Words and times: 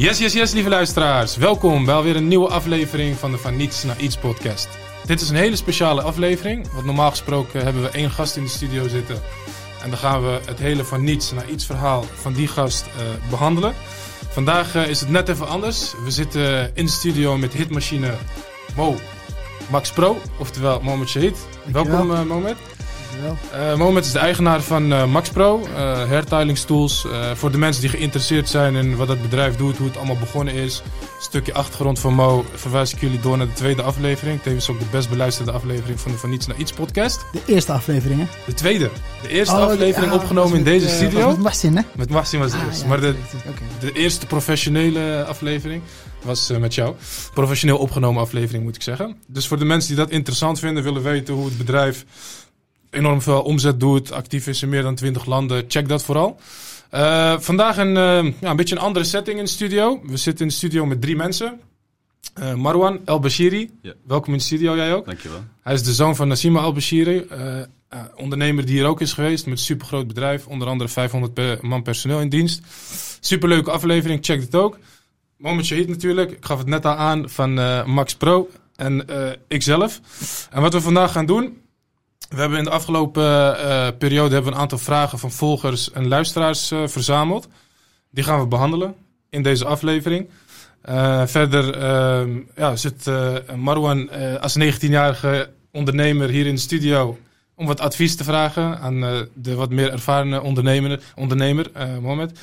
Yes, 0.00 0.18
yes, 0.18 0.32
yes, 0.32 0.52
lieve 0.52 0.68
luisteraars. 0.68 1.36
Welkom 1.36 1.84
bij 1.84 1.94
alweer 1.94 2.16
een 2.16 2.28
nieuwe 2.28 2.48
aflevering 2.48 3.16
van 3.16 3.30
de 3.30 3.38
Van 3.38 3.56
Niets 3.56 3.84
naar 3.84 4.00
Iets 4.00 4.16
podcast. 4.16 4.68
Dit 5.06 5.20
is 5.20 5.28
een 5.28 5.36
hele 5.36 5.56
speciale 5.56 6.02
aflevering, 6.02 6.72
want 6.72 6.84
normaal 6.84 7.10
gesproken 7.10 7.64
hebben 7.64 7.82
we 7.82 7.88
één 7.88 8.10
gast 8.10 8.36
in 8.36 8.42
de 8.42 8.48
studio 8.48 8.88
zitten. 8.88 9.22
En 9.82 9.90
dan 9.90 9.98
gaan 9.98 10.22
we 10.22 10.40
het 10.46 10.58
hele 10.58 10.84
Van 10.84 11.04
Niets 11.04 11.32
naar 11.32 11.48
Iets 11.48 11.66
verhaal 11.66 12.02
van 12.02 12.32
die 12.32 12.48
gast 12.48 12.86
uh, 12.86 13.30
behandelen. 13.30 13.74
Vandaag 14.28 14.76
uh, 14.76 14.88
is 14.88 15.00
het 15.00 15.10
net 15.10 15.28
even 15.28 15.48
anders. 15.48 15.94
We 16.04 16.10
zitten 16.10 16.76
in 16.76 16.84
de 16.84 16.90
studio 16.90 17.36
met 17.36 17.52
hitmachine 17.52 18.14
Mo 18.76 18.96
Max 19.70 19.90
Pro, 19.90 20.16
oftewel 20.38 20.80
Mohamed 20.80 21.08
Shahid. 21.08 21.36
Welkom 21.72 22.10
uh, 22.10 22.22
Mohamed. 22.22 22.56
Uh, 23.54 23.76
Moment 23.76 24.04
is 24.04 24.12
de 24.12 24.18
eigenaar 24.18 24.60
van 24.60 24.92
uh, 24.92 25.06
Max 25.06 25.30
Pro, 25.30 25.60
uh, 25.76 27.32
voor 27.34 27.50
de 27.50 27.58
mensen 27.58 27.80
die 27.82 27.90
geïnteresseerd 27.90 28.48
zijn 28.48 28.74
in 28.74 28.96
wat 28.96 29.08
het 29.08 29.22
bedrijf 29.22 29.56
doet, 29.56 29.76
hoe 29.76 29.86
het 29.86 29.96
allemaal 29.96 30.16
begonnen 30.16 30.54
is. 30.54 30.82
Een 31.00 31.22
stukje 31.22 31.54
achtergrond 31.54 31.98
van 31.98 32.14
Mo 32.14 32.44
verwijs 32.54 32.92
ik 32.92 33.00
jullie 33.00 33.20
door 33.20 33.36
naar 33.36 33.46
de 33.46 33.52
tweede 33.52 33.82
aflevering. 33.82 34.42
Tevens 34.42 34.70
ook 34.70 34.78
de 34.78 34.84
best 34.90 35.10
beluisterde 35.10 35.50
aflevering 35.52 36.00
van 36.00 36.10
de 36.10 36.18
Van 36.18 36.30
Niets 36.30 36.46
naar 36.46 36.56
Iets 36.56 36.72
podcast. 36.72 37.24
De 37.32 37.42
eerste 37.46 37.72
aflevering, 37.72 38.20
hè? 38.20 38.26
De 38.46 38.54
tweede. 38.54 38.90
De 39.22 39.28
eerste 39.28 39.54
oh, 39.54 39.62
aflevering 39.62 40.12
opgenomen 40.12 40.58
in 40.58 40.64
deze 40.64 40.88
studio. 40.88 41.28
met 41.28 41.38
Marcin, 41.38 41.76
hè? 41.76 41.82
Met 41.96 42.10
Marcin 42.10 42.38
was 42.38 42.52
het 42.52 42.60
ah, 42.60 42.66
eerst. 42.66 42.86
maar 42.86 43.00
de, 43.00 43.14
de 43.80 43.92
eerste 43.92 44.26
professionele 44.26 45.24
aflevering 45.24 45.82
was 46.22 46.50
met 46.58 46.74
jou. 46.74 46.94
Professioneel 47.34 47.78
opgenomen 47.78 48.22
aflevering, 48.22 48.64
moet 48.64 48.76
ik 48.76 48.82
zeggen. 48.82 49.16
Dus 49.26 49.48
voor 49.48 49.58
de 49.58 49.64
mensen 49.64 49.88
die 49.88 50.04
dat 50.04 50.10
interessant 50.10 50.58
vinden, 50.58 50.82
willen 50.82 51.02
weten 51.02 51.34
hoe 51.34 51.44
het 51.44 51.58
bedrijf 51.58 52.04
enorm 52.90 53.22
veel 53.22 53.42
omzet 53.42 53.80
doet, 53.80 54.12
actief 54.12 54.46
is 54.46 54.62
in 54.62 54.68
meer 54.68 54.82
dan 54.82 54.94
20 54.94 55.24
landen. 55.24 55.64
Check 55.68 55.88
dat 55.88 56.04
vooral. 56.04 56.40
Uh, 56.94 57.38
vandaag 57.38 57.76
een, 57.76 57.96
uh, 57.96 58.32
ja, 58.40 58.50
een 58.50 58.56
beetje 58.56 58.74
een 58.74 58.80
andere 58.80 59.04
setting 59.04 59.38
in 59.38 59.44
de 59.44 59.50
studio. 59.50 60.00
We 60.02 60.16
zitten 60.16 60.42
in 60.44 60.50
de 60.50 60.56
studio 60.56 60.86
met 60.86 61.00
drie 61.00 61.16
mensen. 61.16 61.60
Uh, 62.40 62.54
Marwan 62.54 63.00
El 63.04 63.20
Bashiri, 63.20 63.70
ja. 63.82 63.92
welkom 64.06 64.32
in 64.32 64.38
de 64.38 64.44
studio, 64.44 64.76
jij 64.76 64.94
ook. 64.94 65.06
Dankjewel. 65.06 65.44
Hij 65.62 65.74
is 65.74 65.82
de 65.82 65.92
zoon 65.92 66.16
van 66.16 66.28
Nassima 66.28 66.62
El 66.62 66.72
Bashiri, 66.72 67.26
ondernemer 68.16 68.66
die 68.66 68.74
hier 68.74 68.86
ook 68.86 69.00
is 69.00 69.12
geweest 69.12 69.44
met 69.46 69.58
een 69.58 69.64
supergroot 69.64 70.06
bedrijf. 70.06 70.46
Onder 70.46 70.68
andere 70.68 70.90
500 70.90 71.62
man 71.62 71.82
personeel 71.82 72.20
in 72.20 72.28
dienst. 72.28 72.62
Superleuke 73.20 73.70
aflevering, 73.70 74.24
check 74.24 74.40
dit 74.40 74.54
ook. 74.54 74.78
Moment 75.36 75.66
Shahid 75.66 75.88
natuurlijk, 75.88 76.30
ik 76.30 76.44
gaf 76.44 76.58
het 76.58 76.66
net 76.66 76.86
al 76.86 76.94
aan 76.94 77.28
van 77.28 77.54
Max 77.90 78.14
Pro 78.14 78.50
en 78.76 79.04
ikzelf. 79.48 80.00
En 80.50 80.62
wat 80.62 80.72
we 80.72 80.80
vandaag 80.80 81.12
gaan 81.12 81.26
doen, 81.26 81.56
we 82.30 82.40
hebben 82.40 82.58
in 82.58 82.64
de 82.64 82.70
afgelopen 82.70 83.24
uh, 83.24 83.88
periode 83.98 84.34
hebben 84.34 84.50
we 84.50 84.56
een 84.56 84.62
aantal 84.62 84.78
vragen 84.78 85.18
van 85.18 85.30
volgers 85.30 85.90
en 85.92 86.08
luisteraars 86.08 86.70
uh, 86.70 86.86
verzameld. 86.86 87.48
Die 88.10 88.24
gaan 88.24 88.40
we 88.40 88.46
behandelen 88.46 88.94
in 89.30 89.42
deze 89.42 89.64
aflevering. 89.64 90.28
Uh, 90.88 91.26
verder 91.26 91.74
ehm, 91.76 92.38
ja, 92.56 92.76
zit 92.76 93.10
Marwan 93.56 94.10
als 94.40 94.58
19-jarige 94.58 95.50
ondernemer 95.72 96.28
hier 96.28 96.46
in 96.46 96.54
de 96.54 96.60
studio 96.60 97.18
om 97.60 97.66
wat 97.66 97.80
advies 97.80 98.16
te 98.16 98.24
vragen 98.24 98.80
aan 98.80 99.00
de 99.34 99.54
wat 99.54 99.70
meer 99.70 99.92
ervaren 99.92 100.42
ondernemer, 100.42 101.02
ondernemer 101.14 101.70
Mohamed. 102.00 102.38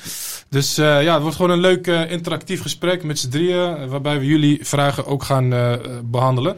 Dus 0.48 0.74
ja, 0.74 1.12
het 1.12 1.22
wordt 1.22 1.36
gewoon 1.36 1.50
een 1.50 1.60
leuk 1.60 1.86
interactief 1.86 2.62
gesprek 2.62 3.02
met 3.02 3.18
z'n 3.18 3.28
drieën, 3.28 3.88
waarbij 3.88 4.18
we 4.18 4.26
jullie 4.26 4.66
vragen 4.66 5.06
ook 5.06 5.22
gaan 5.22 5.48
behandelen. 6.04 6.56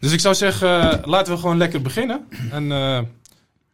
Dus 0.00 0.12
ik 0.12 0.20
zou 0.20 0.34
zeggen, 0.34 1.00
laten 1.04 1.32
we 1.32 1.38
gewoon 1.38 1.56
lekker 1.56 1.82
beginnen. 1.82 2.26
En 2.50 2.64
uh, 2.64 3.00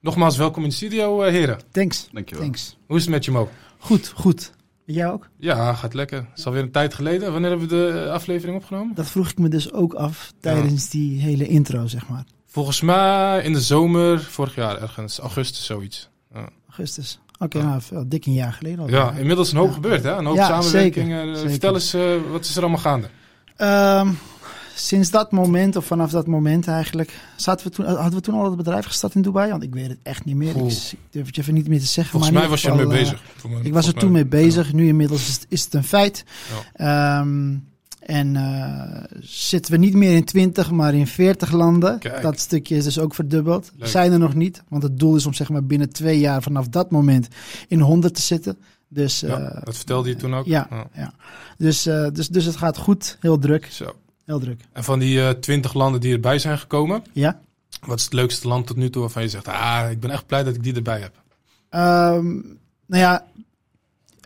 nogmaals, 0.01 0.37
welkom 0.37 0.63
in 0.63 0.69
de 0.69 0.75
studio, 0.75 1.25
uh, 1.25 1.31
heren. 1.31 1.59
Thanks. 1.71 2.09
Dankjewel. 2.13 2.45
Thanks. 2.45 2.77
Hoe 2.87 2.97
is 2.97 3.03
het 3.03 3.13
met 3.13 3.25
je, 3.25 3.31
Mo? 3.31 3.49
Goed, 3.79 4.13
goed. 4.15 4.53
Jij 4.85 5.11
ook? 5.11 5.29
Ja, 5.39 5.75
gaat 5.75 5.95
lekker. 5.95 6.19
Het 6.19 6.39
is 6.39 6.47
alweer 6.47 6.63
een 6.63 6.71
tijd 6.71 6.95
geleden. 6.95 7.33
Wanneer 7.33 7.51
hebben 7.51 7.69
we 7.69 7.75
de 7.75 8.05
eh, 8.05 8.13
aflevering 8.13 8.57
opgenomen? 8.57 8.95
Dat 8.95 9.09
vroeg 9.09 9.31
ik 9.31 9.39
me 9.39 9.49
dus 9.49 9.73
ook 9.73 9.95
af 9.95 10.33
tijdens 10.41 10.89
die 10.91 11.21
hele 11.21 11.47
intro, 11.47 11.87
zeg 11.87 12.09
maar. 12.09 12.25
Volgens 12.57 12.81
mij 12.81 13.43
in 13.43 13.53
de 13.53 13.61
zomer, 13.61 14.21
vorig 14.21 14.55
jaar 14.55 14.81
ergens, 14.83 15.19
augustus 15.19 15.65
zoiets. 15.65 16.09
Ja. 16.35 16.49
Augustus. 16.67 17.21
Oké, 17.39 17.57
okay, 17.57 17.81
nou, 17.91 18.09
dik 18.09 18.27
een 18.27 18.33
jaar 18.33 18.53
geleden 18.53 18.79
al. 18.79 18.89
Ja, 18.89 19.13
inmiddels 19.13 19.53
een 19.53 19.59
hoop 19.59 19.73
gebeurd, 19.73 20.03
hè? 20.03 20.17
Een 20.17 20.25
hoop 20.25 20.37
samenwerking. 20.37 21.39
Vertel 21.39 21.75
eens, 21.75 21.97
wat 22.31 22.45
is 22.45 22.57
er 22.57 22.63
allemaal 22.63 22.79
gaande? 22.79 23.09
Um, 23.59 24.19
sinds 24.75 25.11
dat 25.11 25.33
moment, 25.33 25.77
of 25.77 25.87
vanaf 25.87 26.11
dat 26.11 26.27
moment 26.27 26.69
eigenlijk, 26.69 27.21
zaten 27.37 27.67
we 27.67 27.73
toen, 27.73 27.87
hadden 27.87 28.15
we 28.15 28.21
toen 28.21 28.35
al 28.35 28.45
het 28.45 28.57
bedrijf 28.57 28.85
gestart 28.85 29.15
in 29.15 29.23
Dubai? 29.23 29.51
Want 29.51 29.63
ik 29.63 29.75
weet 29.75 29.89
het 29.89 29.99
echt 30.03 30.25
niet 30.25 30.37
meer. 30.37 30.57
Ik, 30.57 30.93
durf 31.11 31.27
het 31.27 31.35
je 31.35 31.41
even 31.41 31.55
niet 31.55 31.69
meer 31.69 31.81
te 31.81 31.87
zeggen. 31.87 32.13
Volgens 32.13 32.33
maar 32.33 32.41
mij 32.41 32.51
was 32.51 32.63
je 32.63 32.69
er 32.69 32.77
mee 32.77 32.87
bezig. 32.87 33.23
Uh, 33.47 33.65
ik 33.65 33.73
was 33.73 33.87
er 33.87 33.95
toen 33.95 34.13
mee 34.13 34.27
bezig. 34.27 34.73
Nu 34.73 34.87
inmiddels 34.89 35.29
is, 35.29 35.41
is, 35.49 35.65
het 35.65 35.75
een 35.75 35.85
feit. 35.85 36.25
Ja. 36.77 37.21
Um, 37.21 37.75
en 38.07 38.35
uh, 38.35 39.19
zitten 39.21 39.73
we 39.73 39.79
niet 39.79 39.95
meer 39.95 40.15
in 40.15 40.25
20, 40.25 40.71
maar 40.71 40.95
in 40.95 41.07
40 41.07 41.53
landen. 41.53 41.99
Kijk. 41.99 42.23
Dat 42.23 42.39
stukje 42.39 42.77
is 42.77 42.85
dus 42.85 42.99
ook 42.99 43.15
verdubbeld. 43.15 43.73
Leuk. 43.77 43.89
Zijn 43.89 44.13
er 44.13 44.19
nog 44.19 44.35
niet, 44.35 44.63
want 44.69 44.83
het 44.83 44.99
doel 44.99 45.17
is 45.17 45.27
om 45.27 45.35
zeg 45.35 45.49
maar 45.49 45.65
binnen 45.65 45.93
twee 45.93 46.19
jaar 46.19 46.43
vanaf 46.43 46.69
dat 46.69 46.91
moment 46.91 47.29
in 47.69 47.81
100 47.81 48.15
te 48.15 48.23
zitten. 48.23 48.59
Dus, 48.89 49.21
ja, 49.21 49.41
uh, 49.41 49.65
dat 49.65 49.77
vertelde 49.77 50.09
je 50.09 50.17
toen 50.17 50.35
ook. 50.35 50.47
Ja, 50.47 50.67
ja. 50.71 50.89
ja. 50.95 51.15
Dus, 51.59 51.87
uh, 51.87 52.09
dus, 52.13 52.29
dus 52.29 52.45
het 52.45 52.57
gaat 52.57 52.79
goed, 52.79 53.17
heel 53.21 53.39
druk. 53.39 53.69
Zo. 53.71 53.97
Heel 54.25 54.39
druk. 54.39 54.61
En 54.73 54.85
van 54.85 54.99
die 54.99 55.19
uh, 55.19 55.31
20 55.31 55.75
landen 55.75 56.01
die 56.01 56.13
erbij 56.13 56.39
zijn 56.39 56.59
gekomen, 56.59 57.03
ja? 57.13 57.41
wat 57.87 57.99
is 57.99 58.05
het 58.05 58.13
leukste 58.13 58.49
land 58.49 58.67
tot 58.67 58.77
nu 58.77 58.91
toe 58.91 59.01
waarvan 59.01 59.23
je 59.23 59.29
zegt, 59.29 59.49
ah, 59.49 59.91
ik 59.91 60.01
ben 60.01 60.11
echt 60.11 60.27
blij 60.27 60.45
dat 60.45 60.55
ik 60.55 60.63
die 60.63 60.75
erbij 60.75 61.01
heb? 61.01 61.15
Um, 61.71 62.59
nou 62.87 63.03
ja, 63.03 63.25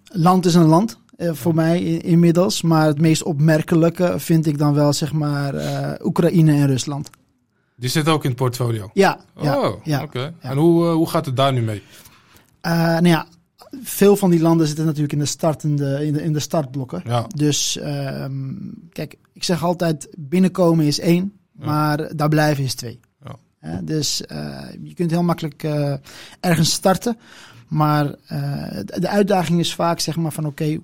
land 0.05 0.47
is 0.47 0.55
een 0.55 0.67
land. 0.67 0.99
Uh, 1.21 1.31
voor 1.33 1.55
mij 1.55 1.83
inmiddels. 1.97 2.63
Maar 2.63 2.87
het 2.87 3.01
meest 3.01 3.23
opmerkelijke 3.23 4.19
vind 4.19 4.47
ik 4.47 4.59
dan 4.59 4.75
wel, 4.75 4.93
zeg 4.93 5.13
maar, 5.13 5.55
uh, 5.55 5.93
Oekraïne 6.03 6.53
en 6.53 6.67
Rusland. 6.67 7.11
Die 7.77 7.91
zit 7.91 8.09
ook 8.09 8.23
in 8.23 8.31
het 8.31 8.39
portfolio? 8.39 8.91
Ja. 8.93 9.21
Oh, 9.37 9.45
ja, 9.45 9.75
ja 9.85 10.03
oké. 10.03 10.19
Okay. 10.19 10.35
Ja. 10.43 10.51
En 10.51 10.57
hoe, 10.57 10.85
uh, 10.85 10.93
hoe 10.93 11.09
gaat 11.09 11.27
het 11.27 11.37
daar 11.37 11.53
nu 11.53 11.61
mee? 11.61 11.83
nou 12.63 13.07
ja, 13.07 13.27
veel 13.83 14.17
van 14.17 14.31
die 14.31 14.41
landen 14.41 14.67
zitten 14.67 14.85
natuurlijk 14.85 15.13
in 15.13 15.19
de, 15.19 15.25
startende, 15.25 16.07
in 16.07 16.13
de, 16.13 16.23
in 16.23 16.33
de 16.33 16.41
startblokken. 16.41 17.03
Ja. 17.05 17.27
Dus 17.35 17.79
um, 17.83 18.73
kijk, 18.93 19.17
ik 19.33 19.45
zeg 19.45 19.65
altijd, 19.65 20.09
binnenkomen 20.19 20.87
is 20.87 21.01
één, 21.01 21.33
maar 21.53 22.17
daar 22.17 22.29
blijven 22.29 22.65
is 22.65 22.75
twee. 22.75 23.01
Ja. 23.61 23.81
Dus 23.83 24.23
je 24.83 24.95
kunt 24.95 25.11
heel 25.11 25.23
makkelijk 25.23 25.67
ergens 26.41 26.73
starten. 26.73 27.17
Maar 27.69 28.05
de, 28.05 28.97
de, 29.01 29.09
uitdaging 29.09 29.61
is 29.61 29.75
vaak 29.75 30.01
zeg 30.01 30.17
maar 30.17 30.33
van 30.33 30.47
oké, 30.47 30.63
okay, 30.63 30.81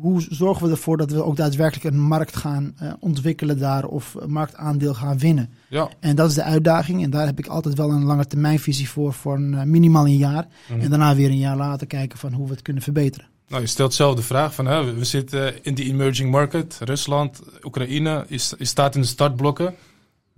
hoe 0.00 0.26
zorgen 0.28 0.66
we 0.66 0.70
ervoor 0.70 0.96
dat 0.96 1.10
we 1.10 1.22
ook 1.22 1.36
daadwerkelijk 1.36 1.94
een 1.94 2.00
markt 2.00 2.36
gaan 2.36 2.74
uh, 2.82 2.92
ontwikkelen 3.00 3.58
daar 3.58 3.84
of 3.84 4.16
marktaandeel 4.26 4.94
gaan 4.94 5.18
winnen? 5.18 5.50
Ja. 5.68 5.88
En 6.00 6.16
dat 6.16 6.28
is 6.28 6.34
de 6.34 6.42
uitdaging. 6.42 7.02
En 7.02 7.10
daar 7.10 7.26
heb 7.26 7.38
ik 7.38 7.46
altijd 7.46 7.74
wel 7.74 7.90
een 7.90 8.04
lange 8.04 8.26
termijnvisie 8.26 8.88
voor, 8.88 9.12
voor 9.12 9.34
een, 9.34 9.52
uh, 9.52 9.62
minimaal 9.62 10.06
een 10.06 10.16
jaar. 10.16 10.46
Mm. 10.68 10.80
En 10.80 10.90
daarna 10.90 11.14
weer 11.14 11.30
een 11.30 11.38
jaar 11.38 11.56
later 11.56 11.86
kijken 11.86 12.18
van 12.18 12.32
hoe 12.32 12.46
we 12.46 12.52
het 12.52 12.62
kunnen 12.62 12.82
verbeteren. 12.82 13.26
Nou, 13.48 13.62
je 13.62 13.68
stelt 13.68 13.94
zelf 13.94 14.14
de 14.14 14.22
vraag 14.22 14.54
van, 14.54 14.66
hè, 14.66 14.94
we 14.94 15.04
zitten 15.04 15.64
in 15.64 15.74
die 15.74 15.84
emerging 15.84 16.30
market, 16.30 16.78
Rusland, 16.84 17.42
Oekraïne, 17.62 18.24
is, 18.28 18.54
is 18.58 18.68
staat 18.68 18.94
in 18.94 19.00
de 19.00 19.06
startblokken. 19.06 19.74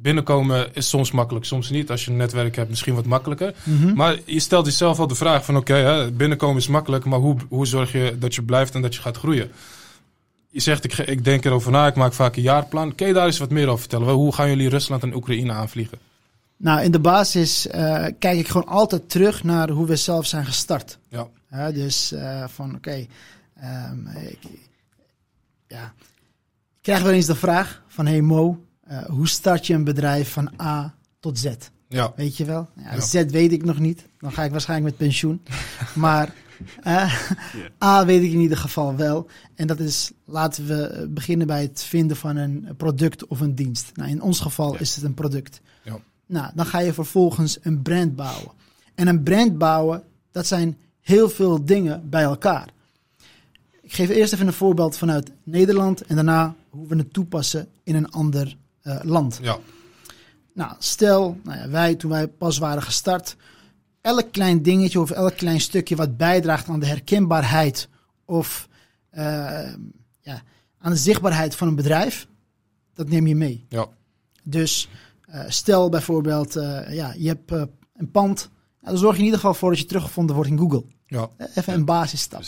Binnenkomen 0.01 0.75
is 0.75 0.89
soms 0.89 1.11
makkelijk, 1.11 1.45
soms 1.45 1.71
niet. 1.71 1.91
Als 1.91 2.05
je 2.05 2.11
een 2.11 2.17
netwerk 2.17 2.57
hebt, 2.57 2.69
misschien 2.69 2.95
wat 2.95 3.05
makkelijker. 3.05 3.55
Mm 3.63 3.81
-hmm. 3.81 3.95
Maar 3.95 4.19
je 4.25 4.41
stelt 4.41 4.67
jezelf 4.67 4.99
al 4.99 5.07
de 5.07 5.15
vraag 5.15 5.45
van... 5.45 5.57
oké, 5.57 5.73
okay, 5.73 6.13
binnenkomen 6.13 6.57
is 6.57 6.67
makkelijk... 6.67 7.05
maar 7.05 7.19
hoe, 7.19 7.37
hoe 7.49 7.67
zorg 7.67 7.93
je 7.93 8.17
dat 8.19 8.35
je 8.35 8.43
blijft 8.43 8.75
en 8.75 8.83
dat 8.83 8.95
je 8.95 9.01
gaat 9.01 9.17
groeien? 9.17 9.51
Je 10.51 10.61
zegt, 10.61 10.85
ik, 10.85 10.99
ik 10.99 11.25
denk 11.25 11.45
erover 11.45 11.71
na, 11.71 11.87
ik 11.87 11.95
maak 11.95 12.13
vaak 12.13 12.37
een 12.37 12.43
jaarplan. 12.43 12.95
Kun 12.95 13.07
je 13.07 13.13
daar 13.13 13.27
eens 13.27 13.39
wat 13.39 13.51
meer 13.51 13.67
over 13.67 13.79
vertellen? 13.79 14.09
Hoe 14.09 14.35
gaan 14.35 14.49
jullie 14.49 14.69
Rusland 14.69 15.03
en 15.03 15.15
Oekraïne 15.15 15.53
aanvliegen? 15.53 15.99
Nou, 16.57 16.83
in 16.83 16.91
de 16.91 17.01
basis 17.01 17.67
uh, 17.67 18.07
kijk 18.19 18.39
ik 18.39 18.49
gewoon 18.49 18.69
altijd 18.69 19.11
terug 19.11 19.45
naar 19.45 19.71
hoe 19.71 19.87
we 19.87 19.97
zelf 19.97 20.27
zijn 20.27 20.45
gestart. 20.45 20.99
Ja. 21.09 21.71
Dus 21.71 22.13
uh, 22.13 22.45
van, 22.49 22.75
oké... 22.75 22.77
Okay, 22.77 23.09
um, 23.91 24.09
ja, 25.67 25.93
ik 26.77 26.83
krijg 26.83 27.03
wel 27.03 27.12
eens 27.12 27.27
de 27.27 27.35
vraag 27.35 27.83
van... 27.89 28.06
hey 28.06 28.21
Mo, 28.21 28.62
uh, 28.90 29.05
hoe 29.05 29.29
start 29.29 29.67
je 29.67 29.75
een 29.75 29.85
bedrijf 29.85 30.32
van 30.32 30.50
A 30.61 30.94
tot 31.20 31.38
Z? 31.38 31.46
Ja. 31.88 32.12
Weet 32.17 32.37
je 32.37 32.44
wel? 32.44 32.69
Ja, 32.76 32.94
ja. 32.94 33.00
Z 33.00 33.12
weet 33.25 33.52
ik 33.52 33.64
nog 33.64 33.79
niet. 33.79 34.06
Dan 34.19 34.32
ga 34.32 34.44
ik 34.44 34.50
waarschijnlijk 34.50 34.90
met 34.90 35.06
pensioen. 35.08 35.43
maar 35.94 36.35
uh, 36.87 37.14
yeah. 37.52 38.00
A 38.00 38.05
weet 38.05 38.23
ik 38.23 38.32
in 38.32 38.38
ieder 38.38 38.56
geval 38.56 38.96
wel. 38.96 39.26
En 39.55 39.67
dat 39.67 39.79
is, 39.81 40.11
laten 40.25 40.67
we 40.67 41.06
beginnen 41.11 41.46
bij 41.46 41.62
het 41.62 41.82
vinden 41.82 42.17
van 42.17 42.37
een 42.37 42.69
product 42.76 43.26
of 43.26 43.40
een 43.40 43.55
dienst. 43.55 43.90
Nou, 43.94 44.11
in 44.11 44.23
ons 44.23 44.40
geval 44.40 44.73
Ja. 44.73 44.79
is 44.79 44.94
het 44.94 45.05
een 45.05 45.14
product. 45.14 45.61
Ja. 45.84 45.99
Nou, 46.26 46.50
dan 46.55 46.67
ga 46.67 46.79
je 46.79 46.93
vervolgens 46.93 47.58
een 47.62 47.82
brand 47.82 48.17
bouwen. 48.17 48.50
En 48.94 49.08
een 49.08 49.23
brand 49.23 49.58
bouwen, 49.58 50.02
dat 50.31 50.46
zijn 50.46 50.76
heel 51.00 51.29
veel 51.29 51.64
dingen 51.64 52.08
bij 52.11 52.23
elkaar. 52.23 52.69
Ik 53.82 53.93
geef 53.94 54.08
eerst 54.08 54.32
even 54.32 54.46
een 54.46 54.52
voorbeeld 54.52 54.96
vanuit 54.99 55.32
Nederland 55.43 56.00
en 56.02 56.14
daarna 56.14 56.55
hoe 56.70 56.88
we 56.88 56.96
het 56.96 57.12
toepassen 57.12 57.69
in 57.82 57.94
een 57.94 58.11
ander 58.11 58.56
land. 59.02 59.38
Ja. 59.43 59.58
Nou, 60.55 60.73
stel, 60.79 61.40
nou 61.44 61.58
ja, 61.58 61.69
wij 61.69 61.94
toen 61.94 62.11
wij 62.11 62.29
pas 62.29 62.58
waren 62.58 62.82
gestart, 62.82 63.37
elk 64.00 64.32
klein 64.32 64.62
dingetje 64.62 65.00
of 65.00 65.11
elk 65.11 65.37
klein 65.37 65.61
stukje 65.61 65.96
wat 65.96 66.17
bijdraagt 66.17 66.69
aan 66.69 66.81
de 66.81 66.87
herkenbaarheid 66.87 67.88
of 68.25 68.69
uh, 69.12 69.20
ja, 70.20 70.43
aan 70.79 70.93
de 70.93 70.96
zichtbaarheid 70.96 71.55
van 71.55 71.69
een 71.69 71.75
bedrijf, 71.75 72.26
dat 72.94 73.08
neem 73.08 73.26
je 73.26 73.35
mee. 73.35 73.67
Ja. 73.69 73.87
Dus 74.43 74.88
eh, 75.20 75.44
stel 75.49 75.88
bijvoorbeeld, 75.88 76.56
eh, 76.56 76.94
ja, 76.94 77.14
je 77.17 77.29
hebt 77.29 77.52
eh, 77.52 77.62
een 77.96 78.11
pand. 78.11 78.50
Nou, 78.81 78.93
dan 78.93 78.99
zorg 78.99 79.12
je 79.12 79.19
in 79.19 79.25
ieder 79.25 79.41
geval 79.41 79.55
voor 79.55 79.70
dat 79.70 79.79
je 79.79 79.84
teruggevonden 79.84 80.34
wordt 80.34 80.50
in 80.50 80.58
Google. 80.58 80.84
Ja. 81.08 81.31
Even 81.55 81.75
een 81.75 81.84
basisstap. 81.84 82.43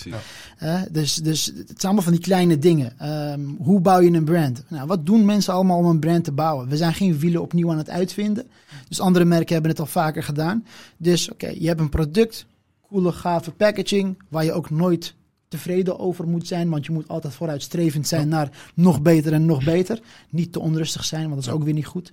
Hè? 0.56 0.90
dus, 0.90 1.14
dus 1.14 1.46
het 1.46 1.56
zijn 1.66 1.76
allemaal 1.82 2.02
van 2.02 2.12
die 2.12 2.20
kleine 2.20 2.58
dingen. 2.58 2.98
Ehm, 2.98 3.40
hoe 3.58 3.80
bouw 3.80 4.00
je 4.00 4.10
een 4.10 4.24
brand? 4.24 4.64
Nou, 4.68 4.86
wat 4.86 5.06
doen 5.06 5.24
mensen 5.24 5.54
allemaal 5.54 5.78
om 5.78 5.86
een 5.86 5.98
brand 5.98 6.24
te 6.24 6.32
bouwen? 6.32 6.68
We 6.68 6.76
zijn 6.76 6.94
geen 6.94 7.18
wielen 7.18 7.42
opnieuw 7.42 7.70
aan 7.70 7.78
het 7.78 7.90
uitvinden. 7.90 8.50
Dus 8.88 9.00
andere 9.00 9.24
merken 9.24 9.52
hebben 9.52 9.70
het 9.70 9.80
al 9.80 9.86
vaker 9.86 10.22
gedaan. 10.22 10.66
Dus 10.96 11.30
oké, 11.30 11.48
je 11.48 11.66
hebt 11.66 11.80
een 11.80 11.88
product, 11.88 12.46
coole, 12.88 13.12
gave 13.12 13.50
packaging, 13.50 14.22
waar 14.28 14.44
je 14.44 14.52
ook 14.52 14.70
nooit 14.70 15.14
tevreden 15.48 15.98
over 15.98 16.28
moet 16.28 16.46
zijn, 16.46 16.70
want 16.70 16.86
je 16.86 16.92
moet 16.92 17.08
altijd 17.08 17.34
vooruitstrevend 17.34 18.06
zijn 18.06 18.28
naar 18.28 18.70
nog 18.74 19.02
beter 19.02 19.32
en 19.32 19.44
nog 19.44 19.64
beter. 19.64 20.00
Niet 20.28 20.52
te 20.52 20.60
onrustig 20.60 21.04
zijn, 21.04 21.22
want 21.22 21.34
dat 21.34 21.44
is 21.44 21.50
ook 21.50 21.64
weer 21.64 21.74
niet 21.74 21.86
goed. 21.86 22.12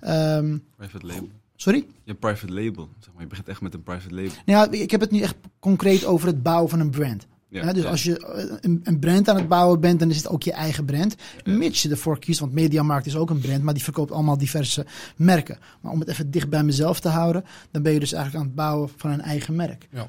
Ehm, 0.00 0.58
Private 0.76 1.06
label. 1.06 1.28
Sorry? 1.60 1.86
Je 2.04 2.14
private 2.14 2.52
label. 2.52 2.88
Zeg 2.98 3.12
maar, 3.12 3.22
je 3.22 3.28
begint 3.28 3.48
echt 3.48 3.60
met 3.60 3.74
een 3.74 3.82
private 3.82 4.14
label. 4.14 4.32
Nou, 4.46 4.76
ja, 4.76 4.82
ik 4.82 4.90
heb 4.90 5.00
het 5.00 5.10
nu 5.10 5.20
echt 5.20 5.36
concreet 5.58 6.04
over 6.04 6.26
het 6.26 6.42
bouwen 6.42 6.70
van 6.70 6.80
een 6.80 6.90
brand. 6.90 7.26
Ja, 7.48 7.64
Ja, 7.64 7.72
dus 7.72 7.82
ja. 7.82 7.88
als 7.88 8.02
je 8.02 8.18
eh, 8.26 8.56
een, 8.60 8.80
een 8.84 8.98
brand 8.98 9.28
aan 9.28 9.36
het 9.36 9.48
bouwen 9.48 9.80
bent, 9.80 9.98
dan 9.98 10.10
is 10.10 10.16
het 10.16 10.28
ook 10.28 10.42
je 10.42 10.52
eigen 10.52 10.84
brand. 10.84 11.14
Mits 11.44 11.82
je 11.82 11.90
ervoor 11.90 12.18
kiest, 12.18 12.40
want 12.40 12.52
Mediamarkt 12.52 13.06
is 13.06 13.16
ook 13.16 13.30
een 13.30 13.40
brand, 13.40 13.62
maar 13.62 13.74
die 13.74 13.82
verkoopt 13.82 14.12
allemaal 14.12 14.38
diverse 14.38 14.86
merken. 15.16 15.58
Maar 15.80 15.92
om 15.92 16.00
het 16.00 16.08
even 16.08 16.30
dicht 16.30 16.48
bij 16.48 16.62
mezelf 16.62 17.00
te 17.00 17.08
houden, 17.08 17.44
dan 17.70 17.82
ben 17.82 17.92
je 17.92 18.00
dus 18.00 18.12
eigenlijk 18.12 18.42
aan 18.42 18.50
het 18.50 18.58
bouwen 18.58 18.90
van 18.96 19.10
een 19.10 19.20
eigen 19.20 19.56
merk. 19.56 19.88
Ja. 19.90 20.08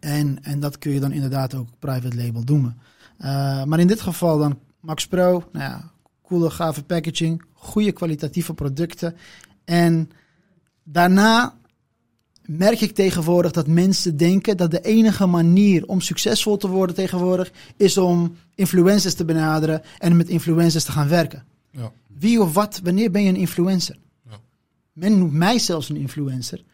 En, 0.00 0.38
en 0.42 0.60
dat 0.60 0.78
kun 0.78 0.92
je 0.92 1.00
dan 1.00 1.12
inderdaad 1.12 1.54
ook 1.54 1.68
private 1.78 2.16
label 2.16 2.42
noemen. 2.44 2.78
Eh, 3.18 3.64
maar 3.64 3.78
in 3.78 3.86
dit 3.86 4.00
geval 4.00 4.38
dan 4.38 4.58
Max 4.80 5.06
Pro, 5.06 5.44
nou 5.52 5.64
ja, 5.64 5.90
coole, 6.22 6.50
gave 6.50 6.82
packaging, 6.82 7.42
goede 7.52 7.92
kwalitatieve 7.92 8.54
producten. 8.54 9.16
En 9.64 10.10
daarna 10.84 11.54
merk 12.46 12.80
ik 12.80 12.94
tegenwoordig 12.94 13.52
dat 13.52 13.66
mensen 13.66 14.16
denken 14.16 14.56
dat 14.56 14.70
de 14.70 14.80
enige 14.80 15.26
manier 15.26 15.86
om 15.86 16.00
succesvol 16.00 16.56
te 16.56 16.68
worden 16.68 16.94
tegenwoordig 16.94 17.52
is 17.76 17.98
om 17.98 18.36
influencers 18.54 19.14
te 19.14 19.24
benaderen 19.24 19.82
en 19.98 20.16
met 20.16 20.28
influencers 20.28 20.84
te 20.84 20.92
gaan 20.92 21.08
werken. 21.08 21.44
Ja. 21.70 21.92
Wie 22.18 22.42
of 22.42 22.52
wat, 22.54 22.80
wanneer 22.82 23.10
ben 23.10 23.22
je 23.22 23.28
een 23.28 23.36
influencer? 23.36 23.96
Ja. 24.30 24.40
Men 24.92 25.18
noemt 25.18 25.32
mij 25.32 25.58
zelfs 25.58 25.88
een 25.88 25.96
influencer. 25.96 26.58
Misschien 26.58 26.72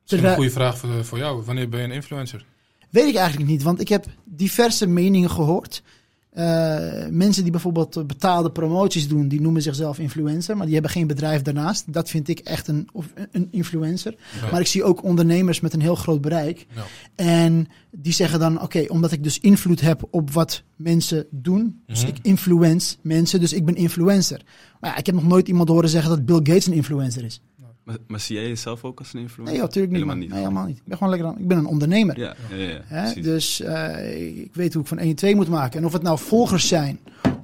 een 0.00 0.04
Terwijl- 0.04 0.34
goede 0.34 0.50
vraag 0.50 0.78
voor, 0.78 1.04
voor 1.04 1.18
jou. 1.18 1.42
Wanneer 1.44 1.68
ben 1.68 1.80
je 1.80 1.86
een 1.86 1.92
influencer? 1.92 2.44
Weet 2.90 3.08
ik 3.08 3.14
eigenlijk 3.14 3.50
niet, 3.50 3.62
want 3.62 3.80
ik 3.80 3.88
heb 3.88 4.06
diverse 4.24 4.86
meningen 4.86 5.30
gehoord. 5.30 5.82
Eh, 6.30 7.06
mensen 7.10 7.42
die 7.42 7.52
bijvoorbeeld 7.52 8.06
betaalde 8.06 8.50
promoties 8.50 9.08
doen, 9.08 9.28
die 9.28 9.40
noemen 9.40 9.62
zichzelf 9.62 9.98
influencer, 9.98 10.56
maar 10.56 10.64
die 10.64 10.74
hebben 10.74 10.92
geen 10.92 11.06
bedrijf 11.06 11.42
daarnaast. 11.42 11.92
Dat 11.92 12.10
vind 12.10 12.28
ik 12.28 12.38
echt 12.38 12.68
een, 12.68 12.88
of 12.92 13.06
een 13.32 13.48
influencer. 13.50 14.14
Ja. 14.40 14.50
Maar 14.50 14.60
ik 14.60 14.66
zie 14.66 14.84
ook 14.84 15.02
ondernemers 15.04 15.60
met 15.60 15.72
een 15.72 15.80
heel 15.80 15.94
groot 15.94 16.20
bereik. 16.20 16.66
Ja. 16.74 16.82
En 17.14 17.66
die 17.90 18.12
zeggen 18.12 18.38
dan, 18.38 18.62
oké, 18.62 18.84
omdat 18.88 19.12
ik 19.12 19.22
dus 19.22 19.40
invloed 19.40 19.80
heb 19.80 20.02
op 20.10 20.30
wat 20.30 20.62
mensen 20.76 21.26
doen. 21.30 21.82
Dus 21.86 22.00
Mhm. 22.00 22.08
ik 22.08 22.18
influence 22.22 22.96
mensen, 23.02 23.40
dus 23.40 23.52
ik 23.52 23.64
ben 23.64 23.74
influencer. 23.74 24.42
Maar 24.80 24.90
ja, 24.90 24.96
ik 24.96 25.06
heb 25.06 25.14
nog 25.14 25.26
nooit 25.26 25.48
iemand 25.48 25.68
horen 25.68 25.88
zeggen 25.88 26.10
dat 26.10 26.24
Bill 26.26 26.36
Gates 26.42 26.66
een 26.66 26.72
influencer 26.72 27.24
is. 27.24 27.40
Maar, 27.90 27.98
maar 28.06 28.20
zie 28.20 28.36
jij 28.36 28.48
jezelf 28.48 28.84
ook 28.84 28.98
als 28.98 29.12
een 29.12 29.20
influencer? 29.20 29.54
Nee, 29.54 29.62
natuurlijk 29.62 29.92
niet. 29.92 30.02
Helemaal 30.02 30.22
niet. 30.22 30.30
Nee, 30.30 30.38
helemaal 30.38 30.66
niet. 30.66 30.76
Ik 30.76 30.84
ben 30.84 30.96
gewoon 30.96 31.12
lekker 31.12 31.28
aan, 31.28 31.38
ik 31.38 31.48
ben 31.48 31.58
een 31.58 31.66
ondernemer. 31.66 32.18
Ja, 32.18 32.34
ja, 32.50 32.56
ja, 32.56 32.68
ja, 32.68 32.80
Hè? 32.84 33.02
precies. 33.02 33.24
Dus 33.24 33.60
eh, 33.60 34.38
ik 34.42 34.54
weet 34.54 34.72
hoe 34.72 34.82
ik 34.82 34.88
van 34.88 34.98
1 34.98 35.08
en 35.08 35.14
2 35.14 35.34
moet 35.34 35.48
maken. 35.48 35.78
En 35.78 35.86
of 35.86 35.92
het 35.92 36.02
nou 36.02 36.18
volgers 36.18 36.68
zijn 36.68 36.98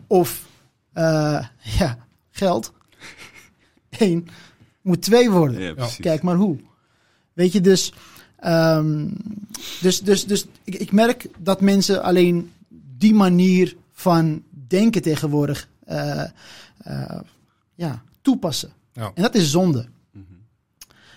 of 0.07 0.45
eh, 0.93 1.47
ja, 1.79 1.99
geld. 2.31 2.73
Eén 3.99 4.29
moet 4.83 5.03
twee 5.03 5.31
worden. 5.31 5.61
ja, 5.61 5.75
precies. 5.75 5.97
Kijk 5.97 6.23
maar 6.23 6.37
hoe. 6.37 6.57
Weet 7.33 7.53
je, 7.53 7.61
dus, 7.61 7.93
ehm, 8.39 9.09
dus, 9.81 10.01
dus, 10.01 10.27
dus 10.27 10.47
ik, 10.65 10.75
ik 10.75 10.93
merk 10.93 11.27
dat 11.39 11.61
mensen 11.61 12.03
alleen 12.03 12.51
die 12.99 13.15
manier 13.15 13.77
van 13.93 14.43
denken 14.69 15.03
tegenwoordig 15.03 15.69
eh, 15.85 16.23
eh, 16.79 17.21
ja, 17.75 18.03
toepassen. 18.23 18.73
Ja. 18.93 19.11
En 19.15 19.23
dat 19.23 19.35
is 19.35 19.51
zonde. 19.51 19.87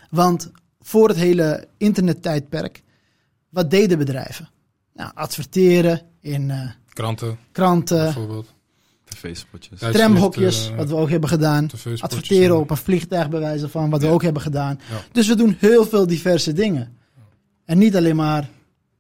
Want 0.10 0.52
voor 0.82 1.08
het 1.08 1.18
hele 1.18 1.68
internettijdperk, 1.78 2.84
wat 3.50 3.72
deden 3.72 3.98
bedrijven? 3.98 4.50
Nou, 4.94 5.12
adverteren 5.14 6.02
in 6.22 6.52
eh, 6.52 6.70
Kranten 6.94 7.38
kranten, 7.52 8.04
bijvoorbeeld. 8.04 8.54
TV-spotjes. 9.04 9.80
Tramhokjes, 9.80 10.42
tijdschriften, 10.42 10.78
wat 10.78 10.90
we 10.90 10.96
ook 10.96 11.10
hebben 11.10 11.30
gedaan. 11.30 11.70
Adverteren 12.00 12.56
ja. 12.56 12.62
op 12.62 12.70
een 12.70 12.78
vliegtuig 12.78 13.30
bij 13.30 13.40
wijze 13.40 13.70
van, 13.70 13.90
wat 13.90 14.02
we 14.02 14.08
ook 14.08 14.24
hebben 14.24 14.42
gedaan. 14.42 14.80
Ja. 14.90 15.02
Dus 15.12 15.28
we 15.28 15.36
doen 15.36 15.56
heel 15.60 15.86
veel 15.86 16.08
diverse 16.08 16.54
dingen. 16.54 16.98
En 17.66 17.78
niet 17.78 17.96
alleen 17.96 18.16
maar 18.16 18.50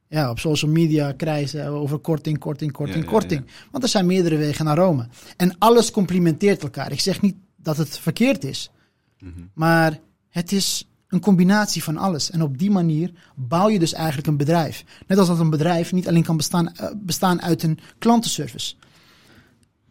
ja, 0.07 0.29
op 0.29 0.39
social 0.39 0.71
media 0.71 1.11
krijzen 1.11 1.67
over 1.67 1.97
korting, 1.97 2.39
korting, 2.39 2.71
korting, 2.71 2.97
Ja, 2.97 3.03
ja, 3.03 3.09
korting. 3.09 3.45
Want 3.71 3.83
er 3.83 3.89
zijn 3.89 4.05
meerdere 4.05 4.37
wegen 4.37 4.65
naar 4.65 4.77
Rome. 4.77 5.07
En 5.37 5.55
alles 5.57 5.91
complementeert 5.91 6.63
elkaar. 6.63 6.91
Ik 6.91 6.99
zeg 6.99 7.21
niet 7.21 7.35
dat 7.55 7.77
het 7.77 7.99
verkeerd 7.99 8.43
is. 8.43 8.71
Mhm. 9.19 9.31
Maar 9.53 9.99
het 10.29 10.51
is 10.51 10.88
een 11.09 11.19
combinatie 11.19 11.83
van 11.83 11.97
alles. 11.97 12.31
En 12.31 12.41
op 12.41 12.57
die 12.57 12.71
manier 12.71 13.11
bouw 13.35 13.69
je 13.69 13.79
dus 13.79 13.93
eigenlijk 13.93 14.27
een 14.27 14.37
bedrijf. 14.37 14.83
Net 15.07 15.17
als 15.17 15.27
dat 15.27 15.39
een 15.39 15.49
bedrijf 15.49 15.91
niet 15.91 16.07
alleen 16.07 16.23
kan 16.23 16.37
bestaan, 16.37 16.75
eh, 16.75 16.89
bestaan 16.95 17.41
uit 17.41 17.63
een 17.63 17.79
klantenservice. 17.97 18.75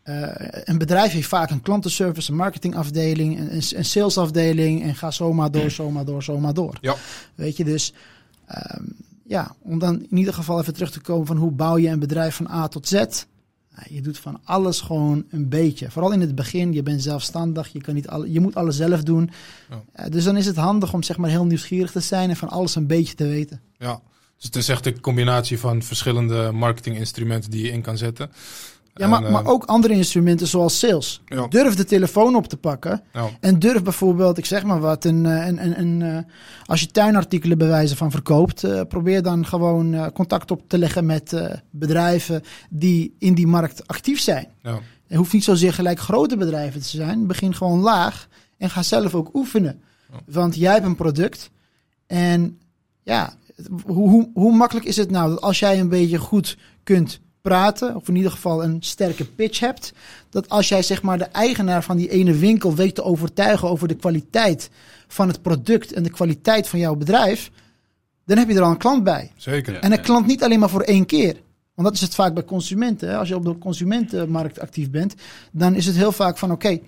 Eh, 0.02 0.30
een 0.64 0.78
bedrijf 0.78 1.12
heeft 1.12 1.28
vaak 1.28 1.50
een 1.50 1.62
klantenservice, 1.62 2.30
een 2.30 2.36
marketingafdeling, 2.36 3.38
een, 3.38 3.62
een 3.76 3.84
salesafdeling 3.84 4.82
en 4.82 4.94
ga 4.94 5.10
zomaar 5.10 5.50
door, 5.50 5.70
zomaar 5.70 6.04
door, 6.04 6.22
zomaar 6.22 6.54
door. 6.54 6.78
Ja. 6.80 6.94
Weet 7.34 7.56
je, 7.56 7.64
dus 7.64 7.92
ehm, 8.46 8.84
ja, 9.24 9.54
om 9.62 9.78
dan 9.78 10.06
in 10.10 10.18
ieder 10.18 10.34
geval 10.34 10.60
even 10.60 10.74
terug 10.74 10.90
te 10.90 11.00
komen 11.00 11.26
van 11.26 11.36
hoe 11.36 11.50
bouw 11.50 11.76
je 11.76 11.88
een 11.88 11.98
bedrijf 11.98 12.34
van 12.34 12.50
A 12.50 12.68
tot 12.68 12.88
Z. 12.88 13.04
Nou, 13.78 13.94
je 13.94 14.00
doet 14.00 14.18
van 14.18 14.40
alles 14.44 14.80
gewoon 14.80 15.24
een 15.30 15.48
beetje. 15.48 15.90
Vooral 15.90 16.12
in 16.12 16.20
het 16.20 16.34
begin, 16.34 16.72
je 16.72 16.82
bent 16.82 17.02
zelfstandig, 17.02 17.68
je, 17.72 17.80
kan 17.80 17.94
niet 17.94 18.08
alle, 18.08 18.32
je 18.32 18.40
moet 18.40 18.54
alles 18.54 18.76
zelf 18.76 19.02
doen. 19.02 19.30
Ja. 19.70 19.82
Eh, 19.92 20.10
dus 20.10 20.24
dan 20.24 20.36
is 20.36 20.46
het 20.46 20.56
handig 20.56 20.92
om 20.92 21.02
zeg 21.02 21.16
maar 21.16 21.30
heel 21.30 21.44
nieuwsgierig 21.44 21.90
te 21.90 22.00
zijn 22.00 22.30
en 22.30 22.36
van 22.36 22.48
alles 22.48 22.74
een 22.74 22.86
beetje 22.86 23.14
te 23.14 23.26
weten. 23.26 23.60
Ja, 23.78 24.00
dus 24.36 24.44
het 24.44 24.56
is 24.56 24.68
echt 24.68 24.86
een 24.86 25.00
combinatie 25.00 25.58
van 25.58 25.82
verschillende 25.82 26.50
marketinginstrumenten 26.52 27.50
die 27.50 27.64
je 27.64 27.70
in 27.70 27.82
kan 27.82 27.96
zetten. 27.96 28.30
Ja, 28.98 29.04
En, 29.04 29.10
maar, 29.10 29.24
eh, 29.24 29.32
maar 29.32 29.46
ook 29.46 29.64
andere 29.64 29.94
instrumenten 29.94 30.46
zoals 30.46 30.78
sales. 30.78 31.22
Ja. 31.26 31.46
Durf 31.46 31.74
de 31.74 31.84
telefoon 31.84 32.36
op 32.36 32.46
te 32.46 32.56
pakken 32.56 33.02
Ja, 33.12 33.28
en 33.40 33.58
durf 33.58 33.82
bijvoorbeeld, 33.82 34.38
ik 34.38 34.44
zeg 34.44 34.64
maar 34.64 34.80
wat, 34.80 35.04
een, 35.04 35.26
eh, 35.26 35.46
een, 35.46 35.64
een, 35.64 35.80
een, 35.80 36.02
eh, 36.02 36.32
als 36.64 36.80
je 36.80 36.86
tuinartikelen 36.86 37.58
bij 37.58 37.68
wijze 37.68 37.96
van 37.96 38.10
verkoopt, 38.10 38.88
probeer 38.88 39.22
dan 39.22 39.46
gewoon 39.46 40.12
contact 40.12 40.50
op 40.50 40.62
te 40.66 40.78
leggen 40.78 41.06
met 41.06 41.42
bedrijven 41.70 42.42
die 42.70 43.14
in 43.18 43.34
die 43.34 43.46
markt 43.46 43.86
actief 43.86 44.20
zijn. 44.20 44.46
ja, 44.62 44.78
Het 45.06 45.16
hoeft 45.16 45.32
niet 45.32 45.44
zozeer 45.44 45.72
gelijk 45.72 45.98
grote 45.98 46.36
bedrijven 46.36 46.80
te 46.80 46.88
zijn. 46.88 47.26
Begin 47.26 47.54
gewoon 47.54 47.78
laag 47.78 48.28
en 48.58 48.70
ga 48.70 48.82
zelf 48.82 49.14
ook 49.14 49.34
oefenen. 49.34 49.82
Want 50.26 50.54
jij 50.54 50.72
hebt 50.72 50.86
een 50.86 50.96
product 50.96 51.50
en 52.06 52.58
ja, 53.02 53.34
hoe, 53.84 54.08
hoe, 54.08 54.30
hoe 54.34 54.56
makkelijk 54.56 54.86
is 54.86 54.96
het 54.96 55.10
nou 55.10 55.30
dat 55.30 55.40
als 55.40 55.58
jij 55.58 55.80
een 55.80 55.88
beetje 55.88 56.18
goed 56.18 56.56
kunt 56.82 57.20
praten, 57.48 57.96
of 57.96 58.08
in 58.08 58.16
ieder 58.16 58.30
geval 58.30 58.64
een 58.64 58.76
sterke 58.80 59.24
pitch 59.24 59.60
hebt, 59.60 59.92
dat 60.30 60.48
als 60.48 60.68
jij 60.68 60.82
zeg 60.82 61.02
maar 61.02 61.18
de 61.18 61.24
eigenaar 61.24 61.82
van 61.82 61.96
die 61.96 62.10
ene 62.10 62.34
winkel 62.34 62.74
weet 62.74 62.94
te 62.94 63.02
overtuigen 63.02 63.68
over 63.68 63.88
de 63.88 63.94
kwaliteit 63.94 64.70
van 65.06 65.28
het 65.28 65.42
product 65.42 65.92
en 65.92 66.02
de 66.02 66.10
kwaliteit 66.10 66.68
van 66.68 66.78
jouw 66.78 66.94
bedrijf, 66.94 67.50
dan 68.24 68.38
heb 68.38 68.48
je 68.48 68.54
er 68.54 68.62
al 68.62 68.70
een 68.70 68.76
klant 68.76 69.04
bij. 69.04 69.32
zeker. 69.36 69.72
Ja. 69.72 69.80
En 69.80 69.92
een 69.92 70.00
klant 70.00 70.26
niet 70.26 70.42
alleen 70.42 70.58
maar 70.58 70.70
voor 70.70 70.82
één 70.82 71.06
keer. 71.06 71.36
Want 71.74 71.88
dat 71.88 71.96
is 71.96 72.00
het 72.00 72.14
vaak 72.14 72.34
bij 72.34 72.44
consumenten. 72.44 73.08
Hè? 73.08 73.16
Als 73.16 73.28
je 73.28 73.36
op 73.36 73.44
de 73.44 73.58
consumentenmarkt 73.58 74.60
actief 74.60 74.90
bent, 74.90 75.14
dan 75.52 75.74
is 75.74 75.86
het 75.86 75.96
heel 75.96 76.12
vaak 76.12 76.38
van 76.38 76.52
oké, 76.52 76.78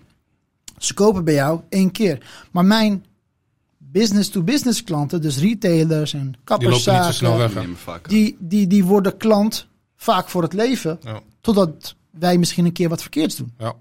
ze 0.79 0.95
kopen 0.95 1.25
bij 1.25 1.35
jou 1.35 1.61
één 1.69 1.91
keer. 1.91 2.27
Maar 2.51 2.65
mijn 2.65 3.05
business-to-business 3.79 4.85
klanten, 4.85 5.21
dus 5.21 5.39
retailers 5.39 6.15
en 6.15 6.35
kapperszaken, 6.45 7.13
die, 8.09 8.37
die, 8.39 8.67
die 8.67 8.85
worden 8.85 9.17
klant 9.17 9.69
vaak 10.01 10.29
voor 10.29 10.43
het 10.43 10.53
leven. 10.53 10.99
Ja. 11.03 11.21
Totdat 11.41 11.95
wij 12.11 12.39
misschien 12.39 12.65
een 12.65 12.73
keer 12.73 12.89
wat 12.89 13.01
verkeerds 13.01 13.37
doen. 13.37 13.53
Ja. 13.59 13.75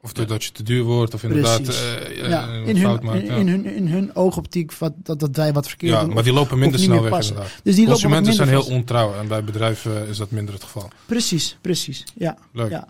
Of 0.00 0.12
doordat 0.12 0.44
je 0.44 0.52
te 0.52 0.62
duur 0.62 0.82
wordt, 0.82 1.14
of 1.14 1.22
inderdaad 1.22 1.66
ja, 2.14 2.48
een 2.48 2.66
in, 2.66 2.76
fout 2.76 2.98
hun, 2.98 3.06
maakt. 3.06 3.18
in, 3.22 3.26
ja. 3.26 3.36
in 3.36 3.48
hun, 3.48 3.64
in 3.64 3.88
hun 3.88 4.16
oogoptiek 4.16 4.72
wat, 4.72 4.92
dat, 4.96 5.20
dat 5.20 5.36
wij 5.36 5.52
wat 5.52 5.68
verkeerd 5.68 5.92
ja, 5.92 6.04
doen. 6.04 6.14
maar 6.14 6.22
die 6.22 6.32
lopen 6.32 6.58
minder 6.58 6.80
snel 6.80 7.02
weg 7.02 7.10
passen. 7.10 7.34
inderdaad. 7.34 7.60
dus 7.62 7.74
die 7.74 7.86
lopen 7.86 8.00
Consumenten 8.00 8.34
zijn 8.34 8.48
minder 8.48 8.64
heel 8.64 8.72
vast. 8.72 8.80
ontrouw 8.80 9.14
en 9.14 9.28
bij 9.28 9.44
bedrijven 9.44 10.08
is 10.08 10.16
dat 10.16 10.30
minder 10.30 10.54
het 10.54 10.62
geval. 10.62 10.88
Precies, 11.06 11.56
precies. 11.60 12.04
Ja, 12.14 12.36
Leuk. 12.52 12.82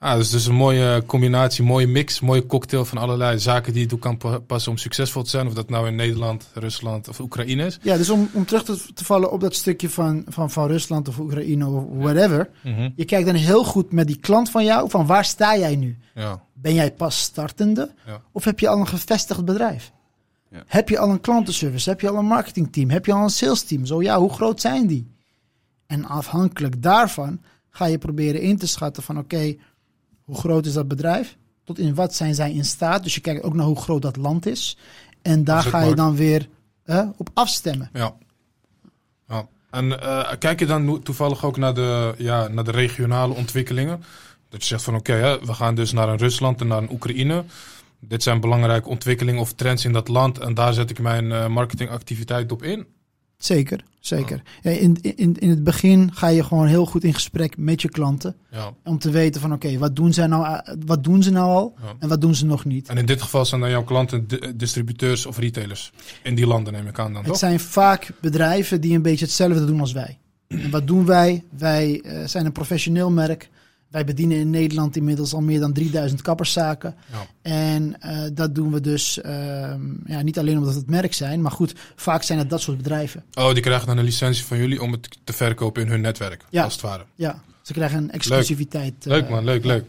Ah, 0.00 0.16
dus 0.16 0.30
dus 0.30 0.46
een 0.46 0.54
mooie 0.54 1.02
combinatie, 1.06 1.64
mooie 1.64 1.86
mix, 1.86 2.20
mooie 2.20 2.46
cocktail 2.46 2.84
van 2.84 2.98
allerlei 2.98 3.38
zaken 3.38 3.72
die 3.72 3.82
je 3.82 3.88
toe 3.88 3.98
kan 3.98 4.16
pa- 4.16 4.38
passen 4.38 4.70
om 4.72 4.78
succesvol 4.78 5.22
te 5.22 5.30
zijn. 5.30 5.46
Of 5.46 5.54
dat 5.54 5.68
nou 5.70 5.86
in 5.86 5.94
Nederland, 5.94 6.48
Rusland 6.54 7.08
of 7.08 7.20
Oekraïne 7.20 7.66
is. 7.66 7.78
Ja, 7.82 7.96
dus 7.96 8.10
om, 8.10 8.28
om 8.32 8.44
terug 8.44 8.64
te, 8.64 8.92
te 8.94 9.04
vallen 9.04 9.30
op 9.32 9.40
dat 9.40 9.54
stukje 9.54 9.90
van, 9.90 10.24
van, 10.28 10.50
van 10.50 10.66
Rusland 10.66 11.08
of 11.08 11.18
Oekraïne 11.18 11.66
of 11.66 11.84
whatever. 11.90 12.50
Je 12.96 13.04
kijkt 13.04 13.26
dan 13.26 13.34
heel 13.34 13.64
goed 13.64 13.92
met 13.92 14.06
die 14.06 14.18
klant 14.18 14.50
van 14.50 14.64
jou, 14.64 14.90
van 14.90 15.06
waar 15.06 15.24
sta 15.24 15.56
jij 15.56 15.76
nu? 15.76 15.96
Ja, 16.14 16.42
Ben 16.52 16.74
jij 16.74 16.92
pas 16.92 17.20
startende? 17.20 17.94
Ja. 18.06 18.20
Of 18.32 18.44
heb 18.44 18.60
je 18.60 18.68
al 18.68 18.78
een 18.80 18.88
gevestigd 18.88 19.44
bedrijf? 19.44 19.92
Ja. 20.50 20.62
Heb 20.66 20.88
je 20.88 20.98
al 20.98 21.10
een 21.10 21.20
klantenservice? 21.20 21.88
Heb 21.90 22.00
je 22.00 22.08
al 22.08 22.16
een 22.16 22.24
marketingteam? 22.26 22.90
Heb 22.90 23.06
je 23.06 23.12
al 23.12 23.22
een 23.22 23.30
sales 23.30 23.62
team? 23.62 23.86
Zo 23.86 24.02
ja, 24.02 24.18
hoe 24.18 24.32
groot 24.32 24.60
zijn 24.60 24.86
die? 24.86 25.06
En 25.86 26.04
afhankelijk 26.04 26.82
daarvan 26.82 27.40
ga 27.70 27.84
je 27.86 27.98
proberen 27.98 28.40
in 28.40 28.56
te 28.58 28.66
schatten 28.66 29.02
van 29.02 29.18
oké, 29.18 29.54
hoe 30.28 30.36
groot 30.36 30.66
is 30.66 30.72
dat 30.72 30.88
bedrijf? 30.88 31.36
Tot 31.64 31.78
in 31.78 31.94
wat 31.94 32.14
zijn 32.14 32.34
zij 32.34 32.52
in 32.52 32.64
staat? 32.64 33.02
Dus 33.02 33.14
je 33.14 33.20
kijkt 33.20 33.42
ook 33.42 33.54
naar 33.54 33.66
hoe 33.66 33.80
groot 33.80 34.02
dat 34.02 34.16
land 34.16 34.46
is. 34.46 34.76
En 35.22 35.44
daar 35.44 35.62
ga 35.62 35.82
je 35.82 35.94
dan 35.94 36.16
weer 36.16 36.48
op 37.16 37.30
afstemmen. 37.34 37.90
ja. 37.92 38.14
ja. 39.28 39.46
En 39.70 40.00
eh, 40.02 40.32
kijk 40.38 40.60
je 40.60 40.66
dan 40.66 41.02
toevallig 41.02 41.44
ook 41.44 41.56
naar 41.56 41.74
de, 41.74 42.14
ja, 42.18 42.48
naar 42.48 42.64
de 42.64 42.70
regionale 42.70 43.34
ontwikkelingen? 43.34 44.04
Dat 44.48 44.60
je 44.60 44.66
zegt 44.66 44.82
van 44.82 44.94
oké, 44.94 45.38
we 45.44 45.54
gaan 45.54 45.74
dus 45.74 45.92
naar 45.92 46.08
een 46.08 46.18
Rusland 46.18 46.60
en 46.60 46.66
naar 46.66 46.78
een 46.78 46.92
Oekraïne. 46.92 47.44
Dit 48.00 48.22
zijn 48.22 48.40
belangrijke 48.40 48.88
ontwikkelingen 48.88 49.40
of 49.40 49.52
trends 49.52 49.84
in 49.84 49.92
dat 49.92 50.08
land. 50.08 50.38
En 50.38 50.54
daar 50.54 50.72
zet 50.72 50.90
ik 50.90 50.98
mijn 50.98 51.32
eh, 51.32 51.46
marketingactiviteit 51.46 52.52
op 52.52 52.62
in. 52.62 52.86
Zeker, 53.38 53.84
zeker. 54.00 54.42
Ja, 54.62 54.70
in, 54.70 54.96
in, 55.00 55.36
in 55.38 55.48
het 55.50 55.64
begin 55.64 56.10
ga 56.14 56.28
je 56.28 56.44
gewoon 56.44 56.66
heel 56.66 56.86
goed 56.86 57.04
in 57.04 57.14
gesprek 57.14 57.56
met 57.56 57.82
je 57.82 57.88
klanten. 57.88 58.36
Ja. 58.50 58.72
Om 58.84 58.98
te 58.98 59.10
weten 59.10 59.40
van 59.40 59.52
oké, 59.52 59.78
wat 59.78 59.96
doen 59.96 60.12
zij 60.12 60.26
nou, 60.26 60.44
eh, 60.46 60.74
wat 60.86 61.04
doen 61.04 61.22
ze 61.22 61.30
nou 61.30 61.46
al 61.50 61.74
Ja. 61.82 61.92
en 61.98 62.08
wat 62.08 62.20
doen 62.20 62.34
ze 62.34 62.46
nog 62.46 62.64
niet. 62.64 62.88
En 62.88 62.96
in 62.96 63.06
dit 63.06 63.22
geval 63.22 63.44
zijn 63.44 63.60
dan 63.60 63.70
jouw 63.70 63.84
klanten 63.84 64.26
di- 64.28 64.52
distributeurs 64.56 65.26
of 65.26 65.38
retailers. 65.38 65.92
In 66.22 66.34
die 66.34 66.46
landen 66.46 66.72
neem 66.72 66.86
ik 66.86 66.98
aan 66.98 67.06
dan, 67.12 67.22
Het 67.22 67.26
toch? 67.30 67.38
zijn 67.38 67.60
vaak 67.60 68.10
bedrijven 68.20 68.80
die 68.80 68.94
een 68.94 69.02
beetje 69.02 69.24
hetzelfde 69.24 69.64
doen 69.64 69.80
als 69.80 69.92
wij. 69.92 70.18
En 70.48 70.70
wat 70.70 70.86
doen 70.86 71.04
wij? 71.06 71.44
Wij 71.58 72.00
eh, 72.00 72.26
zijn 72.26 72.46
een 72.46 72.52
professioneel 72.52 73.10
merk. 73.10 73.48
Wij 73.90 74.04
bedienen 74.04 74.36
in 74.36 74.50
Nederland 74.50 74.96
inmiddels 74.96 75.32
al 75.34 75.40
meer 75.40 75.60
dan 75.60 75.72
3000 75.72 76.22
kapperszaken. 76.22 76.94
Ja. 77.12 77.26
En 77.42 78.00
eh, 78.00 78.18
dat 78.32 78.54
doen 78.54 78.72
we 78.72 78.80
dus 78.80 79.20
ehm, 79.20 79.80
ja, 80.06 80.22
niet 80.22 80.38
alleen 80.38 80.58
omdat 80.58 80.74
het 80.74 80.90
merk 80.90 81.12
zijn, 81.14 81.42
maar 81.42 81.50
goed, 81.52 81.74
vaak 81.96 82.22
zijn 82.22 82.38
het 82.38 82.50
dat 82.50 82.60
soort 82.60 82.76
bedrijven. 82.76 83.24
Oh, 83.34 83.52
die 83.52 83.62
krijgen 83.62 83.86
dan 83.86 83.98
een 83.98 84.04
licentie 84.04 84.44
van 84.44 84.58
jullie 84.58 84.82
om 84.82 84.92
het 84.92 85.08
te 85.24 85.32
verkopen 85.32 85.82
in 85.82 85.88
hun 85.88 86.00
netwerk, 86.00 86.44
Ja. 86.50 86.62
als 86.64 86.72
het 86.72 86.82
ware. 86.82 87.04
Ja, 87.14 87.42
ze 87.62 87.72
krijgen 87.72 87.98
een 87.98 88.10
exclusiviteit. 88.10 88.94
eh, 89.00 89.06
Leuk 89.12 89.28
man, 89.28 89.44
leuk, 89.44 89.64
leuk. 89.64 89.84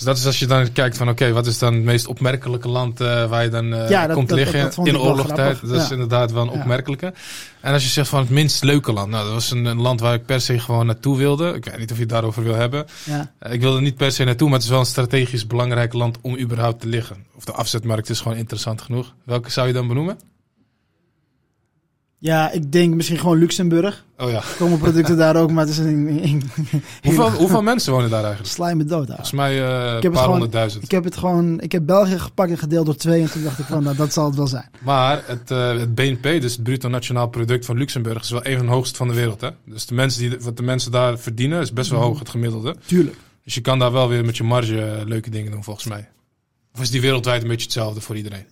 Dus 0.00 0.08
dat 0.08 0.18
is 0.18 0.26
als 0.26 0.38
je 0.38 0.46
dan 0.46 0.72
kijkt 0.72 0.96
van 0.96 1.08
oké, 1.08 1.32
wat 1.32 1.46
is 1.46 1.58
dan 1.58 1.74
het 1.74 1.82
meest 1.82 2.06
opmerkelijke 2.06 2.68
land 2.68 3.00
eh, 3.00 3.28
waar 3.28 3.42
je 3.42 3.48
dan 3.48 3.74
eh, 3.74 3.88
Ja, 3.88 4.06
dat- 4.06 4.16
komt 4.16 4.28
dat- 4.28 4.38
liggen 4.38 4.60
dat- 4.62 4.86
in 4.86 4.98
oorlogstijd. 4.98 5.60
Dat 5.68 5.82
is 5.82 5.90
inderdaad 5.90 6.32
wel 6.32 6.42
een 6.42 6.48
opmerkelijke. 6.48 7.12
En 7.60 7.72
als 7.72 7.82
je 7.82 7.88
zegt 7.88 8.08
van 8.08 8.20
het 8.20 8.30
minst 8.30 8.62
leuke 8.62 8.92
land. 8.92 9.10
Nou, 9.10 9.24
dat 9.24 9.32
was 9.32 9.50
een, 9.50 9.64
een 9.64 9.80
land 9.80 10.00
waar 10.00 10.14
ik 10.14 10.24
per 10.26 10.40
se 10.40 10.58
gewoon 10.58 10.86
naartoe 10.86 11.16
wilde. 11.16 11.52
Ik 11.54 11.64
weet 11.64 11.78
niet 11.78 11.90
of 11.90 11.96
je 11.96 12.02
het 12.02 12.12
daarover 12.12 12.42
wil 12.42 12.54
hebben. 12.54 12.86
Ja. 13.04 13.32
Eh, 13.38 13.52
Ik 13.52 13.60
wilde 13.60 13.80
niet 13.80 13.96
per 13.96 14.12
se 14.12 14.24
naartoe, 14.24 14.46
maar 14.48 14.56
het 14.56 14.64
is 14.64 14.70
wel 14.70 14.80
een 14.80 14.86
strategisch 14.86 15.46
belangrijk 15.46 15.92
land 15.92 16.18
om 16.20 16.38
überhaupt 16.38 16.80
te 16.80 16.86
liggen. 16.88 17.16
Of 17.36 17.44
de 17.44 17.52
afzetmarkt 17.52 18.08
is 18.10 18.20
gewoon 18.20 18.36
interessant 18.36 18.82
genoeg. 18.82 19.14
Welke 19.24 19.50
zou 19.50 19.66
je 19.66 19.72
dan 19.72 19.88
benoemen? 19.88 20.18
Ja, 22.22 22.50
ik 22.50 22.72
denk 22.72 22.94
misschien 22.94 23.18
gewoon 23.18 23.38
Luxemburg. 23.38 24.04
Oh 24.18 24.30
ja. 24.30 24.42
Komen 24.58 24.78
producten 24.78 25.16
daar 25.16 25.36
ook, 25.36 25.50
maar 25.50 25.64
het 25.66 25.72
is 25.72 25.78
een, 25.78 26.42
Hoeveel, 27.02 27.30
hoeveel 27.30 27.62
mensen 27.62 27.92
wonen 27.92 28.10
daar 28.10 28.22
eigenlijk? 28.24 28.52
sla 28.52 28.74
me 28.74 28.84
dood. 28.84 29.06
Volgens 29.06 29.32
mij 29.32 29.62
eh, 29.62 29.86
een 29.86 30.02
het 30.02 30.12
paar 30.12 30.26
honderdduizend. 30.26 30.82
Ik 30.84 30.90
heb 30.90 31.04
het 31.04 31.16
gewoon, 31.16 31.60
ik 31.60 31.72
heb 31.72 31.86
België 31.86 32.18
gepakt 32.18 32.50
en 32.50 32.58
gedeeld 32.58 32.86
door 32.86 32.96
twee 32.96 33.22
en 33.22 33.30
toen 33.30 33.42
dacht 33.42 33.58
ik 33.58 33.64
van, 33.64 33.82
nou, 33.82 33.96
dat 33.96 34.12
zal 34.12 34.26
het 34.26 34.36
wel 34.36 34.46
zijn. 34.46 34.70
Maar 34.78 35.22
het, 35.26 35.50
eh, 35.50 35.78
het 35.78 35.94
BNP, 35.94 36.22
dus 36.22 36.52
het 36.52 36.62
bruto 36.62 36.88
nationaal 36.88 37.28
product 37.28 37.64
van 37.64 37.78
Luxemburg, 37.78 38.22
is 38.22 38.30
wel 38.30 38.46
een 38.46 38.56
van 38.56 38.66
de 38.66 38.72
hoogste 38.72 38.96
van 38.96 39.08
de 39.08 39.14
wereld. 39.14 39.40
Hè? 39.40 39.48
Dus 39.66 39.86
de 39.86 39.94
mensen 39.94 40.20
die, 40.20 40.38
wat 40.40 40.56
de 40.56 40.62
mensen 40.62 40.90
daar 40.90 41.18
verdienen, 41.18 41.60
is 41.60 41.72
best 41.72 41.90
wel 41.90 41.98
Mhm. 41.98 42.08
hoog 42.08 42.18
het 42.18 42.28
gemiddelde. 42.28 42.76
Tuurlijk. 42.86 43.16
Dus 43.44 43.54
je 43.54 43.60
kan 43.60 43.78
daar 43.78 43.92
wel 43.92 44.08
weer 44.08 44.24
met 44.24 44.36
je 44.36 44.44
marge 44.44 44.80
eh, 44.82 45.06
leuke 45.06 45.30
dingen 45.30 45.50
doen, 45.52 45.64
volgens 45.64 45.86
mij. 45.86 46.08
Of 46.74 46.80
is 46.80 46.90
die 46.90 47.00
wereldwijd 47.00 47.42
een 47.42 47.48
beetje 47.48 47.64
hetzelfde 47.64 48.00
voor 48.00 48.16
iedereen? 48.16 48.44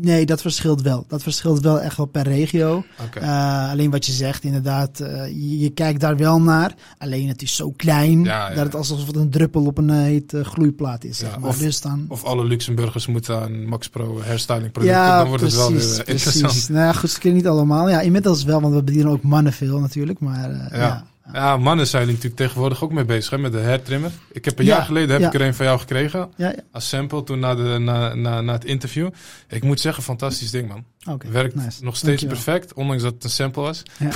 Nee, 0.00 0.26
dat 0.26 0.40
verschilt 0.40 0.82
wel. 0.82 1.04
Dat 1.08 1.22
verschilt 1.22 1.60
wel 1.60 1.80
echt 1.80 1.96
wel 1.96 2.06
per 2.06 2.22
regio. 2.22 2.84
Eh, 3.20 3.70
alleen 3.70 3.90
wat 3.90 4.06
je 4.06 4.12
zegt, 4.12 4.44
inderdaad, 4.44 5.00
eh, 5.00 5.26
je, 5.26 5.58
je 5.58 5.70
kijkt 5.70 6.00
daar 6.00 6.16
wel 6.16 6.40
naar. 6.40 6.74
Alleen 6.98 7.28
het 7.28 7.42
is 7.42 7.56
zo 7.56 7.70
klein 7.76 8.24
Ja, 8.24 8.48
ja. 8.48 8.54
dat 8.54 8.64
het 8.64 8.74
alsof 8.74 9.06
het 9.06 9.16
een 9.16 9.30
druppel 9.30 9.64
op 9.64 9.78
een 9.78 9.90
eh, 9.90 9.96
hete 9.96 10.44
gloeiplaat 10.44 11.04
is. 11.04 11.18
Zeg 11.18 11.38
maar. 11.38 11.48
of- 11.48 11.58
dus 11.58 11.80
dan, 11.80 12.04
Of 12.08 12.24
alle 12.24 12.44
Luxemburgers 12.44 13.06
moeten 13.06 13.40
aan 13.42 13.66
Max 13.68 13.88
Pro 13.88 14.20
hairstyling 14.22 14.72
producten, 14.72 15.00
ja, 15.00 15.18
dan 15.18 15.28
wordt 15.28 15.42
het 15.42 15.54
wel 15.54 15.70
precies, 15.70 15.94
weer 15.96 16.04
precies. 16.04 16.26
interessant. 16.26 16.68
Nou 16.68 16.84
ja, 16.84 16.92
goed, 16.92 17.10
ze 17.10 17.18
kunnen 17.20 17.38
niet 17.38 17.48
allemaal. 17.48 17.88
Ja, 17.88 18.00
inmiddels 18.00 18.44
wel, 18.44 18.60
want 18.60 18.74
we 18.74 18.82
bedienen 18.82 19.12
ook 19.12 19.22
mannen 19.22 19.52
veel 19.52 19.80
natuurlijk. 19.80 20.20
Maar 20.20 20.50
Ja. 20.78 21.04
Ja. 21.32 21.56
Mannen 21.56 21.86
zijn 21.86 22.06
natuurlijk 22.06 22.36
tegenwoordig 22.36 22.82
ook 22.84 22.92
mee 22.92 23.04
bezig 23.04 23.30
hè, 23.30 23.38
met 23.38 23.52
de 23.52 23.60
hairtrimmer. 23.62 24.10
Ik 24.32 24.44
heb 24.44 24.58
een 24.58 24.64
Ja, 24.64 24.76
jaar 24.76 24.84
geleden 24.84 25.10
heb 25.10 25.20
ja. 25.20 25.26
ik 25.26 25.34
er 25.34 25.40
een 25.40 25.54
van 25.54 25.66
jou 25.66 25.78
gekregen. 25.78 26.28
Ja, 26.36 26.48
ja. 26.48 26.54
Als 26.72 26.88
sample 26.88 27.22
toen 27.24 27.38
na, 27.38 27.54
de, 27.54 27.78
na, 27.78 28.14
na, 28.14 28.40
na 28.40 28.52
het 28.52 28.64
interview. 28.64 29.08
Ik 29.48 29.62
moet 29.62 29.80
zeggen, 29.80 30.02
fantastisch 30.02 30.50
ding 30.50 30.68
man. 30.68 30.84
Oké, 31.10 31.28
Werkt 31.28 31.54
nice. 31.54 31.84
nog 31.84 31.96
steeds 31.96 32.22
Dankjewel. 32.22 32.44
perfect, 32.54 32.74
ondanks 32.74 33.02
dat 33.02 33.14
het 33.14 33.24
een 33.24 33.30
sample 33.30 33.62
was. 33.62 33.82
Ja, 33.98 34.08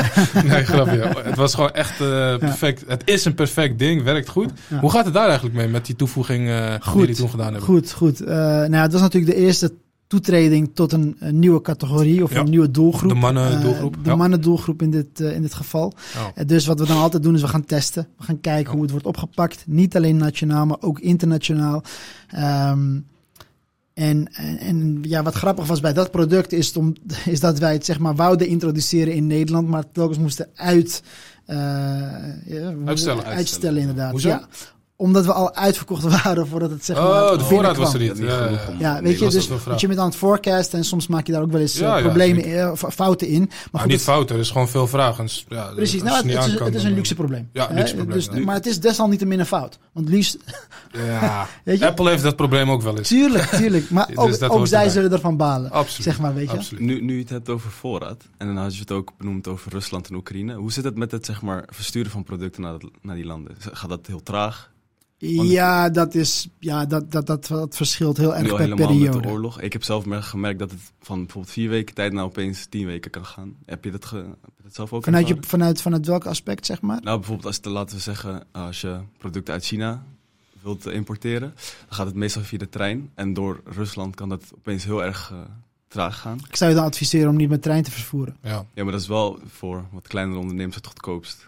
nee, 0.44 0.64
grapje. 0.64 1.12
Het 1.22 1.36
was 1.36 1.54
gewoon 1.54 1.72
echt 1.72 2.00
eh, 2.00 2.36
perfect. 2.36 2.84
Het 2.86 3.02
is 3.04 3.24
een 3.24 3.34
perfect 3.34 3.78
ding, 3.78 4.02
werkt 4.02 4.28
goed. 4.28 4.50
Hoe 4.80 4.90
gaat 4.90 5.04
het 5.04 5.14
daar 5.14 5.26
eigenlijk 5.26 5.56
mee 5.56 5.68
met 5.68 5.86
die 5.86 5.96
toevoeging 5.96 6.48
eh, 6.48 6.74
die 6.92 6.98
jullie 7.00 7.14
toen 7.14 7.30
gedaan 7.30 7.46
hebben? 7.46 7.62
Goed, 7.62 7.92
goed. 7.92 8.20
Eh, 8.20 8.26
nou, 8.36 8.70
ja, 8.72 8.82
het 8.82 8.92
was 8.92 9.00
natuurlijk 9.00 9.32
de 9.32 9.38
eerste 9.38 9.72
toetreding 10.08 10.70
tot 10.74 10.92
een, 10.92 11.16
een 11.18 11.38
nieuwe 11.38 11.60
categorie 11.60 12.22
of 12.22 12.32
Ja. 12.32 12.40
een 12.40 12.50
nieuwe 12.50 12.70
doelgroep. 12.70 13.08
De 13.08 13.14
mannendoelgroep, 13.14 13.96
Eh, 13.96 14.02
de 14.02 14.10
ja. 14.10 14.16
mannendoelgroep 14.16 14.82
in 14.82 14.90
dit, 14.90 15.20
eh, 15.20 15.34
in 15.34 15.42
dit 15.42 15.54
geval. 15.54 15.92
Oh. 16.16 16.26
Eh, 16.34 16.46
dus 16.46 16.66
wat 16.66 16.78
we 16.80 16.86
dan 16.86 16.96
altijd 16.96 17.22
doen 17.22 17.34
is 17.34 17.40
we 17.40 17.48
gaan 17.48 17.64
testen. 17.64 18.08
We 18.18 18.24
gaan 18.24 18.40
kijken 18.40 18.72
hoe 18.72 18.82
het 18.82 18.90
wordt 18.90 19.06
opgepakt. 19.06 19.64
Niet 19.66 19.96
alleen 19.96 20.16
nationaal, 20.16 20.66
maar 20.66 20.76
ook 20.80 20.98
internationaal. 21.00 21.82
Ehm, 22.28 22.98
en, 23.94 24.28
en, 24.34 24.58
en 24.58 24.98
ja, 25.02 25.22
wat 25.22 25.34
grappig 25.34 25.66
was 25.66 25.80
bij 25.80 25.92
dat 25.92 26.10
product 26.10 26.52
is, 26.52 26.76
om, 26.76 26.94
is 27.26 27.40
dat 27.40 27.58
wij 27.58 27.72
het 27.72 27.84
zeg 27.84 27.98
maar 27.98 28.14
wouden 28.14 28.46
introduceren 28.48 29.14
in 29.14 29.26
Nederland, 29.26 29.68
maar 29.68 29.84
telkens 29.92 30.18
moesten 30.18 30.48
uit, 30.54 31.02
eh, 31.44 31.56
ja, 32.46 32.74
Uitstellen. 32.84 33.24
uitstellen 33.24 33.80
inderdaad. 33.80 34.10
Hoezo? 34.10 34.28
Ja, 34.28 34.48
omdat 35.00 35.24
we 35.24 35.32
al 35.32 35.54
uitverkocht 35.54 36.02
waren 36.22 36.46
voordat 36.46 36.70
het 36.70 36.84
zeg 36.84 36.96
maar 36.96 37.06
Oh, 37.32 37.38
de 37.38 37.44
voorraad 37.44 37.76
was 37.76 37.92
er 37.94 38.00
niet. 38.00 38.18
Ja, 38.18 38.24
Ja, 38.24 38.44
ja, 38.44 38.50
ja. 38.50 38.58
Ja, 38.78 38.92
Nee, 38.92 39.02
weet 39.02 39.18
je, 39.18 39.28
dus 39.28 39.48
dat 39.64 39.80
je 39.80 39.86
bent 39.86 39.98
aan 39.98 40.06
het 40.06 40.16
forecasten 40.16 40.78
en 40.78 40.84
soms 40.84 41.06
maak 41.06 41.26
je 41.26 41.32
daar 41.32 41.42
ook 41.42 41.50
wel 41.52 41.60
eens 41.60 41.74
eh, 41.74 41.80
Ja, 41.80 41.96
ja, 41.96 42.02
problemen, 42.02 42.42
zeker. 42.42 42.58
eh, 42.72 42.90
fouten 42.90 43.26
in. 43.28 43.38
Maar 43.40 43.48
Maar 43.72 43.80
goed, 43.80 43.90
niet 43.90 44.00
het- 44.00 44.08
fout, 44.08 44.30
er 44.30 44.38
is 44.38 44.50
gewoon 44.50 44.68
veel 44.68 44.86
vragen. 44.86 45.28
Ja, 45.48 45.72
Precies, 45.74 46.02
nou, 46.02 46.16
het, 46.16 46.24
is, 46.46 46.52
het 46.58 46.84
een 46.84 46.92
luxe 46.94 47.14
probleem. 47.14 47.48
Ja, 47.52 47.68
Hè? 47.68 47.74
luxe 47.74 47.94
probleem, 47.94 48.16
Dus, 48.16 48.28
ja. 48.32 48.38
Maar 48.44 48.54
het 48.54 48.66
is 48.66 48.80
desalniettemin 48.80 49.38
een 49.40 49.46
fout. 49.46 49.78
Want 49.92 50.08
liefst, 50.08 50.36
Ja, 50.92 51.46
weet 51.64 51.78
je, 51.78 51.86
Apple 51.86 52.10
heeft 52.10 52.22
dat 52.22 52.36
probleem 52.36 52.70
ook 52.70 52.82
wel 52.82 52.96
eens. 52.98 53.08
tuurlijk, 53.08 53.44
tuurlijk. 53.44 53.90
Maar 53.90 54.06
Dus 54.14 54.16
ook, 54.18 54.66
zij 54.66 54.78
erbij. 54.78 54.88
zullen 54.88 55.12
ervan 55.12 55.36
balen. 55.36 55.70
Absoluut. 55.70 56.02
Zeg 56.04 56.20
maar, 56.20 56.34
weet 56.34 56.50
je. 56.50 56.56
Absoluut. 56.56 56.82
Nu, 56.82 57.00
nu 57.02 57.14
je 57.14 57.20
het 57.20 57.30
hebt 57.30 57.48
over 57.48 57.70
voorraad, 57.70 58.24
en 58.38 58.46
dan 58.46 58.56
had 58.56 58.74
je 58.74 58.80
het 58.80 58.92
ook 58.92 59.12
benoemd 59.18 59.48
over 59.48 59.72
Rusland 59.72 60.08
en 60.08 60.14
Oekraïne. 60.14 60.54
Hoe 60.54 60.72
zit 60.72 60.84
het 60.84 60.96
met 60.96 61.10
het 61.10 61.24
zeg 61.26 61.42
maar, 61.42 61.64
versturen 61.66 62.10
van 62.10 62.22
producten 62.24 62.62
naar 63.02 63.14
die 63.16 63.24
landen? 63.26 63.54
Gaat 63.58 63.90
dat 63.90 64.06
heel 64.06 64.22
traag? 64.22 64.70
Want- 65.18 65.50
Ja, 65.50 65.88
dat, 65.90 66.14
is, 66.14 66.48
ja 66.58 66.86
dat, 66.86 67.12
dat, 67.12 67.26
dat, 67.26 67.46
dat 67.46 67.76
verschilt 67.76 68.16
heel 68.16 68.34
erg 68.36 68.48
per 68.48 68.58
helemaal 68.58 68.88
met 68.88 68.98
de 68.98 69.04
periode. 69.04 69.28
oorlog. 69.28 69.60
Ik 69.60 69.72
heb 69.72 69.82
zelf 69.84 70.04
mer- 70.04 70.22
gemerkt 70.22 70.58
dat 70.58 70.70
het 70.70 70.80
van 71.00 71.18
bijvoorbeeld 71.24 71.52
vier 71.52 71.68
weken 71.68 71.94
tijd 71.94 72.12
naar 72.12 72.24
opeens 72.24 72.66
tien 72.66 72.86
weken 72.86 73.10
kan 73.10 73.24
gaan. 73.24 73.56
Heb 73.66 73.84
je 73.84 73.90
dat, 73.90 74.04
ge- 74.04 74.16
heb 74.16 74.52
je 74.56 74.62
dat 74.62 74.74
zelf 74.74 74.92
ook 74.92 75.04
Vanuit, 75.04 75.24
je, 75.28 75.34
ervaren? 75.34 75.50
vanuit, 75.50 75.82
vanuit 75.82 76.06
welk 76.06 76.26
aspect, 76.26 76.66
zeg 76.66 76.80
maar? 76.80 77.00
Nou, 77.02 77.16
bijvoorbeeld 77.16 77.46
als, 77.46 77.58
te, 77.58 77.68
laten 77.68 77.96
we 77.96 78.02
zeggen, 78.02 78.44
als 78.52 78.80
je 78.80 78.98
producten 79.18 79.54
uit 79.54 79.64
China 79.64 80.04
wilt 80.62 80.86
importeren, 80.86 81.54
dan 81.86 81.96
gaat 81.96 82.06
het 82.06 82.14
meestal 82.14 82.42
via 82.42 82.58
de 82.58 82.68
trein. 82.68 83.10
En 83.14 83.32
door 83.34 83.60
Rusland 83.64 84.14
kan 84.14 84.28
dat 84.28 84.42
opeens 84.54 84.84
heel 84.84 85.04
erg 85.04 85.30
eh, 85.32 85.38
traag 85.88 86.18
gaan. 86.20 86.38
Ik 86.48 86.56
zou 86.56 86.70
je 86.70 86.76
dan 86.76 86.84
adviseren 86.84 87.28
om 87.30 87.36
niet 87.36 87.48
met 87.48 87.62
trein 87.62 87.82
te 87.82 87.90
vervoeren. 87.90 88.36
Ja. 88.42 88.64
Ja, 88.74 88.82
maar 88.82 88.92
dat 88.92 89.00
is 89.00 89.08
wel 89.08 89.38
voor 89.46 89.84
wat 89.92 90.08
kleinere 90.08 90.38
ondernemers 90.38 90.76
het 90.76 90.86
goedkoopst. 90.86 91.47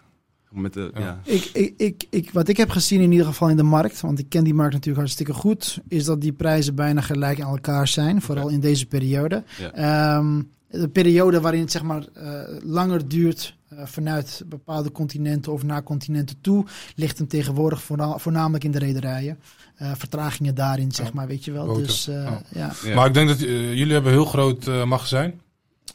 Met 0.51 0.73
de, 0.73 0.91
Ja. 0.93 0.99
ja. 0.99 1.19
Ik, 1.23 1.43
ik, 1.53 1.73
ik, 1.77 2.03
ik, 2.09 2.31
wat 2.31 2.47
ik 2.47 2.57
heb 2.57 2.69
gezien 2.69 3.01
in 3.01 3.11
ieder 3.11 3.25
geval 3.25 3.49
in 3.49 3.57
de 3.57 3.63
markt, 3.63 4.01
want 4.01 4.19
ik 4.19 4.29
ken 4.29 4.43
die 4.43 4.53
markt 4.53 4.71
natuurlijk 4.73 4.99
hartstikke 4.99 5.33
goed, 5.33 5.79
is 5.87 6.03
dat 6.05 6.21
die 6.21 6.31
prijzen 6.33 6.75
bijna 6.75 7.01
gelijk 7.01 7.41
aan 7.41 7.49
elkaar 7.51 7.87
zijn, 7.87 8.21
vooral 8.21 8.49
in 8.49 8.59
deze 8.59 8.85
periode. 8.85 9.43
Ja. 9.59 9.71
Ehm, 9.73 10.41
de 10.69 10.87
periode 10.89 11.41
waarin 11.41 11.61
het 11.61 11.71
zeg 11.71 11.83
maar 11.83 12.05
eh, 12.13 12.41
langer 12.63 13.07
duurt 13.07 13.55
eh, 13.69 13.85
vanuit 13.85 14.43
bepaalde 14.45 14.91
continenten 14.91 15.51
of 15.51 15.63
naar 15.63 15.83
continenten 15.83 16.35
toe, 16.41 16.65
ligt 16.95 17.17
hem 17.17 17.27
tegenwoordig 17.27 17.81
voorna- 17.81 18.17
voornamelijk 18.17 18.63
in 18.63 18.71
de 18.71 18.79
rederijen. 18.79 19.39
Eh, 19.75 19.91
vertragingen 19.97 20.55
daarin, 20.55 20.91
zeg 20.91 21.05
Ja. 21.05 21.11
maar, 21.15 21.27
weet 21.27 21.45
je 21.45 21.51
wel. 21.51 21.65
Boten. 21.65 21.83
Dus 21.83 22.07
eh, 22.07 22.15
Ja. 22.23 22.41
ja. 22.53 22.71
Ja. 22.83 22.95
Maar 22.95 23.07
ik 23.07 23.13
denk 23.13 23.27
dat 23.27 23.39
jullie 23.39 23.93
hebben 23.93 24.11
een 24.11 24.17
heel 24.17 24.25
groot 24.27 24.85
magazijn. 24.85 25.41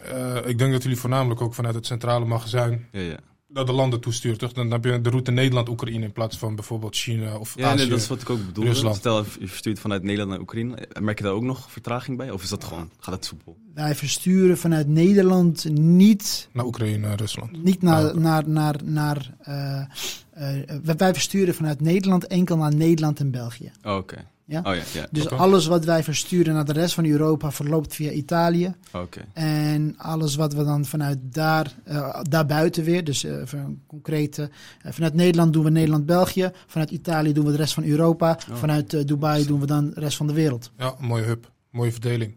Eh, 0.01 0.37
ik 0.45 0.59
denk 0.59 0.73
dat 0.73 0.83
jullie 0.83 0.99
voornamelijk 0.99 1.41
ook 1.41 1.55
vanuit 1.55 1.75
het 1.75 1.87
centrale 1.87 2.25
magazijn 2.25 2.87
Ja, 2.93 3.01
ja. 3.01 3.17
Naar 3.57 3.67
de 3.67 3.73
landen 3.73 4.01
toestuurt. 4.01 4.39
Toch? 4.39 4.53
Dan 4.53 4.71
heb 4.71 4.85
je 4.85 5.01
de 5.01 5.11
route 5.11 5.31
Nederland-Oekraïne 5.31 6.05
in 6.05 6.13
plaats 6.13 6.37
van 6.39 6.55
bijvoorbeeld 6.55 6.97
China 6.97 7.37
of 7.39 7.55
Ja, 7.57 7.67
Azië. 7.67 7.77
nee, 7.77 7.89
dat 7.89 7.99
is 7.99 8.07
wat 8.09 8.21
ik 8.21 8.31
ook 8.31 8.47
bedoelde. 8.47 8.71
Rusland. 8.71 8.97
Stel, 8.97 9.19
je 9.41 9.49
verstuurt 9.49 9.79
vanuit 9.79 10.03
Nederland 10.03 10.31
naar 10.31 10.41
Oekraïne. 10.41 10.89
Merk 11.01 11.19
je 11.19 11.25
daar 11.25 11.33
ook 11.33 11.43
nog 11.43 11.71
vertraging 11.71 12.17
bij? 12.17 12.31
Of 12.31 12.43
is 12.43 12.49
dat 12.49 12.65
gewoon, 12.65 12.91
gaat 12.99 13.15
het 13.15 13.25
soepel? 13.25 13.57
Wij 13.75 13.95
versturen 13.95 14.59
vanuit 14.59 14.89
Nederland 14.89 15.65
niet, 15.71 16.49
Naar 16.53 16.65
Oekraïne 16.65 17.15
Rusland. 17.17 17.63
niet 17.65 17.83
naar, 17.83 18.19
naar, 18.21 18.49
naar, 18.49 18.77
naar 18.85 19.35
eh, 19.41 19.81
eh, 19.81 19.87
wij- 20.83 20.97
wij 20.97 21.13
versturen 21.13 21.55
vanuit 21.55 21.81
Nederland 21.81 22.27
enkel 22.27 22.57
naar 22.57 22.75
Nederland 22.75 23.21
en 23.21 23.31
België. 23.31 23.71
Oh, 23.85 23.97
Oké. 23.97 24.17
Ja? 24.49 24.59
Oh 24.65 24.75
ja, 24.75 24.83
ja. 24.93 25.07
Dus 25.11 25.29
alles 25.29 25.67
wat 25.67 25.85
wij 25.85 26.03
versturen 26.03 26.55
naar 26.55 26.65
de 26.65 26.73
rest 26.73 26.95
van 26.95 27.05
Europa 27.05 27.53
verloopt 27.53 27.95
via 27.95 28.11
Italië. 28.11 28.75
Oké. 28.93 29.21
En 29.33 29.95
alles 29.99 30.35
wat 30.37 30.53
we 30.55 30.65
dan 30.65 30.85
vanuit 30.85 31.19
daar, 31.23 31.75
eh, 31.85 32.19
daarbuiten 32.23 32.85
weer, 32.85 33.05
dus 33.05 33.25
eh, 33.25 33.37
voor 33.45 33.59
een 33.59 33.83
concrete, 33.87 34.51
eh, 34.83 34.93
vanuit 34.93 35.15
Nederland 35.15 35.53
doen 35.53 35.65
we 35.65 35.71
Nederland-België, 35.71 36.51
vanuit 36.67 36.91
Italië 36.91 37.33
doen 37.33 37.45
we 37.45 37.51
de 37.51 37.57
rest 37.57 37.75
van 37.75 37.85
Europa, 37.85 38.39
Oh. 38.51 38.57
vanuit 38.57 38.95
eh, 38.95 39.05
Dubai 39.05 39.47
doen 39.47 39.61
we 39.61 39.67
dan 39.67 39.91
de 39.95 40.01
rest 40.01 40.17
van 40.17 40.27
de 40.27 40.33
wereld. 40.33 40.71
Ja, 40.79 40.95
mooie 41.01 41.25
hub. 41.25 41.51
Mooie 41.71 41.93
verdeling. 41.93 42.37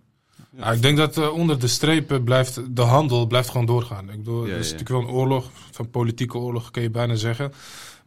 Ja, 0.58 0.72
ik 0.72 0.82
denk 0.82 0.98
dat 0.98 1.32
onder 1.32 1.60
de 1.60 1.68
strepen 1.68 2.24
blijft 2.24 2.76
de 2.76 2.82
handel 2.82 3.28
blijft 3.28 3.50
gewoon 3.50 3.66
doorgaan. 3.66 4.10
Ik 4.10 4.18
bedoel, 4.18 4.46
Ja, 4.46 4.52
het 4.52 4.60
is 4.60 4.70
ja. 4.72 4.76
natuurlijk 4.78 5.06
wel 5.06 5.16
een 5.16 5.22
oorlog, 5.22 5.50
van 5.72 5.90
politieke 5.90 6.38
oorlog 6.38 6.72
kun 6.72 6.82
je 6.82 6.90
bijna 6.90 7.16
zeggen. 7.16 7.52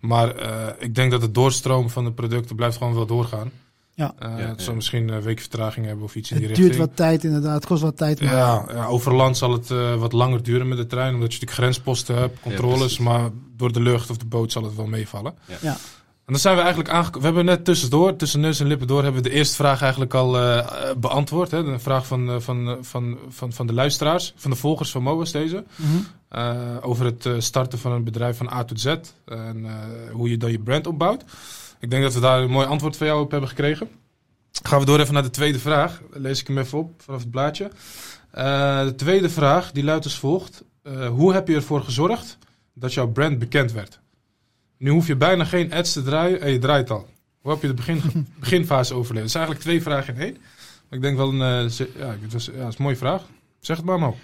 Maar 0.00 0.36
eh, 0.36 0.66
ik 0.78 0.94
denk 0.94 1.10
dat 1.10 1.22
het 1.22 1.34
doorstroom 1.34 1.90
van 1.90 2.04
de 2.04 2.12
producten 2.12 2.56
blijft 2.56 2.76
gewoon 2.76 2.94
wel 2.94 3.06
doorgaan. 3.06 3.50
Ja. 3.94 4.14
Eh, 4.18 4.28
Ja, 4.28 4.36
het 4.36 4.58
ja. 4.58 4.64
zal 4.64 4.74
misschien 4.74 5.08
een 5.08 5.22
week 5.22 5.40
vertraging 5.40 5.86
hebben 5.86 6.04
of 6.04 6.14
iets 6.14 6.30
in 6.30 6.36
die 6.38 6.46
Het 6.46 6.56
duurt 6.56 6.68
richting. 6.68 6.88
wat 6.88 6.96
tijd 6.96 7.24
inderdaad, 7.24 7.54
het 7.54 7.66
kost 7.66 7.82
wat 7.82 7.96
tijd. 7.96 8.20
Maar 8.20 8.34
Ja, 8.34 8.64
ja, 8.72 8.86
over 8.86 9.14
land 9.14 9.36
zal 9.36 9.52
het 9.52 9.70
eh, 9.70 9.94
wat 9.94 10.12
langer 10.12 10.42
duren 10.42 10.68
met 10.68 10.78
de 10.78 10.86
trein, 10.86 11.14
omdat 11.14 11.32
je 11.32 11.40
natuurlijk 11.40 11.52
grensposten 11.60 12.16
hebt, 12.16 12.40
controles, 12.40 12.98
maar 12.98 13.30
door 13.56 13.72
de 13.72 13.80
lucht 13.80 14.10
of 14.10 14.16
de 14.16 14.24
boot 14.26 14.52
zal 14.52 14.62
het 14.64 14.76
wel 14.76 14.86
meevallen. 14.86 15.34
Ja. 15.60 15.76
En 16.26 16.32
dan 16.32 16.40
zijn 16.40 16.54
we 16.56 16.60
eigenlijk 16.60 16.90
aangekomen. 16.90 17.20
We 17.20 17.26
hebben 17.26 17.44
net 17.54 17.64
tussendoor, 17.64 18.16
tussen 18.16 18.40
neus 18.40 18.60
en 18.60 18.66
lippen 18.66 18.86
door, 18.86 19.02
hebben 19.02 19.22
we 19.22 19.28
de 19.28 19.34
eerste 19.34 19.54
vraag 19.56 19.82
eigenlijk 19.82 20.14
al 20.14 20.38
eh, 20.38 20.66
beantwoord. 20.96 21.50
Hè? 21.50 21.64
De 21.64 21.78
vraag 21.78 22.06
van, 22.06 22.30
eh, 22.30 22.36
van, 22.40 22.68
eh, 22.68 22.74
van, 22.80 23.18
van, 23.28 23.52
van 23.52 23.66
de 23.66 23.72
luisteraars, 23.72 24.32
van 24.36 24.50
de 24.50 24.56
volgers 24.56 24.90
van 24.90 25.02
MOA's 25.02 25.32
deze. 25.32 25.64
Mhm. 25.76 25.88
Eh, 26.28 26.56
over 26.80 27.04
het 27.04 27.26
eh, 27.26 27.32
starten 27.38 27.78
van 27.78 27.92
een 27.92 28.04
bedrijf 28.04 28.36
van 28.36 28.52
A 28.52 28.64
tot 28.64 28.80
Z. 28.80 28.86
En 28.86 29.64
eh, 29.64 29.72
hoe 30.12 30.30
je 30.30 30.36
dan 30.36 30.50
je 30.50 30.58
brand 30.58 30.86
opbouwt. 30.86 31.24
Ik 31.82 31.90
denk 31.90 32.02
dat 32.02 32.14
we 32.14 32.20
daar 32.20 32.42
een 32.42 32.50
mooi 32.50 32.66
antwoord 32.66 32.96
van 32.96 33.06
jou 33.06 33.22
op 33.22 33.30
hebben 33.30 33.48
gekregen. 33.48 33.88
Gaan 34.62 34.78
we 34.80 34.84
door 34.84 35.00
even 35.00 35.14
naar 35.14 35.22
de 35.22 35.30
tweede 35.30 35.58
vraag. 35.58 36.00
Lees 36.10 36.40
ik 36.40 36.46
hem 36.46 36.58
even 36.58 36.78
op 36.78 37.02
vanaf 37.02 37.20
het 37.20 37.30
blaadje. 37.30 37.70
Eh, 38.30 38.84
de 38.84 38.94
tweede 38.94 39.30
vraag 39.30 39.72
die 39.72 39.84
luidt 39.84 40.04
als 40.04 40.18
volgt. 40.18 40.64
Eh, 40.82 41.08
hoe 41.08 41.32
heb 41.32 41.48
je 41.48 41.54
ervoor 41.54 41.82
gezorgd 41.82 42.38
dat 42.74 42.94
jouw 42.94 43.08
brand 43.08 43.38
bekend 43.38 43.72
werd? 43.72 44.00
Nu 44.78 44.90
hoef 44.90 45.06
je 45.06 45.16
bijna 45.16 45.44
geen 45.44 45.72
ads 45.72 45.92
te 45.92 46.02
draaien 46.02 46.40
en 46.40 46.52
je 46.52 46.58
draait 46.58 46.90
al. 46.90 47.08
Hoe 47.40 47.52
heb 47.52 47.62
je 47.62 47.68
de 47.68 47.74
begin, 47.74 48.02
beginfase 48.40 48.94
overleefd? 48.94 49.22
Het 49.22 49.32
zijn 49.32 49.44
eigenlijk 49.44 49.60
twee 49.60 49.82
vragen 49.82 50.14
in 50.14 50.20
één. 50.20 50.36
Maar 50.88 50.98
ik 50.98 51.02
denk 51.02 51.16
wel 51.16 51.28
een, 51.28 51.70
eh, 51.70 51.86
ja, 51.98 52.16
het 52.22 52.32
was, 52.32 52.44
ja, 52.44 52.52
het 52.52 52.68
is 52.68 52.78
een 52.78 52.84
mooie 52.84 52.96
vraag. 52.96 53.22
Zeg 53.60 53.76
het 53.76 53.86
maar, 53.86 53.98
Mo. 53.98 54.16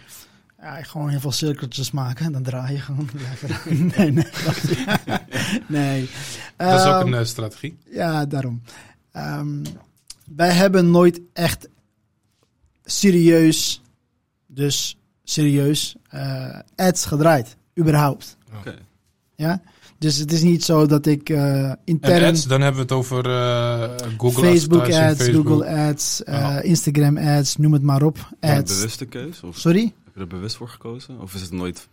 Ja, 0.61 0.83
gewoon 0.83 1.09
heel 1.09 1.21
veel 1.21 1.33
cirkeltjes 1.33 1.91
maken 1.91 2.27
en 2.27 2.33
dan 2.33 2.43
draai 2.43 2.73
je 2.73 2.81
gewoon 2.81 3.09
lekker. 3.29 3.61
nee, 3.97 4.11
nee. 4.13 4.27
nee. 5.67 6.09
Dat 6.57 6.81
is 6.81 6.87
ook 6.87 6.95
Ehm, 7.01 7.07
een 7.07 7.15
eh, 7.21 7.25
strategie. 7.25 7.79
Ja, 7.91 8.27
daarom. 8.27 8.63
Ehm, 9.13 9.65
wij 10.37 10.51
hebben 10.53 10.91
nooit 10.91 11.21
echt 11.33 11.69
serieus, 12.85 13.83
dus 14.47 14.99
serieus, 15.25 15.97
eh, 16.11 16.59
ads 16.77 17.05
gedraaid. 17.05 17.57
Überhaupt. 17.79 18.37
Oké. 18.59 18.75
Ja? 19.37 19.61
Dus 19.99 20.17
het 20.17 20.33
is 20.33 20.43
niet 20.43 20.65
zo 20.65 20.87
dat 20.87 21.07
ik 21.07 21.29
eh, 21.31 21.73
intern... 21.85 22.23
En 22.23 22.29
ads, 22.29 22.45
dan 22.47 22.61
hebben 22.61 22.77
we 22.77 22.83
het 22.83 22.93
over 22.93 23.31
eh, 23.31 23.91
Google 24.19 24.43
Facebook 24.45 24.81
ads, 24.83 24.97
Facebook. 24.97 25.47
Google 25.47 25.67
ads, 25.67 26.25
eh, 26.25 26.35
Ja. 26.35 26.61
Instagram 26.61 27.19
ads, 27.19 27.57
noem 27.57 27.73
het 27.73 27.83
maar 27.83 28.03
op. 28.03 28.17
Is 28.17 28.23
dat 28.41 28.51
een 28.51 28.57
Ads. 28.57 28.75
bewuste 28.77 29.05
keus? 29.05 29.43
Of 29.43 29.59
Sorry? 29.59 29.93
Er 30.21 30.27
bewust 30.27 30.57
voor 30.57 30.69
gekozen? 30.69 31.21
Of 31.21 31.35
is 31.35 31.41
het 31.41 31.51
nooit 31.51 31.89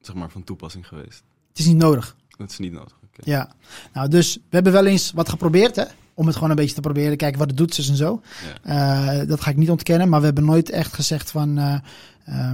zeg 0.00 0.14
maar, 0.14 0.30
van 0.30 0.44
toepassing 0.44 0.88
geweest? 0.88 1.22
Het 1.48 1.58
is 1.58 1.66
niet 1.66 1.76
nodig. 1.76 2.16
Dat 2.36 2.50
is 2.50 2.58
niet 2.58 2.72
nodig. 2.72 2.96
Ja. 3.24 3.52
Nou, 3.92 4.08
dus 4.08 4.34
we 4.34 4.40
hebben 4.50 4.72
wel 4.72 4.86
eens 4.86 5.12
wat 5.12 5.28
geprobeerd, 5.28 5.76
hè? 5.76 5.84
Om 6.14 6.26
het 6.26 6.34
gewoon 6.34 6.50
een 6.50 6.56
beetje 6.56 6.74
te 6.74 6.80
proberen, 6.80 7.16
kijken 7.16 7.38
wat 7.38 7.48
het 7.48 7.56
doet, 7.56 7.76
dus 7.76 7.88
en 7.88 7.96
zo. 7.96 8.22
Ja. 8.64 9.20
Eh, 9.20 9.28
dat 9.28 9.40
ga 9.40 9.50
ik 9.50 9.56
niet 9.56 9.70
ontkennen, 9.70 10.08
maar 10.08 10.18
we 10.20 10.26
hebben 10.26 10.44
nooit 10.44 10.70
echt 10.70 10.94
gezegd 10.94 11.30
van... 11.30 11.58
eh, 11.58 12.52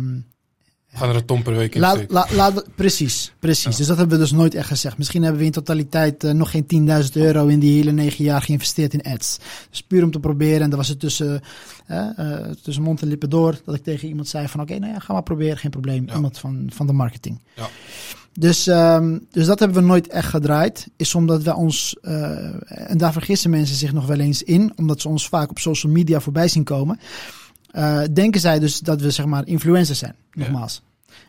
een 1.00 1.24
ton 1.24 1.42
per 1.42 1.56
week 1.56 1.74
in 1.74 1.80
Laat, 1.80 1.96
steken. 1.96 2.14
la, 2.14 2.26
laat, 2.32 2.64
precies, 2.74 3.32
precies. 3.38 3.72
Ja. 3.72 3.76
Dus 3.76 3.86
dat 3.86 3.96
hebben 3.96 4.16
we 4.16 4.22
dus 4.22 4.32
nooit 4.32 4.54
echt 4.54 4.66
gezegd. 4.66 4.98
Misschien 4.98 5.22
hebben 5.22 5.40
we 5.40 5.46
in 5.46 5.52
totaliteit 5.52 6.24
eh, 6.24 6.32
nog 6.32 6.50
geen 6.50 6.88
10.000 7.04 7.12
euro 7.12 7.46
in 7.46 7.58
die 7.58 7.76
hele 7.76 7.92
negen 7.92 8.24
jaar 8.24 8.42
geïnvesteerd 8.42 8.94
in 8.94 9.02
ads. 9.02 9.38
Dus 9.70 9.82
puur 9.82 10.02
om 10.02 10.10
te 10.10 10.20
proberen. 10.20 10.60
En 10.60 10.68
dan 10.70 10.78
was 10.78 10.88
het 10.88 11.00
tussen, 11.00 11.40
eh, 11.86 12.18
eh, 12.18 12.50
tussen 12.62 12.82
mond 12.82 13.02
en 13.02 13.08
lippen 13.08 13.30
door 13.30 13.60
dat 13.64 13.74
ik 13.74 13.82
tegen 13.82 14.08
iemand 14.08 14.28
zei 14.28 14.48
van 14.48 14.60
oké, 14.60 14.78
nou 14.78 14.92
ja, 14.92 14.98
ga 14.98 15.12
maar 15.12 15.22
proberen, 15.22 15.58
geen 15.58 15.70
probleem. 15.70 16.06
Ja. 16.06 16.14
Iemand 16.14 16.38
van, 16.38 16.70
van 16.72 16.86
de 16.86 16.92
marketing. 16.92 17.42
Ja. 17.56 17.68
Dus, 18.32 18.66
ehm, 18.66 19.18
dus 19.30 19.46
dat 19.46 19.58
hebben 19.58 19.82
we 19.82 19.86
nooit 19.88 20.08
echt 20.08 20.28
gedraaid. 20.28 20.88
Is 20.96 21.14
omdat 21.14 21.42
wij 21.42 21.54
ons, 21.54 21.96
en 22.00 22.96
daar 22.96 23.12
vergissen 23.12 23.50
mensen 23.50 23.76
zich 23.76 23.92
nog 23.92 24.06
wel 24.06 24.18
eens 24.18 24.42
in, 24.42 24.72
omdat 24.76 25.00
ze 25.00 25.08
ons 25.08 25.28
vaak 25.28 25.50
op 25.50 25.58
social 25.58 25.92
media 25.92 26.20
voorbij 26.20 26.48
zien 26.48 26.64
komen. 26.64 26.98
Eh, 27.74 28.02
denken 28.12 28.40
zij 28.40 28.58
dus 28.58 28.78
dat 28.78 29.00
we 29.00 29.10
zeg 29.10 29.26
maar 29.26 29.46
influencers 29.46 29.98
zijn, 29.98 30.14
Ja. 30.32 30.42
nogmaals. 30.42 30.82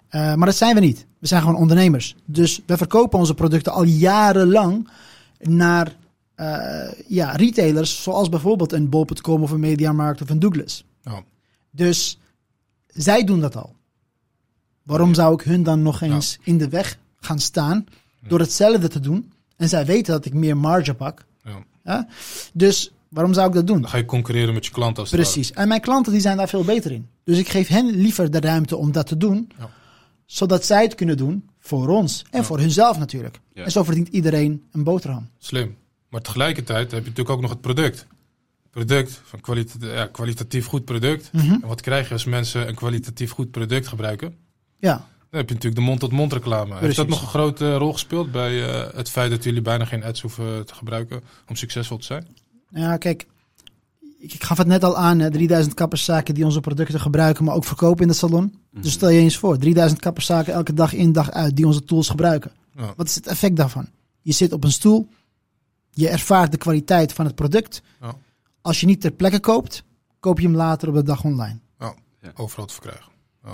Eh, 0.08 0.36
maar 0.36 0.46
dat 0.46 0.56
zijn 0.56 0.76
we 0.76 0.82
niet. 0.82 1.06
We 1.20 1.28
zijn 1.28 1.42
gewoon 1.42 1.56
ondernemers. 1.58 2.16
Dus 2.26 2.62
we 2.66 2.78
verkopen 2.78 3.20
onze 3.20 3.34
producten 3.34 3.72
al 3.72 3.84
jarenlang 3.84 4.90
naar 5.40 5.96
eh, 6.36 6.92
ja, 7.08 7.32
retailers, 7.32 8.04
zoals 8.04 8.30
bijvoorbeeld 8.30 8.72
een 8.72 8.90
bol.com 8.90 9.44
of 9.44 9.52
een 9.52 9.60
Mediamarkt 9.60 10.22
of 10.22 10.30
een 10.30 10.40
Douglas. 10.40 10.84
Dus 11.72 12.20
zij 12.88 13.24
doen 13.24 13.40
dat 13.40 13.56
al. 13.56 13.76
Waarom 14.84 15.14
zou 15.14 15.34
ik 15.34 15.42
hun 15.42 15.64
dan 15.64 15.82
nog 15.82 16.02
eens 16.02 16.38
in 16.44 16.58
de 16.58 16.70
weg 16.70 16.98
gaan 17.20 17.40
staan 17.40 17.86
door 18.28 18.40
hetzelfde 18.40 18.88
te 18.88 19.00
doen? 19.00 19.32
En 19.58 19.70
zij 19.70 19.86
weten 19.86 20.14
dat 20.14 20.26
ik 20.26 20.34
meer 20.34 20.58
marge 20.58 20.94
pak. 20.94 21.26
Ja. 21.44 21.64
Ja? 21.84 22.08
Dus 22.54 22.92
waarom 23.16 23.34
zou 23.34 23.48
ik 23.48 23.54
dat 23.54 23.68
doen? 23.68 23.82
Dan 23.82 23.90
ga 23.90 23.98
je 23.98 24.06
concurreren 24.06 24.54
met 24.54 24.66
je 24.66 24.72
klant 24.72 24.98
als 25.00 25.10
Precies. 25.10 25.52
En 25.52 25.68
mijn 25.68 25.82
klanten 25.82 26.12
die 26.12 26.22
zijn 26.22 26.38
daar 26.38 26.50
veel 26.50 26.64
beter 26.64 26.92
in. 26.92 27.08
Dus 27.24 27.38
ik 27.38 27.50
geef 27.50 27.68
hen 27.68 27.90
liever 27.90 28.32
de 28.32 28.40
ruimte 28.40 28.78
om 28.78 28.92
dat 28.92 29.08
te 29.08 29.18
doen. 29.18 29.52
Ja. 29.60 29.70
Zodat 30.26 30.66
zij 30.66 30.82
het 30.84 30.96
kunnen 30.96 31.18
doen 31.18 31.50
voor 31.60 31.88
ons. 31.88 32.26
En 32.32 32.40
Ja. 32.40 32.46
voor 32.46 32.60
hunzelf 32.60 32.98
natuurlijk. 32.98 33.40
Ja. 33.54 33.64
En 33.64 33.72
zo 33.72 33.84
verdient 33.84 34.08
iedereen 34.08 34.64
een 34.72 34.84
boterham. 34.84 35.30
Slim. 35.38 35.76
Maar 36.10 36.22
tegelijkertijd 36.22 36.92
heb 36.92 37.04
je 37.04 37.10
natuurlijk 37.10 37.30
ook 37.30 37.42
nog 37.42 37.50
het 37.50 37.62
product. 37.62 38.06
Product, 38.72 39.22
van 39.24 39.42
kwalita 39.42 39.88
ja, 39.88 40.06
kwalitatief 40.06 40.66
goed 40.66 40.86
product. 40.86 41.30
Mhm. 41.32 41.52
En 41.52 41.68
wat 41.68 41.82
krijg 41.82 42.08
je 42.08 42.14
als 42.14 42.26
mensen 42.26 42.68
een 42.68 42.76
kwalitatief 42.76 43.32
goed 43.32 43.52
product 43.52 43.88
gebruiken? 43.88 44.36
Ja. 44.80 44.94
Dan 45.30 45.40
heb 45.40 45.48
je 45.50 45.54
natuurlijk 45.56 45.82
de 45.82 45.88
mond-tot-mond 45.88 46.34
reclame. 46.34 46.68
Heeft 46.68 46.80
Precies. 46.80 46.98
dat 46.98 47.08
nog 47.08 47.22
een 47.22 47.28
grote 47.28 47.76
rol 47.76 47.94
gespeeld 47.94 48.32
bij 48.32 48.70
eh, 48.70 48.94
het 48.98 49.10
feit 49.10 49.30
dat 49.30 49.44
jullie 49.44 49.62
bijna 49.62 49.86
geen 49.86 50.04
ads 50.04 50.22
hoeven 50.22 50.66
te 50.66 50.76
gebruiken 50.76 51.24
om 51.48 51.56
succesvol 51.56 51.98
te 51.98 52.06
zijn? 52.06 52.28
Ja, 52.80 52.98
kijk. 52.98 53.28
Ik, 54.20 54.34
ik 54.34 54.44
gaf 54.44 54.58
het 54.58 54.68
net 54.68 54.84
al 54.84 54.98
aan. 54.98 55.20
hè, 55.20 55.32
3000 55.32 55.76
kapperszaken 55.76 56.34
die 56.34 56.46
onze 56.46 56.60
producten 56.60 57.00
gebruiken, 57.00 57.44
maar 57.44 57.56
ook 57.56 57.66
verkopen 57.66 58.02
in 58.02 58.08
de 58.08 58.14
salon. 58.14 58.56
Mhm. 58.72 58.82
Dus 58.82 58.92
stel 58.92 59.10
je 59.10 59.20
eens 59.20 59.38
voor. 59.38 59.58
3000 59.58 60.02
kapperszaken 60.02 60.54
elke 60.54 60.74
dag 60.74 60.94
in, 60.94 61.12
dag 61.12 61.32
uit 61.32 61.56
die 61.56 61.66
onze 61.66 61.84
tools 61.84 62.10
gebruiken. 62.10 62.52
Ja. 62.76 62.94
Wat 62.98 63.08
is 63.08 63.16
het 63.16 63.28
effect 63.28 63.56
daarvan? 63.56 63.88
Je 64.22 64.32
zit 64.32 64.54
op 64.54 64.64
een 64.64 64.72
stoel. 64.72 65.08
Je 65.92 66.10
ervaart 66.10 66.52
de 66.52 66.58
kwaliteit 66.58 67.14
van 67.14 67.26
het 67.26 67.36
product. 67.36 67.82
Ja. 68.02 68.16
Als 68.62 68.80
je 68.80 68.86
niet 68.86 69.02
ter 69.02 69.12
plekke 69.12 69.40
koopt, 69.40 69.84
koop 70.20 70.40
je 70.40 70.48
hem 70.48 70.56
later 70.56 70.88
op 70.88 70.94
de 70.96 71.04
dag 71.04 71.24
online. 71.24 71.60
Overal 72.36 72.66
te 72.66 72.74
verkrijgen. 72.74 73.12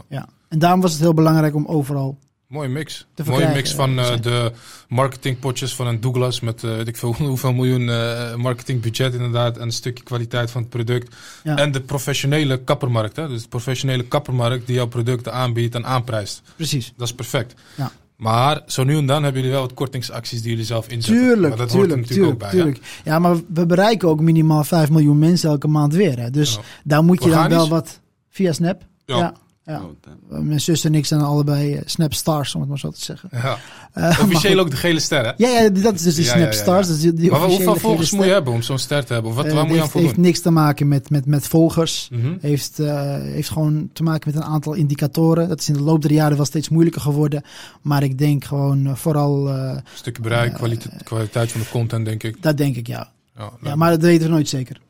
Ja. 0.08 0.28
En 0.48 0.60
daarom 0.60 0.82
was 0.82 0.92
het 0.92 1.02
heel 1.02 1.14
belangrijk 1.14 1.56
om 1.56 1.66
overal. 1.66 2.18
Mooie 2.52 2.70
mix. 2.70 3.06
Mooie 3.26 3.54
mix 3.54 3.74
van 3.74 4.00
eh, 4.00 4.20
de 4.22 4.52
marketingpotjes 4.88 5.76
van 5.76 5.88
een 5.88 6.02
Douglas 6.02 6.40
met 6.40 6.64
eh, 6.64 6.76
weet 6.76 6.88
ik 6.88 6.98
veel 6.98 7.14
hoeveel 7.28 7.54
miljoen 7.54 7.90
eh, 7.90 8.36
marketingbudget 8.36 9.14
inderdaad 9.14 9.58
en 9.58 9.64
een 9.64 9.72
stukje 9.72 10.04
kwaliteit 10.04 10.52
van 10.52 10.62
het 10.62 10.70
product. 10.70 11.16
Ja. 11.44 11.56
En 11.58 11.72
de 11.72 11.82
professionele 11.82 12.64
kappermarkt. 12.64 13.16
Hè? 13.16 13.28
Dus 13.28 13.42
de 13.42 13.48
professionele 13.48 14.04
kappermarkt 14.04 14.68
die 14.68 14.76
jouw 14.76 14.88
producten 14.88 15.34
aanbiedt 15.34 15.76
en 15.76 15.86
aanprijst. 15.86 16.42
Precies. 16.56 16.94
Dat 16.98 17.08
is 17.08 17.14
perfect. 17.14 17.54
Ja. 17.76 17.92
Maar 18.16 18.62
zo 18.66 18.84
nu 18.84 18.98
en 18.98 19.06
dan 19.06 19.24
hebben 19.24 19.42
jullie 19.42 19.56
wel 19.58 19.66
wat 19.66 19.74
kortingsacties 19.74 20.42
die 20.42 20.50
jullie 20.50 20.66
zelf 20.66 20.88
inzetten. 20.88 21.24
Tuurlijk, 21.24 21.50
maar 21.50 21.58
dat 21.58 21.72
hoort 21.72 21.84
er 21.84 21.90
tuurlijk, 21.90 22.10
natuurlijk 22.10 22.10
tuurlijk, 22.10 22.34
ook 22.34 22.40
bij. 22.40 22.50
tuurlijk. 22.50 23.02
Ja, 23.04 23.20
maar 23.20 23.36
we 23.54 23.66
bereiken 23.66 24.08
ook 24.08 24.20
minimaal 24.22 24.64
5 24.64 24.90
miljoen 24.90 25.20
mensen 25.20 25.50
elke 25.50 25.68
maand 25.68 25.94
weer. 25.94 26.20
Hè. 26.20 26.30
Dus 26.30 26.54
Ja. 26.54 26.62
daar 26.84 27.04
moet 27.04 27.24
je 27.24 27.30
dan 27.30 27.50
wel 27.50 27.70
wat 27.70 28.00
via 28.30 28.54
Snap. 28.54 28.82
Ja. 29.06 29.34
Ja. 29.72 29.78
Ja. 29.78 30.12
Damn. 30.30 30.48
Mijn 30.48 30.62
zus 30.62 30.84
en 30.84 30.96
ik 30.96 31.06
zijn 31.06 31.22
allebei 31.22 31.74
eh, 31.76 31.82
Snapstars, 31.86 32.56
om 32.56 32.60
het 32.62 32.70
maar 32.70 32.80
zo 32.80 32.90
te 32.90 33.02
zeggen. 33.04 33.30
Ja. 33.32 33.58
Eh, 33.94 34.20
Officieel 34.22 34.60
ook 34.60 34.70
de 34.70 34.76
gele 34.76 35.00
ster, 35.00 35.26
hè? 35.26 35.32
Ja, 35.38 35.48
ja, 35.62 35.70
dat 35.70 35.94
is 35.94 36.02
dus 36.02 36.16
die 36.16 36.26
Ja, 36.26 36.32
ja, 36.32 36.38
ja, 36.38 36.46
ja. 36.46 36.52
Snapstars. 36.52 36.88
Dat 36.88 36.96
is 36.96 37.02
die, 37.02 37.14
die 37.14 37.30
Maar 37.32 37.40
officiële 37.40 37.66
hoeveel 37.66 37.82
volgers 37.90 38.12
moet 38.12 38.26
je 38.26 38.32
hebben 38.32 38.54
om 38.54 38.62
zo'n 38.62 38.80
ster 38.80 39.06
te 39.06 39.14
hebben? 39.14 39.32
Of 39.32 39.38
wat, 39.38 39.46
Eh, 39.46 39.54
waar 39.54 39.66
moet 39.66 39.72
je 39.76 39.78
aan 39.78 39.82
heeft, 39.84 39.94
heeft 39.94 40.06
voldoen? 40.06 40.24
niks 40.26 40.40
te 40.42 40.50
maken 40.50 40.88
met, 40.88 41.10
met, 41.10 41.26
met 41.26 41.48
volgers. 41.48 42.08
Mhm. 42.12 42.34
Heeft, 42.42 42.80
eh, 42.80 43.16
heeft 43.20 43.50
gewoon 43.50 43.90
te 43.94 44.04
maken 44.04 44.32
met 44.34 44.44
een 44.44 44.50
aantal 44.50 44.74
indicatoren. 44.74 45.48
Dat 45.50 45.60
is 45.60 45.68
in 45.68 45.74
de 45.74 45.82
loop 45.82 46.02
der 46.02 46.12
jaren 46.12 46.38
wel 46.38 46.46
steeds 46.46 46.70
moeilijker 46.70 47.02
geworden. 47.02 47.44
Maar 47.82 48.04
ik 48.04 48.18
denk 48.18 48.44
gewoon 48.44 48.86
eh, 48.86 48.96
vooral, 48.96 49.50
eh, 49.50 49.56
Een 49.70 49.82
stukje 49.94 50.22
bereik, 50.22 50.54
kwaliteit, 50.54 51.04
kwaliteit 51.04 51.52
van 51.52 51.62
de 51.62 51.70
content, 51.70 52.06
denk 52.06 52.24
ik. 52.24 52.42
dat 52.42 52.58
denk 52.58 52.76
ik 52.76 52.88
ja. 52.88 53.12
Ja, 53.38 53.52
ja. 53.62 53.76
Maar 53.76 53.90
dat 53.90 54.02
weten 54.02 54.26
we 54.28 54.34
nooit 54.34 54.50
zeker. 54.50 54.82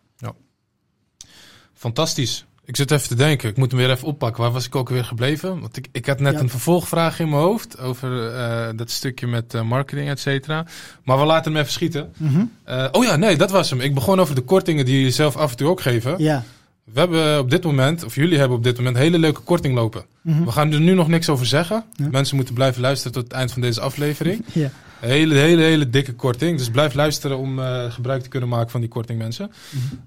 Fantastisch. 1.73 2.45
Ik 2.71 2.77
zit 2.77 2.91
even 2.91 3.07
te 3.07 3.15
denken. 3.15 3.49
Ik 3.49 3.57
moet 3.57 3.71
hem 3.71 3.79
weer 3.79 3.89
even 3.89 4.07
oppakken. 4.07 4.41
Waar 4.43 4.51
was 4.51 4.65
ik 4.65 4.75
ook 4.75 4.89
weer 4.89 5.03
gebleven? 5.05 5.59
Want 5.59 5.77
ik, 5.77 5.87
ik 5.91 6.05
had 6.05 6.19
net 6.19 6.33
Ja. 6.33 6.39
een 6.39 6.49
vervolgvraag 6.49 7.19
in 7.19 7.29
mijn 7.29 7.41
hoofd 7.41 7.79
over 7.79 8.33
eh, 8.35 8.67
dat 8.75 8.89
stukje 8.89 9.27
met 9.27 9.53
eh, 9.53 9.61
marketing, 9.61 10.09
et 10.09 10.19
cetera. 10.19 10.65
Maar 11.03 11.19
we 11.19 11.25
laten 11.25 11.51
hem 11.51 11.61
even 11.61 11.73
schieten. 11.73 12.13
Mhm. 12.17 12.43
Eh, 12.63 12.85
oh 12.91 13.03
ja, 13.03 13.15
nee, 13.15 13.35
dat 13.37 13.51
was 13.51 13.69
hem. 13.69 13.81
Ik 13.81 13.93
begon 13.93 14.19
over 14.19 14.35
de 14.35 14.41
kortingen 14.41 14.85
die 14.85 15.03
je 15.03 15.11
zelf 15.11 15.35
af 15.37 15.51
en 15.51 15.57
toe 15.57 15.67
ook 15.67 15.81
geven. 15.81 16.15
Ja. 16.17 16.43
We 16.83 16.99
hebben 16.99 17.39
op 17.39 17.49
dit 17.49 17.63
moment, 17.63 18.03
of 18.03 18.15
jullie 18.15 18.37
hebben 18.37 18.57
op 18.57 18.63
dit 18.63 18.77
moment, 18.77 18.97
hele 18.97 19.19
leuke 19.19 19.41
korting 19.41 19.75
lopen. 19.75 20.05
Mhm. 20.21 20.43
We 20.43 20.51
gaan 20.51 20.71
er 20.73 20.79
nu 20.81 20.93
nog 20.93 21.07
niks 21.07 21.29
over 21.29 21.45
zeggen. 21.45 21.83
Ja. 21.95 22.07
Mensen 22.11 22.35
moeten 22.35 22.53
blijven 22.53 22.81
luisteren 22.81 23.13
tot 23.13 23.23
het 23.23 23.33
eind 23.33 23.51
van 23.51 23.61
deze 23.61 23.81
aflevering. 23.81 24.43
ja. 24.53 24.69
Hele, 25.01 25.35
hele, 25.35 25.61
hele 25.61 25.89
dikke 25.89 26.13
korting. 26.13 26.57
Dus 26.57 26.69
blijf 26.69 26.93
luisteren 26.93 27.37
om 27.37 27.59
eh, 27.59 27.91
gebruik 27.91 28.21
te 28.23 28.29
kunnen 28.29 28.49
maken 28.49 28.69
van 28.69 28.79
die 28.79 28.89
korting, 28.89 29.19
mensen. 29.19 29.51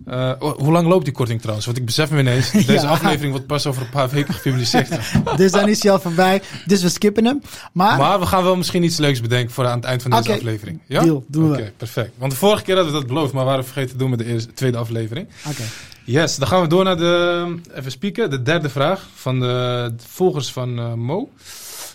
Eh, 0.07 0.33
oh, 0.39 0.59
hoe 0.59 0.73
lang 0.73 0.89
loopt 0.89 1.05
die 1.05 1.15
korting 1.15 1.39
trouwens? 1.41 1.67
Want 1.67 1.79
ik 1.79 1.85
besef 1.85 2.11
me 2.11 2.19
ineens, 2.21 2.51
deze 2.67 2.73
Ja. 2.73 2.83
aflevering 2.83 3.31
wordt 3.31 3.47
pas 3.47 3.67
over 3.67 3.83
een 3.83 3.91
paar 3.91 4.09
weken 4.09 4.35
gepubliceerd. 4.35 4.89
Dus 5.37 5.53
dan 5.53 5.69
is 5.69 5.83
hij 5.83 5.93
al 5.93 6.01
voorbij. 6.01 6.43
Dus 6.67 6.83
we 6.83 6.89
skippen 6.89 7.25
hem. 7.25 7.41
Maar, 7.73 7.99
Maar 7.99 8.21
we 8.21 8.27
gaan 8.27 8.43
wel 8.43 8.57
misschien 8.57 8.83
iets 8.83 8.97
leuks 8.97 9.21
bedenken 9.21 9.55
voor 9.55 9.67
aan 9.67 9.77
het 9.77 9.85
eind 9.85 10.03
van 10.03 10.11
deze 10.11 10.33
aflevering. 10.33 10.81
Ja? 10.87 11.03
deal, 11.03 11.25
doen 11.29 11.51
we. 11.51 11.57
Oké, 11.57 11.73
perfect. 11.77 12.11
Want 12.19 12.33
de 12.33 12.39
vorige 12.39 12.63
keer 12.63 12.75
hadden 12.75 12.93
we 12.93 12.99
dat 12.99 13.09
beloofd, 13.09 13.33
maar 13.33 13.45
we 13.45 13.49
waren 13.51 13.65
vergeten 13.65 13.91
te 13.91 13.97
doen 13.97 14.11
met 14.11 14.19
de 14.19 14.25
eerste, 14.25 14.53
tweede 14.53 14.79
aflevering. 14.79 15.29
Oké. 15.49 15.63
Yes, 16.05 16.37
dan 16.37 16.49
gaan 16.49 16.61
we 16.61 16.67
door 16.69 16.85
naar 16.85 16.97
de, 16.97 17.55
even 17.75 17.91
spieken, 17.91 18.31
de 18.31 18.43
derde 18.43 18.69
vraag 18.69 19.07
van 19.15 19.41
de, 19.41 19.95
volgers 20.07 20.53
van 20.53 20.79
eh, 20.79 20.93
Mo. 20.93 21.29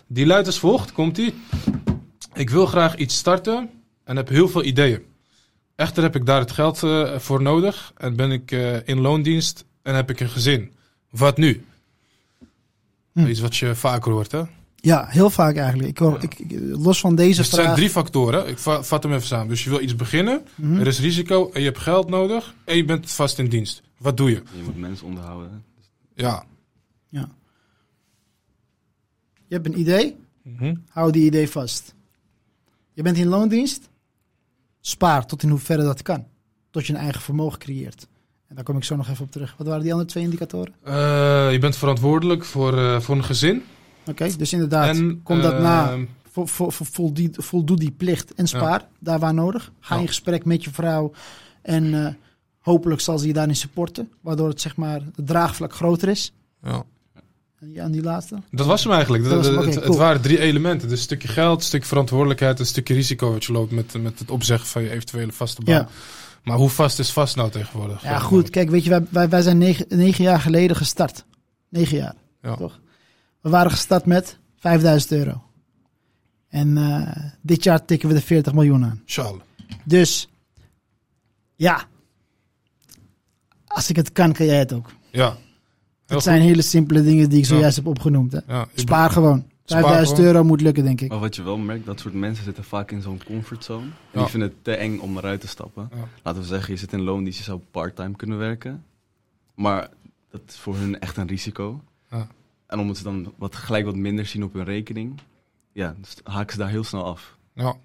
Die 0.07 0.25
luidt 0.25 0.47
als 0.47 0.59
volgt, 0.59 0.91
komt 0.91 1.17
ie. 1.17 1.33
Ik 2.39 2.49
wil 2.49 2.65
graag 2.65 2.97
iets 2.97 3.15
starten 3.17 3.69
en 4.03 4.15
heb 4.15 4.27
heel 4.29 4.47
veel 4.49 4.63
ideeën. 4.63 5.01
Echter 5.75 6.03
heb 6.03 6.15
ik 6.15 6.25
daar 6.25 6.39
het 6.39 6.51
geld 6.51 6.83
eh, 6.83 7.17
voor 7.19 7.41
nodig 7.41 7.93
en 7.97 8.15
ben 8.15 8.31
ik 8.31 8.51
eh, 8.51 8.87
in 8.87 8.99
loondienst 8.99 9.65
en 9.81 9.95
heb 9.95 10.09
ik 10.09 10.19
een 10.19 10.29
gezin. 10.29 10.71
Wat 11.09 11.37
nu? 11.37 11.65
Hm. 13.13 13.25
Iets 13.25 13.39
wat 13.39 13.55
je 13.57 13.75
vaker 13.75 14.11
hoort, 14.11 14.31
hè? 14.31 14.41
Ja, 14.75 15.05
heel 15.07 15.29
vaak 15.29 15.55
eigenlijk. 15.55 15.89
Ik, 15.89 15.97
hoor, 15.97 16.23
ik, 16.23 16.39
ik- 16.39 16.59
los 16.59 16.99
van 16.99 17.15
deze 17.15 17.37
Dus 17.37 17.51
het 17.51 17.61
zijn 17.61 17.75
drie 17.75 17.89
factoren. 17.89 18.47
Ik 18.47 18.57
va- 18.57 18.83
vat 18.83 19.03
hem 19.03 19.13
even 19.13 19.27
samen. 19.27 19.47
Dus 19.47 19.63
je 19.63 19.69
wil 19.69 19.81
iets 19.81 19.95
beginnen, 19.95 20.41
Mhm. 20.55 20.79
er 20.79 20.87
is 20.87 20.99
risico 20.99 21.49
en 21.53 21.59
je 21.59 21.65
hebt 21.65 21.79
geld 21.79 22.09
nodig 22.09 22.53
en 22.65 22.75
je 22.75 22.85
bent 22.85 23.11
vast 23.11 23.39
in 23.39 23.47
dienst. 23.49 23.81
Wat 23.97 24.17
doe 24.17 24.29
je? 24.29 24.35
Je 24.55 24.63
moet 24.63 24.77
mensen 24.77 25.05
onderhouden. 25.07 25.63
Ja. 26.15 26.45
Je 29.47 29.55
hebt 29.55 29.65
een 29.67 29.79
idee, 29.79 30.15
Mhm. 30.43 30.75
hou 30.89 31.11
die 31.11 31.25
idee 31.25 31.49
vast. 31.49 31.93
Je 32.99 33.05
bent 33.05 33.17
in 33.17 33.27
loondienst, 33.27 33.89
spaar 34.81 35.25
tot 35.25 35.43
in 35.43 35.49
hoeverre 35.49 35.83
dat 35.83 36.01
kan. 36.01 36.25
Tot 36.71 36.87
je 36.87 36.93
een 36.93 36.99
eigen 36.99 37.21
vermogen 37.21 37.59
creëert. 37.59 38.07
En 38.47 38.55
daar 38.55 38.63
kom 38.63 38.77
ik 38.77 38.83
zo 38.83 38.95
nog 38.95 39.09
even 39.09 39.25
op 39.25 39.31
terug. 39.31 39.55
Wat 39.57 39.67
waren 39.67 39.81
die 39.81 39.91
andere 39.91 40.09
twee 40.09 40.23
indicatoren? 40.23 40.73
Eh, 40.83 41.51
je 41.51 41.57
bent 41.59 41.75
verantwoordelijk 41.77 42.45
voor, 42.45 42.77
eh, 42.77 42.99
voor 42.99 43.15
een 43.15 43.23
gezin. 43.23 43.63
Oké, 44.05 44.35
dus 44.37 44.53
inderdaad, 44.53 44.95
en 44.95 45.23
kom 45.23 45.41
dat 45.41 45.53
eh, 45.53 45.59
na. 45.61 45.97
Vo, 46.31 46.45
vo, 46.45 46.69
vo- 46.69 46.83
voldoe, 46.91 47.29
voldoe 47.33 47.77
die 47.77 47.91
plicht 47.91 48.33
en 48.33 48.47
spaar 48.47 48.87
daar 48.99 49.19
waar 49.19 49.33
nodig. 49.33 49.71
Ga 49.79 49.95
Ja. 49.95 50.01
in 50.01 50.07
gesprek 50.07 50.45
met 50.45 50.63
je 50.63 50.71
vrouw 50.71 51.11
en 51.61 52.05
eh, 52.05 52.13
hopelijk 52.59 53.01
zal 53.01 53.17
ze 53.19 53.27
je 53.27 53.33
daarin 53.33 53.55
supporten. 53.55 54.11
Waardoor 54.21 54.47
het, 54.49 54.61
zeg 54.61 54.75
maar, 54.75 55.01
het 55.15 55.27
draagvlak 55.27 55.73
groter 55.73 56.09
is. 56.09 56.33
Ja. 56.63 56.83
En 57.59 57.67
die- 57.69 57.81
aan 57.83 57.91
die 57.91 58.01
laatste? 58.03 58.41
Dat 58.51 58.65
was 58.65 58.83
hem 58.83 58.93
eigenlijk. 58.93 59.23
Dat 59.23 59.33
was 59.33 59.45
hem, 59.45 59.55
het, 59.55 59.65
het- 59.65 59.73
cool. 59.75 59.87
het 59.87 59.97
waren 59.97 60.21
drie 60.21 60.39
elementen. 60.39 60.87
Dus 60.87 60.97
een 60.97 61.03
stukje 61.03 61.27
geld, 61.27 61.59
een 61.59 61.65
stukje 61.65 61.87
verantwoordelijkheid, 61.87 62.59
een 62.59 62.65
stukje 62.65 62.93
risico 62.93 63.31
wat 63.31 63.43
je 63.45 63.51
loopt 63.51 63.71
met, 63.71 63.93
met 64.01 64.19
het 64.19 64.31
opzeggen 64.31 64.67
van 64.67 64.81
je 64.81 64.89
eventuele 64.89 65.31
vaste 65.31 65.61
baan. 65.63 65.75
Ja. 65.75 65.87
Maar 66.43 66.57
hoe 66.57 66.69
vast 66.69 66.99
is 66.99 67.11
vast 67.11 67.35
nou 67.35 67.49
tegenwoordig? 67.51 68.03
Ja, 68.03 68.19
goed. 68.19 68.49
Kijk, 68.49 68.69
weet 68.69 68.83
je, 68.83 68.89
wij, 68.89 69.05
wij, 69.09 69.29
wij 69.29 69.41
zijn 69.41 69.57
negen, 69.57 69.85
negen 69.89 70.23
jaar 70.23 70.39
geleden 70.41 70.75
gestart. 70.75 71.25
Negen 71.69 71.97
jaar, 71.97 72.15
Ja. 72.41 72.55
toch? 72.55 72.79
We 73.41 73.49
waren 73.49 73.71
gestart 73.71 74.05
met 74.05 74.37
5000 74.57 75.11
euro. 75.11 75.43
En 76.49 76.77
eh, 76.77 77.23
dit 77.41 77.63
jaar 77.63 77.85
tikken 77.85 78.07
we 78.09 78.15
de 78.15 78.21
40 78.21 78.53
miljoen 78.53 78.83
aan. 78.85 79.01
Sjal. 79.05 79.41
Dus, 79.83 80.29
ja. 81.55 81.83
Als 83.67 83.89
ik 83.89 83.95
het 83.95 84.11
kan, 84.11 84.33
kan 84.33 84.45
jij 84.45 84.59
het 84.59 84.73
ook. 84.73 84.91
Ja. 85.11 85.37
Het 86.09 86.23
zijn 86.23 86.41
hele 86.41 86.61
simpele 86.61 87.03
dingen 87.03 87.29
die 87.29 87.39
ik 87.39 87.45
zojuist 87.45 87.75
heb 87.75 87.87
opgenoemd. 87.87 88.31
Hè. 88.31 88.39
Spaar 88.73 89.09
gewoon. 89.09 89.45
Spaar 89.65 89.81
5000 89.81 90.17
gewoon. 90.17 90.33
euro 90.33 90.47
moet 90.47 90.61
lukken, 90.61 90.83
denk 90.83 91.01
ik. 91.01 91.09
Maar 91.09 91.19
wat 91.19 91.35
je 91.35 91.43
wel 91.43 91.57
merkt, 91.57 91.85
dat 91.85 91.99
soort 91.99 92.13
mensen 92.13 92.43
zitten 92.43 92.63
vaak 92.63 92.91
in 92.91 93.01
zo'n 93.01 93.21
comfortzone. 93.25 93.83
En 93.83 93.91
Ja. 94.11 94.19
die 94.19 94.29
vinden 94.29 94.49
het 94.49 94.63
te 94.63 94.71
eng 94.75 94.99
om 94.99 95.17
eruit 95.17 95.41
te 95.41 95.47
stappen. 95.47 95.89
Ja. 95.95 95.97
Laten 96.23 96.41
we 96.41 96.47
zeggen, 96.47 96.73
je 96.73 96.79
zit 96.79 96.93
in 96.93 97.01
loon 97.01 97.23
die 97.23 97.33
je 97.37 97.43
zou 97.43 97.59
part-time 97.71 98.15
kunnen 98.15 98.37
werken. 98.37 98.83
Maar 99.55 99.87
dat 100.31 100.41
is 100.47 100.55
voor 100.55 100.75
hun 100.75 100.99
echt 100.99 101.17
een 101.17 101.27
risico. 101.27 101.81
Ja. 102.11 102.27
En 102.67 102.79
omdat 102.79 102.97
ze 102.97 103.03
dan 103.03 103.33
wat, 103.37 103.55
gelijk 103.55 103.85
wat 103.85 103.95
minder 103.95 104.25
zien 104.25 104.43
op 104.43 104.53
hun 104.53 104.63
rekening, 104.63 105.19
ja, 105.73 105.95
dus 106.01 106.15
haken 106.23 106.51
ze 106.53 106.57
daar 106.59 106.69
heel 106.69 106.83
snel 106.83 107.03
af. 107.05 107.37
Ja, 107.53 107.75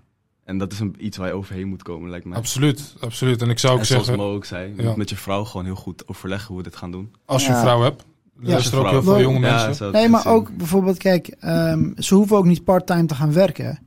En 0.45 0.59
dat 0.59 0.73
is 0.73 0.81
een, 0.81 0.95
iets 0.99 1.17
waar 1.17 1.27
je 1.29 1.35
overheen 1.35 1.69
moet 1.69 1.83
komen, 1.83 2.11
lijkt 2.11 2.25
mij. 2.27 2.39
absoluut. 2.39 2.95
Absoluut. 3.01 3.43
En 3.43 3.51
ik 3.51 3.59
zou 3.59 3.73
ook 3.75 3.81
en 3.81 3.87
zoals 3.87 4.07
zeggen, 4.07 4.25
Mo 4.25 4.35
ook 4.35 4.45
zei, 4.45 4.73
je 4.77 4.83
Ja. 4.83 4.89
moet 4.89 4.97
met 4.97 5.09
je 5.11 5.17
vrouw 5.17 5.45
gewoon 5.45 5.65
heel 5.67 5.75
goed 5.75 6.09
overleggen 6.09 6.49
hoe 6.49 6.57
we 6.57 6.63
dit 6.63 6.77
gaan 6.77 6.91
doen. 6.91 7.15
als 7.25 7.47
je 7.47 7.53
een 7.53 7.61
vrouw 7.61 7.83
hebt, 7.83 8.05
Ja. 8.41 8.57
ook 8.75 8.91
heel 8.91 9.03
veel 9.03 9.21
jonge 9.21 9.47
Ja, 9.47 9.67
mensen. 9.67 9.93
Nee, 9.93 10.09
maar 10.09 10.27
ook 10.27 10.57
bijvoorbeeld, 10.57 10.99
kijk, 10.99 11.29
ehm, 11.29 11.91
ze 11.99 12.15
hoeven 12.15 12.37
ook 12.37 12.45
niet 12.45 12.65
part-time 12.65 13.07
te 13.07 13.15
gaan 13.15 13.33
werken. 13.33 13.79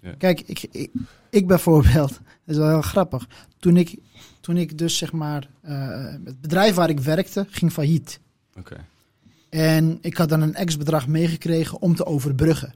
Ja. 0.00 0.14
Kijk, 0.18 0.40
ik, 0.46 0.66
ik, 0.70 0.90
ik 1.30 1.46
bijvoorbeeld, 1.46 2.08
dat 2.10 2.20
is 2.46 2.56
wel 2.56 2.68
heel 2.68 2.82
grappig. 2.82 3.26
Toen 3.58 3.76
ik, 3.76 3.96
toen 4.40 4.56
ik 4.56 4.78
dus 4.78 4.98
zeg 4.98 5.12
maar, 5.12 5.48
eh, 5.62 5.88
het 6.24 6.40
bedrijf 6.40 6.74
waar 6.74 6.90
ik 6.90 7.00
werkte 7.00 7.46
ging 7.50 7.72
failliet. 7.72 8.20
Oké. 8.58 8.76
En 9.50 9.98
ik 10.00 10.16
had 10.16 10.28
dan 10.28 10.40
een 10.40 10.54
ex-bedrag 10.54 11.06
meegekregen 11.06 11.80
om 11.82 11.94
te 11.94 12.06
overbruggen. 12.06 12.74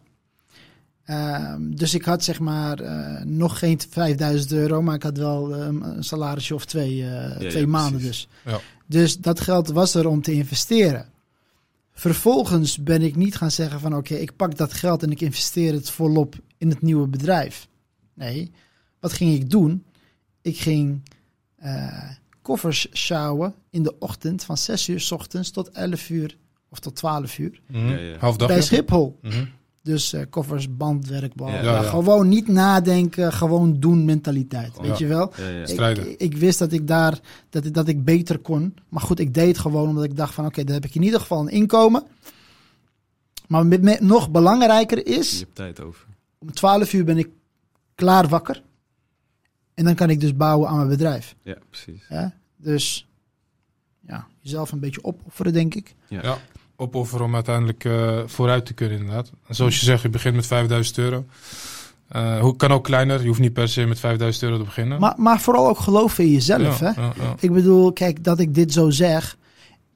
Ehm, 1.04 1.70
dus 1.70 1.94
ik 1.94 2.04
had 2.04 2.24
zeg 2.24 2.40
maar 2.40 2.80
eh, 2.80 3.24
nog 3.24 3.58
geen 3.58 3.80
5000 3.90 4.52
euro, 4.52 4.82
maar 4.82 4.94
ik 4.94 5.02
had 5.02 5.16
wel 5.16 5.54
ehm, 5.54 5.82
een 5.82 6.04
salarisje 6.04 6.54
of 6.54 6.64
twee, 6.64 7.02
eh, 7.02 7.40
ja, 7.40 7.48
twee 7.48 7.66
maanden 7.66 8.00
precies. 8.00 8.28
dus. 8.44 8.52
Ja. 8.52 8.60
Dus 8.86 9.18
dat 9.18 9.40
geld 9.40 9.68
was 9.68 9.94
er 9.94 10.08
om 10.08 10.22
te 10.22 10.32
investeren. 10.32 11.06
Vervolgens 11.98 12.82
ben 12.82 13.02
ik 13.02 13.16
niet 13.16 13.36
gaan 13.36 13.50
zeggen 13.50 13.80
van 13.80 13.96
oké, 13.96 14.14
ik 14.14 14.36
pak 14.36 14.56
dat 14.56 14.72
geld 14.72 15.02
en 15.02 15.10
ik 15.10 15.20
investeer 15.20 15.72
het 15.72 15.90
volop 15.90 16.34
in 16.58 16.68
het 16.68 16.82
nieuwe 16.82 17.06
bedrijf. 17.08 17.68
Nee, 18.14 18.50
wat 19.00 19.12
ging 19.12 19.34
ik 19.34 19.50
doen? 19.50 19.84
Ik 20.42 20.58
ging 20.58 21.02
eh, 21.56 22.10
koffers 22.42 22.86
sjouwen 22.92 23.54
in 23.70 23.82
de 23.82 23.98
ochtend 23.98 24.44
van 24.44 24.56
6 24.56 24.88
uur 24.88 25.00
s 25.00 25.10
ochtends 25.12 25.50
tot 25.50 25.68
11 25.70 26.10
uur 26.10 26.36
of 26.68 26.78
tot 26.78 26.96
12 26.96 27.38
uur 27.38 27.60
Mhm. 27.66 27.88
Ja, 27.88 27.96
ja. 27.96 28.18
Half 28.18 28.36
dag. 28.36 28.48
bij 28.48 28.62
Schiphol. 28.62 29.18
Mhm. 29.22 29.44
Dus 29.82 30.12
eh, 30.12 30.22
koffers, 30.30 30.76
bandwerk, 30.76 31.34
bla, 31.34 31.46
bla, 31.46 31.60
Ja. 31.62 31.82
Gewoon 31.82 32.28
niet 32.28 32.48
nadenken, 32.48 33.32
gewoon 33.32 33.80
doen 33.80 34.04
mentaliteit. 34.04 34.72
Ja. 34.76 34.82
Weet 34.82 34.98
je 34.98 35.06
wel? 35.06 35.32
Ja, 35.36 35.48
ja. 35.48 35.88
Ik, 35.88 36.20
ik 36.20 36.36
wist 36.36 36.58
dat 36.58 36.72
ik 36.72 36.86
daar 36.86 37.20
dat, 37.50 37.64
ik- 37.64 37.74
dat 37.74 37.88
ik 37.88 38.04
beter 38.04 38.38
kon. 38.38 38.74
Maar 38.88 39.00
goed, 39.02 39.18
ik 39.18 39.34
deed 39.34 39.46
het 39.46 39.58
gewoon 39.58 39.88
omdat 39.88 40.04
ik 40.04 40.16
dacht 40.16 40.34
van 40.34 40.46
oké, 40.46 40.64
dan 40.64 40.74
heb 40.74 40.84
ik 40.84 40.94
in 40.94 41.02
ieder 41.02 41.20
geval 41.20 41.40
een 41.40 41.48
inkomen. 41.48 42.02
Maar 43.48 43.66
met, 43.66 43.82
met- 43.82 44.00
nog 44.00 44.30
belangrijker 44.30 44.98
Je 44.98 45.04
is, 45.04 45.38
hebt 45.38 45.54
tijd 45.54 45.80
over. 45.80 46.06
om 46.38 46.52
12 46.52 46.92
uur 46.92 47.04
ben 47.04 47.18
ik 47.18 47.28
klaar 47.94 48.28
wakker. 48.28 48.62
En 49.74 49.84
dan 49.84 49.94
kan 49.94 50.10
ik 50.10 50.20
dus 50.20 50.36
bouwen 50.36 50.68
aan 50.68 50.76
mijn 50.76 50.88
bedrijf. 50.88 51.34
Ja, 51.42 51.56
precies. 51.70 52.02
Ja? 52.08 52.34
Dus 52.56 53.06
ja, 54.06 54.26
jezelf 54.40 54.72
een 54.72 54.80
beetje 54.80 55.04
opofferen, 55.04 55.52
denk 55.52 55.74
ik. 55.74 55.94
Ja. 56.08 56.38
Opofferen 56.80 57.24
om 57.24 57.34
uiteindelijk 57.34 57.84
eh, 57.84 58.18
vooruit 58.26 58.66
te 58.66 58.74
kunnen, 58.74 58.98
inderdaad. 58.98 59.30
En 59.46 59.54
zoals 59.54 59.78
je 59.78 59.84
zegt, 59.84 60.02
je 60.02 60.08
begint 60.08 60.34
met 60.34 60.46
5000 60.46 60.98
euro. 60.98 61.24
Eh 62.08 62.40
hoe 62.40 62.56
kan 62.56 62.70
ook 62.70 62.84
kleiner. 62.84 63.20
Je 63.20 63.26
hoeft 63.26 63.40
niet 63.40 63.52
per 63.52 63.68
se 63.68 63.86
met 63.86 64.00
5000 64.00 64.44
euro 64.44 64.58
te 64.58 64.64
beginnen. 64.64 65.00
Maar, 65.00 65.14
maar 65.16 65.40
vooral 65.40 65.68
ook 65.68 65.78
geloven 65.78 66.24
in 66.24 66.32
jezelf. 66.32 66.80
ja, 66.80 66.92
hè? 66.94 67.00
ja, 67.00 67.12
ja. 67.16 67.34
Ik 67.40 67.52
bedoel, 67.52 67.92
kijk, 67.92 68.24
dat 68.24 68.38
ik 68.38 68.54
dit 68.54 68.72
zo 68.72 68.90
zeg, 68.90 69.36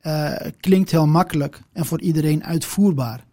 eh, 0.00 0.34
klinkt 0.60 0.90
heel 0.90 1.06
makkelijk 1.06 1.60
en 1.72 1.84
voor 1.84 2.00
iedereen 2.00 2.44
uitvoerbaar. 2.44 3.24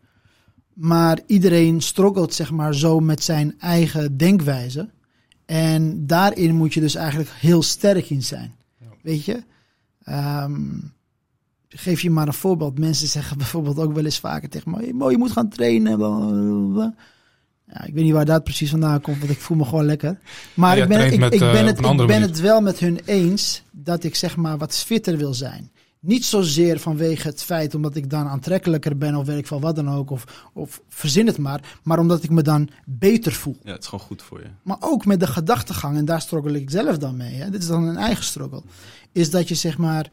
Maar 0.73 1.19
iedereen 1.25 1.81
struggelt, 1.81 2.33
zeg 2.33 2.51
maar, 2.51 2.75
zo 2.75 2.99
met 2.99 3.23
zijn 3.23 3.55
eigen 3.59 4.17
denkwijze. 4.17 4.89
En 5.45 6.07
daarin 6.07 6.55
moet 6.55 6.73
je 6.73 6.79
dus 6.79 6.95
eigenlijk 6.95 7.29
heel 7.29 7.63
sterk 7.63 8.09
in 8.09 8.23
zijn. 8.23 8.55
Weet 9.01 9.25
je? 9.25 9.43
Ehm, 10.03 10.61
geef 11.69 12.01
je 12.01 12.09
maar 12.09 12.27
een 12.27 12.33
voorbeeld. 12.33 12.79
Mensen 12.79 13.07
zeggen 13.07 13.37
bijvoorbeeld 13.43 13.79
ook 13.79 13.93
wel 13.93 14.05
eens 14.05 14.19
vaker 14.19 14.49
tegen 14.49 14.71
me: 14.71 14.77
"Hey, 14.77 14.93
Mo, 14.93 15.11
je 15.11 15.17
moet 15.17 15.31
gaan 15.31 15.49
trainen. 15.49 15.97
bla, 15.97 16.09
bla, 16.09 16.27
bla, 16.27 16.73
bla." 16.73 16.95
Ja, 17.73 17.85
ik 17.85 17.93
weet 17.93 18.03
niet 18.03 18.13
waar 18.13 18.25
dat 18.25 18.43
precies 18.43 18.69
vandaan 18.69 19.01
komt, 19.01 19.19
want 19.19 19.31
ik 19.31 19.39
voel 19.39 19.57
me 19.57 19.65
gewoon 19.65 19.85
lekker. 19.85 20.19
Maar 20.53 20.77
Ja, 20.77 20.83
ik 20.83 20.89
ben, 20.89 20.97
traint 20.97 21.13
ik, 21.13 21.19
met, 21.19 21.33
ik 21.33 21.41
eh, 21.41 21.51
ben, 21.51 21.65
het, 21.65 21.77
ik 21.77 21.81
ben 21.83 21.95
manier. 21.95 22.21
het 22.21 22.39
wel 22.39 22.61
met 22.61 22.79
hun 22.79 22.99
eens 23.05 23.63
dat 23.71 24.03
ik 24.03 24.15
zeg 24.15 24.35
maar 24.35 24.57
wat 24.57 24.75
fitter 24.75 25.17
wil 25.17 25.33
zijn. 25.33 25.71
Niet 26.01 26.25
zozeer 26.25 26.79
vanwege 26.79 27.27
het 27.27 27.43
feit 27.43 27.75
omdat 27.75 27.95
ik 27.95 28.09
dan 28.09 28.27
aantrekkelijker 28.27 28.97
ben 28.97 29.15
of 29.15 29.25
weet 29.25 29.37
ik 29.37 29.47
veel 29.47 29.59
wat 29.59 29.75
dan 29.75 29.89
ook. 29.89 30.09
Of, 30.11 30.49
of 30.53 30.81
verzin 30.87 31.27
het 31.27 31.37
maar. 31.37 31.77
Maar 31.83 31.99
omdat 31.99 32.23
ik 32.23 32.29
me 32.29 32.41
dan 32.41 32.69
beter 32.85 33.31
voel. 33.31 33.57
Ja, 33.63 33.71
het 33.71 33.81
is 33.81 33.87
gewoon 33.87 34.05
goed 34.05 34.21
voor 34.21 34.39
je. 34.39 34.47
Maar 34.63 34.77
ook 34.79 35.05
met 35.05 35.19
de 35.19 35.27
gedachtegang, 35.27 35.97
en 35.97 36.05
daar 36.05 36.21
struggle 36.21 36.61
ik 36.61 36.69
zelf 36.69 36.97
dan 36.97 37.17
mee. 37.17 37.33
Hè, 37.33 37.49
dit 37.49 37.61
is 37.61 37.67
dan 37.67 37.83
een 37.83 37.97
eigen 37.97 38.23
struggle. 38.23 38.61
Is 39.11 39.29
dat 39.29 39.47
je 39.47 39.55
zeg 39.55 39.77
maar 39.77 40.09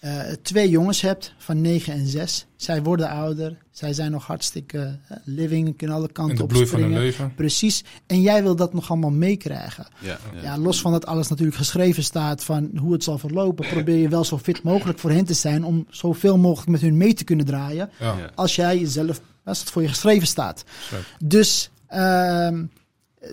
eh, 0.00 0.20
twee 0.42 0.68
jongens 0.68 1.00
hebt 1.00 1.34
van 1.38 1.60
9 1.60 1.92
en 1.92 2.06
6. 2.06 2.46
Zij 2.56 2.82
worden 2.82 3.08
ouder. 3.08 3.56
Zij 3.70 3.92
zijn 3.92 4.10
nog 4.10 4.26
hartstikke 4.26 4.98
eh, 5.08 5.16
living. 5.24 5.76
Kunnen 5.76 5.96
alle 5.96 6.06
In 6.06 6.12
kanten 6.12 6.36
de 6.36 6.42
op 6.42 6.48
bloei 6.48 6.66
van 6.66 6.78
hun 6.80 6.88
springen. 6.88 7.06
leven. 7.08 7.34
Precies. 7.34 7.84
En 8.06 8.20
jij 8.20 8.42
wil 8.42 8.56
dat 8.56 8.74
nog 8.74 8.90
allemaal 8.90 9.10
meekrijgen. 9.10 9.86
Ja, 9.98 10.18
ja. 10.34 10.42
Ja, 10.42 10.58
los 10.58 10.80
van 10.80 10.92
dat 10.92 11.06
alles 11.06 11.28
natuurlijk 11.28 11.56
geschreven 11.56 12.02
staat 12.02 12.44
van 12.44 12.70
hoe 12.76 12.92
het 12.92 13.04
zal 13.04 13.18
verlopen, 13.18 13.68
probeer 13.68 13.96
je 13.96 14.08
wel 14.08 14.24
zo 14.24 14.38
fit 14.38 14.62
mogelijk 14.62 14.98
voor 14.98 15.10
hen 15.10 15.24
te 15.24 15.34
zijn 15.34 15.64
om 15.64 15.86
zoveel 15.90 16.38
mogelijk 16.38 16.70
met 16.70 16.80
hun 16.80 16.96
mee 16.96 17.14
te 17.14 17.24
kunnen 17.24 17.46
draaien. 17.46 17.90
Ja. 17.98 18.14
Ja. 18.18 18.30
Als 18.34 18.56
jij 18.56 18.78
jezelf, 18.78 19.20
als 19.44 19.60
het 19.60 19.70
voor 19.70 19.82
je 19.82 19.88
geschreven 19.88 20.26
staat. 20.26 20.64
Zo. 20.90 20.96
Dus, 21.24 21.70
ehm, 21.86 22.64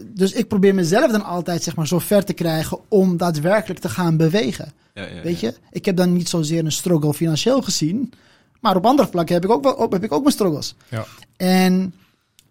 dus 0.05 0.31
ik 0.33 0.47
probeer 0.47 0.75
mezelf 0.75 1.11
dan 1.11 1.23
altijd 1.23 1.63
zeg 1.63 1.75
maar, 1.75 1.87
zo 1.87 1.99
ver 1.99 2.25
te 2.25 2.33
krijgen 2.33 2.79
om 2.87 3.17
daadwerkelijk 3.17 3.79
te 3.79 3.89
gaan 3.89 4.17
bewegen. 4.17 4.71
Ja, 4.93 5.03
ja, 5.03 5.21
Weet 5.21 5.39
ja. 5.39 5.47
je, 5.47 5.55
ik 5.71 5.85
heb 5.85 5.95
dan 5.95 6.13
niet 6.13 6.29
zozeer 6.29 6.65
een 6.65 6.71
struggle 6.71 7.13
financieel 7.13 7.61
gezien, 7.61 8.13
maar 8.59 8.75
op 8.75 8.85
andere 8.85 9.07
vlakken 9.11 9.35
heb 9.35 9.43
ik 9.43 9.51
ook, 9.51 9.63
wel, 9.63 9.73
op- 9.73 9.91
heb 9.91 10.03
ik 10.03 10.11
ook 10.11 10.21
mijn 10.21 10.33
struggles. 10.33 10.75
Ja. 10.89 11.05
En 11.37 11.93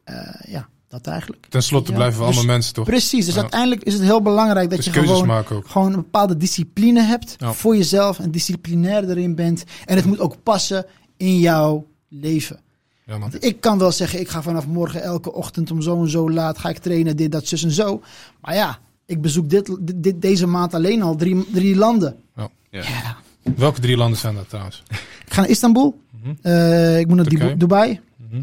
eh, 0.04 0.16
ja, 0.48 0.68
dat 0.88 1.06
eigenlijk. 1.06 1.46
Ten 1.48 1.62
slotte 1.62 1.90
Ja, 1.90 1.96
blijven 1.96 2.20
we 2.20 2.26
dus- 2.26 2.36
allemaal 2.36 2.54
mensen 2.54 2.74
toch? 2.74 2.84
Precies, 2.84 3.24
dus 3.24 3.34
Ja. 3.34 3.40
uiteindelijk 3.40 3.82
is 3.82 3.92
het 3.92 4.02
heel 4.02 4.22
belangrijk 4.22 4.68
dat 4.70 4.76
Dus 4.76 4.86
je 4.86 4.92
gewoon, 4.92 5.44
gewoon 5.66 5.86
een 5.92 5.94
bepaalde 6.00 6.36
discipline 6.36 7.00
hebt 7.02 7.34
Ja. 7.38 7.52
voor 7.52 7.76
jezelf 7.76 8.18
en 8.18 8.30
disciplinair 8.30 9.08
erin 9.10 9.34
bent. 9.34 9.64
En 9.84 9.96
het 9.96 10.04
moet 10.04 10.20
ook 10.20 10.42
passen 10.42 10.86
in 11.16 11.38
jouw 11.38 11.86
leven. 12.08 12.60
Ja, 13.06 13.18
man. 13.18 13.32
Ik 13.40 13.60
kan 13.60 13.78
wel 13.78 13.92
zeggen, 13.92 14.20
ik 14.20 14.28
ga 14.28 14.42
vanaf 14.42 14.66
morgen 14.66 15.02
elke 15.02 15.32
ochtend 15.32 15.70
om 15.70 15.82
zo 15.82 16.02
en 16.02 16.08
zo 16.10 16.30
laat 16.30 16.58
ga 16.58 16.68
ik 16.68 16.78
trainen, 16.78 17.16
dit, 17.16 17.32
dat, 17.32 17.46
zus 17.46 17.62
en 17.64 17.70
zo. 17.70 18.02
Maar 18.40 18.54
ja, 18.54 18.78
ik 19.06 19.20
bezoek 19.20 19.50
dit, 19.50 19.76
dit, 19.94 20.22
deze 20.22 20.46
maand 20.46 20.74
alleen 20.74 21.02
al 21.02 21.16
drie, 21.16 21.46
drie 21.52 21.76
landen. 21.76 22.16
Ja. 22.36 22.48
Ja. 22.70 23.16
Welke 23.56 23.80
drie 23.80 23.96
landen 23.96 24.18
zijn 24.18 24.34
dat 24.34 24.48
trouwens? 24.48 24.82
Ik 25.26 25.32
ga 25.32 25.40
naar 25.40 25.50
Istanbul, 25.50 26.00
Mhm. 26.22 26.34
eh, 26.42 26.98
ik 26.98 27.06
moet 27.06 27.16
naar 27.16 27.26
Turkije. 27.26 27.56
Dubai. 27.56 28.00
Mhm. 28.16 28.42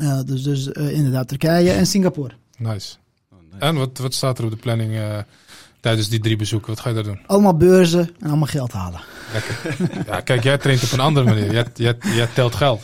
Eh, 0.00 0.20
dus 0.24 0.42
dus 0.42 0.72
eh, 0.72 0.90
inderdaad 0.92 1.28
Turkije 1.28 1.70
en 1.72 1.86
Singapore. 1.86 2.34
Nice. 2.58 2.96
Oh, 3.32 3.38
nice. 3.52 3.64
En 3.64 3.74
wat, 3.74 3.98
wat 3.98 4.14
staat 4.14 4.38
er 4.38 4.44
op 4.44 4.50
de 4.50 4.56
planning 4.56 4.94
eh, 4.94 5.18
tijdens 5.80 6.08
die 6.08 6.20
drie 6.20 6.36
bezoeken? 6.36 6.68
Wat 6.70 6.80
ga 6.80 6.88
je 6.88 6.94
daar 6.94 7.04
doen? 7.04 7.20
Allemaal 7.26 7.56
beurzen 7.56 8.10
en 8.20 8.28
allemaal 8.28 8.46
geld 8.46 8.72
halen. 8.72 9.00
Lekker. 9.32 9.76
Ja, 10.12 10.20
kijk, 10.20 10.42
jij 10.42 10.58
traint 10.58 10.82
op 10.82 10.92
een 10.92 11.00
andere 11.00 11.26
manier. 11.26 11.52
Jij, 11.52 11.66
jij, 11.74 11.96
jij 12.14 12.26
telt 12.34 12.54
geld. 12.54 12.82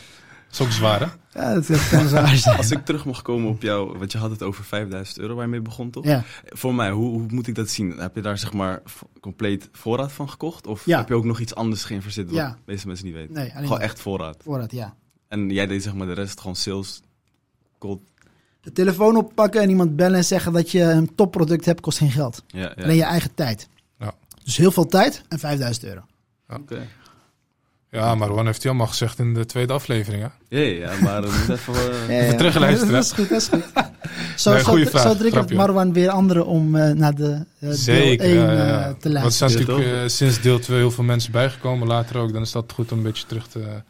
Dat 0.51 0.61
is 0.61 0.67
ook 0.67 0.73
zwaar, 0.73 1.01
hè? 1.01 1.07
Ja, 1.41 1.55
dat, 1.55 1.67
dat 1.67 1.89
kan 1.89 2.09
zwaar 2.15 2.37
zijn. 2.37 2.57
Als 2.57 2.71
ik 2.71 2.85
terug 2.85 3.05
mag 3.05 3.23
komen 3.23 3.49
op 3.51 3.63
jou, 3.63 3.99
want 3.99 4.13
je 4.13 4.19
had 4.19 4.31
het 4.31 4.43
over 4.43 4.65
5000 4.65 5.19
euro 5.19 5.35
waar 5.35 5.45
je 5.45 5.51
mee 5.51 5.61
begon, 5.61 5.91
toch? 5.91 6.05
Ja. 6.05 6.25
Voor 6.47 6.75
mij, 6.75 6.91
hoe, 6.91 7.09
hoe 7.11 7.27
moet 7.29 7.47
ik 7.47 7.55
dat 7.55 7.69
zien? 7.71 7.91
Heb 7.99 8.15
je 8.15 8.21
daar 8.23 8.39
zeg 8.39 8.53
maar 8.53 8.83
compleet 9.21 9.69
voorraad 9.73 10.13
van 10.13 10.31
gekocht? 10.31 10.67
Of 10.67 10.85
Ja. 10.87 10.99
heb 10.99 11.09
je 11.09 11.15
ook 11.15 11.25
nog 11.25 11.41
iets 11.41 11.55
anders 11.55 11.85
geïnvesteerd 11.85 12.27
wat 12.27 12.37
Ja. 12.37 12.59
deze 12.67 12.87
mensen 12.87 13.07
niet 13.07 13.15
weten? 13.15 13.35
Nee, 13.35 13.43
alleen 13.45 13.55
Gewoon 13.55 13.69
dat. 13.71 13.81
echt 13.89 14.01
voorraad. 14.01 14.37
Voorraad, 14.43 14.73
ja. 14.73 14.95
En 15.29 15.51
jij 15.51 15.67
deed 15.67 15.83
zeg 15.83 15.95
maar 15.95 16.07
de 16.07 16.13
rest 16.13 16.41
gewoon 16.41 16.57
sales, 16.57 17.01
cold. 17.79 18.01
De 18.61 18.73
telefoon 18.73 19.17
oppakken 19.17 19.61
en 19.63 19.69
iemand 19.69 19.97
bellen 19.97 20.17
en 20.17 20.25
zeggen 20.25 20.53
dat 20.53 20.71
je 20.71 20.83
een 20.83 21.15
topproduct 21.15 21.65
hebt, 21.65 21.81
kost 21.81 21.99
geen 21.99 22.11
geld. 22.11 22.43
Ja, 22.47 22.61
ja. 22.77 22.83
Alleen 22.83 22.97
je 22.97 23.03
eigen 23.03 23.35
tijd. 23.35 23.69
Ja. 23.99 24.15
Dus 24.45 24.57
heel 24.57 24.71
veel 24.73 24.87
tijd 24.87 25.23
en 25.29 25.39
5000 25.39 25.85
euro. 25.85 26.01
Oké. 26.49 26.87
Ja, 27.91 28.15
maar 28.15 28.29
Juan 28.29 28.47
heeft 28.47 28.63
hij 28.63 28.71
allemaal 28.71 28.89
gezegd 28.91 29.19
in 29.19 29.35
de 29.35 29.47
tweede 29.47 29.73
aflevering, 29.73 30.23
hè? 30.23 30.59
Ja, 30.59 30.65
ja, 30.91 31.01
maar 31.03 31.23
we 31.23 31.29
moeten 31.37 31.55
even... 31.55 31.75
eh, 32.09 32.19
Ja, 32.21 32.25
ja. 32.25 32.35
terugluisteren, 32.37 32.93
Dat 32.93 33.05
is 33.05 33.13
goed, 33.13 33.29
dat 33.29 33.41
is 33.41 33.49
goed. 33.49 33.65
Zo, 34.37 34.51
Nee, 34.53 34.61
zo, 34.61 34.65
goeie 34.71 34.85
zo, 34.85 34.91
vraag, 34.91 35.17
triggert. 35.17 35.53
Marwan 35.55 35.93
weer 35.93 36.09
anderen 36.11 36.47
om 36.47 36.77
eh, 36.77 36.93
naar 36.93 37.15
de 37.15 37.33
eh, 37.33 37.45
deel 37.61 37.73
Zeker. 37.75 38.25
1 38.27 38.35
ja, 38.35 38.53
ja, 38.53 38.67
ja. 38.67 38.83
te 38.83 38.89
Want 38.91 39.05
er 39.05 39.11
luisteren. 39.11 39.51
zijn 39.51 39.67
natuurlijk 39.67 40.03
eh, 40.03 40.09
sinds 40.09 40.41
deel 40.41 40.59
2 40.59 40.79
heel 40.79 40.91
veel 40.91 41.05
mensen 41.05 41.33
bijgekomen. 41.33 41.89
Later 41.89 42.17
ook. 42.17 42.33
Dan 42.33 42.43
is 42.43 42.53
dat 42.53 42.73
goed 42.75 42.93
om 42.93 42.99
een 42.99 43.05
beetje 43.05 43.27
terug 43.27 43.47
te, 43.49 43.83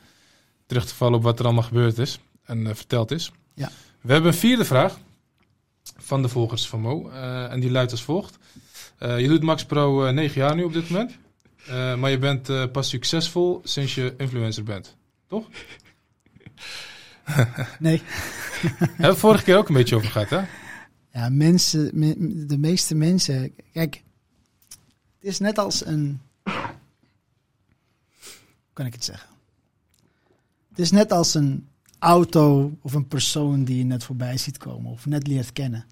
terug 0.67 0.87
te 0.87 0.95
vallen 0.95 1.15
op 1.19 1.23
wat 1.23 1.39
er 1.39 1.45
allemaal 1.45 1.63
gebeurd 1.63 1.99
is. 1.99 2.19
En 2.45 2.67
eh, 2.67 2.75
verteld 2.75 3.11
is. 3.11 3.33
Ja. 3.55 3.71
We 4.01 4.13
hebben 4.13 4.31
een 4.33 4.39
vierde 4.39 4.65
vraag 4.65 4.99
van 5.97 6.23
de 6.23 6.29
volgers 6.29 6.67
van 6.69 6.81
Mo. 6.81 7.11
eh, 7.11 7.53
en 7.53 7.61
die 7.61 7.71
luidt 7.71 7.91
als 7.91 8.03
volgt. 8.03 8.39
Eh, 8.99 9.21
je 9.21 9.29
doet 9.29 9.43
Max 9.43 9.65
Pro 9.65 10.05
eh, 10.05 10.13
9 10.13 10.41
jaar 10.41 10.55
nu 10.55 10.63
op 10.63 10.73
dit 10.73 10.91
moment. 10.91 11.13
Eh, 11.69 11.95
maar 11.97 12.11
je 12.11 12.19
bent 12.19 12.49
eh, 12.49 12.71
pas 12.73 12.89
succesvol 12.89 13.61
sinds 13.65 13.95
je 13.95 14.15
influencer 14.19 14.63
bent. 14.65 14.97
Toch? 15.27 15.47
Nee. 17.79 18.03
Hebben 18.63 19.11
we 19.11 19.17
vorige 19.17 19.45
keer 19.45 19.57
ook 19.57 19.69
een 19.69 19.75
beetje 19.75 19.97
over 19.97 20.11
gehad, 20.11 20.31
hè? 20.31 20.41
Ja, 21.13 21.29
mensen, 21.29 21.91
me- 21.93 22.47
de 22.47 22.59
meeste 22.59 22.95
mensen. 22.95 23.55
Kijk, 23.73 24.03
het 24.69 25.29
is 25.29 25.39
net 25.39 25.59
als 25.59 25.87
een. 25.87 26.21
Hoe 26.45 26.53
kan 28.73 28.87
ik 28.87 28.93
het 28.93 29.05
zeggen? 29.05 29.29
Het 30.69 30.79
is 30.79 30.91
net 30.91 31.13
als 31.13 31.35
een 31.35 31.69
auto 31.99 32.73
of 32.83 32.95
een 32.95 33.09
persoon 33.09 33.65
die 33.65 33.77
je 33.79 33.85
net 33.85 34.05
voorbij 34.05 34.37
ziet 34.37 34.57
komen 34.59 34.91
of 34.93 35.07
net 35.07 35.27
leert 35.27 35.53
kennen. 35.53 35.85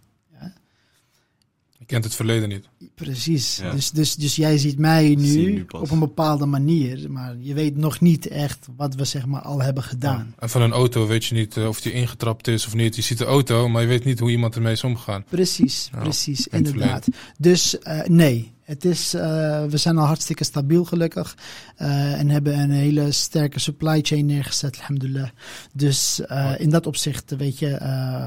Je 1.79 1.85
kent 1.85 2.05
het 2.05 2.15
verleden 2.15 2.49
niet. 2.49 2.69
Precies. 2.95 3.57
Ja. 3.57 3.71
Dus, 3.71 3.91
dus, 3.91 4.15
dus 4.15 4.37
jij 4.37 4.59
ziet 4.59 4.79
mij 4.79 5.15
nu, 5.15 5.65
op 5.69 5.91
een 5.91 5.99
bepaalde 5.99 6.47
manier, 6.47 7.11
maar 7.11 7.37
je 7.39 7.55
weet 7.55 7.77
nog 7.77 8.01
niet 8.01 8.29
echt 8.29 8.69
wat 8.77 8.95
we 8.95 9.05
zeg 9.05 9.27
maar 9.27 9.41
al 9.43 9.63
hebben 9.63 9.83
gedaan. 9.83 10.35
En 10.39 10.51
van 10.51 10.63
een 10.63 10.73
auto 10.73 11.07
weet 11.07 11.25
je 11.25 11.35
niet 11.35 11.57
eh, 11.57 11.69
of 11.69 11.81
die 11.81 11.93
ingetrapt 11.93 12.49
is 12.49 12.67
of 12.67 12.75
niet. 12.75 12.97
Je 12.97 13.03
ziet 13.03 13.19
de 13.19 13.25
auto, 13.25 13.69
maar 13.69 13.83
je 13.83 13.89
weet 13.89 14.05
niet 14.05 14.19
hoe 14.19 14.31
iemand 14.31 14.55
ermee 14.55 14.73
is 14.73 14.85
omgegaan. 14.85 15.25
Precies, 15.29 15.89
Ja, 15.93 16.01
precies, 16.01 16.47
inderdaad. 16.47 17.07
Dus 17.39 17.79
eh, 17.79 18.07
nee, 18.07 18.53
het 18.67 18.85
is, 18.85 19.15
eh, 19.15 19.65
we 19.65 19.77
zijn 19.77 19.99
al 19.99 20.05
hartstikke 20.07 20.45
stabiel 20.45 20.85
gelukkig. 20.85 21.37
eh, 21.77 22.21
en 22.21 22.29
hebben 22.29 22.59
een 22.59 22.71
hele 22.71 23.13
sterke 23.13 23.59
supply 23.59 24.01
chain 24.03 24.27
neergezet, 24.27 24.77
alhamdulillah. 24.79 25.29
Dus 25.73 26.21
eh, 26.21 26.53
in 26.59 26.71
dat 26.71 26.87
opzicht, 26.87 27.37
weet 27.37 27.59
je, 27.59 27.79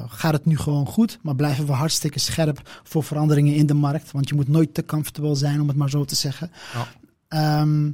gaat 0.08 0.34
het 0.34 0.46
nu 0.46 0.58
gewoon 0.58 0.86
goed. 0.86 1.20
Maar 1.22 1.36
blijven 1.36 1.66
we 1.66 1.72
hartstikke 1.72 2.20
scherp 2.20 2.82
voor 2.84 3.04
veranderingen 3.04 3.56
in 3.56 3.66
de 3.66 3.74
markt. 3.74 4.12
Want 4.12 4.30
je 4.30 4.36
moet 4.36 4.48
nooit 4.48 4.74
te 4.74 4.86
comfortabel 4.86 5.36
zijn, 5.36 5.62
om 5.62 5.68
het 5.68 5.78
maar 5.78 5.90
zo 5.90 6.06
te 6.06 6.16
zeggen. 6.16 6.52
Ja. 6.74 6.88
Ehm, 7.28 7.92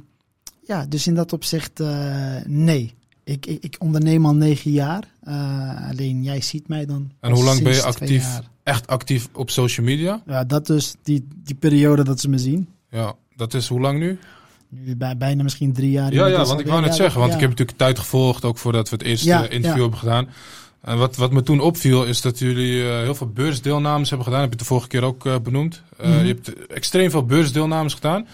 ja, 0.66 0.86
dus 0.86 1.06
in 1.06 1.14
dat 1.14 1.32
opzicht, 1.32 1.80
nee. 2.44 2.94
Ik, 3.24 3.46
ik, 3.46 3.62
ik 3.62 3.76
onderneem 3.78 4.26
al 4.26 4.34
negen 4.34 4.70
jaar. 4.70 5.04
Eh, 5.26 5.88
alleen 5.90 6.22
jij 6.22 6.40
ziet 6.40 6.68
mij 6.68 6.86
dan. 6.86 7.10
En 7.20 7.32
hoe 7.32 7.44
lang 7.44 7.62
ben 7.62 7.74
je 7.74 7.82
actief, 7.82 8.40
echt 8.62 8.86
actief 8.86 9.28
op 9.32 9.50
social 9.50 9.86
media? 9.86 10.22
Ja, 10.26 10.44
dat 10.44 10.66
dus 10.66 10.94
die, 11.02 11.28
die 11.44 11.54
periode 11.54 12.04
dat 12.04 12.20
ze 12.20 12.28
me 12.28 12.38
zien. 12.38 12.68
Ja, 12.90 13.14
dat 13.36 13.54
is 13.54 13.68
hoe 13.68 13.80
lang 13.80 13.98
nu? 13.98 14.18
Nu 14.68 14.96
bij, 14.96 15.16
bijna 15.16 15.42
misschien 15.42 15.72
drie 15.72 15.90
jaar. 15.90 16.12
Ja, 16.12 16.12
ja, 16.12 16.20
inmiddels 16.20 16.48
want 16.48 16.60
ik 16.60 16.66
wou 16.66 16.80
net 16.80 16.90
Ja, 16.90 16.96
zeggen, 16.96 17.18
want 17.18 17.30
ja. 17.30 17.36
ik 17.36 17.40
heb 17.42 17.50
natuurlijk 17.50 17.78
tijd 17.78 17.98
gevolgd, 17.98 18.44
ook 18.44 18.58
voordat 18.58 18.88
we 18.88 18.96
het 18.96 19.04
eerste 19.04 19.28
Ja, 19.28 19.48
interview 19.48 19.80
hebben 19.80 19.98
gedaan. 19.98 20.28
En 20.80 20.98
wat, 20.98 21.16
wat 21.16 21.32
me 21.32 21.42
toen 21.42 21.60
opviel, 21.60 22.04
is 22.04 22.20
dat 22.20 22.38
jullie 22.38 22.88
eh, 22.88 23.00
heel 23.00 23.14
veel 23.14 23.30
beursdeelnames 23.30 24.08
hebben 24.08 24.26
gedaan. 24.26 24.42
Heb 24.42 24.52
je 24.52 24.58
de 24.58 24.64
vorige 24.64 24.88
keer 24.88 25.02
ook 25.02 25.26
eh, 25.26 25.34
benoemd. 25.42 25.82
Mhm. 26.02 26.10
Je 26.10 26.26
hebt 26.26 26.66
extreem 26.66 27.10
veel 27.10 27.24
beursdeelnames 27.24 27.94
gedaan. 27.94 28.26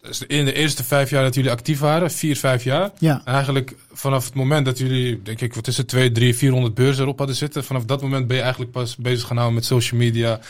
Dus 0.00 0.22
in 0.22 0.44
de 0.44 0.52
eerste 0.52 0.84
vijf 0.84 1.10
jaar 1.10 1.22
dat 1.22 1.34
jullie 1.34 1.50
actief 1.50 1.78
waren, 1.78 2.10
vier, 2.10 2.36
vijf 2.36 2.64
jaar. 2.64 2.90
Ja, 2.98 3.20
En 3.24 3.34
eigenlijk 3.34 3.74
vanaf 3.96 4.24
het 4.24 4.34
moment 4.34 4.64
dat 4.64 4.78
jullie, 4.78 5.22
denk 5.22 5.40
ik, 5.40 5.54
wat 5.54 5.66
is 5.66 5.76
het, 5.76 5.88
twee, 5.88 6.12
drie, 6.12 6.36
400 6.36 6.74
beurzen 6.74 7.02
erop 7.02 7.18
hadden 7.18 7.36
zitten. 7.36 7.64
Vanaf 7.64 7.84
dat 7.84 8.02
moment 8.02 8.26
ben 8.26 8.36
je 8.36 8.42
eigenlijk 8.42 8.72
pas 8.72 8.96
bezig 8.96 9.26
gaan 9.26 9.36
houden 9.36 9.54
met 9.56 9.64
social 9.64 10.00
media. 10.00 10.40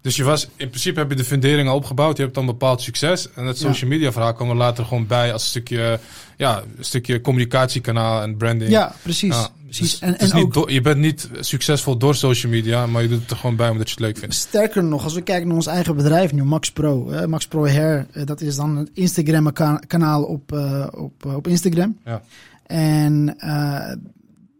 Dus 0.00 0.16
je 0.16 0.24
was, 0.24 0.48
in 0.56 0.68
principe 0.68 0.98
heb 0.98 1.10
je 1.10 1.16
de 1.16 1.24
fundering 1.24 1.68
al 1.68 1.76
opgebouwd. 1.76 2.16
Je 2.16 2.22
hebt 2.22 2.34
dan 2.34 2.46
bepaald 2.46 2.80
succes. 2.82 3.32
En 3.34 3.44
dat 3.44 3.58
social 3.58 3.90
media 3.90 4.12
verhaal 4.12 4.32
kwam 4.34 4.50
er 4.50 4.56
later 4.56 4.84
gewoon 4.84 5.06
bij 5.06 5.32
als 5.32 5.42
een 5.42 5.48
stukje, 5.48 6.00
ja, 6.36 6.62
een 6.76 6.84
stukje 6.84 7.20
communicatiekanaal 7.20 8.22
en 8.22 8.36
branding. 8.36 8.70
ja 8.70 8.94
precies. 9.02 9.34
Ja, 9.34 9.48
precies. 9.64 9.90
dus 9.90 10.00
en 10.00 10.18
en 10.18 10.32
ook 10.32 10.54
door- 10.54 10.72
je 10.72 10.80
bent 10.80 10.98
niet 10.98 11.28
succesvol 11.40 11.96
door 11.96 12.14
social 12.14 12.52
media, 12.52 12.86
maar 12.86 13.02
je 13.02 13.08
doet 13.08 13.20
het 13.20 13.30
er 13.30 13.36
gewoon 13.36 13.56
bij 13.56 13.68
omdat 13.68 13.86
je 13.88 13.94
het 13.94 14.02
leuk 14.02 14.18
vindt. 14.18 14.34
sterker 14.34 14.84
nog, 14.84 15.04
als 15.04 15.14
we 15.14 15.20
kijken 15.20 15.46
naar 15.46 15.56
ons 15.56 15.66
eigen 15.66 15.96
bedrijf 15.96 16.32
nu, 16.32 16.44
Max 16.44 16.70
Pro. 16.70 17.10
hè, 17.10 17.28
Max 17.28 17.46
Pro 17.46 17.66
Hair, 17.68 18.06
eh, 18.12 18.26
dat 18.26 18.40
is 18.40 18.56
dan 18.56 18.76
het 18.76 18.90
Instagram-kanaal 18.94 20.22
op, 20.24 20.52
eh, 20.52 20.86
op, 20.90 21.12
eh, 21.26 21.34
op 21.36 21.46
Instagram. 21.46 21.96
Ja. 22.04 22.22
En 22.66 23.38
eh, 23.38 23.92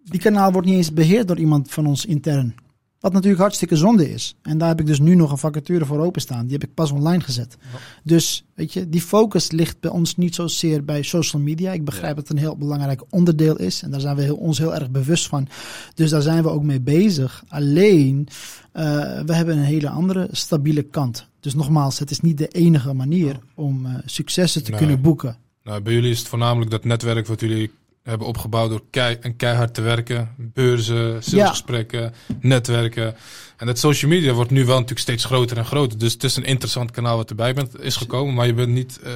die 0.05 0.21
kanaal 0.21 0.53
wordt 0.53 0.67
niet 0.67 0.77
eens 0.77 0.93
beheerd 0.93 1.29
door 1.29 1.39
iemand 1.39 1.71
van 1.71 1.87
ons 1.87 2.07
intern. 2.07 2.55
Wat 3.01 3.13
natuurlijk 3.13 3.43
hartstikke 3.43 3.77
zonde 3.77 4.11
is. 4.13 4.37
En 4.43 4.59
daar 4.59 4.69
heb 4.69 4.81
ik 4.81 4.87
dus 4.87 4.99
nu 4.99 5.15
nog 5.15 5.31
een 5.31 5.39
vacature 5.39 5.85
voor 5.85 5.99
openstaan. 6.01 6.43
Die 6.47 6.53
heb 6.59 6.69
ik 6.69 6.75
pas 6.75 6.91
online 6.91 7.23
gezet. 7.23 7.57
Dus 8.03 8.45
weet 8.55 8.73
je, 8.73 8.89
die 8.89 9.01
focus 9.01 9.51
ligt 9.51 9.81
bij 9.81 9.91
ons 9.91 10.17
niet 10.17 10.35
zozeer 10.35 10.85
bij 10.85 11.03
social 11.03 11.43
media. 11.43 11.73
Ik 11.73 11.85
begrijp 11.85 12.17
dat 12.17 12.29
het 12.29 12.37
een 12.37 12.43
heel 12.43 12.57
belangrijk 12.57 13.03
onderdeel 13.11 13.57
is. 13.57 13.83
En 13.83 13.91
daar 13.91 14.01
zijn 14.01 14.17
we 14.17 14.23
heel, 14.23 14.37
ons 14.37 14.59
heel 14.59 14.75
erg 14.75 14.91
bewust 14.91 15.27
van. 15.27 15.49
Dus 15.95 16.11
daar 16.11 16.23
zijn 16.23 16.43
we 16.43 16.49
ook 16.49 16.63
mee 16.63 16.81
bezig. 16.81 17.45
Alleen, 17.49 18.29
eh, 18.73 18.85
we 19.27 19.35
hebben 19.35 19.59
een 19.59 19.65
hele 19.65 19.89
andere 19.89 20.29
stabiele 20.31 20.83
kant. 20.83 21.29
Dus 21.41 21.55
nogmaals, 21.55 21.99
het 21.99 22.11
is 22.11 22.21
niet 22.21 22.39
de 22.39 22.49
enige 22.49 22.93
manier 22.93 23.39
om 23.55 23.87
eh, 23.87 23.95
successen 24.05 24.65
te 24.65 24.71
Nee. 24.71 24.79
kunnen 24.79 25.01
boeken. 25.01 25.37
Nou, 25.65 25.81
bij 25.81 25.93
jullie 25.93 26.11
is 26.11 26.19
het 26.19 26.29
voornamelijk 26.29 26.71
dat 26.71 26.85
netwerk 26.85 27.27
wat 27.27 27.41
jullie 27.41 27.71
hebben 28.11 28.27
opgebouwd 28.27 28.71
door 28.71 28.83
kei 28.91 29.17
en 29.21 29.37
keihard 29.37 29.75
te 29.75 29.81
werken. 29.81 30.29
Beurzen, 30.37 31.23
salesgesprekken, 31.23 32.15
netwerken. 32.41 33.15
En 33.57 33.67
dat 33.67 33.79
social 33.79 34.11
media 34.11 34.33
wordt 34.33 34.51
nu 34.51 34.65
wel 34.65 34.75
natuurlijk 34.75 35.01
steeds 35.01 35.25
groter 35.25 35.57
en 35.57 35.65
groter. 35.65 35.99
Dus 35.99 36.13
het 36.13 36.25
is 36.25 36.37
een 36.37 36.45
interessant 36.45 36.91
kanaal 36.91 37.17
wat 37.17 37.31
erbij 37.31 37.55
bent, 37.55 37.81
is 37.81 37.97
gekomen. 37.97 38.35
Maar 38.35 38.47
je 38.47 38.55
bent 38.55 38.69
niet 38.69 39.01
eh, 39.05 39.13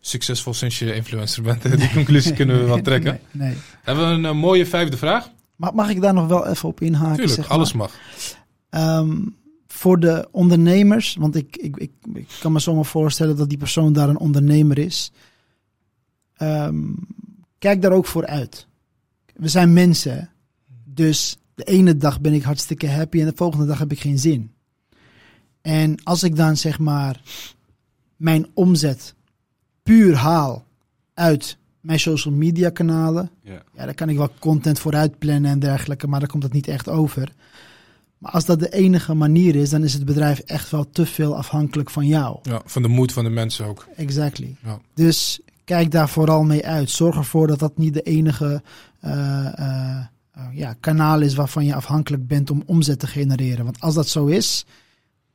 succesvol 0.00 0.54
sinds 0.54 0.78
je 0.78 0.94
influencer 0.94 1.42
bent. 1.42 1.62
Die 1.78 1.92
conclusie 1.92 2.32
kunnen 2.32 2.58
we 2.58 2.64
wel 2.64 2.82
trekken. 2.82 3.20
Nee. 3.30 3.56
Hebben 3.82 4.08
we 4.08 4.14
een 4.14 4.24
eh, 4.24 4.32
mooie 4.32 4.66
vijfde 4.66 4.96
vraag? 4.96 5.30
Mag, 5.56 5.72
mag 5.72 5.90
ik 5.90 6.00
daar 6.00 6.14
nog 6.14 6.26
wel 6.26 6.46
even 6.46 6.68
op 6.68 6.80
inhaken? 6.80 7.14
Tuurlijk, 7.14 7.34
zeg 7.34 7.48
maar? 7.48 7.56
alles 7.56 7.72
mag. 7.72 7.92
Ehm, 8.70 9.18
voor 9.66 10.00
de 10.00 10.28
ondernemers, 10.30 11.16
want 11.18 11.36
ik, 11.36 11.56
ik, 11.56 11.76
ik, 11.76 11.90
ik 12.14 12.28
kan 12.40 12.52
me 12.52 12.58
zomaar 12.58 12.84
voorstellen 12.84 13.36
dat 13.36 13.48
die 13.48 13.58
persoon 13.58 13.92
daar 13.92 14.08
een 14.08 14.18
ondernemer 14.18 14.78
is. 14.78 15.12
Ehm, 16.36 16.84
kijk 17.60 17.82
daar 17.82 17.92
ook 17.92 18.06
voor 18.06 18.26
uit. 18.26 18.66
We 19.34 19.48
zijn 19.48 19.72
mensen. 19.72 20.30
Dus 20.84 21.38
de 21.54 21.64
ene 21.64 21.96
dag 21.96 22.20
ben 22.20 22.32
ik 22.32 22.42
hartstikke 22.42 22.88
happy 22.88 23.20
en 23.20 23.26
de 23.26 23.32
volgende 23.36 23.66
dag 23.66 23.78
heb 23.78 23.92
ik 23.92 24.00
geen 24.00 24.18
zin. 24.18 24.52
En 25.60 26.02
als 26.02 26.22
ik 26.22 26.36
dan 26.36 26.56
zeg 26.56 26.78
maar 26.78 27.20
mijn 28.16 28.46
omzet 28.54 29.14
puur 29.82 30.14
haal 30.16 30.64
uit 31.14 31.58
mijn 31.80 32.00
social 32.00 32.34
media 32.34 32.70
kanalen, 32.70 33.30
Ja. 33.42 33.62
ja, 33.74 33.84
daar 33.84 33.94
kan 33.94 34.08
ik 34.08 34.16
wel 34.16 34.30
content 34.38 34.78
vooruit 34.78 35.18
plannen 35.18 35.50
en 35.50 35.58
dergelijke, 35.58 36.06
maar 36.06 36.20
daar 36.20 36.28
komt 36.28 36.42
het 36.42 36.52
niet 36.52 36.68
echt 36.68 36.88
over. 36.88 37.32
Maar 38.18 38.32
als 38.32 38.44
dat 38.44 38.60
de 38.60 38.72
enige 38.72 39.14
manier 39.14 39.56
is, 39.56 39.70
dan 39.70 39.84
is 39.84 39.92
het 39.92 40.04
bedrijf 40.04 40.38
echt 40.38 40.70
wel 40.70 40.90
te 40.90 41.06
veel 41.06 41.36
afhankelijk 41.36 41.90
van 41.90 42.06
jou. 42.06 42.38
Ja, 42.42 42.62
van 42.64 42.82
de 42.82 42.88
moed 42.88 43.12
van 43.12 43.24
de 43.24 43.30
mensen 43.30 43.66
ook. 43.66 43.86
Exactly. 43.96 44.56
Ja. 44.64 44.80
Dus 44.94 45.40
kijk 45.70 45.90
daar 45.90 46.08
vooral 46.08 46.42
mee 46.42 46.66
uit. 46.66 46.90
Zorg 46.90 47.16
ervoor 47.16 47.46
dat 47.46 47.58
dat 47.58 47.76
niet 47.78 47.94
de 47.94 48.02
enige 48.02 48.62
eh, 49.00 49.46
eh, 49.46 49.96
eh, 50.32 50.42
ja, 50.52 50.74
kanaal 50.80 51.20
is 51.20 51.34
waarvan 51.34 51.64
je 51.64 51.74
afhankelijk 51.74 52.26
bent 52.26 52.50
om 52.50 52.62
omzet 52.66 52.98
te 52.98 53.06
genereren. 53.06 53.64
Want 53.64 53.80
als 53.80 53.94
dat 53.94 54.08
zo 54.08 54.26
is, 54.26 54.64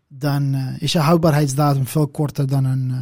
dan 0.07 0.53
eh, 0.53 0.81
is 0.81 0.91
je 0.91 0.99
houdbaarheidsdatum 0.99 1.87
veel 1.87 2.07
korter 2.07 2.47
dan 2.47 2.65
een 2.65 2.91
eh, 2.91 2.97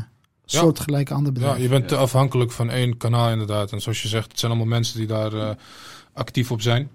Ja. 0.46 0.62
ander 0.62 1.06
Ja, 1.15 1.32
bedrijf. 1.32 1.58
je 1.62 1.67
bent 1.69 1.88
te 1.88 1.96
Ja. 1.96 2.02
afhankelijk 2.02 2.52
van 2.52 2.69
één 2.69 2.98
kanaal 2.98 3.30
inderdaad. 3.32 3.72
En 3.72 3.82
zoals 3.82 4.02
je 4.02 4.08
zegt, 4.08 4.32
het 4.32 4.39
zijn 4.39 4.52
allemaal 4.52 4.69
mensen 4.69 4.98
die 4.98 5.08
daar 5.08 5.34
eh, 5.34 5.50
actief 6.13 6.52
op 6.52 6.62
zijn. 6.62 6.89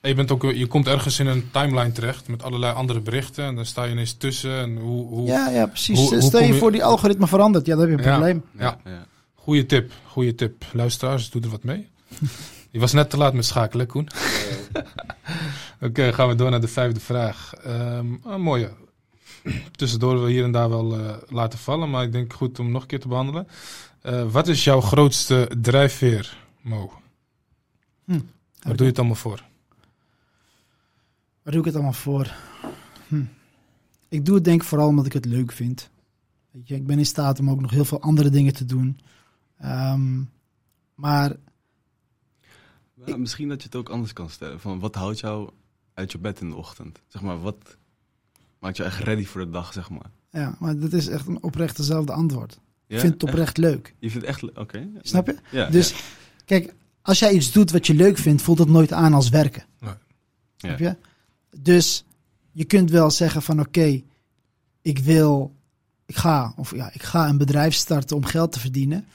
En 0.00 0.08
je, 0.10 0.14
bent 0.16 0.30
ook, 0.30 0.42
je 0.42 0.66
komt 0.66 0.86
ergens 0.86 1.18
in 1.18 1.26
een 1.26 1.50
timeline 1.50 1.92
terecht 1.92 2.28
met 2.28 2.42
allerlei 2.42 2.74
andere 2.74 3.00
berichten. 3.00 3.44
En 3.44 3.54
dan 3.54 3.64
sta 3.66 3.84
je 3.84 3.90
ineens 3.92 4.12
tussen. 4.12 4.58
En 4.58 4.76
hoe, 4.76 5.06
hoe... 5.06 5.26
Ja, 5.26 5.48
ja, 5.50 5.66
precies. 5.66 5.98
Hoe- 5.98 6.08
hoe 6.10 6.20
Stel 6.22 6.42
je 6.42 6.54
voor 6.54 6.72
die 6.72 6.84
algoritme 6.84 7.26
verandert, 7.26 7.66
ja, 7.66 7.76
dan 7.76 7.88
heb 7.88 7.98
je 7.98 8.04
een 8.04 8.10
Ja. 8.10 8.16
probleem. 8.16 8.42
Ja. 8.58 8.78
ja. 8.84 9.06
Goeie 9.44 9.66
tip, 9.66 9.92
goeie 10.06 10.34
tip. 10.34 10.64
Luisteraars, 10.72 11.30
doe 11.30 11.42
er 11.42 11.48
wat 11.48 11.64
mee. 11.64 11.88
je 12.70 12.78
was 12.78 12.92
net 12.92 13.10
te 13.10 13.16
laat 13.16 13.34
met 13.34 13.44
schakelen, 13.44 13.86
Koen. 13.86 14.08
Oké, 15.86 16.12
gaan 16.12 16.28
we 16.28 16.34
door 16.34 16.50
naar 16.50 16.60
de 16.60 16.68
vijfde 16.68 17.00
vraag. 17.00 17.54
Ehm 17.54 18.14
een 18.22 18.40
mooie. 18.40 18.72
Tussendoor 19.76 20.22
we 20.22 20.30
hier 20.30 20.44
en 20.44 20.52
daar 20.52 20.68
wel 20.68 20.98
eh, 20.98 21.16
laten 21.28 21.58
vallen, 21.58 21.90
maar 21.90 22.04
ik 22.04 22.12
denk 22.12 22.32
goed 22.32 22.58
om 22.58 22.70
nog 22.70 22.82
een 22.82 22.88
keer 22.88 23.00
te 23.00 23.08
behandelen. 23.08 23.48
Eh, 24.00 24.32
wat 24.32 24.48
is 24.48 24.64
jouw 24.64 24.80
grootste 24.80 25.50
drijfveer, 25.60 26.36
Mo? 26.60 26.92
Hm. 28.04 28.20
Waar 28.62 28.76
doe 28.76 28.86
je 28.86 28.90
het 28.90 28.98
allemaal 28.98 29.16
voor? 29.16 29.44
Waar 31.42 31.52
doe 31.52 31.60
ik 31.60 31.64
het 31.64 31.74
allemaal 31.74 31.92
voor? 31.92 32.34
Hm. 33.08 33.24
Ik 34.08 34.24
doe 34.24 34.34
het 34.34 34.44
denk 34.44 34.62
ik 34.62 34.68
vooral 34.68 34.88
omdat 34.88 35.06
ik 35.06 35.12
het 35.12 35.24
leuk 35.24 35.52
vind. 35.52 35.90
Weet 36.50 36.68
je, 36.68 36.74
ik 36.74 36.86
ben 36.86 36.98
in 36.98 37.06
staat 37.06 37.38
om 37.38 37.50
ook 37.50 37.60
nog 37.60 37.70
heel 37.70 37.84
veel 37.84 38.00
andere 38.00 38.30
dingen 38.30 38.52
te 38.52 38.64
doen. 38.64 38.98
Ehm, 39.58 40.22
maar 40.94 41.36
misschien 43.16 43.48
dat 43.48 43.58
je 43.60 43.64
het 43.64 43.76
ook 43.76 43.88
anders 43.88 44.12
kan 44.12 44.30
stellen. 44.30 44.60
Van 44.60 44.78
wat 44.78 44.94
houdt 44.94 45.20
jou 45.20 45.50
uit 45.94 46.12
je 46.12 46.18
bed 46.18 46.40
in 46.40 46.48
de 46.48 46.56
ochtend? 46.56 47.00
Zeg 47.08 47.22
maar, 47.22 47.40
wat 47.40 47.76
maakt 48.58 48.76
je 48.76 48.84
echt 48.84 48.98
ready 48.98 49.24
voor 49.24 49.40
de 49.44 49.50
dag, 49.50 49.72
zeg 49.72 49.90
maar? 49.90 50.10
ja, 50.30 50.56
maar 50.58 50.78
dat 50.78 50.92
is 50.92 51.06
echt 51.08 51.26
een 51.26 51.42
oprecht 51.42 51.76
dezelfde 51.76 52.12
antwoord. 52.12 52.60
Ja? 52.86 52.94
Ik 52.94 53.00
vind 53.00 53.12
het 53.12 53.22
oprecht 53.22 53.56
leuk. 53.56 53.94
Je 53.98 54.10
vindt 54.10 54.26
het 54.26 54.36
echt... 54.36 54.42
le- 54.42 54.60
Oké. 54.60 54.88
Snap 55.02 55.26
je? 55.26 55.36
Ja. 55.50 55.70
Dus 55.70 55.94
kijk, 56.44 56.74
als 57.02 57.18
jij 57.18 57.32
iets 57.32 57.52
doet 57.52 57.70
wat 57.70 57.86
je 57.86 57.94
leuk 57.94 58.18
vindt, 58.18 58.42
voelt 58.42 58.58
het 58.58 58.68
nooit 58.68 58.92
aan 58.92 59.12
als 59.14 59.28
werken. 59.28 59.64
Nee. 59.80 59.94
Snap 60.56 60.78
je? 60.78 60.96
Dus 61.60 62.04
je 62.52 62.64
kunt 62.64 62.90
wel 62.90 63.10
zeggen 63.10 63.42
van 63.42 63.60
oké, 63.60 64.02
ik 64.82 64.98
wil, 64.98 65.54
ik 66.06 66.16
ga, 66.16 66.52
of 66.56 66.74
ja, 66.74 66.92
ik 66.92 67.02
ga 67.02 67.28
een 67.28 67.38
bedrijf 67.38 67.74
starten 67.74 68.16
om 68.16 68.24
geld 68.24 68.52
te 68.52 68.60
verdienen. 68.60 69.06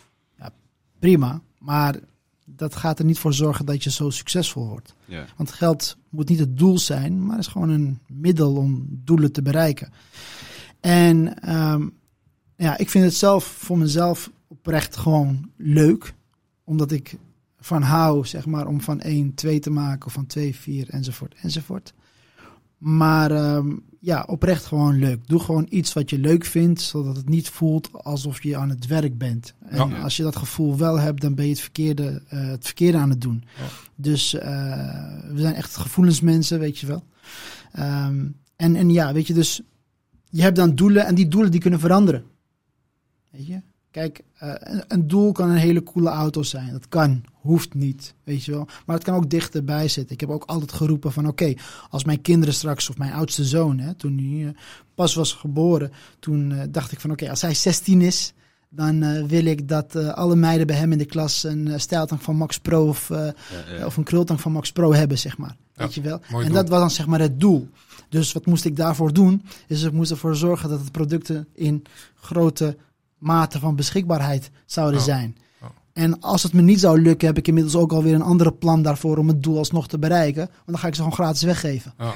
Prima. 1.00 1.42
Maar 1.58 2.00
dat 2.46 2.76
gaat 2.76 3.00
er 3.00 3.06
niet 3.06 3.20
voor 3.20 3.34
zorgen 3.34 3.66
dat 3.66 3.84
je 3.84 3.92
zo 3.92 4.10
succesvol 4.10 4.68
wordt. 4.68 4.96
Want 5.38 5.52
geld 5.52 5.98
moet 6.10 6.30
niet 6.30 6.40
het 6.40 6.58
doel 6.58 6.80
zijn, 6.80 7.26
maar 7.26 7.38
is 7.38 7.48
gewoon 7.48 7.70
een 7.70 8.00
middel 8.08 8.56
om 8.56 8.86
doelen 8.90 9.32
te 9.32 9.42
bereiken. 9.42 9.92
En 10.80 11.42
ehm, 11.42 11.88
ja, 12.56 12.78
ik 12.78 12.90
vind 12.90 13.06
het 13.06 13.16
zelf 13.16 13.46
voor 13.46 13.78
mezelf 13.78 14.32
oprecht 14.48 14.96
gewoon 14.96 15.52
leuk. 15.58 16.14
Omdat 16.64 16.92
ik 16.92 17.18
van 17.60 17.82
hou, 17.82 18.26
zeg 18.26 18.46
maar, 18.46 18.68
om 18.68 18.82
van 18.82 19.00
1, 19.00 19.34
2 19.34 19.60
te 19.60 19.70
maken, 19.70 20.06
of 20.06 20.14
van 20.14 20.26
2, 20.26 20.56
4, 20.56 20.90
enzovoort, 20.90 21.36
enzovoort. 21.42 21.94
Maar 22.80 23.32
ehm, 23.32 23.76
ja, 24.00 24.24
oprecht 24.28 24.66
gewoon 24.66 25.00
leuk. 25.00 25.28
Doe 25.28 25.40
gewoon 25.40 25.66
iets 25.70 25.94
wat 25.94 26.10
je 26.10 26.20
leuk 26.20 26.46
vindt, 26.46 26.82
zodat 26.82 27.16
het 27.16 27.30
niet 27.30 27.50
voelt 27.50 27.90
alsof 27.94 28.44
je 28.44 28.58
aan 28.58 28.70
het 28.70 28.86
werk 28.88 29.18
bent. 29.18 29.54
En 29.66 29.90
Ja. 29.90 30.00
als 30.02 30.18
je 30.18 30.24
dat 30.24 30.36
gevoel 30.36 30.78
wel 30.78 31.00
hebt, 31.00 31.22
dan 31.22 31.36
ben 31.36 31.46
je 31.46 31.52
het 31.52 31.60
verkeerde, 31.60 32.22
eh, 32.28 32.48
het 32.48 32.66
verkeerde 32.66 32.98
aan 32.98 33.10
het 33.10 33.22
doen. 33.22 33.44
Ja. 33.58 33.64
Dus 33.96 34.34
eh, 34.34 34.50
we 35.32 35.40
zijn 35.42 35.54
echt 35.56 35.76
gevoelensmensen, 35.76 36.60
weet 36.60 36.78
je 36.78 36.88
wel. 36.88 37.04
Ehm, 37.72 38.26
en, 38.56 38.76
en 38.76 38.90
ja, 38.90 39.14
weet 39.14 39.28
je, 39.28 39.34
dus 39.34 39.62
je 40.30 40.42
hebt 40.42 40.56
dan 40.56 40.76
doelen 40.76 41.06
en 41.06 41.16
die 41.16 41.28
doelen 41.28 41.52
die 41.52 41.60
kunnen 41.62 41.80
veranderen. 41.80 42.24
Weet 43.32 43.48
je? 43.48 43.62
Kijk, 44.00 44.22
eh, 44.38 44.52
een, 44.60 44.84
een 44.88 45.08
doel 45.08 45.32
kan 45.32 45.50
een 45.50 45.56
hele 45.58 45.84
coole 45.84 46.10
auto 46.10 46.44
zijn. 46.44 46.72
Dat 46.72 46.88
kan, 46.90 47.24
hoeft 47.34 47.74
niet, 47.74 48.14
weet 48.24 48.46
je 48.46 48.52
wel. 48.52 48.68
Maar 48.86 48.96
het 48.96 49.06
kan 49.06 49.16
ook 49.16 49.30
dichterbij 49.30 49.88
zitten. 49.88 50.14
Ik 50.14 50.20
heb 50.20 50.30
ook 50.30 50.44
altijd 50.44 50.72
geroepen 50.72 51.12
van 51.12 51.28
oké, 51.28 51.54
als 51.90 52.04
mijn 52.04 52.22
kinderen 52.22 52.54
straks, 52.54 52.90
of 52.90 52.98
mijn 52.98 53.14
oudste 53.14 53.46
zoon, 53.46 53.80
hè, 53.80 53.94
toen 53.94 54.18
hij 54.18 54.48
eh, 54.48 54.62
pas 54.96 55.16
was 55.16 55.34
geboren, 55.34 55.92
toen 56.20 56.52
eh, 56.52 56.64
dacht 56.70 56.92
ik 56.92 57.00
van 57.00 57.12
oké, 57.12 57.30
als 57.30 57.42
hij 57.42 57.54
16 57.54 58.02
is, 58.02 58.34
dan 58.70 59.28
wil 59.28 59.46
ik 59.46 59.68
dat 59.68 59.96
alle 59.96 60.36
meiden 60.36 60.68
bij 60.68 60.76
hem 60.76 60.92
in 60.92 60.98
de 60.98 61.06
klas 61.06 61.44
een 61.44 61.80
stijltang 61.80 62.22
van 62.24 62.36
Max 62.36 62.60
Pro 62.60 62.88
of, 62.88 63.10
Ja, 63.10 63.34
ja. 63.78 63.86
of 63.86 63.98
een 63.98 64.04
krultang 64.04 64.42
van 64.42 64.52
Max 64.52 64.72
Pro 64.72 64.94
hebben, 64.94 65.18
zeg 65.18 65.38
maar. 65.38 65.56
Ja, 65.76 65.84
Weet 65.84 65.94
je 65.94 66.02
wel? 66.02 66.22
En 66.30 66.46
doel. 66.46 66.54
dat 66.54 66.70
was 66.70 66.80
dan 66.80 66.92
zeg 66.92 67.06
maar 67.08 67.20
het 67.20 67.40
doel. 67.40 67.70
Dus 68.10 68.32
wat 68.32 68.46
moest 68.46 68.66
ik 68.66 68.76
daarvoor 68.76 69.14
doen? 69.14 69.44
Is 69.68 69.84
ik 69.84 69.92
moest 69.92 70.12
ervoor 70.12 70.36
zorgen 70.36 70.70
dat 70.70 70.86
de 70.86 70.92
producten 70.92 71.48
in 71.54 71.84
grote 72.16 72.78
mate 73.20 73.60
van 73.60 73.76
beschikbaarheid 73.76 74.52
zouden 74.66 75.00
Ja. 75.00 75.06
zijn. 75.06 75.38
Ja. 75.62 75.72
En 75.94 76.20
als 76.22 76.44
het 76.44 76.54
me 76.54 76.62
niet 76.62 76.80
zou 76.80 77.02
lukken, 77.02 77.28
heb 77.28 77.38
ik 77.38 77.48
inmiddels 77.48 77.76
ook 77.76 77.92
alweer 77.92 78.14
een 78.14 78.22
andere 78.22 78.52
plan 78.52 78.82
daarvoor 78.82 79.18
om 79.18 79.28
het 79.28 79.44
doel 79.44 79.58
alsnog 79.58 79.88
te 79.88 80.00
bereiken. 80.00 80.46
Want 80.46 80.66
dan 80.66 80.78
ga 80.80 80.88
ik 80.88 80.94
ze 80.96 81.02
gewoon 81.02 81.16
gratis 81.18 81.42
weggeven. 81.44 81.94
Ja. 81.98 82.14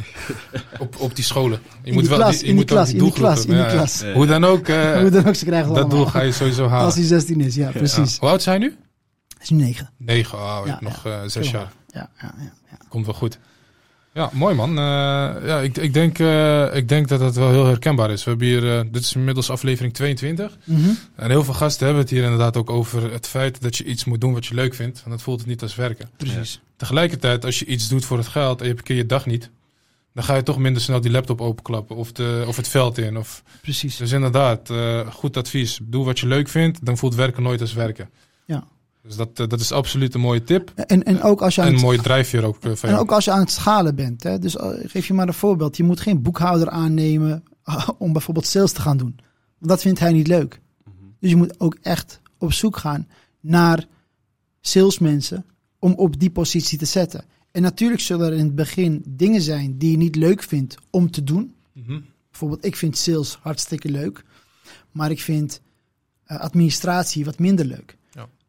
op, 0.80 0.96
op 1.00 1.16
die 1.16 1.24
scholen. 1.24 1.60
Je 1.84 1.88
in 1.88 1.94
moet 1.94 2.02
die 2.02 2.10
wel 2.12 2.20
klas, 2.20 2.34
je 2.36 2.40
in 2.40 2.46
die 2.46 2.56
moet 2.56 2.66
klas, 2.66 2.92
in 2.94 3.00
die 3.00 3.12
klas, 3.12 3.42
in 3.46 3.48
die. 3.52 3.60
Ja, 3.60 3.70
klas. 3.72 4.00
Ja. 4.00 4.14
Hoe 4.14 4.26
dan 4.26 4.44
ook, 4.46 4.68
eh, 4.78 5.00
Hoe 5.00 5.10
dan 5.10 5.26
ook, 5.26 5.36
ze 5.36 5.46
krijgen 5.46 5.74
dat 5.74 5.90
doel 5.90 6.06
ga 6.06 6.22
je 6.22 6.32
sowieso 6.32 6.68
halen. 6.68 6.86
Als 6.86 6.96
hij 6.96 7.04
16 7.04 7.42
is, 7.42 7.56
ja, 7.56 7.66
Ja. 7.66 7.72
precies. 7.72 8.18
Hoe 8.18 8.30
oud 8.30 8.42
zijn 8.42 8.60
nu? 8.60 8.76
Is 9.42 9.50
nu 9.50 9.58
9. 9.58 9.90
Negen. 9.98 10.38
Oh, 10.38 10.60
je 10.62 10.66
Ja, 10.66 10.72
hebt 10.72 10.82
nog 10.84 11.04
ja. 11.04 11.22
eh, 11.24 11.30
zes 11.30 11.52
jaar. 11.52 11.72
Ja, 11.88 12.10
ja, 12.22 12.34
ja. 12.38 12.54
ja. 12.72 12.78
Komt 12.90 13.06
wel 13.06 13.16
goed. 13.16 13.40
Ja, 14.14 14.30
mooi 14.34 14.56
man. 14.56 14.70
Eh, 14.70 14.84
ja, 15.46 15.60
ik, 15.60 15.78
ik, 15.78 15.94
denk, 15.94 16.20
eh, 16.20 16.76
ik 16.76 16.90
denk 16.90 17.08
dat 17.08 17.20
dat 17.20 17.36
wel 17.36 17.50
heel 17.50 17.66
herkenbaar 17.66 18.12
is. 18.12 18.24
We 18.24 18.30
hebben 18.30 18.48
hier, 18.48 18.78
eh, 18.78 18.86
dit 18.92 19.02
is 19.02 19.16
inmiddels 19.16 19.50
aflevering 19.50 19.94
22. 19.94 20.58
Mhm. 20.64 20.90
En 21.16 21.30
heel 21.30 21.44
veel 21.44 21.54
gasten 21.54 21.86
hebben 21.86 22.04
het 22.04 22.12
hier 22.12 22.24
inderdaad 22.24 22.58
ook 22.58 22.70
over 22.70 23.12
het 23.12 23.28
feit 23.28 23.62
dat 23.62 23.78
je 23.78 23.84
iets 23.84 24.06
moet 24.06 24.22
doen 24.22 24.34
wat 24.34 24.46
je 24.46 24.56
leuk 24.56 24.74
vindt. 24.74 25.02
En 25.06 25.10
dat 25.12 25.22
voelt 25.22 25.40
het 25.40 25.48
niet 25.48 25.62
als 25.62 25.76
werken. 25.76 26.10
Precies. 26.18 26.62
Tegelijkertijd, 26.76 27.46
als 27.46 27.60
je 27.60 27.66
iets 27.66 27.88
doet 27.88 28.06
voor 28.06 28.18
het 28.18 28.28
geld 28.28 28.58
en 28.60 28.64
je 28.64 28.74
hebt 28.74 28.80
een 28.80 28.88
keer 28.88 28.98
je 29.04 29.06
dag 29.06 29.26
niet, 29.26 29.50
dan 30.14 30.24
ga 30.24 30.36
je 30.36 30.44
toch 30.44 30.58
minder 30.58 30.82
snel 30.82 31.02
die 31.02 31.12
laptop 31.12 31.42
openklappen 31.42 31.96
of, 31.96 32.12
de, 32.12 32.44
of 32.48 32.56
het 32.56 32.68
veld 32.68 32.98
in. 32.98 33.18
Of, 33.18 33.44
Precies. 33.62 33.98
dus 33.98 34.12
inderdaad, 34.12 34.72
goed 35.10 35.38
advies. 35.38 35.80
Doe 35.82 36.06
wat 36.06 36.20
je 36.20 36.28
leuk 36.28 36.50
vindt, 36.50 36.86
dan 36.86 36.98
voelt 36.98 37.16
werken 37.16 37.44
nooit 37.44 37.62
als 37.62 37.74
werken. 37.74 38.10
Ja. 38.46 38.68
Dus 39.04 39.16
dat, 39.16 39.40
eh, 39.40 39.48
dat 39.48 39.60
is 39.60 39.72
absoluut 39.72 40.14
een 40.14 40.22
mooie 40.22 40.44
tip. 40.44 40.72
En, 40.76 41.04
en 41.04 41.22
ook 41.22 41.42
als 41.42 41.56
je 41.56 41.62
aan 41.62 41.68
En 41.68 41.74
een 41.74 41.80
het, 41.80 41.88
mooie 41.88 42.02
drijfveer 42.02 42.44
ook 42.44 42.56
eh, 42.56 42.62
van 42.62 42.90
en 42.90 42.90
jou. 42.90 43.02
ook 43.02 43.12
als 43.12 43.26
je 43.26 43.32
aan 43.32 43.40
het 43.40 43.52
schalen 43.52 43.96
bent. 43.96 44.24
Hè? 44.24 44.40
Dus 44.40 44.56
eh, 44.56 44.70
geef 44.84 45.08
je 45.08 45.14
maar 45.14 45.28
een 45.28 45.34
voorbeeld. 45.34 45.78
Je 45.78 45.84
moet 45.84 46.00
geen 46.00 46.22
boekhouder 46.22 46.70
aannemen 46.70 47.44
om 47.98 48.14
bijvoorbeeld 48.14 48.46
sales 48.46 48.72
te 48.72 48.82
gaan 48.82 48.98
doen. 48.98 49.16
Want 49.58 49.72
dat 49.72 49.82
vindt 49.82 50.00
hij 50.00 50.12
niet 50.12 50.28
leuk. 50.28 50.62
Mhm. 50.84 50.94
Dus 51.20 51.30
je 51.30 51.36
moet 51.36 51.60
ook 51.60 51.78
echt 51.82 52.22
op 52.38 52.54
zoek 52.54 52.78
gaan 52.78 53.08
naar 53.40 53.88
salesmensen 54.62 55.46
om 55.80 55.94
op 55.94 56.20
die 56.20 56.32
positie 56.32 56.78
te 56.78 56.86
zetten. 56.86 57.26
En 57.52 57.62
natuurlijk 57.62 58.02
zullen 58.02 58.28
er 58.28 58.38
in 58.38 58.46
het 58.46 58.56
begin 58.56 59.04
dingen 59.08 59.42
zijn 59.42 59.78
die 59.78 59.92
je 59.92 59.98
niet 59.98 60.16
leuk 60.16 60.44
vindt 60.44 60.78
om 60.90 61.12
te 61.12 61.24
doen. 61.24 61.56
Mhm. 61.74 62.00
Bijvoorbeeld, 62.30 62.66
ik 62.66 62.76
vind 62.76 62.98
sales 62.98 63.38
hartstikke 63.42 63.90
leuk, 63.92 64.24
maar 64.92 65.12
ik 65.12 65.22
vind 65.22 65.62
administratie 66.26 67.26
wat 67.26 67.40
minder 67.40 67.66
leuk. 67.66 67.98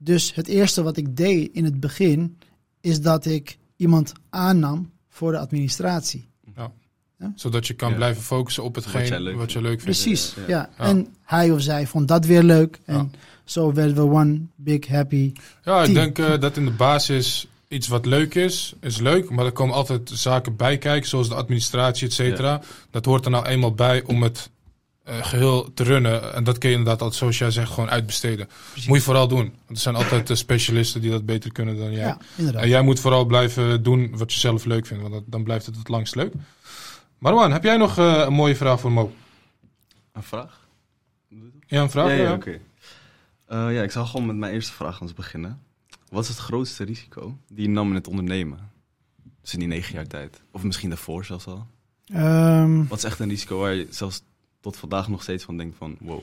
Ja. 0.05 0.13
Dus 0.13 0.35
het 0.35 0.49
eerste 0.49 0.83
wat 0.83 0.97
ik 0.97 1.17
deed 1.17 1.51
in 1.53 1.65
het 1.65 1.81
begin, 1.81 2.39
is 2.81 3.01
dat 3.01 3.25
ik 3.27 3.59
iemand 3.77 4.13
aannam 4.31 4.91
voor 5.09 5.33
de 5.33 5.39
administratie. 5.39 6.33
Zodat 7.35 7.67
je 7.67 7.75
kan 7.75 7.91
Ja. 7.91 7.97
blijven 7.97 8.23
focussen 8.23 8.63
op 8.65 8.75
hetgeen 8.75 9.37
Wat 9.37 9.53
je 9.53 9.61
leuk 9.61 9.81
vindt. 9.81 9.85
Precies, 9.85 10.35
ja, 10.35 10.43
ja. 10.47 10.49
ja. 10.49 10.71
Ja. 10.79 10.85
En 10.91 11.07
hij 11.23 11.51
of 11.51 11.63
zij 11.63 11.87
vond 11.87 12.09
dat 12.09 12.27
weer 12.27 12.43
leuk. 12.43 12.81
En 12.85 12.95
Ja. 12.95 13.09
zo 13.45 13.73
werden 13.73 13.95
we 13.95 14.03
one 14.03 14.41
big 14.57 14.87
happy. 14.87 15.33
Ja, 15.63 15.79
ik 15.79 15.85
Team. 15.85 15.95
denk 15.95 16.19
eh, 16.19 16.41
dat 16.41 16.57
in 16.57 16.65
de 16.65 16.71
basis 16.71 17.47
iets 17.69 17.89
wat 17.89 18.07
leuk 18.07 18.35
is, 18.35 18.75
is 18.81 18.99
leuk. 18.99 19.31
Maar 19.31 19.45
er 19.45 19.53
komen 19.53 19.75
altijd 19.75 20.11
zaken 20.15 20.57
bij 20.57 20.79
kijken, 20.79 21.09
zoals 21.09 21.29
de 21.29 21.35
administratie, 21.35 22.07
et 22.07 22.13
cetera. 22.13 22.61
Dat 22.91 23.05
hoort 23.05 23.25
er 23.25 23.31
nou 23.31 23.47
eenmaal 23.47 23.75
bij 23.75 24.03
om 24.03 24.23
het 24.23 24.51
eh, 25.05 25.25
geheel 25.27 25.73
te 25.75 25.83
runnen. 25.83 26.35
En 26.35 26.45
dat 26.45 26.59
kun 26.59 26.69
je 26.71 26.77
inderdaad 26.77 27.01
altijd, 27.03 27.19
zoals 27.21 27.39
jij 27.39 27.51
zegt, 27.51 27.73
gewoon 27.73 27.91
uitbesteden. 27.91 28.49
Moet 28.87 28.97
je 28.99 29.03
vooral 29.05 29.29
doen. 29.29 29.45
Want 29.45 29.55
er 29.69 29.77
zijn 29.77 29.95
altijd 29.95 30.31
eh, 30.31 30.37
specialisten 30.37 31.01
die 31.01 31.11
dat 31.11 31.27
beter 31.27 31.53
kunnen 31.53 31.77
dan 31.77 31.93
jij. 31.93 32.01
Ja, 32.07 32.19
inderdaad. 32.37 32.63
En 32.63 32.69
jij 32.69 32.83
moet 32.83 33.01
vooral 33.01 33.25
blijven 33.25 33.83
doen 33.83 34.17
wat 34.17 34.33
je 34.33 34.39
zelf 34.39 34.65
leuk 34.65 34.87
vindt, 34.87 35.03
want 35.03 35.15
dat- 35.15 35.25
dan 35.27 35.43
blijft 35.45 35.67
het 35.67 35.77
het 35.77 35.89
langst 35.89 36.15
leuk. 36.15 36.33
Marwan, 37.19 37.53
heb 37.53 37.63
jij 37.65 37.77
nog 37.77 37.99
eh, 37.99 38.23
een 38.27 38.33
mooie 38.33 38.57
vraag 38.57 38.81
voor 38.81 38.93
Mo? 38.93 39.13
Een 40.13 40.23
vraag? 40.23 40.67
Ja, 41.67 41.83
een 41.83 41.91
vraag? 41.91 42.09
ja, 42.09 42.15
ja, 42.15 42.23
ja? 42.23 42.33
oké. 42.33 42.59
Eh, 43.47 43.75
ja, 43.75 43.83
ik 43.83 43.91
zal 43.91 44.07
gewoon 44.07 44.27
met 44.27 44.37
mijn 44.37 44.53
eerste 44.53 44.73
vraag 44.73 45.01
eens 45.01 45.15
beginnen. 45.15 45.61
Wat 46.09 46.23
is 46.23 46.29
het 46.29 46.39
grootste 46.39 46.85
risico 46.85 47.37
die 47.49 47.63
je 47.63 47.69
nam 47.73 47.89
in 47.89 47.95
het 47.95 48.09
ondernemen? 48.09 48.71
Dus 49.41 49.53
in 49.53 49.59
die 49.59 49.69
negen 49.69 49.95
jaar 49.95 50.07
tijd. 50.07 50.43
Of 50.51 50.63
misschien 50.63 50.89
daarvoor 50.89 51.25
zelfs 51.25 51.47
al. 51.47 51.67
Ehm, 52.07 52.87
Wat 52.87 52.99
is 52.99 53.05
echt 53.05 53.19
een 53.19 53.29
risico 53.29 53.59
waar 53.59 53.75
je 53.75 53.87
zelfs 53.91 54.23
tot 54.65 54.77
vandaag 54.77 55.09
nog 55.09 55.23
steeds 55.23 55.45
van 55.45 55.57
denkt 55.57 55.77
van... 55.77 55.97
Wow. 56.01 56.23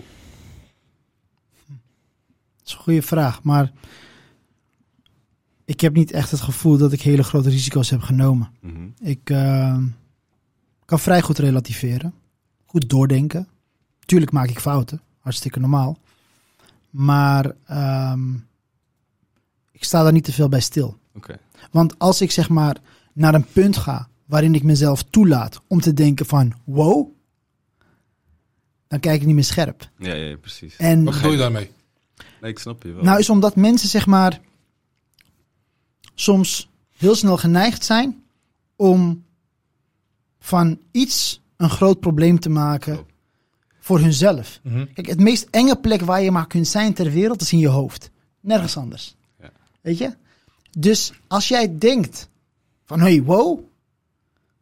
dat 1.68 2.66
is 2.66 2.74
een 2.74 2.80
goede 2.80 3.02
vraag, 3.02 3.44
maar 3.44 3.72
ik 5.66 5.82
heb 5.82 5.94
niet 5.94 6.12
echt 6.12 6.32
het 6.32 6.42
gevoel 6.42 6.78
dat 6.78 6.92
ik 6.92 7.02
hele 7.02 7.24
grote 7.24 7.50
risico's 7.50 7.90
heb 7.90 8.02
genomen. 8.02 8.52
Mhm. 8.60 8.88
Ik 9.00 9.30
ehm, 9.30 9.88
kan 10.86 11.00
vrij 11.00 11.22
goed 11.22 11.38
relativeren, 11.38 12.14
goed 12.66 12.90
doordenken. 12.90 13.48
Tuurlijk 14.06 14.32
maak 14.32 14.50
ik 14.50 14.60
fouten, 14.60 15.02
hartstikke 15.20 15.60
normaal. 15.60 15.98
Maar 16.90 17.56
ehm, 17.66 18.34
ik 19.72 19.84
sta 19.84 20.04
daar 20.04 20.12
niet 20.12 20.24
te 20.24 20.34
veel 20.34 20.50
bij 20.50 20.62
stil. 20.62 20.98
Want 21.72 22.00
als 22.00 22.22
ik 22.22 22.32
zeg 22.32 22.50
maar 22.50 22.78
naar 23.14 23.34
een 23.34 23.46
punt 23.54 23.78
ga 23.78 24.08
waarin 24.26 24.56
ik 24.56 24.64
mezelf 24.64 25.04
toelaat 25.04 25.62
om 25.68 25.82
te 25.82 25.94
denken 25.94 26.26
van 26.26 26.54
wow, 26.64 27.20
dan 28.92 29.00
kijk 29.00 29.22
ik 29.22 29.26
niet 29.26 29.36
meer 29.36 29.44
scherp. 29.44 29.90
Ja, 29.98 30.14
ja, 30.14 30.38
precies. 30.38 30.76
En 30.76 31.04
Wat 31.04 31.14
bedoel 31.14 31.32
je 31.32 31.38
daarmee? 31.38 31.72
Nee, 32.42 32.52
ik 32.52 32.60
snap 32.60 32.84
je 32.84 32.92
wel. 32.92 33.04
nou 33.04 33.20
is 33.20 33.30
omdat 33.30 33.56
mensen 33.56 33.90
zeg 33.90 34.06
maar 34.06 34.42
soms 36.16 36.70
heel 36.98 37.16
snel 37.16 37.38
geneigd 37.38 37.86
zijn 37.86 38.24
om 38.76 39.24
van 40.40 40.80
iets 40.92 41.42
een 41.58 41.70
groot 41.70 42.00
probleem 42.00 42.40
te 42.40 42.50
maken 42.50 42.98
Oh. 42.98 43.06
voor 43.80 44.00
hunzelf. 44.00 44.60
Mhm. 44.64 44.86
Kijk, 44.94 45.08
het 45.08 45.20
meest 45.20 45.48
enge 45.52 45.76
plek 45.76 46.02
waar 46.02 46.22
je 46.22 46.32
maar 46.32 46.48
kunt 46.48 46.68
zijn 46.68 46.94
ter 46.94 47.12
wereld 47.12 47.42
is 47.42 47.52
in 47.52 47.60
je 47.60 47.68
hoofd. 47.68 48.10
Nergens 48.40 48.78
anders. 48.78 49.16
Ja. 49.40 49.52
Weet 49.82 49.98
je? 49.98 50.14
Dus 50.78 51.14
als 51.28 51.48
jij 51.48 51.78
denkt 51.78 52.30
van 52.86 53.00
hey, 53.00 53.24
wow, 53.24 53.60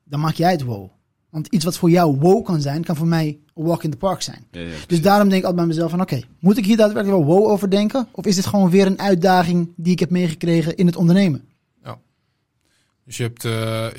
dan 0.03 0.19
maak 0.19 0.35
jij 0.35 0.51
het 0.51 0.61
wow. 0.63 0.89
Want 1.29 1.47
iets 1.47 1.65
wat 1.65 1.77
voor 1.77 1.89
jou 1.89 2.15
wow 2.19 2.45
kan 2.45 2.61
zijn, 2.61 2.83
kan 2.83 2.95
voor 2.95 3.07
mij 3.07 3.39
walk 3.63 3.83
in 3.83 3.91
the 3.91 3.97
park 3.97 4.21
zijn. 4.21 4.45
Ja, 4.51 4.59
ja, 4.59 4.75
Dus 4.87 5.01
daarom 5.01 5.29
denk 5.29 5.41
ik 5.41 5.47
altijd 5.47 5.67
bij 5.67 5.75
mezelf 5.75 5.91
van 5.91 6.01
oké, 6.01 6.21
moet 6.39 6.57
ik 6.57 6.65
hier 6.65 6.77
daadwerkelijk 6.77 7.23
wel 7.23 7.35
wow 7.35 7.47
over 7.47 7.69
denken? 7.69 8.07
Of 8.11 8.25
is 8.25 8.35
dit 8.35 8.45
gewoon 8.45 8.69
weer 8.69 8.85
een 8.85 8.99
uitdaging 8.99 9.69
die 9.75 9.91
ik 9.91 9.99
heb 9.99 10.09
meegekregen 10.09 10.75
in 10.75 10.85
het 10.85 10.95
ondernemen? 10.95 11.49
Dus 13.09 13.17
je 13.17 13.23
hebt, 13.23 13.45
eh, 13.45 13.51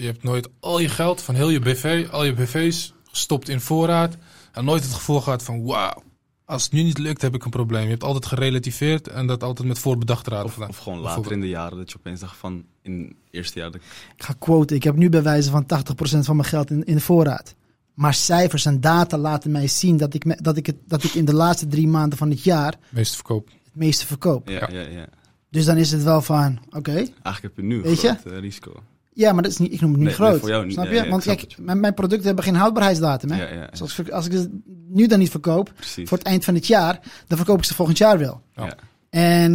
je 0.03 0.07
hebt 0.07 0.23
nooit 0.23 0.49
al 0.61 0.79
je 0.79 0.89
geld 0.89 1.23
van 1.23 1.35
heel 1.35 1.51
je 1.51 1.61
BV, 1.61 2.09
al 2.11 2.25
je 2.25 2.35
BV's 2.35 2.95
gestopt 3.05 3.49
in 3.49 3.61
voorraad. 3.61 4.17
En 4.53 4.65
nooit 4.65 4.83
het 4.83 4.93
gevoel 4.93 5.21
gehad 5.21 5.43
van 5.43 5.65
wauw, 5.65 6.03
als 6.45 6.63
het 6.63 6.73
nu 6.73 6.83
niet 6.83 6.99
lukt 6.99 7.23
heb 7.23 7.35
ik 7.35 7.45
een 7.45 7.51
probleem. 7.51 7.83
Je 7.83 7.89
hebt 7.89 8.03
altijd 8.03 8.27
gerelativeerd 8.27 9.09
en 9.09 9.27
dat 9.27 9.43
altijd 9.43 9.69
met 9.69 9.79
voorbedachte 9.79 10.31
raad 10.31 10.45
Of, 10.45 10.77
gewoon 10.77 10.99
later 10.99 11.33
in 11.33 11.41
de 11.41 11.49
jaren 11.49 11.79
dat 11.79 11.91
je 11.91 11.97
opeens 11.99 12.21
dacht 12.21 12.37
van... 12.37 12.65
In 12.83 13.01
het 13.03 13.17
eerste 13.31 13.59
jaar 13.59 13.71
dat 13.71 13.81
ik... 13.81 13.87
Ik 14.17 14.23
ga 14.23 14.35
quoten, 14.39 14.77
ik 14.77 14.83
heb 14.83 14.97
nu 14.97 15.09
bij 15.09 15.23
wijze 15.23 15.51
van 15.51 15.65
80% 15.65 16.19
van 16.19 16.37
mijn 16.37 16.49
geld 16.49 16.71
in, 16.71 16.85
in 16.85 16.95
de 16.95 17.01
voorraad. 17.01 17.55
Maar 18.01 18.15
cijfers 18.15 18.65
en 18.67 18.81
data 18.81 19.19
laten 19.19 19.51
mij 19.51 19.67
zien 19.67 19.97
dat 19.97 20.15
ik, 20.15 20.25
me- 20.25 20.39
dat, 20.43 20.57
ik 20.57 20.67
het, 20.67 20.77
dat 20.87 21.05
ik 21.05 21.15
in 21.15 21.25
de 21.25 21.35
laatste 21.35 21.67
drie 21.67 21.89
maanden 21.89 22.19
van 22.19 22.31
het 22.31 22.43
jaar 22.43 22.75
Meeste 22.89 23.15
verkoop. 23.17 23.47
het 23.65 23.75
meeste 23.75 24.07
verkoop. 24.07 24.49
Ja, 24.49 24.69
Ja. 24.73 24.81
ja. 24.81 25.07
Dus 25.51 25.65
dan 25.65 25.77
is 25.77 25.93
het 25.93 26.03
wel 26.03 26.23
van, 26.23 26.59
oké, 26.71 26.93
Eigenlijk 26.93 27.43
heb 27.43 27.53
je 27.57 27.63
nu 27.63 27.77
een 27.77 27.83
Weet 27.83 28.01
je? 28.01 28.09
groot 28.21 28.33
eh, 28.33 28.39
risico. 28.41 28.73
ja, 29.13 29.33
maar 29.33 29.43
dat 29.43 29.53
is 29.53 29.59
niet, 29.59 29.73
ik 29.73 29.81
noem 29.81 29.91
het 29.91 30.01
niet 30.01 30.09
Nee, 30.09 30.19
nee, 30.19 30.27
groot. 30.29 30.41
voor 30.41 30.49
jou 30.49 30.65
niet. 30.65 30.73
snap 30.73 30.87
je? 30.87 30.95
ja, 30.95 31.09
Want 31.09 31.23
kijk, 31.23 31.55
mijn, 31.59 31.81
mijn 31.81 31.95
producten 31.95 32.27
hebben 32.27 32.45
geen 32.45 32.55
houdbaarheidsdatum. 32.55 33.31
Hè? 33.31 33.43
Ja, 33.43 33.49
ja, 33.49 33.55
ja. 33.61 33.67
Dus 33.67 33.81
als, 33.81 33.99
ik- 33.99 34.11
als 34.11 34.27
ik 34.27 34.33
ze 34.33 34.61
nu 34.89 35.07
dan 35.07 35.19
niet 35.19 35.31
verkoop, 35.31 35.73
Precies. 35.77 36.09
voor 36.09 36.19
het 36.19 36.27
eind 36.27 36.45
van 36.45 36.55
het 36.55 36.67
jaar, 36.67 37.01
dan 37.27 37.37
verkoop 37.37 37.59
ik 37.59 37.65
ze 37.65 37.75
volgend 37.75 37.99
jaar 37.99 38.19
wel. 38.19 38.41
Ja. 38.55 38.75
En 39.11 39.53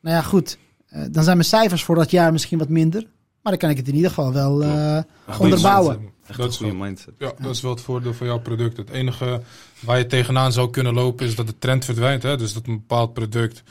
nou 0.00 0.16
ja, 0.16 0.22
goed. 0.22 0.58
eh, 0.86 1.02
dan 1.10 1.22
zijn 1.22 1.36
mijn 1.36 1.48
cijfers 1.48 1.82
voor 1.84 1.94
dat 1.94 2.10
jaar 2.10 2.32
misschien 2.32 2.58
wat 2.58 2.68
minder. 2.68 3.02
Maar 3.42 3.52
dan 3.52 3.68
kan 3.68 3.70
ik 3.70 3.76
het 3.76 3.88
in 3.88 3.94
ieder 3.94 4.10
geval 4.10 4.32
wel 4.32 4.62
eh, 4.62 4.98
onderbouwen. 5.38 5.98
Echt 6.28 6.36
Dat 6.38 6.46
een 6.46 6.52
is 6.52 6.56
goede 6.58 6.72
wel- 6.76 6.82
mindset. 6.86 7.14
Ja, 7.18 7.32
dat 7.40 7.54
is 7.54 7.60
wel 7.60 7.70
het 7.70 7.80
voordeel 7.80 8.14
van 8.14 8.26
jouw 8.26 8.38
product. 8.40 8.76
Het 8.76 8.90
enige 8.90 9.42
waar 9.80 9.98
je 9.98 10.06
tegenaan 10.06 10.52
zou 10.52 10.70
kunnen 10.70 10.94
lopen 10.94 11.26
is 11.26 11.34
dat 11.34 11.46
de 11.46 11.58
trend 11.58 11.84
verdwijnt. 11.84 12.22
Hè? 12.22 12.36
Dus 12.36 12.52
dat 12.52 12.66
een 12.66 12.74
bepaald 12.78 13.12
product 13.14 13.62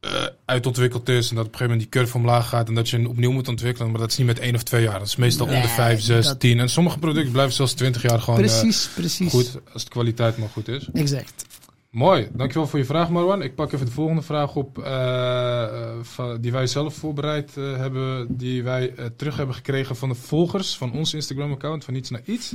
eh, 0.00 0.10
uitontwikkeld 0.44 1.08
is 1.08 1.30
en 1.30 1.36
dat 1.36 1.46
op 1.46 1.52
een 1.52 1.58
gegeven 1.58 1.72
moment 1.76 1.92
die 1.92 2.00
curve 2.02 2.16
omlaag 2.16 2.48
gaat 2.48 2.68
en 2.68 2.74
dat 2.74 2.88
je 2.88 2.96
een 2.96 3.08
opnieuw 3.08 3.30
moet 3.32 3.48
ontwikkelen. 3.48 3.90
Maar 3.90 4.00
dat 4.00 4.10
is 4.10 4.16
niet 4.16 4.26
met 4.26 4.38
één 4.38 4.54
of 4.54 4.62
twee 4.62 4.82
jaar. 4.82 4.98
Dat 4.98 5.08
is 5.08 5.16
meestal 5.16 5.46
om 5.46 5.52
de 5.52 5.58
Nee, 5.58 5.66
vijf, 5.66 6.00
zes, 6.00 6.26
dat- 6.26 6.40
tien. 6.40 6.60
En 6.60 6.68
sommige 6.68 6.98
producten 6.98 7.32
blijven 7.32 7.54
zelfs 7.54 7.72
twintig 7.72 8.02
jaar 8.02 8.20
gewoon 8.20 8.40
eh, 8.40 8.46
Precies, 8.46 8.88
precies. 8.94 9.30
goed, 9.30 9.56
als 9.72 9.84
de 9.84 9.90
kwaliteit 9.90 10.36
maar 10.36 10.48
goed 10.48 10.68
is. 10.68 10.88
Exact. 10.92 11.44
Mooi, 11.90 12.28
dankjewel 12.32 12.68
voor 12.68 12.78
je 12.78 12.84
vraag 12.84 13.10
Marwan. 13.10 13.42
Ik 13.42 13.54
pak 13.54 13.72
even 13.72 13.86
de 13.86 13.92
volgende 13.92 14.22
vraag 14.22 14.56
op 14.56 14.78
eh, 14.78 16.00
die 16.40 16.52
wij 16.52 16.66
zelf 16.66 16.94
voorbereid 16.94 17.56
eh, 17.56 17.76
hebben, 17.76 18.36
die 18.36 18.62
wij 18.62 18.94
eh, 18.94 19.06
terug 19.16 19.36
hebben 19.36 19.54
gekregen 19.54 19.96
van 19.96 20.08
de 20.08 20.14
volgers 20.14 20.76
van 20.76 20.92
ons 20.92 21.14
Instagram 21.14 21.52
account, 21.52 21.84
van 21.84 21.94
iets 21.94 22.10
naar 22.10 22.22
iets. 22.24 22.54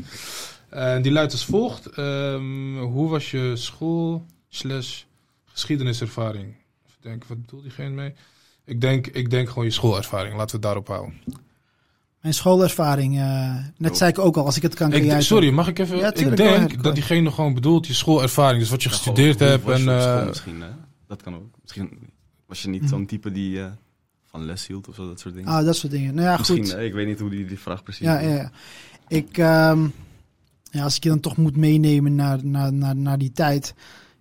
Die 1.02 1.12
luidt 1.12 1.32
als 1.32 1.46
volgt. 1.46 1.88
Ehm, 1.88 2.78
hoe 2.78 3.10
was 3.10 3.32
je 3.32 3.56
school 3.56 4.26
slash 4.50 5.04
geschiedeniservaring? 5.46 6.56
Even 7.04 7.22
wat 7.28 7.42
bedoelt 7.42 7.64
diegene 7.64 7.90
mee? 7.90 8.14
Ik 8.66 8.82
denk, 8.82 9.08
ik 9.08 9.30
denk 9.30 9.50
gewoon 9.50 9.66
je 9.66 9.72
schoolervaring, 9.72 10.36
laten 10.36 10.48
we 10.48 10.52
het 10.52 10.62
daarop 10.62 10.88
houden. 10.88 11.22
Mijn 12.26 12.38
schoolervaring, 12.38 13.18
eh, 13.20 13.56
net 13.78 13.92
Oh. 13.92 13.98
zei 13.98 14.10
ik 14.10 14.20
ook 14.20 14.38
al, 14.38 14.46
als 14.46 14.56
ik 14.56 14.62
het 14.62 14.74
kan 14.74 14.94
Ik, 14.94 15.04
jij 15.04 15.22
sorry, 15.22 15.50
mag 15.50 15.68
ik 15.68 15.80
even? 15.80 15.98
Ja, 15.98 16.08
ik 16.08 16.16
tuurlijk, 16.16 16.38
denk 16.38 16.84
dat 16.84 16.94
diegene 16.96 17.32
gewoon 17.32 17.54
bedoelt 17.54 17.88
je 17.88 17.94
schoolervaring, 17.94 18.60
dus 18.60 18.70
wat 18.70 18.84
je 18.84 18.90
Ja, 18.90 18.96
gestudeerd 18.96 19.38
gewoon, 19.38 19.52
hebt. 19.52 19.68
En, 19.68 20.00
eh, 20.20 20.26
misschien, 20.28 20.62
hè? 20.62 20.68
Dat 21.08 21.22
kan 21.24 21.36
ook. 21.36 21.56
Misschien 21.62 22.10
was 22.48 22.62
je 22.62 22.70
niet 22.70 22.82
Mhm. 22.82 22.90
zo'n 22.90 23.06
type 23.06 23.32
die 23.32 23.62
eh, 23.62 23.68
van 24.26 24.46
les 24.46 24.68
hield 24.68 24.88
of 24.88 24.96
zo, 24.96 25.08
dat 25.08 25.20
soort 25.20 25.34
dingen. 25.36 25.50
Ah, 25.50 25.66
dat 25.66 25.76
soort 25.76 25.92
dingen. 25.92 26.16
Nou 26.16 26.28
ja, 26.28 26.38
misschien, 26.38 26.64
goed. 26.66 26.74
eh, 26.74 26.86
ik 26.86 26.94
weet 26.94 27.08
niet 27.08 27.20
hoe 27.20 27.30
die, 27.30 27.46
die 27.46 27.60
vraag 27.60 27.84
precies 27.84 28.06
Ja, 28.06 28.20
ja, 28.20 28.36
ja. 28.36 28.52
Ik, 29.08 29.38
ehm, 29.38 29.88
ja, 30.72 30.84
als 30.84 30.96
ik 30.96 31.04
je 31.04 31.10
dan 31.10 31.20
toch 31.20 31.38
moet 31.38 31.56
meenemen 31.58 32.16
naar, 32.16 32.46
naar, 32.46 32.74
naar, 32.74 32.96
naar 32.96 33.18
die 33.18 33.32
tijd. 33.32 33.74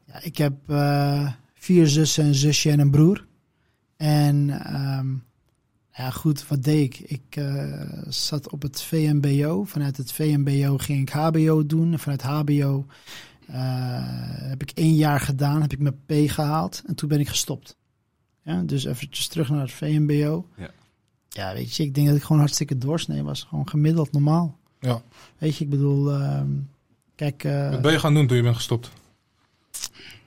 Ja, 0.07 0.23
ik 0.23 0.37
heb 0.39 0.53
eh, 0.67 1.29
vier 1.55 1.87
zussen, 1.87 2.25
een 2.27 2.35
zusje 2.35 2.71
en 2.71 2.79
een 2.81 2.91
broer. 2.91 3.27
En 3.97 4.51
ehm, 4.65 5.07
ja, 5.97 6.11
goed, 6.11 6.49
wat 6.49 6.63
deed 6.63 6.85
ik? 6.85 6.99
Ik 7.11 7.37
eh, 7.37 7.81
zat 8.09 8.51
op 8.51 8.63
het 8.63 8.83
VMBO. 8.83 9.65
Vanuit 9.65 9.97
het 9.97 10.13
VMBO 10.13 10.79
ging 10.79 11.01
ik 11.01 11.11
HBO 11.11 11.67
doen. 11.67 11.93
En 11.93 11.99
vanuit 11.99 12.23
HBO 12.23 12.87
eh, 13.47 13.57
heb 14.49 14.63
ik 14.63 14.71
één 14.71 14.95
jaar 14.95 15.21
gedaan, 15.21 15.61
heb 15.61 15.73
ik 15.73 15.79
mijn 15.79 15.99
P 16.07 16.31
gehaald. 16.31 16.83
En 16.87 16.95
toen 16.95 17.09
ben 17.09 17.21
ik 17.21 17.29
gestopt. 17.29 17.77
Ja, 18.43 18.63
dus 18.63 18.85
eventjes 18.85 19.27
terug 19.27 19.49
naar 19.49 19.61
het 19.61 19.73
VMBO. 19.73 20.47
Ja. 20.57 20.71
Ja, 21.29 21.53
weet 21.55 21.77
je, 21.77 21.83
ik 21.83 21.95
denk 21.95 22.07
dat 22.07 22.17
ik 22.17 22.23
gewoon 22.23 22.39
hartstikke 22.39 22.79
doorsnee 22.79 23.23
was. 23.23 23.43
Gewoon 23.43 23.69
gemiddeld 23.69 24.13
normaal. 24.13 24.59
Ja. 24.81 25.03
Weet 25.39 25.57
je, 25.57 25.65
ik 25.65 25.71
bedoel, 25.71 26.13
ehm, 26.13 26.49
kijk, 27.15 27.45
eh, 27.45 27.71
Wat 27.71 27.83
ben 27.83 27.93
je 27.93 27.99
gaan 27.99 28.15
doen 28.15 28.27
toen 28.27 28.37
je 28.37 28.43
bent 28.43 28.57
gestopt? 28.57 28.91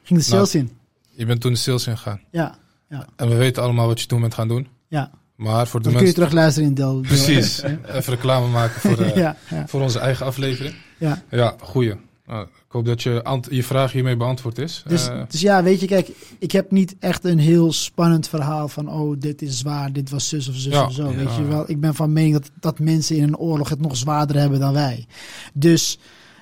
ging 0.04 0.20
de 0.20 0.26
sales 0.26 0.56
in. 0.56 0.72
Je 1.10 1.26
bent 1.26 1.42
toen 1.42 1.52
de 1.52 1.58
sales 1.58 1.88
ingegaan. 1.88 2.22
Ja, 2.32 2.58
Ja. 2.90 3.08
En 3.16 3.30
we 3.30 3.36
weten 3.36 3.64
allemaal 3.64 3.88
wat 3.88 4.02
je 4.02 4.08
toen 4.08 4.22
bent 4.22 4.34
gaan 4.34 4.48
doen. 4.48 4.68
Ja. 4.88 5.12
Maar 5.38 5.68
voor 5.68 5.80
de 5.82 5.90
Dan 5.90 5.98
kun 5.98 6.06
je 6.08 6.14
mensen... 6.14 6.14
terug 6.16 6.32
luisteren 6.32 6.70
in 6.70 6.76
deel. 6.76 7.00
Precies. 7.00 7.62
Even 7.62 8.14
reclame 8.14 8.48
maken 8.48 8.82
voor, 8.82 9.00
eh, 9.06 9.16
ja, 9.16 9.38
ja, 9.50 9.68
voor 9.68 9.82
onze 9.82 10.00
eigen 10.00 10.26
aflevering. 10.26 10.76
ja. 10.98 11.24
Ja, 11.30 11.56
goeie. 11.62 11.94
Nou, 12.26 12.44
ik 12.46 12.52
hoop 12.68 12.86
dat 12.86 13.04
je, 13.04 13.40
je 13.50 13.64
vraag 13.64 13.92
hiermee 13.92 14.18
beantwoord 14.18 14.58
is. 14.58 14.84
Dus, 14.88 15.08
Eh, 15.08 15.22
dus 15.30 15.42
ja, 15.42 15.64
weet 15.64 15.80
je, 15.80 15.88
kijk, 15.88 16.10
ik 16.40 16.52
heb 16.52 16.72
niet 16.72 16.96
echt 17.00 17.24
een 17.24 17.40
heel 17.40 17.74
spannend 17.74 18.28
verhaal 18.28 18.68
van, 18.68 18.90
oh, 18.92 19.20
dit 19.20 19.42
is 19.42 19.58
zwaar, 19.58 19.94
dit 19.94 20.10
was 20.10 20.30
zus 20.30 20.48
of 20.50 20.56
zus 20.56 20.74
Ja, 20.74 20.86
of 20.86 20.94
zo. 20.94 21.16
Weet 21.16 21.36
je 21.36 21.44
wel, 21.44 21.70
ik 21.70 21.80
ben 21.80 21.96
van 21.96 22.14
mening 22.14 22.34
dat, 22.34 22.50
dat 22.60 22.80
mensen 22.80 23.16
in 23.16 23.24
een 23.24 23.38
oorlog 23.38 23.70
het 23.70 23.82
nog 23.82 23.98
zwaarder 23.98 24.36
hebben 24.40 24.60
dan 24.60 24.74
wij. 24.74 25.06
Dus 25.54 26.00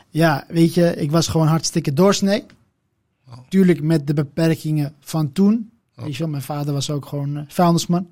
ja, 0.10 0.46
weet 0.48 0.74
je, 0.74 0.96
ik 0.96 1.12
was 1.12 1.28
gewoon 1.28 1.48
hartstikke 1.48 1.94
doorsnee. 1.94 2.44
Oh. 3.30 3.38
Tuurlijk 3.50 3.82
met 3.82 4.08
de 4.08 4.14
beperkingen 4.14 4.94
van 5.00 5.32
toen. 5.32 5.70
Oh. 5.96 6.04
Weet 6.04 6.14
je 6.14 6.20
wel, 6.20 6.32
mijn 6.32 6.44
vader 6.44 6.74
was 6.74 6.90
ook 6.90 7.06
gewoon 7.06 7.38
uh, 7.38 7.44
vuilnisman. 7.48 8.08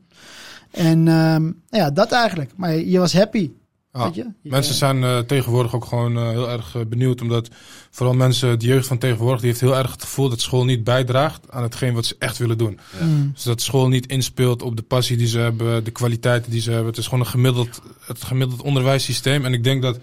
En 0.74 1.08
ehm, 1.08 1.52
ja, 1.70 1.92
dat 1.92 2.12
eigenlijk. 2.12 2.52
Maar 2.56 2.74
je, 2.74 2.90
je 2.90 3.00
was 3.00 3.14
happy. 3.14 3.50
ja. 3.94 4.04
Weet 4.04 4.16
je? 4.16 4.28
Je- 4.42 4.50
Mensen 4.50 4.74
zijn 4.76 5.04
eh, 5.04 5.20
tegenwoordig 5.20 5.76
ook 5.76 5.86
gewoon 5.86 6.18
eh, 6.18 6.30
heel 6.30 6.50
erg 6.50 6.76
eh, 6.76 6.82
benieuwd. 6.88 7.22
Omdat 7.22 7.48
vooral 7.92 8.16
mensen, 8.16 8.60
de 8.60 8.66
jeugd 8.66 8.88
van 8.88 8.98
tegenwoordig, 8.98 9.40
die 9.40 9.50
heeft 9.50 9.62
heel 9.62 9.76
erg 9.78 9.92
het 9.92 10.02
gevoel 10.04 10.30
dat 10.30 10.42
school 10.42 10.66
niet 10.66 10.84
bijdraagt 10.84 11.52
aan 11.52 11.64
hetgeen 11.64 11.94
wat 11.94 12.06
ze 12.06 12.16
echt 12.20 12.38
willen 12.38 12.58
doen. 12.58 12.80
Mm. 13.02 13.32
Dus 13.34 13.44
dat 13.44 13.62
school 13.62 13.88
niet 13.88 14.06
inspeelt 14.08 14.62
op 14.62 14.76
de 14.76 14.82
passie 14.84 15.18
die 15.18 15.28
ze 15.28 15.40
hebben, 15.40 15.84
de 15.84 15.92
kwaliteiten 15.92 16.52
die 16.52 16.62
ze 16.62 16.70
hebben. 16.70 16.88
Het 16.90 16.98
is 16.98 17.06
gewoon 17.06 17.20
een 17.20 17.32
gemiddeld, 17.32 17.82
het 18.06 18.24
gemiddeld 18.24 18.62
onderwijssysteem. 18.62 19.46
En 19.46 19.54
ik 19.54 19.64
denk 19.64 19.82
dat 19.82 20.00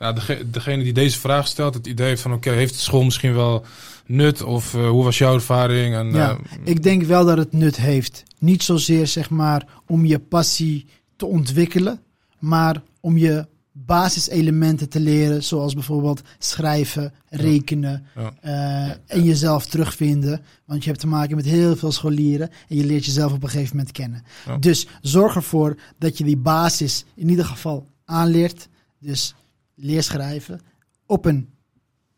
ja, 0.00 0.12
dege- 0.12 0.50
degene 0.50 0.82
die 0.82 0.92
deze 0.92 1.18
vraag 1.18 1.46
stelt, 1.46 1.74
het 1.74 1.86
idee 1.86 2.16
van 2.16 2.32
oké, 2.32 2.50
heeft 2.50 2.74
de 2.74 2.80
school 2.80 3.02
misschien 3.04 3.34
wel 3.34 3.64
nut? 4.06 4.42
Of 4.42 4.74
eh, 4.74 4.88
hoe 4.88 5.04
was 5.04 5.18
jouw 5.18 5.34
ervaring? 5.34 5.94
En, 5.94 6.12
Ja, 6.12 6.30
eh, 6.30 6.58
Ik 6.64 6.82
denk 6.82 7.02
wel 7.02 7.24
dat 7.24 7.36
het 7.38 7.52
nut 7.52 7.76
heeft. 7.76 8.22
Niet 8.38 8.62
zozeer 8.62 9.06
zeg 9.06 9.30
maar 9.30 9.66
om 9.86 10.04
je 10.04 10.18
passie 10.18 10.86
te 11.16 11.26
ontwikkelen, 11.26 12.00
maar 12.38 12.82
om 13.00 13.16
je 13.18 13.46
basiselementen 13.72 14.88
te 14.88 15.00
leren, 15.00 15.42
zoals 15.44 15.74
bijvoorbeeld 15.74 16.20
schrijven, 16.38 17.12
rekenen 17.28 18.06
Ja. 18.16 18.32
eh, 18.40 18.94
en 19.16 19.24
jezelf 19.24 19.66
terugvinden. 19.66 20.40
Want 20.64 20.82
je 20.82 20.88
hebt 20.88 21.00
te 21.00 21.06
maken 21.06 21.36
met 21.36 21.44
heel 21.44 21.76
veel 21.76 21.92
scholieren 21.92 22.50
en 22.68 22.76
je 22.76 22.84
leert 22.84 23.04
jezelf 23.04 23.32
op 23.32 23.42
een 23.42 23.48
gegeven 23.48 23.76
moment 23.76 23.94
kennen. 23.94 24.22
Dus 24.60 24.86
zorg 25.02 25.34
ervoor 25.34 25.76
dat 25.98 26.18
je 26.18 26.24
die 26.24 26.36
basis 26.36 27.04
in 27.14 27.28
ieder 27.28 27.44
geval 27.44 27.86
aanleert. 28.04 28.68
Dus 28.98 29.34
leer 29.80 30.02
schrijven 30.02 30.60
op 31.06 31.24
een 31.24 31.48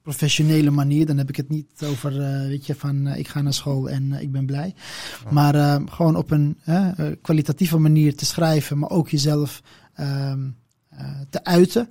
professionele 0.02 0.70
manier. 0.70 1.06
Dan 1.06 1.18
heb 1.18 1.28
ik 1.28 1.36
het 1.36 1.48
niet 1.48 1.82
over, 1.84 2.20
eh, 2.20 2.46
weet 2.46 2.66
je, 2.66 2.74
van 2.74 3.06
eh, 3.06 3.18
ik 3.18 3.28
ga 3.28 3.40
naar 3.40 3.54
school 3.54 3.90
en 3.90 4.12
eh, 4.12 4.20
ik 4.20 4.32
ben 4.32 4.46
blij. 4.46 4.74
Maar 5.30 5.80
gewoon 5.90 6.16
op 6.16 6.30
een 6.30 6.56
kwalitatieve 7.22 7.78
manier 7.78 8.16
te 8.16 8.24
schrijven, 8.24 8.78
maar 8.78 8.90
ook 8.90 9.08
jezelf 9.08 9.62
ehm, 9.94 10.48
eh, 10.88 11.20
te 11.30 11.44
uiten. 11.44 11.88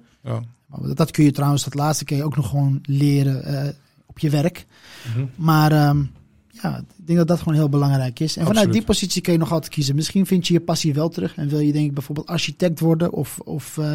Dat, 0.94 1.12
kun 1.12 1.24
je 1.24 1.32
trouwens, 1.32 1.64
dat 1.64 1.74
laatste 1.74 2.06
kun 2.06 2.18
je 2.18 2.24
ook 2.24 2.36
nog 2.36 2.50
gewoon 2.50 2.80
leren 2.84 3.76
op 4.06 4.20
je 4.20 4.30
werk. 4.30 4.66
Mhm. 5.08 5.26
Maar 5.36 5.72
ehm, 5.72 6.04
ja, 6.62 6.78
ik 6.78 7.06
denk 7.08 7.18
dat 7.18 7.28
dat 7.28 7.38
gewoon 7.38 7.54
heel 7.54 7.70
belangrijk 7.70 8.20
is. 8.20 8.38
En 8.38 8.46
vanuit 8.46 8.72
die 8.72 8.84
positie 8.84 9.22
kun 9.22 9.34
je 9.34 9.40
nog 9.40 9.52
altijd 9.52 9.74
kiezen. 9.74 9.96
Misschien 9.96 10.26
vind 10.26 10.48
je 10.48 10.54
je 10.54 10.60
passie 10.60 10.94
wel 10.94 11.10
terug 11.10 11.36
en 11.36 11.48
wil 11.48 11.60
je 11.60 11.72
denk 11.72 11.86
ik 11.86 11.94
bijvoorbeeld 11.94 12.28
architect 12.28 12.80
worden 12.80 13.12
of, 13.12 13.40
of 13.40 13.78
eh, 13.78 13.94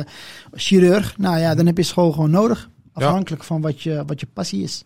chirurg. 0.52 1.18
Nou 1.18 1.38
ja, 1.38 1.54
dan 1.54 1.66
heb 1.66 1.76
je 1.76 1.82
school 1.82 2.12
gewoon 2.12 2.30
nodig. 2.30 2.70
Afhankelijk 2.92 3.44
van 3.44 3.60
wat 3.60 3.82
je, 3.82 4.02
wat 4.06 4.20
je 4.20 4.26
passie 4.32 4.62
is. 4.62 4.84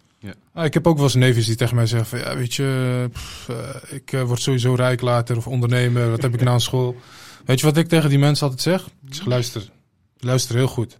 Ah, 0.53 0.65
ik 0.65 0.75
heb 0.75 0.87
ook 0.87 0.97
wel 0.97 1.05
eens 1.05 1.15
neefjes 1.15 1.47
die 1.47 1.57
tegen 1.57 1.75
mij 1.75 1.87
zeggen 1.87 2.09
van, 2.09 2.19
ja, 2.19 2.37
weet 2.37 2.55
je, 2.55 3.09
pff, 3.13 3.49
eh, 3.49 3.97
ik 3.97 4.13
eh, 4.13 4.23
word 4.23 4.41
sowieso 4.41 4.75
rijk 4.75 5.01
later 5.01 5.37
of 5.37 5.47
ondernemer. 5.47 6.11
Wat 6.11 6.23
heb 6.23 6.35
ik 6.35 6.41
nou 6.41 6.53
aan 6.53 6.61
school? 6.61 6.97
Weet 7.45 7.61
je 7.61 7.67
wat 7.67 7.77
ik 7.77 7.89
tegen 7.89 8.09
die 8.09 8.19
mensen 8.19 8.47
altijd 8.47 8.63
zeg? 8.63 8.87
Ik 9.07 9.15
zeg, 9.15 9.27
luister, 9.27 9.71
luister 10.19 10.55
heel 10.55 10.67
goed. 10.67 10.99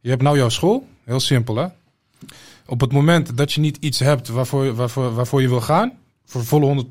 Je 0.00 0.10
hebt 0.10 0.22
nou 0.22 0.36
jouw 0.36 0.48
school, 0.48 0.86
heel 1.04 1.20
simpel 1.20 1.56
hè. 1.56 1.66
Op 2.66 2.80
het 2.80 2.92
moment 2.92 3.36
dat 3.36 3.52
je 3.52 3.60
niet 3.60 3.76
iets 3.80 3.98
hebt 3.98 4.28
waarvoor, 4.28 4.74
waarvoor, 4.74 5.14
waarvoor 5.14 5.42
je 5.42 5.48
wil 5.48 5.60
gaan, 5.60 5.92
voor 6.28 6.44
volle 6.44 6.84
100%, 6.84 6.86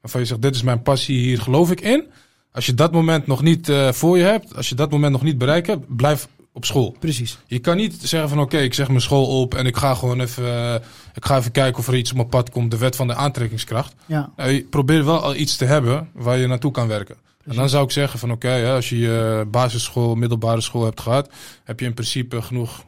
waarvan 0.00 0.20
je 0.20 0.26
zegt, 0.26 0.42
dit 0.42 0.54
is 0.54 0.62
mijn 0.62 0.82
passie, 0.82 1.18
hier 1.18 1.40
geloof 1.40 1.70
ik 1.70 1.80
in. 1.80 2.06
Als 2.52 2.66
je 2.66 2.74
dat 2.74 2.92
moment 2.92 3.26
nog 3.26 3.42
niet 3.42 3.68
eh, 3.68 3.92
voor 3.92 4.18
je 4.18 4.24
hebt, 4.24 4.56
als 4.56 4.68
je 4.68 4.74
dat 4.74 4.90
moment 4.90 5.12
nog 5.12 5.22
niet 5.22 5.38
bereikt 5.38 5.66
hebt, 5.66 5.96
blijf 5.96 6.28
op 6.52 6.64
school. 6.64 6.96
Precies. 6.98 7.38
Je 7.46 7.58
kan 7.58 7.76
niet 7.76 7.94
zeggen 8.02 8.28
van 8.28 8.40
oké, 8.40 8.58
ik 8.58 8.74
zeg 8.74 8.88
mijn 8.88 9.00
school 9.00 9.40
op 9.40 9.54
en 9.54 9.66
ik 9.66 9.76
ga 9.76 9.94
gewoon 9.94 10.20
even, 10.20 10.44
eh, 10.44 10.74
ik 11.14 11.24
ga 11.24 11.36
even 11.36 11.52
kijken 11.52 11.78
of 11.78 11.88
er 11.88 11.96
iets 11.96 12.10
op 12.10 12.16
mijn 12.16 12.28
pad 12.28 12.50
komt, 12.50 12.70
de 12.70 12.78
wet 12.78 12.96
van 12.96 13.06
de 13.06 13.14
aantrekkingskracht. 13.14 13.94
Ja, 14.06 14.32
Nou, 14.36 14.50
je 14.50 14.64
probeert 14.64 15.04
wel 15.04 15.20
al 15.20 15.34
iets 15.34 15.56
te 15.56 15.64
hebben 15.64 16.08
waar 16.12 16.38
je 16.38 16.46
naartoe 16.46 16.70
kan 16.70 16.88
werken. 16.88 17.16
En 17.44 17.54
dan 17.54 17.68
zou 17.68 17.84
ik 17.84 17.90
zeggen 17.90 18.18
van 18.18 18.30
oké, 18.30 18.70
als 18.74 18.88
je 18.88 18.98
je 18.98 19.46
basisschool, 19.50 20.14
middelbare 20.14 20.60
school 20.60 20.84
hebt 20.84 21.00
gehad, 21.00 21.30
heb 21.64 21.80
je 21.80 21.86
in 21.86 21.94
principe 21.94 22.42
genoeg 22.42 22.84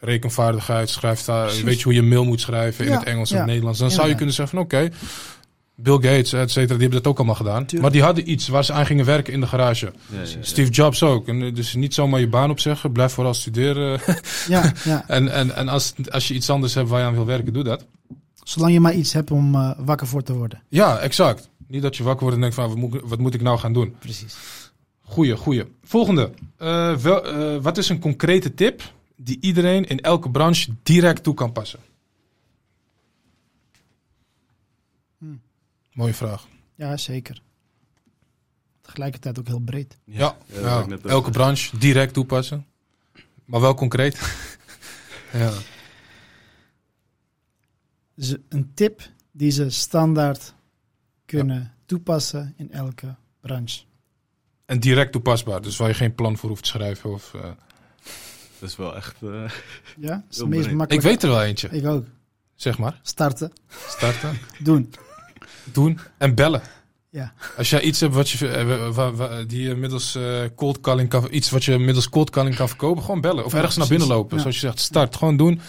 rekenvaardigheid, 0.00 0.88
schrijftaal, 0.88 1.44
Precies. 1.44 1.62
weet 1.62 1.78
je 1.78 1.84
hoe 1.84 1.94
je 1.94 2.00
een 2.00 2.08
mail 2.08 2.24
moet 2.24 2.40
schrijven 2.40 2.84
in 2.84 2.90
Ja, 2.90 2.98
het 2.98 3.06
Engels 3.06 3.30
en 3.30 3.34
ja, 3.34 3.40
het 3.40 3.50
Nederlands. 3.50 3.78
Dan 3.78 3.90
zou 3.90 4.08
je 4.08 4.14
kunnen 4.14 4.34
zeggen 4.34 4.56
van 4.58 4.64
oké, 4.64 4.90
Bill 5.74 5.94
Gates, 5.94 6.32
et 6.32 6.50
cetera, 6.50 6.74
die 6.74 6.82
hebben 6.82 7.02
dat 7.02 7.06
ook 7.06 7.16
allemaal 7.16 7.34
gedaan. 7.34 7.58
Tuurlijk. 7.60 7.82
Maar 7.82 7.90
die 7.90 8.02
hadden 8.02 8.30
iets 8.30 8.48
waar 8.48 8.64
ze 8.64 8.72
aan 8.72 8.86
gingen 8.86 9.04
werken 9.04 9.32
in 9.32 9.40
de 9.40 9.46
garage. 9.46 9.84
Ja, 9.86 9.92
ja, 10.16 10.20
ja. 10.20 10.36
Steve 10.40 10.70
Jobs 10.70 11.02
ook. 11.02 11.28
En, 11.28 11.42
eh, 11.42 11.54
dus 11.54 11.74
niet 11.74 11.94
zomaar 11.94 12.20
je 12.20 12.28
baan 12.28 12.50
opzeggen, 12.50 12.92
blijf 12.92 13.12
vooral 13.12 13.34
studeren. 13.34 14.00
ja, 14.48 14.72
ja. 14.84 15.04
En, 15.06 15.32
en, 15.32 15.54
en 15.56 15.68
als, 15.68 15.94
als 16.10 16.28
je 16.28 16.34
iets 16.34 16.50
anders 16.50 16.74
hebt 16.74 16.88
waar 16.88 17.00
je 17.00 17.06
aan 17.06 17.14
wil 17.14 17.26
werken, 17.26 17.52
doe 17.52 17.62
dat. 17.64 17.84
Zolang 18.42 18.72
je 18.72 18.80
maar 18.80 18.94
iets 18.94 19.12
hebt 19.12 19.30
om 19.30 19.54
eh, 19.54 19.70
wakker 19.78 20.06
voor 20.06 20.22
te 20.22 20.34
worden. 20.34 20.62
Ja, 20.68 20.98
exact. 20.98 21.48
Niet 21.66 21.82
dat 21.82 21.96
je 21.96 22.02
wakker 22.02 22.20
wordt 22.22 22.34
en 22.34 22.40
denkt 22.40 22.56
van 22.56 22.68
wat 22.68 22.76
moet, 22.76 23.00
wat 23.04 23.18
moet 23.18 23.34
ik 23.34 23.42
nou 23.42 23.58
gaan 23.58 23.72
doen. 23.72 23.94
Precies. 23.98 24.36
Goeie, 25.02 25.36
goeie. 25.36 25.64
Volgende. 25.84 26.30
Eh, 26.56 26.96
wel, 26.96 27.26
eh, 27.26 27.62
wat 27.62 27.78
is 27.78 27.88
een 27.88 27.98
concrete 27.98 28.54
tip 28.54 28.82
die 29.20 29.38
iedereen 29.40 29.84
in 29.84 30.00
elke 30.00 30.30
branche 30.30 30.74
direct 30.82 31.22
toe 31.22 31.34
kan 31.34 31.52
passen? 31.52 31.80
Hmm. 35.18 35.40
Mooie 35.92 36.14
vraag. 36.14 36.46
Ja, 36.74 36.96
zeker. 36.96 37.42
Tegelijkertijd 38.80 39.38
ook 39.38 39.46
heel 39.46 39.60
breed. 39.60 39.98
Ja, 40.04 40.36
Ja, 40.46 40.60
elke 40.86 40.98
zeggen. 41.08 41.32
branche 41.32 41.78
direct 41.78 42.12
toepassen. 42.14 42.66
Maar 43.44 43.60
wel 43.60 43.74
concreet. 43.74 44.20
ja. 45.32 45.52
Dus 48.14 48.34
een 48.48 48.70
tip 48.74 49.10
die 49.30 49.50
ze 49.50 49.70
standaard 49.70 50.54
kunnen 51.24 51.74
toepassen 51.86 52.54
in 52.56 52.70
elke 52.72 53.14
branche. 53.40 53.84
En 54.64 54.80
direct 54.80 55.12
toepasbaar. 55.12 55.62
Dus 55.62 55.76
waar 55.76 55.88
je 55.88 55.94
geen 55.94 56.14
plan 56.14 56.36
voor 56.36 56.48
hoeft 56.48 56.62
te 56.62 56.68
schrijven. 56.68 57.10
Of, 57.12 57.34
eh, 57.34 57.50
Dat 58.60 58.68
is 58.68 58.76
wel 58.76 58.96
echt... 58.96 59.14
eh, 59.22 59.28
Ja, 60.08 60.24
is 60.30 60.38
het 60.38 60.48
meest 60.48 60.62
makkelijk. 60.70 60.92
Ik 60.92 61.00
weet 61.10 61.22
er 61.22 61.28
wel 61.28 61.42
eentje. 61.42 61.68
Ik 61.70 61.86
ook. 61.86 62.04
Zeg 62.54 62.78
maar. 62.78 63.00
Starten, 63.02 63.52
Starten. 63.88 64.38
doen. 64.58 64.92
doen 65.64 65.98
en 66.18 66.34
bellen. 66.34 66.62
Ja. 67.10 67.32
Als 67.56 67.70
jij 67.70 67.80
iets 67.80 68.00
hebt 68.00 68.14
wat 68.14 68.30
je, 68.30 68.48
eh, 68.48 68.88
wa- 68.94 69.12
wa- 69.12 69.42
die 69.42 69.62
je 69.62 69.74
middels 69.74 70.14
eh, 70.14 70.40
cold 70.56 70.80
calling 70.80 71.08
kan, 71.08 71.26
iets 71.30 71.50
wat 71.50 71.64
je 71.64 71.78
middels 71.78 72.08
cold 72.08 72.30
calling 72.30 72.56
kan 72.56 72.68
verkopen, 72.68 73.02
gewoon 73.04 73.20
bellen. 73.20 73.44
Of 73.44 73.52
Ja, 73.52 73.58
ergens 73.58 73.76
naar 73.76 73.88
binnen 73.88 74.08
lopen. 74.08 74.34
Ja. 74.36 74.40
Zoals 74.42 74.60
je 74.60 74.66
zegt, 74.66 74.78
start, 74.78 75.16
gewoon 75.16 75.36
doen. 75.36 75.60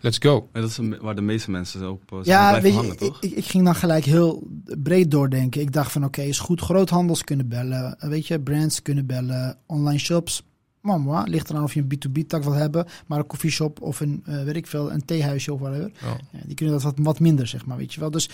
Let's 0.00 0.18
go. 0.20 0.48
ja, 0.52 0.60
dat 0.60 0.70
is 0.70 0.76
een- 0.76 0.98
waar 1.00 1.14
de 1.14 1.20
meeste 1.22 1.50
mensen 1.50 1.90
op 1.90 2.12
uh, 2.12 2.18
Ja, 2.22 2.48
blijven 2.48 2.62
weet 2.62 2.72
je, 2.72 2.78
hangen, 2.78 2.96
toch? 2.96 3.16
ik, 3.22 3.30
ik, 3.30 3.36
ik 3.36 3.44
ging 3.44 3.64
dan 3.64 3.74
gelijk 3.74 4.04
heel 4.04 4.46
breed 4.64 5.10
doordenken. 5.10 5.60
Ik 5.60 5.72
dacht 5.72 5.92
van 5.92 6.04
oké, 6.04 6.22
is 6.22 6.38
goed. 6.38 6.60
Groothandels 6.60 7.24
kunnen 7.24 7.48
bellen. 7.48 7.96
Weet 7.98 8.26
je, 8.26 8.40
brands 8.40 8.82
kunnen 8.82 9.06
bellen. 9.06 9.58
Online 9.66 9.98
shops. 9.98 10.42
Mama, 10.86 11.22
ligt 11.22 11.50
eraan 11.50 11.62
of 11.62 11.74
je 11.74 11.84
een 11.88 11.98
B2B-tak 11.98 12.42
wil 12.42 12.52
hebben. 12.52 12.86
Maar 13.06 13.18
een 13.18 13.26
koffieshop 13.26 13.80
of 13.80 14.00
een, 14.00 14.22
eh, 14.26 14.42
weet 14.42 14.56
ik 14.56 14.66
veel, 14.66 14.92
een 14.92 15.04
theehuisje 15.04 15.52
of 15.52 15.60
whatever. 15.60 15.90
Ja. 16.02 16.16
Die 16.46 16.54
kunnen 16.54 16.74
dat 16.74 16.82
wat, 16.82 16.94
wat 16.96 17.20
minder, 17.20 17.46
zeg 17.46 17.66
maar, 17.66 17.76
weet 17.76 17.94
je 17.94 18.00
wel. 18.00 18.10
Dus 18.10 18.30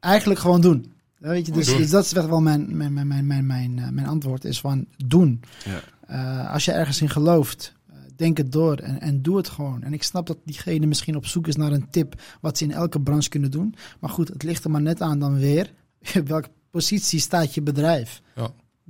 eigenlijk 0.00 0.40
gewoon 0.40 0.60
doen. 0.60 0.92
Ja, 1.18 1.28
Weet 1.28 1.46
je, 1.46 1.52
dus, 1.52 1.66
dus 1.66 1.90
dat 1.90 2.04
is 2.04 2.12
echt 2.12 2.26
wel 2.26 2.40
mijn, 2.40 2.76
mijn, 2.76 2.92
mijn, 2.92 3.06
mijn, 3.06 3.26
mijn, 3.26 3.46
mijn, 3.46 3.78
eh, 3.78 3.88
mijn 3.88 4.06
antwoord, 4.06 4.44
is 4.44 4.60
van 4.60 4.86
doen. 5.06 5.40
Ja. 5.64 5.80
Eh, 6.06 6.52
als 6.52 6.64
je 6.64 6.72
ergens 6.72 7.00
in 7.00 7.10
gelooft, 7.10 7.72
denk 8.16 8.36
het 8.36 8.52
door 8.52 8.76
en, 8.76 9.00
en 9.00 9.22
doe 9.22 9.36
het 9.36 9.48
gewoon. 9.48 9.82
En 9.82 9.92
ik 9.92 10.02
snap 10.02 10.26
dat 10.26 10.38
diegene 10.44 10.86
misschien 10.86 11.16
op 11.16 11.26
zoek 11.26 11.46
is 11.46 11.56
naar 11.56 11.72
een 11.72 11.90
tip 11.90 12.22
wat 12.40 12.58
ze 12.58 12.64
in 12.64 12.72
elke 12.72 13.00
branche 13.00 13.28
kunnen 13.28 13.50
doen. 13.50 13.74
Maar 14.00 14.10
goed, 14.10 14.28
het 14.28 14.42
ligt 14.42 14.64
er 14.64 14.70
maar 14.70 14.82
net 14.82 15.00
aan 15.00 15.18
dan 15.18 15.38
weer. 15.38 15.72
welke 16.24 16.48
positie 16.70 17.20
staat 17.20 17.54
je 17.54 17.62
bedrijf. 17.62 18.21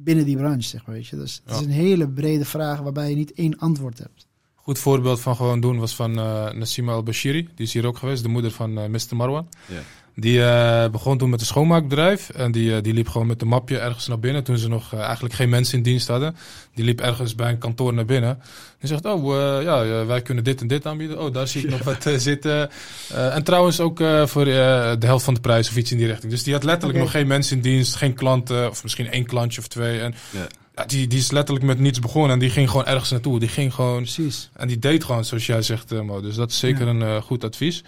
Binnen 0.05 0.24
die 0.24 0.36
branche, 0.36 0.68
zeg 0.68 0.86
maar, 0.86 0.94
weet 0.94 1.07
je. 1.07 1.16
Dus 1.16 1.42
het 1.44 1.55
is 1.55 1.66
een 1.66 1.70
hele 1.72 2.09
brede 2.09 2.44
vraag 2.44 2.80
waarbij 2.80 3.11
je 3.11 3.16
niet 3.16 3.32
één 3.32 3.59
antwoord 3.59 3.98
hebt. 3.98 4.26
Goed 4.55 4.78
voorbeeld 4.78 5.20
van 5.20 5.36
gewoon 5.36 5.61
doen 5.61 5.78
was 5.78 5.94
van 5.94 6.18
eh 6.18 6.50
Nassima 6.50 6.92
Al-Bashiri. 6.92 7.48
Die 7.55 7.66
is 7.66 7.72
hier 7.72 7.86
ook 7.86 7.98
geweest, 7.98 8.22
de 8.22 8.28
moeder 8.28 8.50
van 8.50 8.78
eh, 8.78 8.88
Mr. 8.88 9.16
Marwan. 9.16 9.48
Ja. 9.68 9.82
Die 10.14 10.44
eh, 10.44 10.90
begon 10.90 11.18
toen 11.18 11.30
met 11.30 11.40
een 11.40 11.46
schoonmaakbedrijf. 11.46 12.30
En 12.30 12.52
die, 12.52 12.76
eh, 12.76 12.82
die 12.82 12.94
liep 12.94 13.08
gewoon 13.08 13.26
met 13.26 13.42
een 13.42 13.48
mapje 13.48 13.78
ergens 13.78 14.06
naar 14.06 14.18
binnen. 14.18 14.44
Toen 14.44 14.58
ze 14.58 14.68
nog 14.68 14.92
eh, 14.92 15.00
eigenlijk 15.00 15.34
geen 15.34 15.48
mensen 15.48 15.76
in 15.76 15.82
dienst 15.82 16.08
hadden. 16.08 16.36
Die 16.74 16.84
liep 16.84 17.00
ergens 17.00 17.34
bij 17.34 17.50
een 17.50 17.58
kantoor 17.58 17.94
naar 17.94 18.04
binnen. 18.04 18.38
Die 18.80 18.88
zegt, 18.88 19.04
oh 19.04 19.36
eh, 19.36 19.62
ja, 19.62 20.06
wij 20.06 20.22
kunnen 20.22 20.44
dit 20.44 20.60
en 20.60 20.66
dit 20.66 20.86
aanbieden. 20.86 21.20
Oh, 21.20 21.32
daar 21.32 21.48
zie 21.48 21.62
ik 21.62 21.70
nog 21.70 21.82
wat 21.82 22.10
zitten. 22.16 22.70
Eh, 23.08 23.34
en 23.34 23.42
trouwens 23.42 23.80
ook 23.80 24.00
eh, 24.00 24.26
voor 24.26 24.46
eh, 24.46 24.92
de 24.98 25.06
helft 25.06 25.24
van 25.24 25.34
de 25.34 25.40
prijs 25.40 25.68
of 25.68 25.76
iets 25.76 25.92
in 25.92 25.98
die 25.98 26.06
richting. 26.06 26.32
Dus 26.32 26.42
die 26.42 26.52
had 26.52 26.64
letterlijk 26.64 26.98
nog 26.98 27.10
geen 27.10 27.26
mensen 27.26 27.56
in 27.56 27.62
dienst. 27.62 27.94
Geen 27.94 28.14
klanten. 28.14 28.70
Of 28.70 28.82
misschien 28.82 29.10
één 29.10 29.26
klantje 29.26 29.60
of 29.60 29.68
twee. 29.68 30.00
En 30.00 30.14
Ja. 30.30 30.46
ja, 30.76 30.84
die, 30.84 31.06
die 31.06 31.18
is 31.18 31.30
letterlijk 31.30 31.66
met 31.66 31.78
niets 31.78 31.98
begonnen. 31.98 32.32
En 32.32 32.38
die 32.38 32.50
ging 32.50 32.70
gewoon 32.70 32.86
ergens 32.86 33.10
naartoe. 33.10 33.38
Die 33.38 33.48
ging 33.48 33.74
gewoon... 33.74 34.02
Precies. 34.02 34.50
En 34.56 34.68
die 34.68 34.78
deed 34.78 35.04
gewoon 35.04 35.24
zoals 35.24 35.46
jij 35.46 35.62
zegt, 35.62 35.92
eh, 35.92 36.00
Mo. 36.00 36.20
Dus 36.20 36.34
dat 36.34 36.50
is 36.50 36.58
zeker 36.58 36.88
een 36.88 37.02
eh, 37.02 37.22
goed 37.22 37.44
advies. 37.44 37.82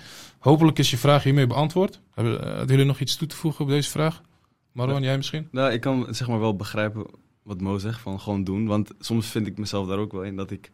Hopelijk 0.45 0.79
is 0.79 0.91
je 0.91 0.99
vraag 0.99 1.23
hiermee 1.23 1.47
beantwoord. 1.47 2.01
Hebben, 2.15 2.41
eh, 2.41 2.47
hadden 2.47 2.67
jullie 2.67 2.85
nog 2.85 3.01
iets 3.01 3.17
toe 3.17 3.29
te 3.29 3.37
voegen 3.37 3.65
op 3.65 3.71
deze 3.71 3.91
vraag? 3.91 4.23
Marwan, 4.73 5.03
jij 5.03 5.17
misschien? 5.17 5.49
Nou, 5.51 5.73
ik 5.73 5.81
kan 5.81 6.07
zeg 6.11 6.29
maar 6.29 6.41
wel 6.41 6.57
begrijpen 6.57 7.07
wat 7.43 7.61
Mo 7.61 7.79
zegt, 7.79 8.01
van 8.01 8.21
gewoon 8.21 8.45
doen. 8.45 8.67
Want 8.67 8.91
soms 8.99 9.27
vind 9.27 9.47
ik 9.47 9.59
mezelf 9.59 9.89
daar 9.89 9.99
ook 9.99 10.13
wel 10.13 10.23
in 10.23 10.37
dat 10.37 10.51
ik, 10.51 10.71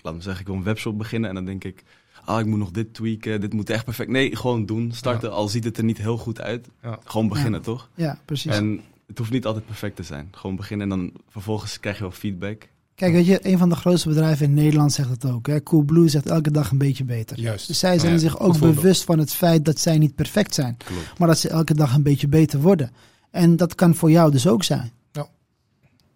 laat 0.00 0.14
me 0.14 0.20
zeggen, 0.20 0.40
ik 0.40 0.46
wil 0.46 0.56
een 0.56 0.62
webshop 0.62 0.98
beginnen 0.98 1.28
en 1.28 1.34
dan 1.34 1.44
denk 1.44 1.64
ik, 1.64 1.82
ah, 2.24 2.40
ik 2.40 2.46
moet 2.46 2.58
nog 2.58 2.70
dit 2.70 2.94
tweaken, 2.94 3.40
dit 3.40 3.52
moet 3.52 3.70
echt 3.70 3.84
perfect. 3.84 4.10
Nee, 4.10 4.36
gewoon 4.36 4.66
doen, 4.66 4.92
starten, 4.92 5.32
al 5.32 5.48
ziet 5.48 5.64
het 5.64 5.78
er 5.78 5.84
niet 5.84 5.98
heel 5.98 6.18
goed 6.18 6.40
uit. 6.40 6.68
Ja. 6.82 6.98
Gewoon 7.04 7.28
beginnen, 7.28 7.62
toch? 7.62 7.88
Ja, 7.94 8.18
precies. 8.24 8.56
En 8.56 8.80
het 9.06 9.18
hoeft 9.18 9.30
niet 9.30 9.46
altijd 9.46 9.66
perfect 9.66 9.96
te 9.96 10.02
zijn. 10.02 10.28
Gewoon 10.30 10.56
beginnen 10.56 10.92
en 10.92 10.98
dan 10.98 11.12
vervolgens 11.28 11.80
krijg 11.80 11.96
je 11.96 12.02
wel 12.02 12.12
feedback. 12.12 12.68
Kijk, 12.94 13.12
weet 13.12 13.26
je, 13.26 13.38
een 13.42 13.58
van 13.58 13.68
de 13.68 13.74
grootste 13.74 14.08
bedrijven 14.08 14.46
in 14.46 14.54
Nederland 14.54 14.92
zegt 14.92 15.08
het 15.08 15.24
ook. 15.24 15.46
Hè? 15.46 15.62
Coolblue 15.62 16.08
zegt 16.08 16.28
elke 16.28 16.50
dag 16.50 16.70
een 16.70 16.78
beetje 16.78 17.04
beter. 17.04 17.40
Juist. 17.40 17.66
Dus 17.66 17.78
zij 17.78 17.98
zijn 17.98 18.12
Ja, 18.12 18.18
zich 18.18 18.38
ook 18.38 18.58
bewust 18.58 19.04
van 19.04 19.18
het 19.18 19.32
feit 19.34 19.64
dat 19.64 19.78
zij 19.78 19.98
niet 19.98 20.14
perfect 20.14 20.54
zijn. 20.54 20.76
Klopt. 20.76 21.18
Maar 21.18 21.28
dat 21.28 21.38
ze 21.38 21.48
elke 21.48 21.74
dag 21.74 21.94
een 21.94 22.02
beetje 22.02 22.28
beter 22.28 22.60
worden. 22.60 22.90
En 23.30 23.56
dat 23.56 23.74
kan 23.74 23.94
voor 23.94 24.10
jou 24.10 24.30
dus 24.30 24.46
ook 24.46 24.64
zijn. 24.64 24.92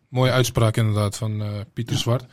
Mooie 0.08 0.30
uitspraak 0.30 0.76
inderdaad 0.76 1.16
van 1.16 1.42
eh, 1.42 1.48
Pieter 1.72 1.96
Zwart. 1.98 2.24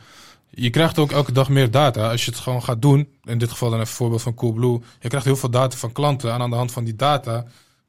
Je 0.50 0.70
krijgt 0.70 0.98
ook 0.98 1.12
elke 1.12 1.32
dag 1.32 1.48
meer 1.48 1.70
data 1.70 2.10
als 2.10 2.24
je 2.24 2.30
het 2.30 2.40
gewoon 2.40 2.62
gaat 2.62 2.82
doen. 2.82 3.08
In 3.24 3.38
dit 3.38 3.50
geval 3.50 3.70
dan 3.70 3.78
even 3.78 3.90
een 3.90 3.96
voorbeeld 3.96 4.22
van 4.22 4.34
Coolblue. 4.34 4.80
Je 5.00 5.08
krijgt 5.08 5.26
heel 5.26 5.36
veel 5.36 5.50
data 5.50 5.76
van 5.76 5.92
klanten. 5.92 6.32
En 6.32 6.40
aan 6.40 6.50
de 6.50 6.56
hand 6.56 6.72
van 6.72 6.84
die 6.84 6.96
data 6.96 7.44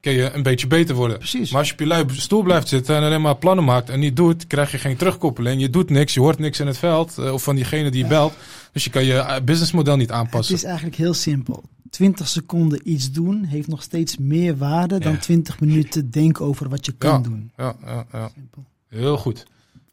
kun 0.05 0.13
je 0.13 0.31
een 0.33 0.43
beetje 0.43 0.67
beter 0.67 0.95
worden. 0.95 1.17
Precies. 1.17 1.49
Maar 1.49 1.59
als 1.59 1.67
je 1.67 1.73
op 1.73 1.79
je 1.79 1.85
lui 1.87 2.05
stoel 2.09 2.41
blijft 2.43 2.67
zitten 2.67 2.95
en 2.95 3.03
alleen 3.03 3.21
maar 3.21 3.35
plannen 3.37 3.65
maakt 3.65 3.89
en 3.89 3.99
niet 3.99 4.15
doet, 4.15 4.47
krijg 4.47 4.71
je 4.71 4.77
geen 4.77 4.95
terugkoppeling. 4.97 5.61
Je 5.61 5.69
doet 5.69 5.89
niks, 5.89 6.13
je 6.13 6.19
hoort 6.19 6.39
niks 6.39 6.59
in 6.59 6.67
het 6.67 6.77
veld 6.77 7.17
eh, 7.17 7.33
of 7.33 7.43
van 7.43 7.55
diegene 7.55 7.91
die 7.91 8.01
je 8.03 8.09
belt. 8.09 8.33
Dus 8.71 8.83
je 8.83 8.89
kan 8.89 9.05
je 9.05 9.13
eh, 9.17 9.41
businessmodel 9.43 9.95
niet 9.97 10.07
Het 10.09 10.17
aanpassen. 10.17 10.55
is 10.55 10.63
eigenlijk 10.63 10.95
heel 10.95 11.13
simpel. 11.13 11.63
20 11.89 12.27
seconden 12.27 12.79
iets 12.83 13.11
doen 13.11 13.43
heeft 13.43 13.67
nog 13.67 13.81
steeds 13.83 14.17
meer 14.17 14.57
waarde 14.57 14.99
dan 14.99 15.11
Ja. 15.11 15.17
20 15.17 15.59
minuten 15.59 16.11
denken 16.11 16.45
over 16.45 16.69
wat 16.69 16.85
je 16.85 16.91
kan 16.91 17.11
Ja. 17.11 17.17
doen. 17.19 17.51
Ja, 17.57 17.75
ja, 17.85 18.05
ja. 18.11 18.29
Simpel. 18.35 18.63
Heel 18.89 19.17
goed. 19.17 19.45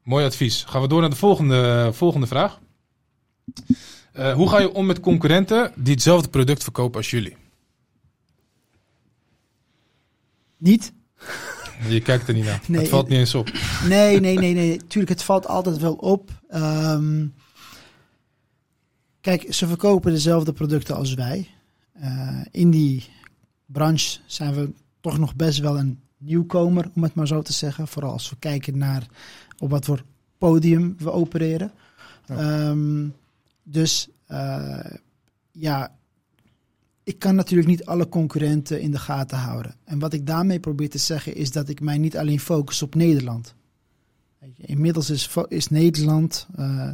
Mooi 0.02 0.24
advies. 0.24 0.64
Gaan 0.68 0.80
we 0.82 0.88
door 0.88 1.00
naar 1.00 1.10
de 1.10 1.16
volgende, 1.16 1.90
volgende 1.92 2.26
vraag. 2.26 2.58
Eh, 4.12 4.32
hoe 4.32 4.48
ga 4.48 4.60
je 4.60 4.72
om 4.74 4.86
met 4.86 5.00
concurrenten 5.00 5.72
die 5.76 5.92
hetzelfde 5.92 6.28
product 6.28 6.62
verkopen 6.62 6.96
als 6.96 7.10
jullie? 7.10 7.36
Niet? 10.62 10.92
Je 11.88 12.00
kijkt 12.00 12.28
er 12.28 12.34
niet 12.34 12.44
naar. 12.44 12.62
Nee, 12.66 12.80
het 12.80 12.88
valt 12.88 13.08
niet 13.08 13.18
eens 13.18 13.34
op. 13.34 13.50
Nee, 13.88 14.20
nee, 14.20 14.38
nee, 14.38 14.54
nee. 14.54 14.76
Tuurlijk, 14.86 15.12
het 15.12 15.22
valt 15.22 15.46
altijd 15.46 15.78
wel 15.78 15.94
op. 15.94 16.30
Ehm, 16.48 17.26
kijk, 19.20 19.54
ze 19.54 19.66
verkopen 19.66 20.12
dezelfde 20.12 20.52
producten 20.52 20.96
als 20.96 21.14
wij. 21.14 21.48
Eh, 21.92 22.40
in 22.50 22.70
die 22.70 23.04
branche 23.66 24.18
zijn 24.26 24.54
we 24.54 24.72
toch 25.00 25.18
nog 25.18 25.36
best 25.36 25.58
wel 25.58 25.78
een 25.78 26.00
nieuwkomer, 26.18 26.90
om 26.94 27.02
het 27.02 27.14
maar 27.14 27.26
zo 27.26 27.42
te 27.42 27.52
zeggen. 27.52 27.88
Vooral 27.88 28.12
als 28.12 28.30
we 28.30 28.36
kijken 28.38 28.78
naar 28.78 29.06
op 29.58 29.70
wat 29.70 29.84
voor 29.84 30.04
podium 30.38 30.94
we 30.98 31.10
opereren. 31.10 31.72
Ja. 32.26 32.36
Ehm, 32.36 33.08
dus 33.62 34.08
eh, 34.26 34.90
ja, 35.52 35.96
ik 37.12 37.18
kan 37.18 37.34
natuurlijk 37.34 37.68
niet 37.68 37.84
alle 37.84 38.08
concurrenten 38.08 38.80
in 38.80 38.90
de 38.90 38.98
gaten 38.98 39.38
houden. 39.38 39.74
En 39.84 39.98
wat 39.98 40.12
ik 40.12 40.26
daarmee 40.26 40.60
probeer 40.60 40.90
te 40.90 40.98
zeggen 40.98 41.34
is 41.34 41.50
dat 41.50 41.68
ik 41.68 41.80
mij 41.80 41.98
niet 41.98 42.16
alleen 42.16 42.40
focus 42.40 42.82
op 42.82 42.94
Nederland. 42.94 43.54
Inmiddels 44.56 45.10
is, 45.10 45.30
is 45.48 45.68
Nederland 45.68 46.46
eh, 46.56 46.88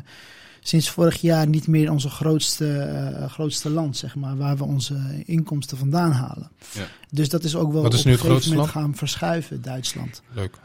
sinds 0.61 0.91
vorig 0.91 1.21
jaar 1.21 1.49
niet 1.49 1.67
meer 1.67 1.91
onze 1.91 2.09
grootste, 2.09 2.79
eh, 2.79 3.31
grootste 3.31 3.71
land, 3.71 3.97
zeg 3.97 4.15
maar, 4.15 4.37
waar 4.37 4.57
we 4.57 4.65
onze 4.65 5.23
inkomsten 5.25 5.79
vandaan 5.79 6.13
halen. 6.13 6.51
Ja. 6.73 6.87
Dus 7.11 7.29
dat 7.29 7.45
is 7.45 7.57
ook 7.57 7.73
wel 7.73 7.83
Wat 7.83 7.93
is 7.93 7.99
op 7.99 8.05
nu 8.05 8.13
een 8.13 8.19
het 8.19 8.27
grootste 8.27 8.55
moment 8.55 8.71
gaan 8.71 8.95
verschuiven, 8.95 9.63
Duitsland. 9.63 10.23
Leuk. 10.35 10.59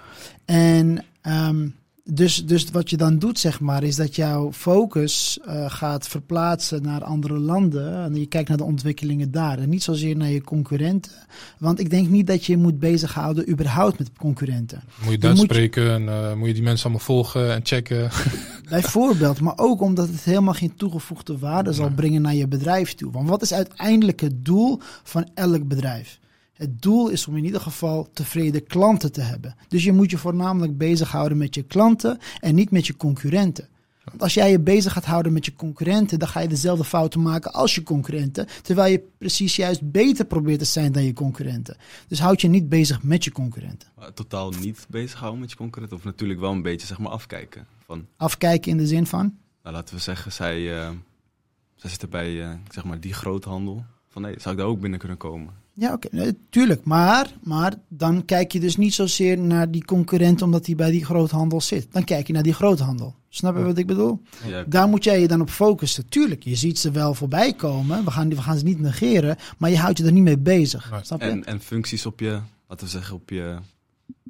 En 0.46 1.06
ehm, 1.22 1.68
dus, 2.06 2.46
dus 2.46 2.66
wat 2.72 2.90
je 2.90 2.98
dan 2.98 3.20
doet, 3.20 3.40
zeg 3.40 3.60
maar, 3.60 3.84
is 3.84 3.96
dat 3.96 4.16
jouw 4.16 4.52
focus 4.52 5.40
eh, 5.46 5.72
gaat 5.72 6.08
verplaatsen 6.08 6.82
naar 6.82 7.04
andere 7.04 7.40
landen. 7.40 8.04
En 8.04 8.16
je 8.16 8.26
kijkt 8.26 8.48
naar 8.50 8.58
de 8.58 8.64
ontwikkelingen 8.64 9.32
daar. 9.32 9.60
En 9.60 9.70
niet 9.70 9.84
zozeer 9.84 10.16
naar 10.16 10.30
je 10.30 10.42
concurrenten. 10.42 11.12
Want 11.58 11.80
ik 11.80 11.90
denk 11.90 12.10
niet 12.10 12.28
dat 12.28 12.46
je 12.46 12.52
je 12.52 12.58
moet 12.58 12.80
bezighouden 12.80 13.50
überhaupt 13.50 13.98
met 14.00 14.10
concurrenten. 14.18 14.84
Moet 15.04 15.12
je 15.12 15.18
Duits 15.18 15.40
moet 15.40 15.48
je- 15.50 15.54
spreken 15.54 15.92
en 15.92 16.10
eh, 16.10 16.34
moet 16.34 16.48
je 16.48 16.54
die 16.54 16.64
mensen 16.64 16.86
allemaal 16.86 17.06
volgen 17.06 17.54
en 17.54 17.60
checken. 17.64 18.10
Bijvoorbeeld, 18.70 19.42
maar 19.42 19.58
ook 19.58 19.82
omdat 19.82 20.08
het 20.08 20.24
helemaal 20.24 20.54
geen 20.54 20.76
toegevoegde 20.76 21.38
waarde 21.38 21.74
zal 21.74 21.90
brengen 21.96 22.22
naar 22.22 22.36
je 22.36 22.48
bedrijf 22.48 22.94
toe. 22.94 23.12
Want 23.12 23.30
wat 23.30 23.42
is 23.42 23.54
uiteindelijk 23.54 24.20
het 24.22 24.46
doel 24.46 24.80
van 25.04 25.28
elk 25.34 25.68
bedrijf? 25.68 26.20
Het 26.64 26.82
doel 26.82 27.10
is 27.10 27.28
om 27.28 27.38
in 27.38 27.46
ieder 27.46 27.62
geval 27.62 28.10
tevreden 28.14 28.68
klanten 28.68 29.12
te 29.12 29.22
hebben. 29.22 29.56
Dus 29.68 29.84
je 29.84 29.92
moet 29.92 30.12
je 30.12 30.18
voornamelijk 30.18 30.78
bezighouden 30.78 31.38
met 31.38 31.56
je 31.56 31.64
klanten 31.64 32.20
en 32.40 32.56
niet 32.56 32.72
met 32.72 32.88
je 32.88 32.98
concurrenten. 32.98 33.68
Want 34.04 34.22
als 34.22 34.34
jij 34.34 34.52
je 34.52 34.60
bezig 34.60 34.94
gaat 34.94 35.06
houden 35.06 35.34
met 35.34 35.46
je 35.46 35.56
concurrenten, 35.56 36.20
dan 36.20 36.28
ga 36.28 36.40
je 36.40 36.48
dezelfde 36.48 36.84
fouten 36.84 37.22
maken 37.22 37.54
als 37.54 37.76
je 37.76 37.84
concurrenten. 37.84 38.48
Terwijl 38.62 38.92
je 38.92 39.04
precies 39.18 39.56
juist 39.56 39.92
beter 39.92 40.26
probeert 40.26 40.60
te 40.60 40.66
zijn 40.66 40.92
dan 40.92 41.04
je 41.04 41.14
concurrenten. 41.14 41.78
Dus 42.08 42.20
houd 42.20 42.42
je 42.42 42.48
niet 42.48 42.70
bezig 42.70 43.04
met 43.04 43.24
je 43.24 43.32
concurrenten. 43.32 43.88
Maar 43.98 44.14
totaal 44.14 44.52
niet 44.52 44.86
bezighouden 44.90 45.40
met 45.40 45.50
je 45.50 45.58
concurrent. 45.58 45.94
Of 45.94 46.04
natuurlijk 46.04 46.40
wel 46.40 46.52
een 46.52 46.62
beetje 46.62 46.88
zeg 46.88 47.00
maar 47.00 47.12
afkijken. 47.12 47.66
Van, 47.86 48.08
Afkijken 48.18 48.72
in 48.72 48.78
de 48.78 48.88
zin 48.88 49.08
van. 49.08 49.38
nou, 49.64 49.76
laten 49.76 49.96
we 49.96 50.02
zeggen, 50.02 50.32
zij, 50.32 50.82
eh, 50.82 50.90
zij 51.76 51.90
zitten 51.90 52.10
bij 52.10 52.44
eh, 52.44 52.54
zeg 52.72 52.84
maar 52.84 53.00
die 53.00 53.14
groothandel. 53.14 53.86
Van 54.08 54.22
nee, 54.22 54.36
zou 54.38 54.56
ik 54.56 54.62
daar 54.62 54.70
ook 54.70 54.80
binnen 54.80 55.00
kunnen 55.00 55.18
komen? 55.18 55.63
Ja, 55.76 55.94
oké, 55.94 56.08
nee, 56.12 56.38
tuurlijk. 56.50 56.86
Maar, 56.86 57.34
maar 57.44 57.74
dan 57.88 58.26
kijk 58.26 58.52
je 58.52 58.60
dus 58.60 58.78
niet 58.78 58.94
zozeer 58.94 59.38
naar 59.38 59.72
die 59.72 59.86
concurrent 59.86 60.42
omdat 60.42 60.66
hij 60.66 60.76
bij 60.76 60.92
die 60.92 61.06
groothandel 61.06 61.62
zit. 61.62 61.88
Dan 61.92 62.04
kijk 62.04 62.28
je 62.28 62.34
naar 62.34 62.44
die 62.44 62.54
groothandel. 62.54 63.16
Snap 63.30 63.54
je 63.54 63.60
Ja. 63.60 63.66
wat 63.66 63.78
ik 63.78 63.88
bedoel? 63.88 64.22
Ja, 64.48 64.64
Daar 64.68 64.88
moet 64.88 65.04
jij 65.04 65.22
je 65.22 65.28
dan 65.28 65.42
op 65.42 65.50
focussen. 65.50 66.10
Tuurlijk, 66.10 66.44
je 66.44 66.56
ziet 66.56 66.80
ze 66.80 66.92
wel 66.92 67.14
voorbij 67.14 67.54
komen. 67.54 68.06
We 68.06 68.12
gaan, 68.12 68.30
we 68.30 68.42
gaan 68.42 68.58
ze 68.58 68.64
niet 68.64 68.80
negeren. 68.80 69.38
Maar 69.58 69.70
je 69.70 69.78
houdt 69.78 69.98
je 69.98 70.06
er 70.06 70.12
niet 70.12 70.24
mee 70.24 70.38
bezig. 70.38 71.00
Snap 71.02 71.22
je? 71.22 71.28
En, 71.28 71.44
en 71.46 71.60
functies 71.62 72.06
op 72.06 72.20
je, 72.20 72.40
laten 72.68 72.86
we 72.86 72.92
zeggen, 72.92 73.16
op 73.16 73.30
je 73.30 73.58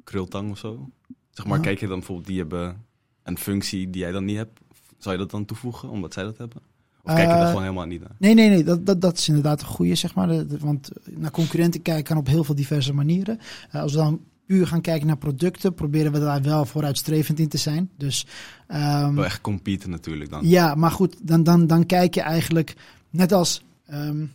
krultang 0.04 0.50
of 0.50 0.58
zo. 0.58 0.88
Zeg 1.30 1.46
maar, 1.46 1.56
Ja. 1.56 1.62
kijk 1.62 1.80
je 1.80 1.86
dan 1.86 1.98
bijvoorbeeld, 1.98 2.26
die 2.28 2.38
hebben 2.38 2.84
een 3.22 3.38
functie 3.38 3.90
die 3.90 4.00
jij 4.02 4.12
dan 4.12 4.24
niet 4.24 4.36
hebt. 4.36 4.60
Zou 4.98 5.14
je 5.14 5.20
dat 5.20 5.30
dan 5.30 5.44
toevoegen, 5.44 5.88
omdat 5.88 6.12
zij 6.12 6.22
dat 6.24 6.38
hebben? 6.38 6.62
Of 7.04 7.14
kijk 7.14 7.26
je 7.26 7.32
Eh, 7.32 7.38
daar 7.38 7.46
gewoon 7.46 7.62
helemaal 7.62 7.86
niet 7.86 8.00
naar? 8.00 8.10
Nee, 8.18 8.34
nee, 8.34 8.48
nee. 8.48 8.64
Dat, 8.64 8.86
dat, 8.86 9.00
dat 9.00 9.18
is 9.18 9.28
inderdaad 9.28 9.60
een 9.60 9.66
goede, 9.66 9.94
zeg 9.94 10.14
maar. 10.14 10.58
Want 10.58 10.90
naar 11.10 11.30
concurrenten 11.30 11.82
kijken 11.82 12.04
kan 12.04 12.16
op 12.16 12.26
heel 12.26 12.44
veel 12.44 12.54
diverse 12.54 12.92
manieren. 12.94 13.38
Eh, 13.70 13.80
als 13.80 13.92
we 13.92 13.98
dan 13.98 14.20
puur 14.46 14.66
gaan 14.66 14.80
kijken 14.80 15.06
naar 15.06 15.16
producten, 15.16 15.74
proberen 15.74 16.12
we 16.12 16.18
daar 16.18 16.42
wel 16.42 16.64
vooruitstrevend 16.64 17.38
in 17.38 17.48
te 17.48 17.56
zijn. 17.56 17.90
Dus 17.98 18.26
ehm, 18.66 19.14
Wel 19.14 19.24
echt 19.24 19.40
competen 19.40 19.90
natuurlijk 19.90 20.30
dan. 20.30 20.48
Ja, 20.48 20.74
maar 20.74 20.90
goed, 20.90 21.16
dan, 21.22 21.42
dan, 21.42 21.66
dan 21.66 21.86
kijk 21.86 22.14
je 22.14 22.20
eigenlijk 22.20 22.74
net 23.10 23.32
als. 23.32 23.62
ehm, 23.86 24.26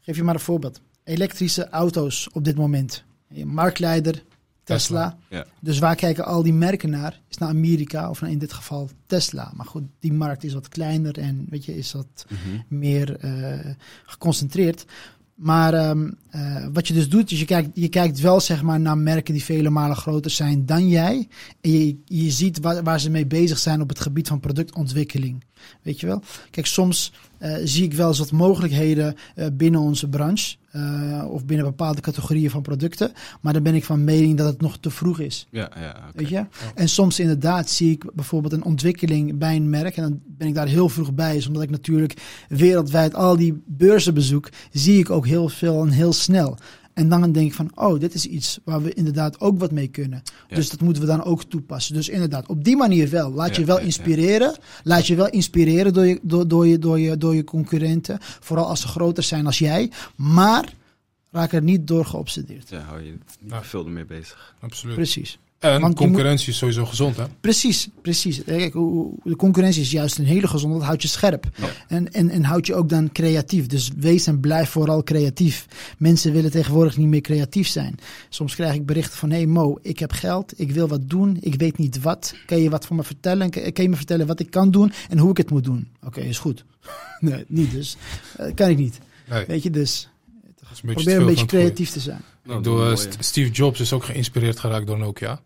geef 0.00 0.16
je 0.16 0.22
maar 0.22 0.34
een 0.34 0.40
voorbeeld. 0.40 0.80
Elektrische 1.04 1.68
auto's 1.68 2.28
op 2.32 2.44
dit 2.44 2.56
moment. 2.56 3.04
Marktleider, 3.44 4.22
Tesla. 4.64 5.18
Ja. 5.30 5.46
Dus 5.60 5.78
waar 5.78 5.94
kijken 5.96 6.24
al 6.24 6.42
die 6.42 6.52
merken 6.52 6.90
naar? 6.90 7.20
Is 7.28 7.36
naar 7.38 7.48
Amerika 7.48 8.10
of 8.10 8.20
naar 8.20 8.30
in 8.30 8.38
dit 8.38 8.52
geval 8.52 8.90
Tesla. 9.06 9.52
Maar 9.56 9.66
goed, 9.66 9.82
die 10.00 10.12
markt 10.12 10.44
is 10.44 10.54
wat 10.54 10.68
kleiner 10.68 11.18
en 11.18 11.46
weet 11.50 11.64
je, 11.64 11.76
is 11.76 11.92
wat 11.92 12.26
Mhm. 12.28 12.78
meer 12.78 13.16
eh, 13.16 13.70
geconcentreerd. 14.06 14.84
Maar 15.34 15.74
ehm, 15.74 16.10
eh, 16.30 16.66
wat 16.72 16.88
je 16.88 16.94
dus 16.94 17.08
doet, 17.08 17.30
is 17.30 17.38
je 17.38 17.44
kijkt, 17.44 17.68
je 17.74 17.88
kijkt 17.88 18.20
wel 18.20 18.40
zeg 18.40 18.62
maar 18.62 18.80
naar 18.80 18.98
merken 18.98 19.34
die 19.34 19.44
vele 19.44 19.70
malen 19.70 19.96
groter 19.96 20.30
zijn 20.30 20.66
dan 20.66 20.88
jij. 20.88 21.28
En 21.60 21.70
je, 21.70 21.96
je 22.04 22.30
ziet 22.30 22.60
waar, 22.60 22.82
waar 22.82 23.00
ze 23.00 23.10
mee 23.10 23.26
bezig 23.26 23.58
zijn 23.58 23.80
op 23.80 23.88
het 23.88 24.00
gebied 24.00 24.28
van 24.28 24.40
productontwikkeling. 24.40 25.44
Weet 25.82 26.00
je 26.00 26.06
wel? 26.06 26.22
Kijk, 26.50 26.66
soms 26.66 27.12
eh, 27.38 27.54
zie 27.64 27.84
ik 27.84 27.92
wel 27.92 28.08
eens 28.08 28.18
wat 28.18 28.32
mogelijkheden 28.32 29.14
eh, 29.34 29.46
binnen 29.52 29.80
onze 29.80 30.08
branche. 30.08 30.56
eh, 30.70 31.24
of 31.30 31.44
binnen 31.44 31.66
bepaalde 31.66 32.00
categorieën 32.00 32.50
van 32.50 32.62
producten. 32.62 33.12
Maar 33.40 33.52
dan 33.52 33.62
ben 33.62 33.74
ik 33.74 33.84
van 33.84 34.04
mening 34.04 34.36
dat 34.36 34.46
het 34.46 34.60
nog 34.60 34.78
te 34.78 34.90
vroeg 34.90 35.20
is. 35.20 35.46
Ja, 35.50 35.70
ja. 35.76 35.96
Weet 36.14 36.28
je? 36.28 36.46
En 36.74 36.88
soms 36.88 37.20
inderdaad 37.20 37.70
zie 37.70 37.90
ik 37.90 38.04
bijvoorbeeld 38.14 38.52
een 38.52 38.64
ontwikkeling 38.64 39.38
bij 39.38 39.56
een 39.56 39.70
merk. 39.70 39.96
En 39.96 40.02
dan 40.02 40.20
ben 40.26 40.48
ik 40.48 40.54
daar 40.54 40.66
heel 40.66 40.88
vroeg 40.88 41.14
bij. 41.14 41.44
Omdat 41.46 41.62
ik 41.62 41.70
natuurlijk 41.70 42.14
wereldwijd 42.48 43.14
al 43.14 43.36
die 43.36 43.62
beurzen 43.66 44.14
bezoek, 44.14 44.48
zie 44.72 44.98
ik 44.98 45.10
ook 45.10 45.26
heel 45.26 45.48
veel 45.48 45.82
en 45.82 45.90
heel 45.90 46.12
snel. 46.12 46.58
En 46.94 47.08
dan 47.08 47.32
denk 47.32 47.46
ik 47.48 47.54
van, 47.54 47.70
oh, 47.74 48.00
dit 48.00 48.14
is 48.14 48.26
iets 48.26 48.58
waar 48.64 48.82
we 48.82 48.92
inderdaad 48.94 49.40
ook 49.40 49.58
wat 49.58 49.70
mee 49.72 49.88
kunnen. 49.88 50.22
Ja. 50.48 50.56
Dus 50.56 50.70
dat 50.70 50.80
moeten 50.80 51.02
we 51.02 51.08
dan 51.08 51.24
ook 51.24 51.42
toepassen. 51.44 51.94
Dus 51.94 52.08
inderdaad, 52.08 52.46
op 52.46 52.64
die 52.64 52.76
manier 52.76 53.10
wel. 53.10 53.32
Laat 53.32 53.54
Ja, 53.54 53.60
je 53.60 53.66
wel 53.66 53.74
ja, 53.74 53.80
ja. 53.80 53.86
inspireren. 53.86 54.56
Laat 54.82 55.06
je 55.06 55.14
wel 55.14 55.28
inspireren 55.28 55.92
door 55.92 56.06
je, 56.06 56.18
door, 56.22 56.48
door, 56.48 56.66
je, 56.66 56.78
door, 56.78 56.98
je, 57.00 57.16
door 57.18 57.34
je 57.34 57.44
concurrenten. 57.44 58.18
Vooral 58.20 58.66
als 58.66 58.80
ze 58.80 58.88
groter 58.88 59.22
zijn 59.22 59.46
als 59.46 59.58
jij. 59.58 59.90
Maar 60.16 60.72
raak 61.30 61.52
er 61.52 61.62
niet 61.62 61.86
door 61.86 62.04
geobsedeerd. 62.06 62.68
Ja, 62.68 62.80
hou 62.80 63.02
je 63.02 63.10
niet 63.10 63.50
Ja. 63.52 63.62
veel 63.62 63.84
ermee 63.84 64.04
bezig. 64.04 64.54
Absoluut. 64.60 64.94
Precies. 64.94 65.38
En 65.64 65.80
Want 65.80 65.94
concurrentie 65.94 66.48
is 66.48 66.58
sowieso 66.58 66.84
gezond, 66.84 67.16
hè? 67.16 67.24
Precies, 67.40 67.88
precies. 68.02 68.44
Eh, 68.44 68.56
Kijk, 68.56 68.72
de 68.72 69.36
concurrentie 69.36 69.82
is 69.82 69.90
juist 69.90 70.18
een 70.18 70.24
hele 70.24 70.48
gezonde, 70.48 70.76
dat 70.76 70.86
houdt 70.86 71.02
je 71.02 71.08
scherp. 71.08 71.46
Ja. 71.56 71.66
En, 71.88 72.12
en, 72.12 72.30
en 72.30 72.44
houdt 72.44 72.66
je 72.66 72.74
ook 72.74 72.88
dan 72.88 73.12
creatief. 73.12 73.66
Dus 73.66 73.90
wees 73.96 74.26
en 74.26 74.40
blijf 74.40 74.70
vooral 74.70 75.02
creatief. 75.02 75.66
Mensen 75.98 76.32
willen 76.32 76.50
tegenwoordig 76.50 76.96
niet 76.96 77.08
meer 77.08 77.20
creatief 77.20 77.68
zijn. 77.68 77.98
Soms 78.28 78.54
krijg 78.54 78.74
ik 78.74 78.86
berichten 78.86 79.18
van, 79.18 79.30
hey 79.30 79.46
Mo, 79.46 79.78
ik 79.82 79.98
heb 79.98 80.12
geld, 80.12 80.52
ik 80.56 80.70
wil 80.70 80.88
wat 80.88 81.08
doen, 81.08 81.36
ik 81.40 81.54
weet 81.54 81.78
niet 81.78 82.02
wat. 82.02 82.34
Kan 82.46 82.58
je 82.58 82.70
wat 82.70 82.86
voor 82.86 82.96
me 82.96 83.02
vertellen? 83.02 83.50
Kan 83.50 83.72
kan 83.72 83.84
je 83.84 83.90
me 83.90 83.96
vertellen 83.96 84.26
wat 84.26 84.40
ik 84.40 84.50
kan 84.50 84.70
doen 84.70 84.92
en 85.08 85.18
hoe 85.18 85.30
ik 85.30 85.36
het 85.36 85.50
moet 85.50 85.64
doen? 85.64 85.88
Oké, 86.06 86.20
is 86.20 86.38
goed. 86.38 86.64
nee, 87.20 87.44
niet 87.48 87.70
dus. 87.70 87.96
Eh, 88.36 88.54
kan 88.54 88.68
ik 88.68 88.76
niet. 88.76 88.98
Nee, 89.28 89.44
Weet 89.46 89.62
je, 89.62 89.70
dus 89.70 90.08
een 90.82 90.94
probeer 90.94 91.20
een 91.20 91.26
beetje 91.26 91.46
creatief 91.46 91.90
te 91.90 92.00
zijn. 92.00 92.20
Nou, 92.44 92.58
Ik 92.58 92.64
bedoel, 92.64 92.78
dat 92.78 93.06
eh, 93.06 93.12
Steve 93.18 93.50
Jobs 93.50 93.80
is 93.80 93.92
ook 93.92 94.04
geïnspireerd 94.04 94.60
geraakt 94.60 94.86
door 94.86 94.98
Nokia. 94.98 95.40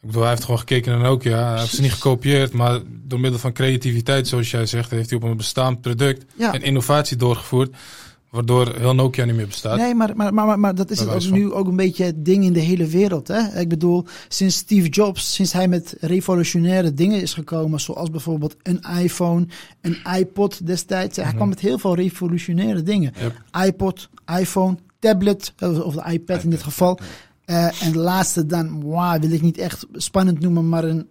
Ik 0.00 0.06
bedoel, 0.06 0.20
hij 0.22 0.30
heeft 0.30 0.44
gewoon 0.44 0.58
gekeken 0.58 0.92
naar 0.92 1.00
Nokia. 1.00 1.48
Hij 1.50 1.58
heeft 1.60 1.74
ze 1.74 1.80
niet 1.80 1.92
gekopieerd, 1.92 2.52
maar 2.52 2.80
door 3.06 3.20
middel 3.20 3.40
van 3.40 3.52
creativiteit, 3.52 4.28
zoals 4.28 4.50
jij 4.50 4.66
zegt, 4.66 4.90
heeft 4.90 5.10
hij 5.10 5.18
op 5.18 5.24
een 5.24 5.36
bestaand 5.36 5.80
product 5.80 6.24
Ja. 6.36 6.54
een 6.54 6.62
innovatie 6.62 7.16
doorgevoerd, 7.16 7.76
waardoor 8.30 8.74
heel 8.76 8.94
Nokia 8.94 9.24
niet 9.24 9.34
meer 9.34 9.46
bestaat. 9.46 9.76
Nee, 9.78 9.94
maar, 9.94 10.16
maar, 10.16 10.34
maar, 10.34 10.58
maar, 10.58 10.74
dat 10.74 10.90
is 10.90 11.00
het 11.00 11.08
ook 11.08 11.30
nu 11.30 11.52
ook 11.52 11.66
een 11.66 11.76
beetje 11.76 12.04
het 12.04 12.24
ding 12.24 12.44
in 12.44 12.52
de 12.52 12.60
hele 12.60 12.86
wereld. 12.86 13.28
Hè? 13.28 13.60
Ik 13.60 13.68
bedoel, 13.68 14.04
sinds 14.28 14.56
Steve 14.56 14.88
Jobs, 14.88 15.34
sinds 15.34 15.52
hij 15.52 15.68
met 15.68 15.94
revolutionaire 16.00 16.94
dingen 16.94 17.20
is 17.20 17.34
gekomen, 17.34 17.80
zoals 17.80 18.10
bijvoorbeeld 18.10 18.56
een 18.62 18.80
iPhone, 19.02 19.46
een 19.80 19.98
iPod 20.18 20.66
destijds. 20.66 21.16
Hij 21.16 21.24
Mhm. 21.26 21.34
kwam 21.34 21.48
met 21.48 21.60
heel 21.60 21.78
veel 21.78 21.94
revolutionaire 21.94 22.82
dingen. 22.82 23.12
IPod, 23.66 24.08
iPhone, 24.38 24.76
tablet, 24.98 25.52
of 25.58 25.78
of 25.80 25.94
de 25.94 26.12
iPad 26.12 26.42
in 26.42 26.50
dit 26.50 26.62
geval. 26.62 26.98
Eh, 27.48 27.82
en 27.82 27.92
de 27.92 27.98
laatste 27.98 28.46
dan, 28.46 28.80
wow, 28.80 29.20
wil 29.20 29.30
ik 29.30 29.42
niet 29.42 29.58
echt 29.58 29.86
spannend 29.92 30.40
noemen, 30.40 30.68
maar 30.68 30.84
een 30.84 31.10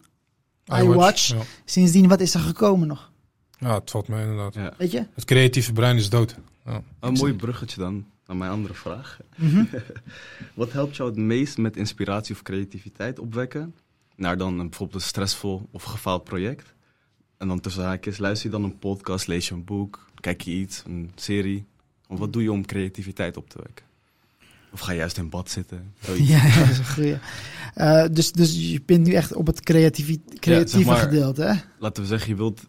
iWatch. 0.66 1.28
Ja. 1.28 1.42
Sindsdien, 1.66 2.08
wat 2.08 2.20
is 2.20 2.34
er 2.34 2.40
gekomen 2.40 2.88
nog? 2.88 3.12
ja, 3.60 3.74
het 3.74 3.92
valt 3.92 4.08
me 4.08 4.22
inderdaad. 4.22 4.54
Ja. 4.54 4.74
Weet 4.78 4.92
je? 4.92 5.06
Het 5.14 5.26
creatieve 5.26 5.74
brein 5.74 5.98
is 5.98 6.10
dood. 6.10 6.36
Ja. 6.66 6.82
Een 7.00 7.14
mooi 7.14 7.34
bruggetje 7.34 7.80
dan 7.80 8.06
naar 8.26 8.38
mijn 8.38 8.52
andere 8.52 8.74
vraag. 8.74 9.20
Mhm. 9.36 9.66
Wat 10.54 10.72
helpt 10.72 10.96
jou 10.96 11.10
het 11.10 11.20
meest 11.20 11.58
met 11.58 11.78
inspiratie 11.78 12.36
of 12.36 12.42
creativiteit 12.42 13.20
opwekken? 13.20 13.76
Naar 14.16 14.38
dan 14.38 14.60
een, 14.60 14.70
bijvoorbeeld 14.70 15.02
een 15.02 15.08
stressvol 15.08 15.70
of 15.72 15.84
gefaald 15.84 16.24
project. 16.24 16.74
En 17.38 17.48
dan 17.48 17.60
tussen 17.60 17.84
haakjes, 17.84 18.18
luister 18.18 18.50
je 18.50 18.56
dan 18.56 18.64
een 18.64 18.80
podcast, 18.80 19.28
lees 19.28 19.48
je 19.48 19.54
een 19.54 19.66
boek, 19.66 20.06
kijk 20.20 20.42
je 20.42 20.52
iets, 20.52 20.84
een 20.86 21.12
serie. 21.16 21.66
Of 22.08 22.20
wat 22.20 22.34
doe 22.34 22.42
je 22.42 22.52
om 22.52 22.66
creativiteit 22.66 23.38
op 23.38 23.50
te 23.50 23.58
wekken? 23.64 23.87
Of 24.78 24.84
ga 24.84 24.93
juist 24.93 25.17
in 25.17 25.30
bad 25.30 25.49
zitten? 25.49 25.93
Ja, 26.17 26.59
dat 26.59 26.69
is 26.69 26.78
een 26.78 26.86
goeie. 26.88 27.17
Eh, 27.73 28.05
dus, 28.11 28.32
dus 28.32 28.71
je 28.71 28.82
bent 28.86 29.07
nu 29.07 29.13
echt 29.13 29.34
op 29.34 29.47
het 29.47 29.61
creatieve, 29.61 30.19
creatieve 30.39 30.86
maar- 30.89 30.97
gedeelte, 30.97 31.43
hè? 31.43 31.53
Laten 31.80 32.01
we 32.03 32.09
zeggen, 32.09 32.30
je 32.30 32.36
wilt 32.36 32.61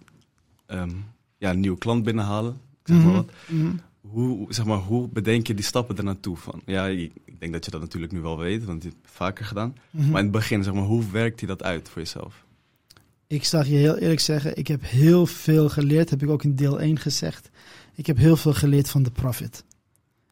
ehm, 0.66 0.90
ja, 1.38 1.50
een 1.50 1.60
nieuwe 1.60 1.78
klant 1.78 2.02
binnenhalen. 2.04 2.60
Zeg 2.84 2.96
maar 2.96 3.06
Mhm, 3.06 3.14
wat. 3.14 3.30
mhm. 3.46 3.70
Hoe, 4.00 4.46
zeg 4.52 4.64
maar, 4.64 4.78
hoe 4.78 5.08
bedenk 5.08 5.46
je 5.46 5.54
die 5.54 5.64
stappen 5.64 5.96
ernaartoe? 5.96 6.36
Van, 6.36 6.62
ja, 6.66 6.86
ik, 6.86 7.12
denk 7.38 7.52
dat 7.52 7.64
je 7.64 7.70
dat 7.70 7.80
natuurlijk 7.80 8.12
nu 8.12 8.20
wel 8.20 8.38
weet, 8.38 8.64
want 8.64 8.82
je 8.82 8.88
hebt 8.88 9.00
het 9.02 9.10
vaker 9.14 9.44
gedaan. 9.44 9.74
Mhm. 9.90 10.08
Maar 10.08 10.18
in 10.18 10.22
het 10.26 10.30
begin, 10.36 10.62
zeg 10.62 10.72
maar, 10.74 10.82
hoe 10.82 11.10
werkt 11.12 11.38
hij 11.40 11.48
dat 11.48 11.62
uit 11.62 11.88
voor 11.88 12.02
jezelf? 12.02 12.44
Ik 13.26 13.44
zal 13.44 13.64
je 13.64 13.76
heel 13.76 13.96
eerlijk 13.96 14.20
zeggen, 14.20 14.56
ik 14.56 14.66
heb 14.68 14.80
heel 14.84 15.26
veel 15.26 15.68
geleerd, 15.68 16.10
heb 16.10 16.22
ik 16.22 16.28
ook 16.28 16.44
in 16.44 16.54
deel 16.54 16.80
1 16.80 16.98
gezegd. 16.98 17.50
Ik 17.94 18.06
heb 18.06 18.16
heel 18.16 18.36
veel 18.36 18.54
geleerd 18.54 18.88
van 18.90 19.02
The 19.02 19.10
Profit. 19.10 19.64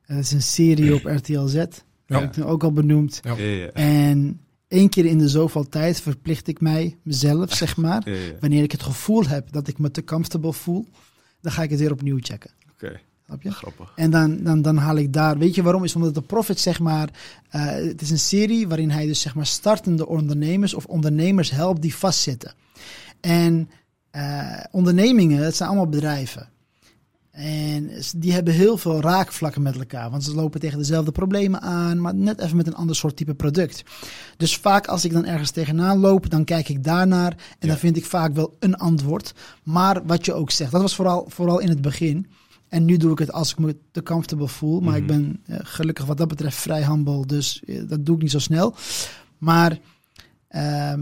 Het 0.07 0.18
is 0.24 0.32
een 0.32 0.42
serie 0.42 0.94
op 0.94 1.04
RTL 1.18 1.46
Z, 1.46 1.54
Ja. 1.54 1.64
heb 2.07 2.22
ik 2.30 2.36
nu 2.36 2.42
ook 2.44 2.62
al 2.62 2.72
benoemd. 2.72 3.20
Ja. 3.22 3.36
En 3.72 4.40
één 4.68 4.88
keer 4.88 5.04
in 5.04 5.18
de 5.18 5.28
zoveel 5.28 5.68
tijd 5.68 6.00
verplicht 6.00 6.46
ik 6.48 6.61
mij, 6.61 6.96
mezelf 7.02 7.54
zeg 7.62 7.76
maar, 7.76 8.07
wanneer 8.40 8.62
ik 8.62 8.72
het 8.72 8.82
gevoel 8.82 9.26
heb 9.26 9.52
dat 9.52 9.68
ik 9.68 9.78
me 9.78 9.90
te 9.90 10.04
comfortable 10.04 10.52
voel, 10.52 10.86
dan 11.40 11.52
ga 11.52 11.62
ik 11.62 11.70
het 11.70 11.80
weer 11.80 11.92
opnieuw 11.92 12.18
checken. 12.20 12.50
Oké, 12.72 13.00
je? 13.40 13.50
grappig. 13.50 13.92
En 13.96 14.11
dan, 14.11 14.42
dan, 14.42 14.62
dan 14.62 14.76
haal 14.76 14.96
ik 14.96 15.12
daar. 15.12 15.38
Weet 15.38 15.54
je 15.54 15.62
waarom? 15.62 15.84
Is 15.84 15.94
omdat 15.96 16.14
de 16.14 16.20
Profit, 16.22 16.61
zeg 16.61 16.80
maar. 16.80 17.09
eh, 17.50 17.64
het 17.66 18.00
is 18.02 18.11
een 18.11 18.18
serie 18.18 18.68
waarin 18.68 18.90
hij 18.90 19.07
dus 19.07 19.20
zeg 19.20 19.34
maar 19.34 19.46
startende 19.46 20.07
ondernemers 20.07 20.74
of 20.74 20.84
ondernemers 20.86 21.50
helpt 21.50 21.82
die 21.82 21.94
vastzitten. 21.94 22.54
En 23.20 23.70
eh, 24.11 24.64
ondernemingen, 24.70 25.44
het 25.44 25.57
zijn 25.57 25.68
allemaal 25.68 25.88
bedrijven. 25.88 26.48
En 27.37 27.91
die 28.16 28.32
hebben 28.32 28.55
heel 28.55 28.76
veel 28.76 29.01
raakvlakken 29.01 29.62
met 29.62 29.76
elkaar. 29.76 30.11
Want 30.11 30.24
ze 30.24 30.34
lopen 30.34 30.61
tegen 30.61 30.78
dezelfde 30.78 31.12
problemen 31.12 31.61
aan, 31.61 32.01
maar 32.01 32.14
net 32.14 32.41
even 32.41 32.57
met 32.57 32.66
een 32.66 32.74
ander 32.74 32.97
soort 32.97 33.16
type 33.16 33.34
product. 33.34 33.82
Dus 34.37 34.57
vaak 34.57 34.87
als 34.87 35.05
ik 35.05 35.12
dan 35.12 35.24
ergens 35.24 35.51
tegenaan 35.51 35.99
loop, 35.99 36.30
dan 36.30 36.45
kijk 36.45 36.68
ik 36.68 36.84
daarnaar. 36.84 37.30
En 37.32 37.37
Ja. 37.61 37.68
dan 37.68 37.76
vind 37.76 37.97
ik 37.97 38.05
vaak 38.05 38.34
wel 38.34 38.57
een 38.59 38.76
antwoord. 38.76 39.34
Maar 39.62 40.07
wat 40.07 40.24
je 40.24 40.32
ook 40.34 40.51
zegt, 40.51 40.72
dat 40.72 40.80
was 40.82 40.95
vooral, 40.95 41.24
vooral 41.28 41.59
in 41.59 41.68
het 41.68 41.80
begin. 41.80 42.26
En 42.68 42.84
nu 42.84 42.97
doe 42.97 43.12
ik 43.12 43.18
het 43.18 43.32
als 43.32 43.51
ik 43.51 43.59
me 43.59 43.76
te 43.91 44.03
comfortable 44.03 44.49
voel. 44.49 44.80
Maar 44.80 44.97
ik 44.97 45.03
Mhm. 45.07 45.12
ben 45.12 45.41
eh, 45.47 45.57
gelukkig 45.62 46.05
wat 46.05 46.16
dat 46.16 46.28
betreft 46.28 46.57
vrij 46.57 46.84
humble. 46.84 47.26
Dus 47.26 47.62
eh, 47.66 47.82
dat 47.89 48.07
doe 48.07 48.16
ik 48.16 48.22
niet 48.22 48.30
zo 48.30 48.39
snel. 48.39 48.74
Maar 49.39 49.78
eh, 50.49 50.93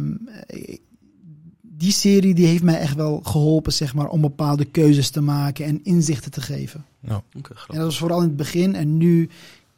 die 1.76 1.92
serie 1.92 2.34
die 2.34 2.46
heeft 2.46 2.62
mij 2.62 2.78
echt 2.78 2.94
wel 2.94 3.20
geholpen 3.20 3.72
zeg 3.72 3.94
maar, 3.94 4.08
om 4.08 4.20
bepaalde 4.20 4.64
keuzes 4.64 5.10
te 5.10 5.20
maken 5.20 5.64
en 5.64 5.84
inzichten 5.84 6.30
te 6.30 6.40
geven. 6.40 6.84
Ja. 7.00 7.22
Oké, 7.36 7.54
En 7.68 7.74
dat 7.74 7.84
was 7.84 7.98
vooral 7.98 8.20
in 8.20 8.26
het 8.26 8.36
begin. 8.36 8.74
En 8.74 8.96
nu 8.96 9.28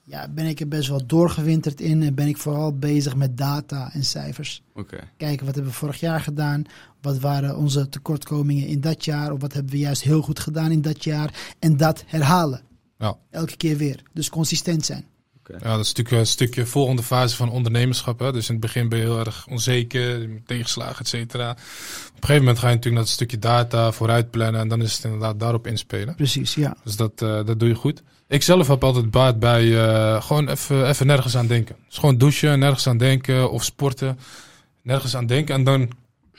ja, 0.03 0.29
ben 0.29 0.47
ik 0.47 0.61
er 0.61 0.69
best 0.69 0.89
wel 0.89 1.07
doorgewinterd 1.07 1.81
in. 1.81 2.03
En 2.03 2.15
ben 2.15 2.27
ik 2.27 2.37
vooral 2.37 2.79
bezig 2.79 3.17
met 3.17 3.37
data 3.37 3.93
en 3.93 4.05
cijfers. 4.05 4.63
Oké, 4.75 4.99
Kijken 5.17 5.47
wat 5.47 5.55
hebben 5.55 5.73
we 5.73 5.79
vorig 5.79 6.01
jaar 6.01 6.21
gedaan. 6.21 6.65
Wat 7.01 7.19
waren 7.19 7.57
onze 7.57 7.89
tekortkomingen 7.89 8.67
in 8.67 8.81
dat 8.81 9.05
jaar. 9.05 9.33
Of 9.33 9.41
wat 9.41 9.53
hebben 9.53 9.73
we 9.73 9.79
juist 9.79 10.03
heel 10.03 10.23
goed 10.23 10.41
gedaan 10.41 10.71
in 10.71 10.83
dat 10.83 11.05
jaar. 11.05 11.55
En 11.59 11.77
dat 11.77 12.05
herhalen. 12.07 12.61
Ja. 12.99 13.17
Elke 13.31 13.57
keer 13.57 13.77
weer. 13.77 14.03
Dus 14.13 14.31
consistent 14.31 14.85
zijn. 14.85 15.05
Ja, 15.49 15.59
dat 15.77 15.81
is 15.81 15.93
natuurlijk 15.93 16.17
een 16.17 16.27
stukje 16.27 16.67
volgende 16.67 17.03
fase 17.03 17.37
van 17.37 17.51
ondernemerschap. 17.51 18.19
Hè? 18.19 18.33
Dus 18.33 18.47
in 18.49 18.55
het 18.55 18.63
begin 18.63 18.89
ben 18.89 18.99
je 18.99 19.05
heel 19.05 19.19
erg 19.19 19.47
onzeker, 19.51 20.29
tegenslagen, 20.47 20.99
et 20.99 21.09
cetera. 21.09 21.51
Op 21.51 21.57
een 21.57 22.21
gegeven 22.21 22.39
moment 22.39 22.59
ga 22.59 22.69
je 22.69 22.75
natuurlijk 22.75 22.95
naar 22.95 23.05
het 23.05 23.13
stukje 23.13 23.39
data 23.39 23.93
vooruit 23.93 24.31
plannen. 24.31 24.61
En 24.61 24.69
dan 24.69 24.83
is 24.83 24.95
het 24.95 25.05
inderdaad 25.05 25.41
daarop 25.41 25.67
inspelen. 25.67 26.15
Precies, 26.15 26.55
ja. 26.55 26.77
Dus 26.85 26.97
dat, 26.97 27.23
eh, 27.23 27.29
dat 27.45 27.61
doe 27.61 27.69
je 27.69 27.75
goed. 27.75 28.03
Ik 28.29 28.43
zelf 28.43 28.69
heb 28.69 28.85
altijd 28.85 29.11
baat 29.11 29.39
bij 29.39 29.87
eh, 29.87 30.23
gewoon 30.23 30.49
even, 30.49 30.89
even 30.89 31.07
nergens 31.07 31.37
aan 31.37 31.47
denken. 31.47 31.77
Dus 31.89 31.99
gewoon 31.99 32.19
douchen, 32.19 32.59
nergens 32.59 32.87
aan 32.87 32.99
denken 32.99 33.51
of 33.51 33.65
sporten. 33.65 34.19
Nergens 34.83 35.17
aan 35.17 35.27
denken. 35.27 35.55
En 35.55 35.65
dan 35.65 35.91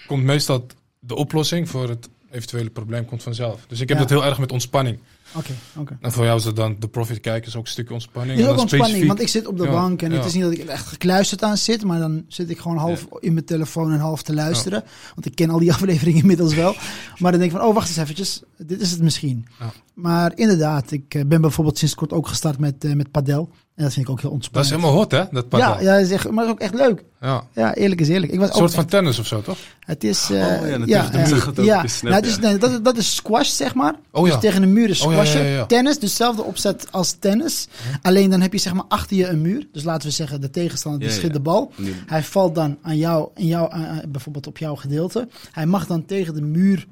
komt 0.07 0.23
meestal 0.23 0.65
de 0.99 1.15
oplossing 1.15 1.69
voor 1.69 1.89
het 1.89 2.09
eventuele 2.31 2.69
probleem 2.69 3.05
komt 3.05 3.23
vanzelf. 3.23 3.61
Dus 3.67 3.79
ik 3.79 3.89
heb 3.89 3.97
Ja. 3.97 4.03
dat 4.03 4.11
heel 4.19 4.25
erg 4.25 4.37
met 4.39 4.51
ontspanning. 4.51 4.99
Oké, 5.35 5.51
oké. 5.77 5.97
En 6.01 6.11
voor 6.11 6.23
jou 6.25 6.37
is 6.37 6.43
dat 6.43 6.55
dan 6.55 6.75
de 6.79 6.87
profit 6.87 7.19
kijken, 7.19 7.47
is 7.47 7.55
ook 7.55 7.65
een 7.65 7.71
stukje 7.71 7.93
ontspanning. 7.93 8.31
Het 8.31 8.39
is 8.39 8.45
En 8.45 8.51
ook 8.51 8.55
dan 8.57 8.63
ontspanning, 8.63 8.89
specifiek- 8.89 9.07
want 9.07 9.21
ik 9.21 9.27
zit 9.27 9.47
op 9.47 9.57
de 9.57 9.63
Ja, 9.63 9.71
bank 9.81 10.01
en 10.01 10.11
het 10.11 10.25
is 10.25 10.33
niet 10.33 10.43
dat 10.43 10.51
ik 10.51 10.59
er 10.59 10.69
echt 10.69 10.85
gekluisterd 10.87 11.43
aan 11.43 11.57
zit, 11.57 11.83
maar 11.83 11.99
dan 11.99 12.25
zit 12.27 12.49
ik 12.49 12.59
gewoon 12.59 12.77
half 12.77 13.07
in 13.19 13.33
mijn 13.33 13.45
telefoon 13.45 13.91
en 13.91 13.99
half 13.99 14.21
te 14.23 14.33
luisteren. 14.33 14.83
Want 15.13 15.25
ik 15.25 15.35
ken 15.35 15.49
al 15.49 15.59
die 15.59 15.71
afleveringen 15.77 16.21
inmiddels 16.21 16.53
wel. 16.53 16.75
Maar 17.17 17.31
dan 17.31 17.39
denk 17.39 17.51
ik 17.51 17.57
van, 17.57 17.67
oh 17.67 17.73
wacht 17.73 17.87
eens 17.87 17.97
eventjes, 17.97 18.41
dit 18.57 18.81
is 18.81 18.91
het 18.91 19.01
misschien. 19.01 19.45
Ja. 19.59 19.71
Maar 19.93 20.31
inderdaad, 20.35 20.91
ik 20.91 21.13
eh, 21.13 21.25
ben 21.25 21.41
bijvoorbeeld 21.41 21.77
sinds 21.77 21.95
kort 21.95 22.13
ook 22.13 22.27
gestart 22.27 22.59
met, 22.59 22.83
eh, 22.83 22.93
met 22.93 23.11
padel. 23.11 23.49
En 23.77 23.83
dat 23.83 23.93
vind 23.93 24.05
ik 24.05 24.11
ook 24.11 24.21
heel 24.21 24.29
Dat 24.29 24.39
is 24.39 24.45
ontspannend. 24.47 24.69
helemaal 24.75 24.91
hot, 25.01 25.11
hè? 25.11 25.23
Dat 25.31 25.49
padel. 25.49 25.67
ja, 25.67 25.79
ja, 25.81 25.93
dat 25.97 26.05
is 26.05 26.11
echt, 26.11 26.29
maar 26.29 26.45
dat 26.45 26.45
is 26.45 26.51
ook 26.51 26.59
echt 26.59 26.73
leuk. 26.73 27.03
Ja. 27.21 27.43
Ja, 27.53 27.73
eerlijk 27.75 28.01
is 28.01 28.07
eerlijk. 28.09 28.31
Ik 28.31 28.39
was 28.39 28.47
Een 28.47 28.53
ook 28.55 28.59
soort 28.61 28.73
van 28.73 28.85
tennis 28.85 29.19
of 29.19 29.27
zo, 29.27 29.41
toch? 29.41 29.57
het 29.79 30.03
is... 30.03 30.29
eh, 30.29 30.35
Oh, 30.35 30.39
ja, 30.41 30.45
natuurlijk, 30.59 30.87
ja, 30.87 31.09
de 31.09 31.17
ja, 31.17 31.27
muur 31.27 31.35
gaat 31.41 31.59
ook 31.59 31.65
ja. 31.65 31.75
op 31.77 31.81
je 31.83 31.87
snap, 31.89 32.11
Nou, 32.11 32.23
het 32.23 32.31
is, 32.31 32.39
nee, 32.39 32.57
dat, 32.57 32.83
dat 32.85 32.97
is 32.97 33.15
squash, 33.15 33.49
zeg 33.49 33.73
maar. 33.73 33.95
Oh 34.11 34.23
dus 34.23 34.33
ja. 34.33 34.39
tegen 34.39 34.63
een 34.63 34.73
muur 34.73 34.89
is 34.89 35.01
Oh, 35.01 35.11
ja, 35.11 35.17
ja, 35.17 35.25
squashen. 35.25 35.49
ja, 35.49 35.55
ja. 35.55 35.65
Tennis, 35.65 35.99
dezelfde 35.99 36.43
opzet 36.43 36.87
als 36.91 37.11
tennis. 37.19 37.67
Alleen 38.01 38.29
dan 38.29 38.41
heb 38.41 38.53
je 38.53 38.59
zeg 38.59 38.73
maar 38.73 38.85
achter 38.87 39.17
je 39.17 39.27
een 39.27 39.41
muur. 39.41 39.67
Dus 39.71 39.83
laten 39.83 40.07
we 40.07 40.13
zeggen, 40.13 40.41
de 40.41 40.49
tegenstander 40.49 40.99
die 40.99 41.09
Ja, 41.09 41.15
schiet 41.15 41.27
ja. 41.27 41.33
de 41.33 41.39
bal. 41.39 41.71
Hij 42.05 42.23
valt 42.23 42.55
dan 42.55 42.77
aan 42.81 42.97
jou, 42.97 43.29
in 43.35 43.45
jou, 43.47 43.71
aan- 43.71 44.01
bijvoorbeeld 44.07 44.47
op 44.47 44.57
jouw 44.57 44.75
gedeelte. 44.75 45.27
Hij 45.51 45.65
mag 45.65 45.87
dan 45.87 46.05
tegen 46.05 46.33
de 46.33 46.41
muur 46.41 46.87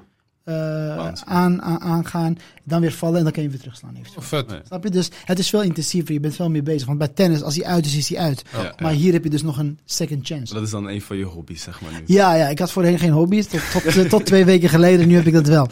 eh, 0.46 0.96
aan, 1.24 1.62
aan, 1.62 1.80
aangaan, 1.80 2.38
dan 2.64 2.80
weer 2.80 2.92
vallen 2.92 3.16
en 3.18 3.22
dan 3.24 3.32
kan 3.32 3.42
je 3.42 3.48
weer 3.48 3.58
terugslaan. 3.58 3.90
eventueel. 3.90 4.16
Oh, 4.18 4.24
vet. 4.24 4.48
Nee. 4.48 4.60
Snap 4.66 4.84
je? 4.84 4.90
Dus 4.90 5.10
het 5.24 5.38
is 5.38 5.48
veel 5.48 5.62
intensiever, 5.62 6.12
je 6.12 6.20
bent 6.20 6.34
veel 6.34 6.50
meer 6.50 6.62
bezig. 6.62 6.86
Want 6.86 6.98
bij 6.98 7.08
tennis, 7.08 7.42
als 7.42 7.54
hij 7.56 7.64
uit 7.64 7.86
is, 7.86 7.96
is 7.96 8.08
hij 8.08 8.18
uit. 8.18 8.42
Ja, 8.52 8.74
Maar 8.78 8.92
ja. 8.92 8.98
hier 8.98 9.12
heb 9.12 9.24
je 9.24 9.30
dus 9.30 9.42
nog 9.42 9.58
een 9.58 9.78
second 9.84 10.26
chance. 10.26 10.54
Dat 10.54 10.62
is 10.62 10.70
dan 10.70 10.88
een 10.88 11.02
van 11.02 11.16
je 11.16 11.24
hobby's, 11.24 11.62
zeg 11.62 11.80
maar 11.80 11.92
nu. 11.92 11.98
Ja, 12.06 12.34
ja, 12.34 12.48
ik 12.48 12.58
had 12.58 12.72
voorheen 12.72 12.98
geen 12.98 13.10
hobby's. 13.12 13.46
Tot, 13.46 13.60
tot, 13.72 13.84
eh, 13.84 14.04
tot 14.04 14.26
twee 14.26 14.44
weken 14.44 14.68
geleden, 14.68 15.08
nu 15.08 15.14
heb 15.14 15.26
ik 15.26 15.32
dat 15.32 15.46
wel. 15.46 15.68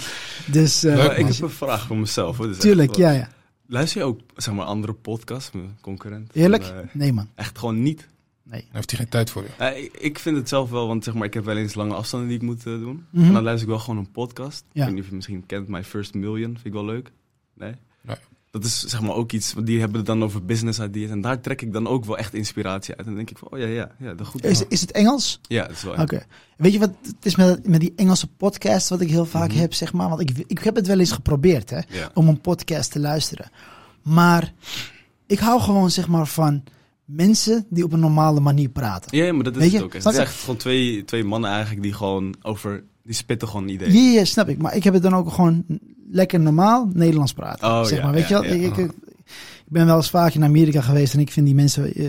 Dus, 0.47 0.85
eh, 0.85 0.97
Maar 0.97 1.19
ik 1.19 1.27
heb 1.27 1.41
een 1.41 1.51
vraag 1.51 1.87
voor 1.87 1.97
mezelf. 1.97 2.37
Hoor. 2.37 2.47
Dus 2.47 2.59
tuurlijk, 2.59 2.97
ja, 2.97 3.11
ja. 3.11 3.29
Luister 3.67 4.01
je 4.01 4.07
ook, 4.07 4.21
zeg 4.37 4.55
maar, 4.55 4.65
andere 4.65 4.93
podcasts, 4.93 5.51
mijn 5.53 5.77
concurrent? 5.81 6.31
Eerlijk? 6.33 6.65
Van, 6.65 6.75
Nee, 6.93 7.13
man. 7.13 7.29
echt 7.35 7.59
gewoon 7.59 7.83
niet. 7.83 8.07
Nee. 8.45 8.61
Dan 8.61 8.71
heeft 8.73 8.91
hij 8.91 8.99
geen 9.01 9.09
tijd 9.09 9.31
voor 9.31 9.43
je. 9.43 9.49
Eh, 9.65 9.89
ik, 9.99 10.19
vind 10.19 10.37
het 10.37 10.49
zelf 10.49 10.71
wel, 10.71 10.87
want 10.87 11.05
zeg 11.05 11.15
maar, 11.15 11.27
ik 11.27 11.35
heb 11.35 11.45
wel 11.45 11.57
eens 11.57 11.75
lange 11.75 11.95
afstanden 11.95 12.29
die 12.29 12.37
ik 12.37 12.43
moet 12.43 12.59
eh, 12.59 12.65
doen. 12.65 13.07
Mhm. 13.11 13.25
En 13.25 13.33
dan 13.33 13.43
luister 13.43 13.69
ik 13.69 13.75
wel 13.75 13.83
gewoon 13.83 13.99
een 13.99 14.11
podcast. 14.11 14.65
Ja. 14.73 14.81
Ik 14.81 14.87
weet 14.87 14.95
niet 14.95 15.03
of 15.05 15.09
je 15.09 15.15
misschien 15.15 15.47
kent, 15.47 15.69
My 15.69 15.85
First 15.85 16.15
Million, 16.15 16.53
vind 16.53 16.67
ik 16.67 16.73
wel 16.73 16.85
leuk. 16.85 17.13
Nee? 17.55 17.75
Nee. 18.01 18.17
Dat 18.51 18.65
is 18.65 18.81
zeg 18.81 19.01
maar 19.01 19.15
ook 19.15 19.33
iets, 19.33 19.53
want 19.53 19.67
die 19.67 19.79
hebben 19.79 19.97
het 19.97 20.07
dan 20.07 20.23
over 20.25 20.45
business 20.45 20.79
ideas. 20.79 21.11
En 21.11 21.21
daar 21.21 21.41
trek 21.41 21.63
ik 21.63 21.73
dan 21.73 21.87
ook 21.87 22.05
wel 22.05 22.19
echt 22.19 22.35
inspiratie 22.35 22.91
uit. 22.91 22.99
En 23.01 23.07
dan 23.07 23.15
denk 23.15 23.31
ik 23.31 23.39
van, 23.39 23.49
oh 23.51 23.59
ja, 23.59 23.67
ja, 23.67 23.91
ja, 23.99 24.15
dat 24.15 24.27
goed. 24.27 24.45
Is, 24.45 24.67
is 24.69 24.81
het 24.81 24.93
Engels? 24.93 25.41
Ja, 25.43 25.63
dat 25.63 25.77
is 25.77 25.83
wel 25.83 25.95
Oké. 25.95 26.27
Weet 26.57 26.73
je 26.73 26.79
wat 26.79 26.93
het 27.03 27.25
is 27.27 27.37
met, 27.37 27.69
met 27.69 27.81
die 27.81 27.93
Engelse 27.97 28.27
podcast, 28.27 28.89
wat 28.89 29.01
ik 29.01 29.11
heel 29.11 29.27
vaak 29.27 29.51
Mhm. 29.51 29.59
heb, 29.59 29.75
zeg 29.75 29.93
maar? 29.93 30.09
Want 30.09 30.21
ik, 30.21 30.45
ik 30.47 30.59
heb 30.59 30.75
het 30.75 30.87
wel 30.87 30.99
eens 30.99 31.13
geprobeerd, 31.13 31.71
hè? 31.71 31.81
Ja. 31.89 32.11
om 32.15 32.29
een 32.29 32.41
podcast 32.41 32.93
te 32.93 32.99
luisteren. 33.01 33.51
Maar 34.03 34.53
ik 35.27 35.39
hou 35.39 35.61
gewoon 35.61 35.91
zeg 35.91 36.09
maar 36.09 36.27
van 36.27 36.63
mensen 37.05 37.67
die 37.71 37.85
op 37.85 37.93
een 37.93 38.01
normale 38.01 38.41
manier 38.41 38.69
praten. 38.69 39.17
Ja, 39.17 39.33
maar 39.33 39.45
dat 39.45 39.57
is 39.57 39.59
Weet 39.61 39.71
het 39.71 39.81
je? 39.81 39.87
ook. 39.87 39.93
Het 39.93 40.05
is 40.05 40.17
echt 40.17 40.41
gewoon 40.41 40.57
twee, 40.57 41.05
twee 41.05 41.25
mannen 41.25 41.51
eigenlijk 41.51 41.83
die 41.83 41.93
gewoon 41.93 42.35
over, 42.43 42.85
die 43.03 43.15
spitten 43.15 43.49
gewoon 43.49 43.69
ideeën. 43.69 43.93
ja, 43.93 44.11
ja, 44.19 44.25
snap 44.25 44.49
ik. 44.49 44.59
Maar 44.59 44.77
ik 44.77 44.85
heb 44.85 44.95
het 44.95 45.03
dan 45.03 45.15
ook 45.15 45.33
gewoon 45.33 45.65
lekker 46.11 46.41
normaal 46.41 46.91
Nederlands 46.93 47.33
praten. 47.33 47.69
Oh, 47.69 47.85
zeg 47.85 47.99
ja, 47.99 48.05
maar, 48.05 48.15
weet 48.15 48.29
ja, 48.29 48.43
je 48.43 48.49
wel? 48.49 48.59
ja. 48.59 48.67
Ik, 48.67 48.77
ik, 48.77 48.91
ik 49.67 49.73
ben 49.73 49.87
wel 49.87 49.97
eens 49.97 50.11
vaak 50.11 50.35
in 50.35 50.45
Amerika 50.45 50.81
geweest 50.81 51.15
en 51.15 51.21
ik 51.21 51.31
vind 51.33 51.47
die 51.47 51.55
mensen 51.55 51.95
eh, 51.95 52.05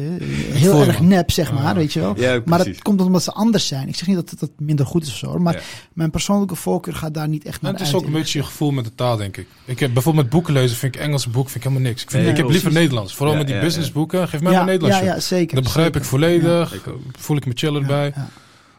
heel 0.54 0.82
erg 0.82 1.00
nep, 1.00 1.32
zeg 1.32 1.52
maar, 1.54 1.64
Ah. 1.66 1.76
weet 1.76 1.94
je 1.94 2.00
wel. 2.00 2.14
Ja, 2.20 2.42
Maar 2.46 2.58
dat 2.58 2.82
komt 2.82 3.02
omdat 3.02 3.24
ze 3.24 3.32
anders 3.32 3.68
zijn. 3.68 3.88
Ik 3.88 3.96
zeg 3.96 4.08
niet 4.08 4.16
dat 4.16 4.30
het, 4.30 4.40
dat 4.40 4.50
minder 4.58 4.86
goed 4.86 5.04
is 5.04 5.10
of 5.10 5.16
zo, 5.18 5.38
maar 5.38 5.54
Ja. 5.54 5.60
mijn 5.94 6.10
persoonlijke 6.12 6.56
voorkeur 6.56 6.94
gaat 6.94 7.14
daar 7.14 7.28
niet 7.28 7.46
echt 7.46 7.62
naar 7.62 7.72
Nou, 7.72 7.84
het 7.84 7.88
is 7.88 7.94
uit. 7.94 8.04
ook 8.04 8.14
een 8.14 8.20
beetje 8.20 8.40
je 8.40 8.46
gevoel 8.46 8.72
met 8.72 8.84
de 8.86 8.96
taal, 8.96 9.18
denk 9.18 9.38
ik. 9.38 9.48
Ik 9.66 9.80
heb 9.80 9.94
bijvoorbeeld 9.94 10.24
met 10.26 10.34
boeken 10.34 10.54
lezen, 10.54 10.78
vind 10.78 10.96
ik 10.96 11.02
Engelse 11.02 11.30
boek 11.30 11.44
vind 11.50 11.56
ik 11.56 11.64
helemaal 11.70 11.90
niks. 11.90 12.02
Ik, 12.04 12.10
vind, 12.12 12.24
Nee, 12.24 12.32
ik 12.32 12.38
heb 12.38 12.50
liever. 12.50 12.72
Nederlands. 12.72 13.16
Vooral 13.16 13.34
Ja, 13.34 13.40
met 13.42 13.48
die 13.50 13.60
businessboeken. 13.60 14.28
Geef 14.28 14.42
mij 14.42 14.52
ja, 14.52 14.58
maar 14.58 14.68
Nederlands. 14.68 15.06
ja, 15.06 15.20
zeker. 15.20 15.56
Dat 15.56 15.64
begrijp 15.64 15.86
zeker. 15.94 16.02
ik 16.02 16.08
volledig. 16.08 16.82
Voel 17.20 17.38
ik 17.38 17.46
me 17.46 17.52
chiller 17.56 17.82
Ja, 17.82 17.88
bij. 17.88 18.14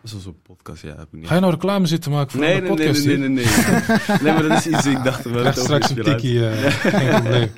Zoals 0.08 0.26
een 0.26 0.42
podcast, 0.42 0.82
ja. 0.82 0.88
Heb 0.88 0.98
ik 0.98 1.12
niet. 1.12 1.26
Ga 1.26 1.34
je 1.34 1.40
nou 1.40 1.52
reclame 1.52 1.86
zitten 1.86 2.10
maken 2.10 2.30
voor 2.30 2.40
Nee, 2.40 2.54
een 2.54 2.62
nee, 2.62 2.70
nee, 2.72 2.86
podcast? 2.86 3.06
nee, 3.06 3.16
nee, 3.16 3.28
nee, 3.28 3.44
nee. 3.44 4.18
Nee, 4.22 4.32
maar 4.32 4.42
dat 4.48 4.58
is 4.58 4.66
iets, 4.66 4.86
ik 4.86 5.02
dacht 5.04 5.24
wel 5.24 5.40
Krijg 5.40 5.58
straks 5.58 5.90
een 5.90 6.02
tikkie. 6.02 6.48
eh, 6.48 6.70
geen 6.70 7.08
probleem. 7.20 7.50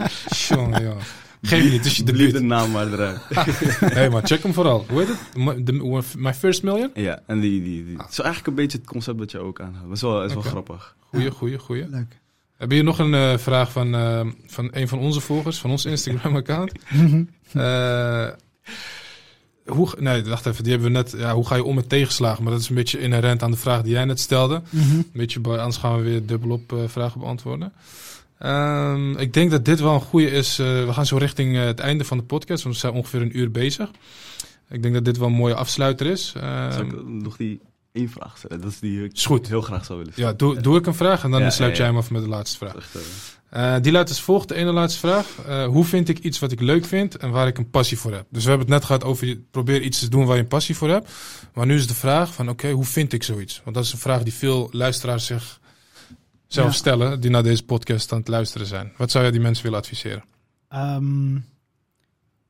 Jongen, 0.49 0.83
joh. 0.83 0.97
Geef 1.43 1.63
je 1.63 1.69
niet, 1.71 1.77
het 1.79 1.87
is 1.87 1.97
je 1.97 2.03
debuut. 2.03 2.33
de 2.33 2.41
naam 2.41 2.71
maar 2.71 2.93
eruit. 2.93 3.21
Nee, 3.95 4.11
maar 4.11 4.23
check 4.27 4.43
hem 4.43 4.53
vooral. 4.53 4.85
Hoe 4.89 4.99
heet 4.99 5.09
het? 5.09 5.19
My- 5.37 5.63
de- 5.65 6.03
My 6.17 6.35
First 6.35 6.63
Million? 6.63 6.91
Ja, 6.95 7.21
en 7.27 7.41
die, 7.41 7.63
die, 7.63 7.85
die. 7.85 7.97
Het 7.97 8.11
is 8.11 8.19
eigenlijk 8.19 8.47
een 8.47 8.55
beetje 8.55 8.79
het 8.79 8.87
concept 8.87 9.19
dat 9.19 9.31
je 9.31 9.39
ook 9.39 9.61
aanhoudt. 9.61 9.87
Dat 9.89 9.97
is 9.97 10.03
wel, 10.03 10.25
is 10.25 10.33
wel 10.35 10.43
grappig. 10.43 10.97
Goeie, 11.01 11.31
goeie, 11.31 11.59
goeie. 11.59 11.87
Leuk. 11.91 12.19
Heb 12.57 12.73
je 12.73 12.83
nog 12.83 12.99
een 12.99 13.15
eh, 13.15 13.39
vraag 13.39 13.73
van, 13.73 13.95
eh, 13.95 14.21
van 14.47 14.69
een 14.73 14.89
van 14.89 14.99
onze 14.99 15.21
volgers, 15.21 15.59
van 15.59 15.71
ons 15.71 15.85
Instagram-account? 15.85 16.73
Hoe, 19.69 19.89
nee, 19.99 20.25
wacht 20.25 20.47
even. 20.47 20.63
Die 20.63 20.73
hebben 20.73 20.93
we 20.93 20.97
net. 20.99 21.15
Ja, 21.17 21.35
hoe 21.35 21.47
ga 21.47 21.55
je 21.55 21.65
om 21.65 21.75
met 21.75 21.89
tegenslagen? 21.89 22.43
Maar 22.43 22.53
dat 22.53 22.61
is 22.61 22.69
een 22.69 22.75
beetje 22.75 22.99
inherent 23.01 23.43
aan 23.43 23.51
de 23.51 23.57
vraag 23.57 23.83
die 23.83 23.93
jij 23.93 24.05
net 24.05 24.21
stelde. 24.21 24.63
Mhm. 24.71 24.95
Een 24.97 25.11
beetje 25.13 25.41
anders 25.43 25.77
gaan 25.77 25.97
we 25.97 26.03
weer 26.03 26.27
dubbelop 26.27 26.73
eh 26.73 26.79
vragen 26.87 27.21
beantwoorden. 27.21 27.73
Ehm, 28.39 29.17
ik 29.17 29.33
denk 29.33 29.51
dat 29.51 29.65
dit 29.65 29.81
wel 29.81 29.95
een 29.95 30.01
goede 30.01 30.31
is. 30.31 30.59
eh, 30.59 30.67
we 30.67 30.93
gaan 30.93 31.07
zo 31.07 31.17
richting 31.17 31.57
eh, 31.57 31.65
het 31.65 31.79
einde 31.79 32.05
van 32.05 32.17
de 32.19 32.25
podcast, 32.25 32.63
want 32.63 32.75
we 32.75 32.81
zijn 32.81 32.93
ongeveer 32.93 33.23
een 33.23 33.39
uur 33.39 33.51
bezig. 33.51 33.91
Ik 34.71 34.83
denk 34.83 34.95
dat 34.95 35.05
dit 35.05 35.19
wel 35.19 35.29
een 35.29 35.35
mooie 35.35 35.55
afsluiter 35.55 36.07
is. 36.07 36.33
Ehm, 36.37 36.73
Zal 36.73 36.83
ik 36.83 37.05
nog 37.07 37.37
die 37.37 37.61
één 37.93 38.09
vraag 38.11 38.39
stellen? 38.39 38.61
Dat 38.61 38.71
is 38.71 38.79
die 38.79 39.05
ik 39.05 39.13
is 39.13 39.27
goed. 39.27 39.49
heel 39.49 39.63
graag 39.63 39.85
zou 39.85 39.99
willen 39.99 40.13
Ja, 40.17 40.33
doe, 40.33 40.61
doe 40.61 40.79
ik 40.79 40.87
een 40.87 40.95
vraag 40.95 41.25
en 41.25 41.31
dan 41.31 41.41
Ja, 41.41 41.51
sluit 41.51 41.71
ja, 41.73 41.77
jij 41.79 41.87
hem 41.87 41.97
af 41.97 42.11
met 42.11 42.23
de 42.23 42.29
laatste 42.29 42.57
vraag. 42.59 42.77
Echt, 42.77 42.97
eh, 43.51 43.77
die 43.81 43.93
luidt 43.93 44.09
als 44.09 44.21
volgt, 44.21 44.49
de 44.49 44.55
ene 44.55 44.73
laatste 44.73 44.99
vraag. 44.99 45.27
Eh, 45.47 45.67
hoe 45.67 45.85
vind 45.85 46.09
ik 46.09 46.19
iets 46.19 46.39
wat 46.39 46.53
ik 46.53 46.61
leuk 46.61 46.85
vind 46.85 47.17
en 47.17 47.31
waar 47.31 47.47
ik 47.47 47.59
een 47.59 47.71
passie 47.71 47.99
voor 47.99 48.13
heb? 48.13 48.27
Dus 48.31 48.43
we 48.45 48.49
hebben 48.49 48.67
het 48.67 48.77
net 48.77 48.85
gehad 48.85 49.05
over, 49.05 49.27
je, 49.27 49.37
probeer 49.51 49.83
iets 49.83 49.99
te 49.99 50.09
doen 50.09 50.27
waar 50.27 50.37
je 50.37 50.43
een 50.43 50.49
passie 50.49 50.77
voor 50.77 50.89
hebt. 50.89 51.11
Maar 51.55 51.67
nu 51.67 51.75
is 51.75 51.87
de 51.87 51.95
vraag 51.95 52.35
van, 52.35 52.49
oké, 52.49 52.71
hoe 52.71 52.85
vind 52.85 53.13
ik 53.13 53.23
zoiets? 53.23 53.61
Want 53.65 53.77
dat 53.77 53.85
is 53.85 53.93
een 53.93 53.99
vraag 53.99 54.23
die 54.23 54.33
veel 54.35 54.69
luisteraars 54.73 55.27
zich 55.27 55.61
zelf 56.47 56.71
Ja. 56.71 56.73
stellen, 56.77 57.21
die 57.21 57.31
naar 57.31 57.43
deze 57.43 57.65
podcast 57.65 58.13
aan 58.13 58.19
het 58.19 58.29
luisteren 58.29 58.67
zijn. 58.67 58.93
Wat 58.97 59.11
zou 59.11 59.25
jij 59.25 59.33
die 59.33 59.43
mensen 59.43 59.65
willen 59.65 59.79
adviseren? 59.79 60.25
Ehm, 60.69 61.39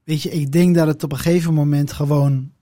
weet 0.05 0.23
je, 0.23 0.31
ik 0.31 0.53
denk 0.53 0.75
dat 0.75 0.87
het 0.87 1.03
op 1.03 1.13
een 1.13 1.19
gegeven 1.19 1.55
moment 1.55 1.93
gewoon 1.93 2.53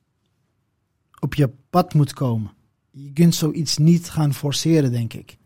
op 1.21 1.35
je 1.35 1.51
pad 1.71 1.95
moet 1.95 2.13
komen. 2.13 2.51
Je 2.91 3.13
kunt 3.13 3.35
zoiets 3.35 3.77
niet 3.77 4.11
gaan 4.11 4.35
forceren, 4.35 4.93
denk 4.93 5.13
ik. 5.13 5.37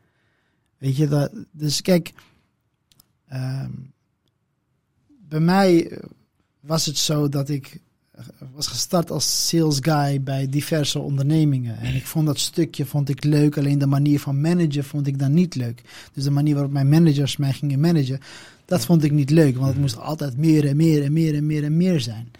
Weet 0.78 0.96
je, 0.96 1.08
dat, 1.08 1.32
dus 1.52 1.82
kijk, 1.82 2.12
ehm, 3.30 3.70
bij 5.28 5.40
mij 5.40 5.90
eh, 5.90 5.98
was 6.60 6.86
het 6.86 6.98
zo 6.98 7.28
dat 7.28 7.48
ik 7.48 7.80
eh, 8.10 8.24
was 8.54 8.66
gestart 8.66 9.10
als 9.10 9.48
sales 9.48 9.78
guy 9.80 10.22
bij 10.22 10.48
diverse 10.48 10.98
ondernemingen. 10.98 11.78
En 11.78 11.94
ik 11.94 12.06
vond 12.06 12.26
dat 12.26 12.38
stukje 12.38 12.86
vond 12.86 13.08
ik 13.08 13.24
leuk, 13.24 13.58
alleen 13.58 13.78
de 13.78 13.86
manier 13.86 14.20
van 14.20 14.40
managen 14.40 14.84
vond 14.84 15.06
ik 15.06 15.18
dan 15.18 15.34
niet 15.34 15.54
leuk. 15.54 15.82
Dus 16.12 16.24
de 16.24 16.30
manier 16.30 16.54
waarop 16.54 16.72
mijn 16.72 16.88
managers 16.88 17.36
mij 17.36 17.52
gingen 17.52 17.80
managen, 17.80 18.20
dat 18.64 18.84
vond 18.84 19.04
ik 19.04 19.12
niet 19.12 19.30
leuk, 19.30 19.56
want 19.56 19.68
het 19.68 19.80
moest 19.80 19.98
altijd 19.98 20.36
meer 20.36 20.66
en 20.66 20.76
meer 20.76 21.04
en 21.04 21.12
meer 21.12 21.34
en 21.34 21.46
meer 21.46 21.64
en 21.64 21.76
meer 21.76 22.00
zijn. 22.00 22.30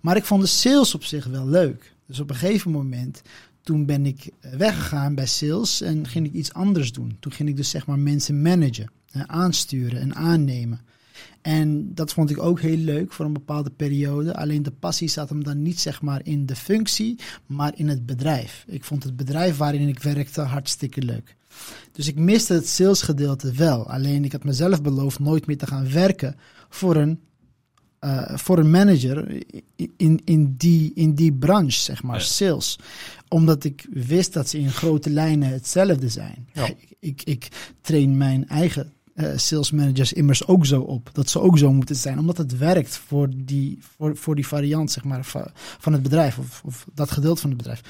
Maar 0.00 0.16
ik 0.16 0.24
vond 0.24 0.42
de 0.42 0.48
sales 0.48 0.94
op 0.94 1.04
zich 1.04 1.26
wel 1.26 1.48
leuk. 1.48 1.94
Dus 2.06 2.20
op 2.20 2.30
een 2.30 2.36
gegeven 2.36 2.70
moment, 2.70 3.22
toen 3.62 3.86
ben 3.86 4.06
ik 4.06 4.30
eh, 4.40 4.52
weggegaan 4.52 5.14
bij 5.14 5.26
sales 5.26 5.80
en 5.80 6.06
ging 6.06 6.26
ik 6.26 6.32
iets 6.32 6.52
anders 6.52 6.92
doen. 6.92 7.16
Toen 7.20 7.32
ging 7.32 7.48
ik 7.48 7.56
dus 7.56 7.70
zeg 7.70 7.86
maar 7.86 7.98
mensen 7.98 8.42
managen, 8.42 8.84
en 8.84 8.99
aansturen 9.12 10.00
en 10.00 10.14
aannemen. 10.14 10.80
En 11.42 11.94
dat 11.94 12.12
vond 12.12 12.30
ik 12.30 12.42
ook 12.42 12.60
heel 12.60 12.76
leuk 12.76 13.12
voor 13.12 13.24
een 13.24 13.32
bepaalde 13.32 13.70
periode. 13.70 14.36
Alleen 14.36 14.62
de 14.62 14.70
passie 14.70 15.08
zat 15.08 15.28
hem 15.28 15.44
dan 15.44 15.62
niet 15.62 15.80
zeg 15.80 16.02
maar 16.02 16.20
in 16.24 16.46
de 16.46 16.56
functie, 16.56 17.18
maar 17.46 17.72
in 17.76 17.88
het 17.88 18.06
bedrijf. 18.06 18.64
Ik 18.66 18.84
vond 18.84 19.02
het 19.04 19.16
bedrijf 19.16 19.56
waarin 19.56 19.88
ik 19.88 20.02
werkte 20.02 20.40
hartstikke 20.40 21.02
leuk. 21.02 21.36
Dus 21.92 22.08
ik 22.08 22.16
miste 22.18 22.52
het 22.52 22.68
salesgedeelte 22.68 23.52
wel. 23.52 23.90
Alleen 23.90 24.24
ik 24.24 24.32
had 24.32 24.44
mezelf 24.44 24.82
beloofd 24.82 25.18
nooit 25.18 25.46
meer 25.46 25.58
te 25.58 25.66
gaan 25.66 25.90
werken 25.92 26.36
voor 26.68 26.96
een, 26.96 27.20
eh, 27.98 28.36
voor 28.36 28.58
een 28.58 28.70
manager 28.70 29.42
in, 29.96 30.20
in, 30.24 30.54
die, 30.56 30.92
in 30.94 31.14
die 31.14 31.32
branche, 31.32 31.80
zeg 31.80 32.02
maar, 32.02 32.18
Ja. 32.18 32.24
sales. 32.24 32.78
Omdat 33.28 33.64
ik 33.64 33.86
wist 33.90 34.32
dat 34.32 34.48
ze 34.48 34.58
in 34.58 34.70
grote 34.70 35.10
lijnen 35.10 35.48
hetzelfde 35.48 36.08
zijn. 36.08 36.48
Ja. 36.52 36.66
Ik, 36.66 36.94
ik, 37.00 37.22
ik 37.22 37.48
train 37.80 38.16
mijn 38.16 38.48
eigen 38.48 38.92
eh 39.24 39.36
sales 39.38 39.70
managers 39.70 40.12
immers 40.12 40.46
ook 40.46 40.66
zo 40.66 40.80
op. 40.80 41.10
Dat 41.12 41.28
ze 41.30 41.40
ook 41.40 41.58
zo 41.58 41.72
moeten 41.72 41.96
zijn. 41.96 42.18
Omdat 42.18 42.36
het 42.36 42.58
werkt 42.58 42.96
voor 42.96 43.28
die, 43.36 43.78
voor, 43.96 44.16
voor 44.16 44.34
die 44.34 44.46
variant, 44.46 44.90
zeg 44.90 45.04
maar, 45.04 45.24
va- 45.24 45.50
van 45.54 45.92
het 45.92 46.02
bedrijf. 46.02 46.38
Of, 46.38 46.62
of 46.64 46.86
dat 46.94 47.10
gedeelte 47.10 47.40
van 47.40 47.50
het 47.50 47.58
bedrijf. 47.58 47.80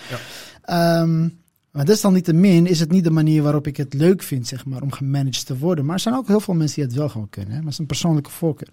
Ehm, 0.63 1.29
maar 1.71 1.85
desalniettemin 1.85 2.67
is 2.67 2.81
het 2.81 2.91
niet 2.91 3.05
de 3.05 3.11
manier 3.11 3.43
waarop 3.43 3.67
ik 3.67 3.77
het 3.77 3.95
leuk 3.95 4.23
vind, 4.23 4.47
zeg 4.47 4.65
maar, 4.65 4.83
om 4.83 4.93
gemanaged 4.93 5.47
te 5.47 5.59
worden. 5.59 5.85
Maar 5.85 5.95
er 5.95 6.01
zijn 6.01 6.15
ook 6.15 6.27
heel 6.29 6.41
veel 6.41 6.55
mensen 6.55 6.77
die 6.77 6.85
het 6.85 6.95
wel 6.95 7.09
gewoon 7.09 7.29
kunnen. 7.29 7.51
Hè? 7.51 7.57
Maar 7.57 7.65
het 7.65 7.73
is 7.73 7.79
een 7.79 7.87
persoonlijke 7.87 8.31
voorkeur. 8.31 8.69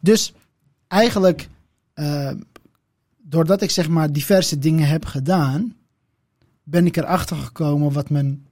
Dus 0.00 0.32
eigenlijk, 0.88 1.48
eh, 1.94 2.30
doordat 3.16 3.62
ik 3.62 3.70
zeg 3.70 3.88
maar 3.88 4.12
diverse 4.12 4.58
dingen 4.58 4.88
heb 4.88 5.04
gedaan, 5.04 5.74
ben 6.62 6.86
ik 6.86 6.96
erachter 6.96 7.36
gekomen 7.36 7.92
wat 7.92 8.10
mijn 8.10 8.46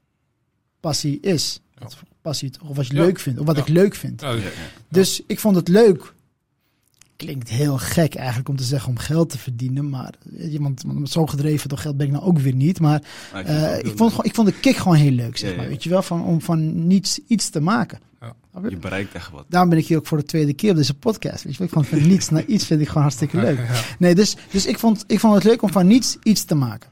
passie 0.80 1.20
is. 1.20 1.60
Ja. 1.78 1.86
Passie, 2.24 2.50
of 2.68 2.76
wat 2.76 2.86
je 2.86 2.94
Ja. 2.94 3.00
leuk 3.02 3.18
vindt, 3.20 3.40
of 3.40 3.46
wat 3.46 3.56
Ja. 3.56 3.62
ik 3.62 3.68
leuk 3.68 3.94
vind. 3.94 4.22
Dus 4.88 5.22
ik 5.26 5.40
vond 5.40 5.56
het 5.56 5.68
leuk. 5.68 6.12
Klinkt 7.16 7.48
heel 7.48 7.78
gek 7.78 8.14
eigenlijk 8.14 8.48
om 8.48 8.56
te 8.56 8.62
zeggen 8.64 8.88
om 8.90 8.98
geld 8.98 9.30
te 9.30 9.38
verdienen, 9.38 9.88
maar 9.90 10.14
want 10.58 10.84
zo 11.04 11.26
gedreven 11.26 11.68
door 11.68 11.78
geld 11.78 11.96
ben 11.96 12.06
ik 12.06 12.12
nou 12.12 12.24
ook 12.24 12.38
weer 12.38 12.54
niet. 12.54 12.80
Maar 12.80 13.02
ik 13.34 13.46
eh, 13.46 13.78
ik, 13.78 13.92
vond, 13.96 14.10
gewoon- 14.10 14.24
ik 14.24 14.34
vond 14.34 14.48
de 14.48 14.54
kick 14.60 14.76
gewoon 14.76 14.96
heel 14.96 15.10
leuk, 15.10 15.36
zeg 15.36 15.56
maar. 15.56 15.68
Weet 15.68 15.82
je 15.82 15.90
wel, 15.90 16.02
van, 16.02 16.24
om 16.24 16.40
van 16.40 16.86
niets 16.86 17.18
iets 17.26 17.48
te 17.48 17.60
maken. 17.60 17.98
Je? 18.68 18.76
Bereikt 18.76 19.14
echt 19.14 19.30
wat. 19.30 19.44
Daarom 19.48 19.70
ben 19.70 19.78
ik 19.78 19.86
hier 19.86 19.98
ook 19.98 20.06
voor 20.06 20.18
de 20.18 20.24
tweede 20.24 20.52
keer 20.54 20.70
op 20.70 20.76
deze 20.76 20.94
podcast. 20.94 21.42
Weet 21.44 21.52
je 21.52 21.58
wel, 21.58 21.66
ik 21.66 21.72
vond 21.72 21.86
van 21.86 22.08
niets 22.08 22.28
naar 22.28 22.44
iets 22.44 22.66
vind 22.66 22.80
ik 22.80 22.86
gewoon 22.86 23.02
hartstikke 23.02 23.36
leuk. 23.36 23.58
Nee, 23.98 24.14
dus, 24.14 24.36
dus 24.50 24.66
ik, 24.66 24.78
vond, 24.78 25.04
ik 25.06 25.20
vond 25.20 25.34
het 25.34 25.44
leuk 25.44 25.62
om 25.62 25.70
van 25.72 25.86
niets 25.86 26.16
iets 26.22 26.44
te 26.44 26.54
maken. 26.54 26.90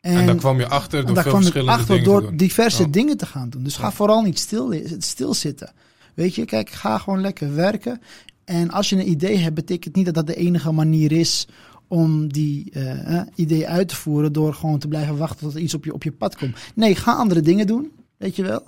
En, 0.00 0.16
En, 0.16 0.26
daar 0.26 0.34
kwam 0.34 0.58
je 0.58 0.68
achter 0.68 1.06
door 1.06 1.22
veel 1.22 1.36
verschillende 1.36 1.72
achter 1.72 1.86
dingen 1.86 2.04
te 2.04 2.10
door 2.10 2.20
doen. 2.22 2.36
diverse 2.36 2.90
dingen 2.90 3.16
te 3.16 3.26
gaan 3.26 3.50
doen. 3.50 3.62
Dus 3.62 3.76
ga 3.76 3.92
vooral 3.92 4.22
niet 4.22 4.38
stil, 4.38 4.74
stilzitten. 4.98 5.72
Weet 6.14 6.34
je, 6.34 6.44
kijk, 6.44 6.70
ga 6.70 6.98
gewoon 6.98 7.20
lekker 7.20 7.54
werken. 7.54 8.00
En 8.44 8.70
als 8.70 8.88
je 8.88 8.96
een 8.96 9.10
idee 9.10 9.36
hebt, 9.38 9.54
betekent 9.54 9.94
niet 9.94 10.04
dat 10.04 10.14
dat 10.14 10.26
de 10.26 10.34
enige 10.34 10.72
manier 10.72 11.12
is 11.12 11.46
om 11.88 12.32
die 12.32 12.70
eh, 12.70 13.20
idee 13.34 13.68
uit 13.68 13.88
te 13.88 13.96
voeren 13.96 14.32
door 14.32 14.54
gewoon 14.54 14.78
te 14.78 14.88
blijven 14.88 15.16
wachten 15.16 15.38
tot 15.46 15.54
er 15.54 15.60
iets 15.60 15.74
op 15.74 15.84
je, 15.84 15.94
op 15.94 16.02
je 16.02 16.12
pad 16.12 16.36
komt. 16.36 16.56
Nee, 16.74 16.94
ga 16.94 17.12
andere 17.12 17.40
dingen 17.40 17.66
doen. 17.66 17.90
weet 18.16 18.36
je 18.36 18.42
wel. 18.42 18.62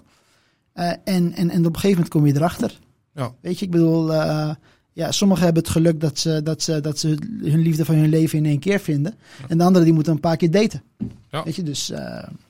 Eh, 0.73 0.91
en, 1.05 1.33
en, 1.33 1.51
en 1.51 1.59
op 1.59 1.75
een 1.75 1.81
gegeven 1.81 1.91
moment 1.91 2.09
kom 2.09 2.27
je 2.27 2.35
erachter. 2.35 2.79
Ja. 3.15 3.35
Weet 3.41 3.59
je, 3.59 3.65
ik 3.65 3.71
bedoel, 3.71 4.13
ja, 4.93 5.13
sommigen 5.13 5.45
hebben 5.45 5.63
het 5.63 5.73
geluk 5.73 6.01
dat 6.01 6.19
ze, 6.19 6.43
dat, 6.43 6.63
ze, 6.63 6.81
dat 6.81 6.99
ze 6.99 7.09
hun 7.43 7.61
liefde 7.61 7.85
van 7.85 7.95
hun 7.95 8.09
leven 8.09 8.39
in 8.39 8.47
één 8.47 8.59
keer 8.59 8.81
vinden. 8.81 9.15
En 9.49 9.59
de 9.59 9.65
anderen 9.65 9.85
die 9.85 9.95
moeten 9.95 10.13
een 10.13 10.21
paar 10.21 10.37
keer 10.37 10.51
daten. 10.51 10.83
Ja. 11.31 11.43
Weet 11.45 11.57
je, 11.57 11.63
dus 11.63 11.91
eh, 11.91 11.99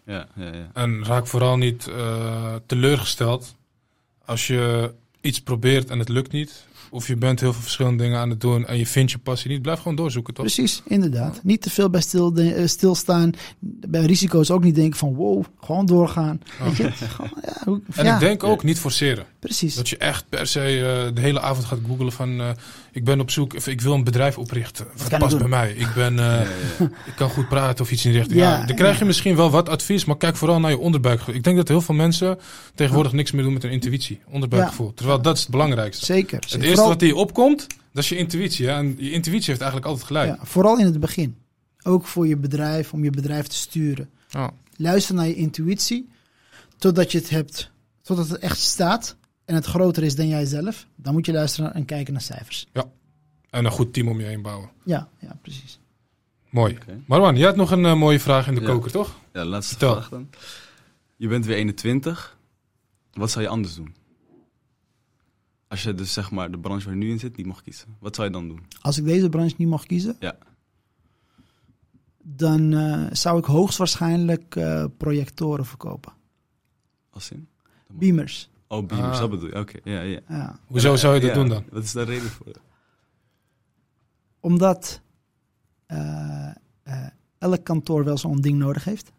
Ja, 0.06 0.26
ja, 0.34 0.52
ja. 0.52 0.70
En 0.72 1.04
raak 1.04 1.26
vooral 1.26 1.56
niet 1.56 1.86
eh, 1.86 2.54
teleurgesteld 2.66 3.54
als 4.24 4.46
je 4.46 4.92
iets 5.20 5.40
probeert 5.40 5.90
en 5.90 5.98
het 5.98 6.08
lukt 6.08 6.32
niet. 6.32 6.66
Of 6.94 7.06
je 7.06 7.16
bent 7.16 7.40
heel 7.40 7.52
veel 7.52 7.62
verschillende 7.62 8.02
dingen 8.02 8.18
aan 8.18 8.30
het 8.30 8.40
doen 8.40 8.66
en 8.66 8.78
je 8.78 8.86
vindt 8.86 9.10
je 9.12 9.18
passie 9.18 9.50
niet. 9.50 9.62
Blijf 9.62 9.78
gewoon 9.78 9.96
doorzoeken, 9.96 10.34
toch? 10.34 10.44
precies, 10.44 10.82
inderdaad. 10.84 11.40
Niet 11.42 11.62
te 11.62 11.70
veel 11.70 11.90
bij 11.90 12.00
stil, 12.00 12.32
de- 12.32 12.54
eh, 12.54 12.66
stilstaan. 12.66 13.32
Bij 13.88 14.04
risico's 14.04 14.50
ook 14.50 14.62
niet 14.64 14.74
denken 14.74 14.98
van 14.98 15.14
wow, 15.14 15.44
gewoon 15.60 15.86
doorgaan. 15.86 16.40
Weet 16.64 16.76
je? 16.76 16.90
Gewoon, 16.92 17.30
ja, 17.44 17.56
hoe- 17.64 17.80
En 17.94 18.04
ja, 18.04 18.14
ik 18.14 18.20
denk 18.20 18.44
ook 18.44 18.62
niet 18.62 18.78
forceren. 18.78 19.24
precies. 19.38 19.74
Dat 19.74 19.88
je 19.88 19.96
echt 19.96 20.24
per 20.28 20.46
se 20.46 20.60
eh, 20.60 21.14
de 21.14 21.20
hele 21.20 21.40
avond 21.40 21.66
gaat 21.66 21.78
googlen 21.86 22.12
van... 22.12 22.40
eh, 22.40 22.48
ik 22.92 23.04
ben 23.04 23.20
op 23.20 23.30
zoek, 23.30 23.54
of 23.54 23.66
ik 23.66 23.80
wil 23.80 23.92
een 23.92 24.04
bedrijf 24.04 24.38
oprichten. 24.38 24.86
Wat 24.96 25.18
past 25.18 25.38
bij 25.38 25.48
mij? 25.48 25.72
Ik, 25.72 25.94
ben, 25.94 26.18
eh, 26.18 26.24
Ja, 26.24 26.40
ja, 26.40 26.46
ja. 26.78 26.84
ik 27.10 27.12
kan 27.16 27.30
goed 27.30 27.48
praten 27.48 27.84
of 27.84 27.90
iets 27.90 28.04
in 28.04 28.10
die 28.10 28.20
richting. 28.20 28.40
Ja, 28.40 28.58
Ja, 28.58 28.66
dan 28.66 28.76
krijg 28.76 28.98
je 28.98 29.04
misschien 29.04 29.36
wel 29.36 29.50
wat 29.50 29.68
advies, 29.68 30.04
maar 30.04 30.16
kijk 30.16 30.36
vooral 30.36 30.60
naar 30.60 30.70
je 30.70 30.78
onderbuik. 30.78 31.20
Ik 31.26 31.44
denk 31.44 31.56
dat 31.56 31.68
heel 31.68 31.80
veel 31.80 31.94
mensen 31.94 32.38
tegenwoordig 32.74 33.12
niks 33.12 33.30
meer 33.30 33.42
doen 33.42 33.52
met 33.52 33.62
hun 33.62 33.72
intuïtie. 33.72 34.20
Onderbuikgevoel. 34.30 34.94
Terwijl 34.94 35.22
dat 35.22 35.34
is 35.36 35.42
het 35.42 35.50
belangrijkste. 35.50 36.04
Zeker. 36.04 36.38
Het 36.40 36.50
zeker. 36.50 36.66
eerste 36.66 36.82
Vooral- 36.82 36.98
wat 36.98 37.08
je 37.08 37.16
opkomt, 37.16 37.66
dat 37.92 38.02
is 38.02 38.08
je 38.08 38.16
intuïtie. 38.16 38.66
Hè? 38.66 38.72
En 38.72 38.94
je 38.98 39.10
intuïtie 39.10 39.48
heeft 39.48 39.60
eigenlijk 39.60 39.86
altijd 39.86 40.06
gelijk. 40.06 40.28
Ja, 40.28 40.38
vooral 40.42 40.78
in 40.78 40.84
het 40.84 41.00
begin. 41.00 41.36
Ook 41.82 42.06
voor 42.06 42.26
je 42.26 42.36
bedrijf, 42.36 42.92
om 42.92 43.04
je 43.04 43.10
bedrijf 43.10 43.46
te 43.46 43.56
sturen. 43.56 44.10
Ja. 44.28 44.50
Luister 44.76 45.14
naar 45.14 45.26
je 45.26 45.34
intuïtie, 45.34 46.08
totdat 46.78 47.12
je 47.12 47.18
het 47.18 47.30
hebt, 47.30 47.70
totdat 48.02 48.28
het 48.28 48.38
echt 48.38 48.58
staat 48.58 49.16
en 49.44 49.54
het 49.54 49.64
groter 49.66 50.02
is 50.02 50.16
dan 50.16 50.28
jijzelf. 50.28 50.86
Dan 50.96 51.12
moet 51.12 51.26
je 51.26 51.32
luisteren 51.32 51.74
en 51.74 51.84
kijken 51.84 52.12
naar 52.12 52.22
cijfers. 52.22 52.66
En 53.50 53.64
een 53.64 53.70
goed 53.70 53.92
team 53.92 54.08
om 54.08 54.20
je 54.20 54.26
heen 54.26 54.42
bouwen. 54.42 54.70
Ja, 54.84 55.08
ja 55.18 55.38
precies. 55.42 55.80
Mooi. 56.50 56.74
Oké. 56.74 57.00
Marwan, 57.06 57.36
jij 57.36 57.46
had 57.46 57.56
nog 57.56 57.70
een 57.70 57.84
eh, 57.84 57.94
mooie 57.94 58.20
vraag 58.20 58.48
in 58.48 58.54
de 58.54 58.60
Ja. 58.60 58.66
koker, 58.66 58.90
toch? 58.90 59.16
Ja, 59.32 59.44
laatste 59.44 59.76
Vertel. 59.76 59.94
vraag 59.94 60.08
dan. 60.08 60.30
Je 61.16 61.28
bent 61.28 61.46
weer 61.46 61.56
21. 61.56 62.38
Wat 63.12 63.30
zou 63.30 63.44
je 63.44 63.50
anders 63.50 63.74
doen? 63.74 63.94
Als 65.68 65.82
je 65.82 65.94
dus 65.94 66.12
zeg 66.12 66.30
maar 66.30 66.50
de 66.50 66.58
branche 66.58 66.84
waar 66.84 66.94
je 66.94 67.00
nu 67.04 67.10
in 67.10 67.18
zit 67.18 67.36
niet 67.36 67.46
mocht 67.46 67.62
kiezen. 67.62 67.96
Wat 68.00 68.14
zou 68.14 68.26
je 68.26 68.32
dan 68.32 68.48
doen? 68.48 68.60
Als 68.80 68.98
ik 68.98 69.04
deze 69.04 69.28
branche 69.28 69.54
niet 69.58 69.68
mocht 69.68 69.86
kiezen, 69.86 70.16
Ja. 70.20 70.36
dan 72.22 72.72
eh, 72.72 73.06
zou 73.12 73.38
ik 73.38 73.44
hoogstwaarschijnlijk 73.44 74.56
eh, 74.56 74.84
projectoren 74.96 75.66
verkopen. 75.66 76.12
Als 77.10 77.30
in? 77.30 77.48
Beamers. 77.92 78.50
Oh, 78.72 78.86
beamers, 78.86 79.14
Ah. 79.14 79.20
dat 79.20 79.30
bedoel 79.30 79.48
je. 79.48 79.58
Oké, 79.58 79.78
ja, 79.84 80.00
ja. 80.00 80.20
Ja. 80.28 80.58
Hoezo 80.66 80.96
zou 80.96 81.14
je 81.14 81.20
dat 81.20 81.28
Ja, 81.28 81.34
doen 81.34 81.48
dan? 81.48 81.64
Wat 81.70 81.82
is 81.84 81.92
daar 81.92 82.04
reden 82.06 82.28
voor? 82.30 82.52
Omdat 84.40 85.00
eh, 85.86 86.48
eh, 86.82 87.06
elk 87.38 87.64
kantoor 87.64 88.04
wel 88.04 88.18
zo'n 88.18 88.40
ding 88.40 88.58
nodig 88.58 88.84
heeft. 88.84 89.12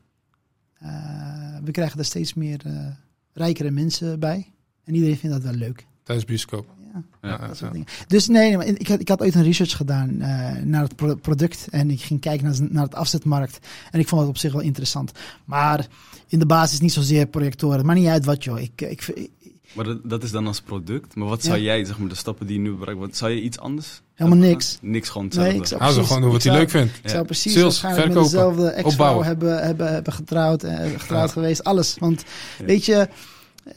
Eh, 0.74 1.58
we 1.64 1.72
krijgen 1.72 2.00
er 2.00 2.06
steeds 2.06 2.34
meer 2.34 2.62
eh, 2.66 2.88
rijkere 3.34 3.72
mensen 3.72 4.20
bij. 4.20 4.54
En 4.84 4.94
iedereen 4.94 5.18
vindt 5.18 5.36
dat 5.36 5.46
wel 5.46 5.54
leuk. 5.60 5.86
Tijdens 6.04 6.28
bioscoop. 6.28 6.68
Ja, 6.94 7.04
Ja, 7.30 7.48
dat 7.48 7.58
soort 7.58 7.72
dingen. 7.72 7.88
Dus 8.08 8.28
nee, 8.28 8.48
nee, 8.48 8.58
maar 8.58 8.66
ik, 8.66 8.88
had, 8.88 9.00
ik 9.00 9.08
had 9.10 9.22
ooit 9.22 9.36
een 9.36 9.44
research 9.44 9.76
gedaan 9.78 10.22
eh, 10.22 10.64
naar 10.64 10.82
het 10.84 10.96
pro- 10.96 11.16
product. 11.16 11.68
En 11.70 11.90
ik 11.90 12.02
ging 12.02 12.20
kijken 12.20 12.46
naar, 12.46 12.58
naar 12.72 12.84
het 12.84 12.96
afzetmarkt. 12.96 13.68
En 13.92 14.00
ik 14.00 14.08
vond 14.08 14.22
het 14.22 14.30
op 14.30 14.38
zich 14.38 14.52
wel 14.54 14.62
interessant. 14.62 15.12
Maar 15.46 15.88
in 16.28 16.40
de 16.40 16.46
basis 16.46 16.80
niet 16.80 16.94
zozeer 16.94 17.28
projectoren. 17.28 17.86
Maar 17.86 17.96
niet 17.96 18.08
uit 18.08 18.26
wat, 18.26 18.44
joh. 18.44 18.60
Ik, 18.60 18.82
ik, 18.82 19.08
ik- 19.08 19.32
Maar 19.74 19.86
dat, 19.86 20.00
dat 20.10 20.24
is 20.24 20.32
dan 20.32 20.48
als 20.48 20.62
product. 20.62 21.16
Maar 21.16 21.28
wat 21.28 21.44
zou 21.44 21.58
Ja. 21.58 21.64
jij, 21.64 21.86
zeg 21.86 22.00
maar, 22.00 22.10
de 22.10 22.16
stappen 22.16 22.48
die 22.48 22.56
je 22.56 22.62
nu 22.62 22.74
bereikt, 22.76 23.00
wat 23.00 23.16
zou 23.16 23.32
je 23.32 23.42
iets 23.42 23.60
anders? 23.60 24.02
Helemaal 24.14 24.38
hebben 24.40 24.56
niks. 24.58 24.78
Niks, 24.82 25.10
gewoon 25.10 25.28
Nee, 25.28 25.38
hetzelfde. 25.38 25.62
ik 25.62 25.68
zou- 25.68 25.82
Hou 25.82 25.94
ze 25.94 26.04
gewoon 26.04 26.22
doen 26.22 26.32
wat 26.32 26.44
hij 26.44 26.54
leuk 26.54 26.70
vindt. 26.70 26.96
ik 26.98 27.04
Ja. 27.04 27.10
zou 27.10 27.26
precies 27.26 27.54
Sales, 27.54 27.82
waarschijnlijk 27.82 28.20
met 28.20 28.30
verkopen, 28.30 28.56
dezelfde 28.56 28.76
ex-vrouw 28.84 29.22
hebben, 29.22 29.64
hebben, 29.64 29.94
hebben 29.94 30.14
getrouwd. 30.14 30.64
eh, 30.64 30.78
getrouwd 31.00 31.28
Ja. 31.28 31.34
geweest. 31.34 31.64
Alles. 31.64 31.96
Want 32.00 32.24
Ja. 32.60 32.66
weet 32.66 32.86
je, 32.86 33.08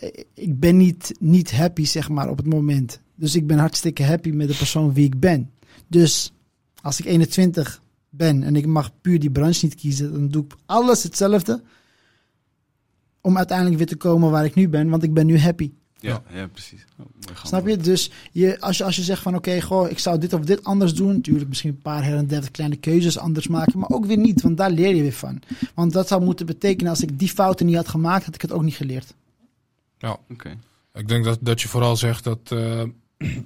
eh, 0.01 0.09
ik 0.35 0.61
ben 0.61 0.77
niet, 0.77 1.15
niet 1.21 1.53
happy, 1.53 1.85
zeg 1.85 2.09
maar, 2.09 2.29
op 2.29 2.37
het 2.37 2.47
moment. 2.47 3.01
Dus 3.15 3.35
ik 3.35 3.47
ben 3.47 3.59
hartstikke 3.59 4.05
happy 4.05 4.31
met 4.31 4.49
de 4.49 4.55
persoon 4.57 4.93
wie 4.93 5.05
ik 5.05 5.21
ben. 5.21 5.51
Dus 5.87 6.33
als 6.83 6.99
ik 7.01 7.05
21 7.07 7.83
ben 8.11 8.43
en 8.43 8.57
ik 8.57 8.67
mag 8.67 8.91
puur 9.01 9.19
die 9.19 9.31
branche 9.31 9.65
niet 9.65 9.75
kiezen, 9.75 10.13
dan 10.13 10.29
doe 10.29 10.45
ik 10.45 10.53
alles 10.67 11.03
hetzelfde. 11.03 11.63
Om 13.21 13.37
uiteindelijk 13.37 13.77
weer 13.79 13.87
te 13.87 13.97
komen 13.97 14.31
waar 14.31 14.45
ik 14.45 14.55
nu 14.55 14.69
ben, 14.69 14.89
want 14.89 15.03
ik 15.03 15.15
ben 15.15 15.27
nu 15.27 15.39
happy. 15.39 15.71
Ja, 16.01 16.23
ja, 16.33 16.47
precies. 16.47 16.85
Oh. 16.99 17.07
Snap 17.45 17.67
je? 17.67 17.77
Dus 17.77 18.11
je, 18.33 18.61
als, 18.61 18.79
je, 18.79 18.85
als 18.85 18.97
je 18.97 19.03
zegt 19.03 19.23
van 19.23 19.35
oké, 19.35 19.61
goh, 19.61 19.91
ik 19.91 19.99
zou 19.99 20.19
dit 20.19 20.33
of 20.33 20.41
dit 20.41 20.65
anders 20.65 20.95
doen. 20.95 21.15
Natuurlijk 21.15 21.49
misschien 21.49 21.71
een 21.71 21.83
paar 21.83 22.05
her 22.05 22.17
en 22.17 22.27
der 22.27 22.51
kleine 22.51 22.77
keuzes 22.77 23.19
anders 23.19 23.49
maken. 23.49 23.79
Maar 23.79 23.91
ook 23.91 24.07
weer 24.07 24.19
niet, 24.19 24.43
want 24.43 24.57
daar 24.57 24.71
leer 24.71 24.95
je 24.95 25.03
weer 25.03 25.13
van. 25.13 25.43
Want 25.75 25.93
dat 25.93 26.09
zou 26.09 26.23
moeten 26.23 26.47
betekenen 26.47 26.91
als 26.91 27.03
ik 27.03 27.19
die 27.19 27.29
fouten 27.29 27.67
niet 27.67 27.77
had 27.77 27.89
gemaakt, 27.89 28.25
had 28.25 28.35
ik 28.35 28.43
het 28.43 28.53
ook 28.53 28.63
niet 28.63 28.77
geleerd. 28.77 29.15
Oké. 30.31 30.59
Ik 30.95 31.09
denk 31.09 31.25
dat, 31.25 31.39
dat 31.41 31.61
je 31.61 31.69
vooral 31.69 31.97
zegt 31.97 32.25
dat, 32.25 32.39
eh, 32.45 32.83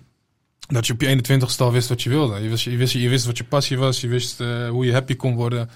dat 0.76 0.86
je 0.86 0.92
op 0.92 1.00
je 1.00 1.16
21ste 1.16 1.56
al 1.56 1.72
wist 1.72 1.88
wat 1.88 2.02
je 2.02 2.10
wilde. 2.10 2.40
Je 2.40 2.48
wist, 2.48 2.64
je 2.64 2.76
wist, 2.76 2.92
je 2.92 3.08
wist 3.08 3.26
wat 3.26 3.38
je 3.38 3.44
passie 3.44 3.78
was, 3.78 4.00
je 4.00 4.08
wist 4.08 4.40
eh, 4.40 4.68
hoe 4.68 4.84
je 4.84 4.92
happy 4.92 5.16
kon 5.16 5.34
worden. 5.34 5.70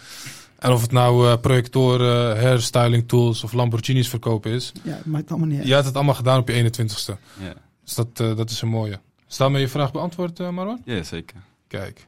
En 0.64 0.72
of 0.72 0.82
het 0.82 0.92
nou 0.92 1.28
eh, 1.28 1.36
projectoren, 1.40 2.40
hairstyling 2.40 3.08
tools 3.08 3.44
of 3.44 3.52
Lamborghinis 3.52 4.08
verkopen 4.08 4.50
is. 4.50 4.72
Ja, 4.82 4.92
het 4.92 5.04
maakt 5.06 5.30
allemaal 5.30 5.48
niet 5.48 5.58
uit. 5.58 5.68
Je 5.68 5.74
had 5.74 5.84
het 5.84 5.94
allemaal 5.94 6.14
gedaan 6.14 6.38
op 6.40 6.48
je 6.48 6.54
21ste. 6.54 7.12
Ja. 7.40 7.52
Dus 7.84 7.94
dat, 7.94 8.08
eh, 8.20 8.36
dat 8.36 8.50
is 8.50 8.60
een 8.62 8.68
mooie. 8.68 9.00
Is 9.28 9.36
daarmee 9.36 9.60
je 9.60 9.68
vraag 9.68 9.92
beantwoord, 9.92 10.40
eh, 10.40 10.48
Marwan? 10.50 10.80
ja, 10.84 11.02
zeker. 11.02 11.36
Kijk. 11.68 11.98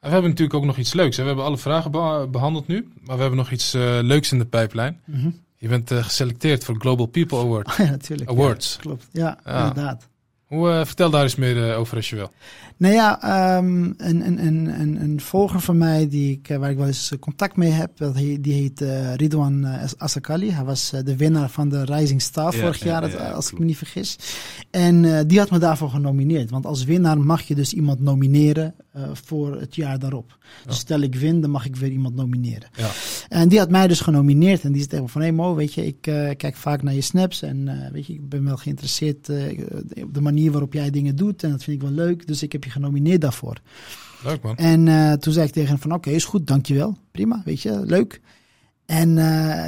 En 0.00 0.10
we 0.10 0.16
hebben 0.16 0.30
natuurlijk 0.30 0.58
ook 0.58 0.64
nog 0.64 0.76
iets 0.76 0.92
leuks. 0.92 1.16
Hè? 1.16 1.22
We 1.22 1.28
hebben 1.28 1.46
alle 1.46 1.58
vragen 1.58 1.90
beha- 1.90 2.26
behandeld 2.26 2.66
nu. 2.66 2.88
Maar 3.00 3.14
we 3.14 3.20
hebben 3.20 3.38
nog 3.38 3.50
iets 3.50 3.74
eh, 3.74 3.98
leuks 4.02 4.32
in 4.32 4.38
de 4.38 4.44
pijplijn. 4.46 5.00
Mhm. 5.04 5.30
Je 5.56 5.68
bent 5.68 5.90
eh, 5.90 6.04
geselecteerd 6.04 6.64
voor 6.64 6.74
Global 6.78 7.06
People 7.06 7.38
Award. 7.38 7.68
Oh 7.68 7.76
ja, 7.86 7.90
natuurlijk. 7.90 8.30
Awards. 8.30 8.74
Ja, 8.74 8.80
klopt. 8.80 9.06
Ja, 9.12 9.38
Ja. 9.44 9.58
inderdaad. 9.68 10.08
Hoe, 10.54 10.70
eh, 10.70 10.84
vertel 10.84 11.10
daar 11.10 11.22
eens 11.22 11.34
meer 11.36 11.70
eh, 11.70 11.78
over 11.78 11.96
als 11.96 12.10
je 12.10 12.16
wil. 12.16 12.30
Nou 12.76 12.94
ja, 12.94 13.22
ehm, 13.22 13.84
een, 13.84 14.26
een, 14.26 14.46
een, 14.46 14.80
een, 14.80 15.00
een 15.02 15.20
volger 15.20 15.60
van 15.60 15.78
mij 15.78 16.08
die 16.08 16.32
ik, 16.32 16.48
eh, 16.48 16.56
waar 16.58 16.70
ik 16.70 16.76
wel 16.76 16.86
eens 16.86 17.12
contact 17.20 17.56
mee 17.56 17.70
heb, 17.70 17.90
die 18.40 18.52
heet 18.52 18.80
eh, 18.80 19.14
Ridwan 19.14 19.66
Asakali. 19.98 20.50
Hij 20.50 20.64
was 20.64 20.92
de 21.04 21.16
winnaar 21.16 21.48
van 21.50 21.68
de 21.68 21.84
Rising 21.84 22.22
Star 22.22 22.54
Ja, 22.54 22.60
vorig 22.60 22.78
ja, 22.78 22.86
jaar, 22.86 23.02
ja, 23.02 23.08
dat- 23.08 23.18
ja, 23.20 23.30
als 23.30 23.50
ik 23.52 23.58
me 23.58 23.64
niet 23.64 23.76
vergis. 23.76 24.16
En 24.70 25.04
eh, 25.04 25.20
die 25.26 25.38
had 25.38 25.50
me 25.50 25.58
daarvoor 25.58 25.90
genomineerd. 25.90 26.50
Want 26.50 26.66
als 26.66 26.84
winnaar 26.84 27.18
mag 27.18 27.42
je 27.42 27.54
dus 27.54 27.72
iemand 27.72 28.00
nomineren 28.00 28.74
eh, 28.94 29.02
voor 29.12 29.60
het 29.60 29.74
jaar 29.74 29.98
daarop. 29.98 30.38
Dus 30.66 30.78
stel 30.78 31.00
ik 31.00 31.14
win, 31.14 31.40
dan 31.40 31.50
mag 31.50 31.66
ik 31.66 31.76
weer 31.76 31.90
iemand 31.90 32.14
nomineren. 32.14 32.68
Ja. 32.76 32.90
En 33.28 33.48
die 33.48 33.58
had 33.58 33.70
mij 33.70 33.88
dus 33.88 34.00
genomineerd. 34.00 34.62
En 34.62 34.68
die 34.72 34.76
zei 34.76 34.88
tegen 34.88 35.04
me 35.04 35.10
van, 35.10 35.20
hé 35.22 35.32
Mo, 35.32 35.54
weet 35.54 35.74
je, 35.74 35.86
ik 35.86 36.06
eh, 36.06 36.30
kijk 36.36 36.56
vaak 36.56 36.82
naar 36.82 36.94
je 36.94 37.00
snaps. 37.00 37.42
En 37.42 37.68
eh, 37.68 37.90
weet 37.92 38.06
je, 38.06 38.12
ik 38.12 38.28
ben 38.28 38.44
wel 38.44 38.56
geïnteresseerd 38.56 39.28
op 40.02 40.14
de 40.14 40.20
manier 40.20 40.50
waarop 40.50 40.72
jij 40.72 40.90
dingen 40.90 41.16
doet. 41.16 41.42
En 41.42 41.50
dat 41.50 41.62
vind 41.64 41.82
ik 41.82 41.88
wel 41.88 41.96
leuk. 41.96 42.26
Dus 42.26 42.42
ik 42.42 42.52
heb 42.52 42.64
je 42.64 42.70
genomineerd 42.70 43.20
daarvoor. 43.20 43.60
Leuk 44.24 44.42
man. 44.42 44.56
En 44.56 45.20
toen 45.20 45.32
zei 45.32 45.46
ik 45.46 45.52
tegen 45.52 45.68
hem 45.68 45.78
van, 45.78 45.92
oké, 45.92 46.10
is 46.10 46.24
goed, 46.24 46.46
dankjewel. 46.46 46.96
Prima, 47.10 47.42
weet 47.44 47.62
je, 47.62 47.80
leuk. 47.84 48.20
En 48.86 49.14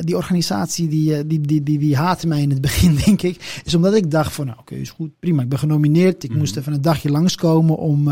die 0.05 0.16
organisatie, 0.16 0.89
die, 0.89 1.27
die, 1.27 1.41
die, 1.41 1.62
die, 1.62 1.79
die 1.79 1.97
haatte 1.97 2.27
mij 2.27 2.43
in 2.43 2.51
het 2.51 2.61
begin, 2.61 2.97
denk 3.05 3.22
ik. 3.22 3.61
Is 3.64 3.74
omdat 3.74 3.95
ik 3.95 4.11
dacht 4.11 4.33
van, 4.33 4.47
nou, 4.47 4.59
oké, 4.59 4.74
is 4.74 4.91
goed, 4.91 5.11
prima. 5.18 5.43
Ik 5.43 5.49
ben 5.49 5.59
genomineerd. 5.59 6.24
Ik 6.24 6.31
Mhm. 6.31 6.39
moest 6.39 6.57
even 6.57 6.72
een 6.72 6.83
dagje 6.83 7.11
langskomen 7.11 7.77
om 7.77 8.09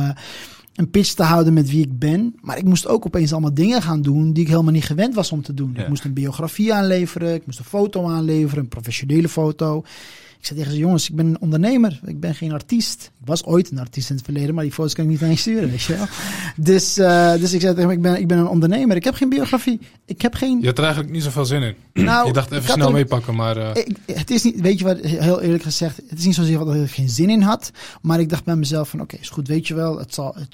een 0.75 0.91
pitch 0.91 1.12
te 1.12 1.22
houden 1.22 1.53
met 1.53 1.70
wie 1.70 1.83
ik 1.83 1.99
ben. 1.99 2.35
Maar 2.41 2.59
ik 2.59 2.64
moest 2.64 2.87
ook 2.87 3.07
opeens 3.07 3.33
allemaal 3.33 3.55
dingen 3.55 3.83
gaan 3.83 4.03
doen 4.03 4.33
die 4.33 4.43
ik 4.43 4.49
helemaal 4.51 4.72
niet 4.72 4.85
gewend 4.85 5.14
was 5.14 5.33
om 5.33 5.43
te 5.43 5.55
doen. 5.55 5.72
Ja. 5.77 5.83
Ik 5.83 5.89
moest 5.89 6.05
een 6.05 6.12
biografie 6.12 6.75
aanleveren. 6.75 7.35
Ik 7.35 7.47
moest 7.47 7.59
een 7.59 7.64
foto 7.64 8.09
aanleveren, 8.09 8.62
een 8.62 8.68
professionele 8.68 9.29
foto. 9.29 9.85
Ik 10.39 10.51
zei 10.51 10.59
tegen 10.62 10.75
ze, 10.75 10.83
jongens, 10.85 11.09
ik 11.09 11.16
ben 11.16 11.27
een 11.27 11.41
ondernemer. 11.41 12.01
Ik 12.07 12.20
ben 12.20 12.35
geen 12.35 12.53
artiest. 12.53 13.11
Ik 13.20 13.27
was 13.27 13.45
ooit 13.45 13.70
een 13.70 13.79
artiest 13.79 14.11
in 14.11 14.16
het 14.16 14.25
verleden, 14.25 14.55
maar 14.55 14.64
die 14.64 14.72
foto's 14.72 14.95
kan 14.95 15.05
ik 15.05 15.11
niet 15.11 15.22
aan 15.22 15.29
je 15.29 15.37
sturen, 15.37 15.70
weet 15.70 15.83
je 15.83 15.97
wel. 15.97 16.07
Dus, 16.57 16.99
eh, 16.99 17.33
dus 17.33 17.53
ik 17.53 17.61
zei 17.61 17.75
tegen 17.75 17.81
hem, 17.81 17.91
ik 17.91 18.03
ben, 18.03 18.20
ik 18.20 18.29
ben 18.29 18.39
een 18.39 18.47
ondernemer. 18.49 18.97
Ik 18.97 19.05
heb 19.05 19.14
geen 19.14 19.29
biografie. 19.29 19.81
Ik 20.05 20.22
heb 20.22 20.35
geen... 20.35 20.61
Je 20.61 20.66
had 20.66 20.79
er 20.79 20.85
eigenlijk 20.85 21.12
niet 21.12 21.22
zoveel 21.22 21.45
zin 21.45 21.62
in. 21.62 21.75
nou, 22.05 22.27
je 22.27 22.33
dacht 22.33 22.53
ik 22.53 22.59
even 22.59 22.72
snel 22.72 22.87
er- 22.87 22.93
meepakken, 22.93 23.35
maar 23.35 23.57
eh, 23.57 23.85
ik, 23.85 23.97
het 24.12 24.31
is 24.31 24.43
niet, 24.43 24.61
weet 24.61 24.79
je 24.79 24.85
wat, 24.85 24.99
heel 25.01 25.41
eerlijk 25.41 25.62
gezegd, 25.62 25.97
het 26.09 26.18
is 26.18 26.25
niet 26.25 26.35
zozeer 26.35 26.59
dat 26.59 26.75
ik 26.75 26.81
er 26.81 26.89
geen 26.89 27.09
zin 27.09 27.31
in 27.31 27.43
had. 27.43 27.70
Maar 28.03 28.20
ik 28.20 28.29
dacht 28.29 28.45
bij 28.45 28.57
mezelf 28.57 28.89
van, 28.89 29.01
oké, 29.01 29.16
is 29.20 29.29
goed, 29.31 29.49
weet 29.49 29.66
je 29.68 29.75
wel, 29.75 29.99
het 29.99 30.14
zal... 30.14 30.35
Het, 30.39 30.49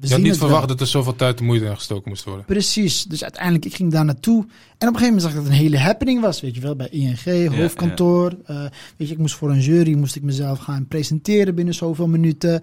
we 0.00 0.06
je 0.06 0.12
had 0.12 0.22
niet 0.22 0.36
verwacht 0.36 0.58
wel. 0.58 0.66
dat 0.66 0.80
er 0.80 0.86
zoveel 0.86 1.16
tijd 1.16 1.38
en 1.38 1.44
moeite 1.44 1.64
in 1.64 1.74
gestoken 1.76 2.08
moest 2.08 2.24
worden. 2.24 2.44
Precies. 2.44 3.04
Dus 3.04 3.22
uiteindelijk, 3.22 3.64
ik 3.64 3.74
ging 3.74 3.92
daar 3.92 4.04
naartoe. 4.04 4.42
En 4.42 4.88
op 4.88 4.94
een 4.94 5.00
gegeven 5.00 5.04
moment 5.06 5.22
zag 5.22 5.30
ik 5.30 5.36
dat 5.36 5.44
het 5.46 5.52
een 5.52 5.58
hele 5.60 5.78
happening 5.78 6.20
was. 6.20 6.40
Weet 6.40 6.54
je 6.54 6.60
wel, 6.60 6.76
bij 6.76 6.88
ING, 6.88 7.54
hoofdkantoor. 7.56 8.34
Eh, 8.44 8.60
weet 8.96 9.08
je, 9.08 9.14
ik 9.14 9.18
moest 9.18 9.34
voor 9.34 9.50
een 9.50 9.60
jury, 9.60 9.94
moest 9.94 10.16
ik 10.16 10.22
mezelf 10.22 10.58
gaan 10.58 10.86
presenteren 10.88 11.54
binnen 11.54 11.74
zoveel 11.74 12.06
minuten. 12.08 12.62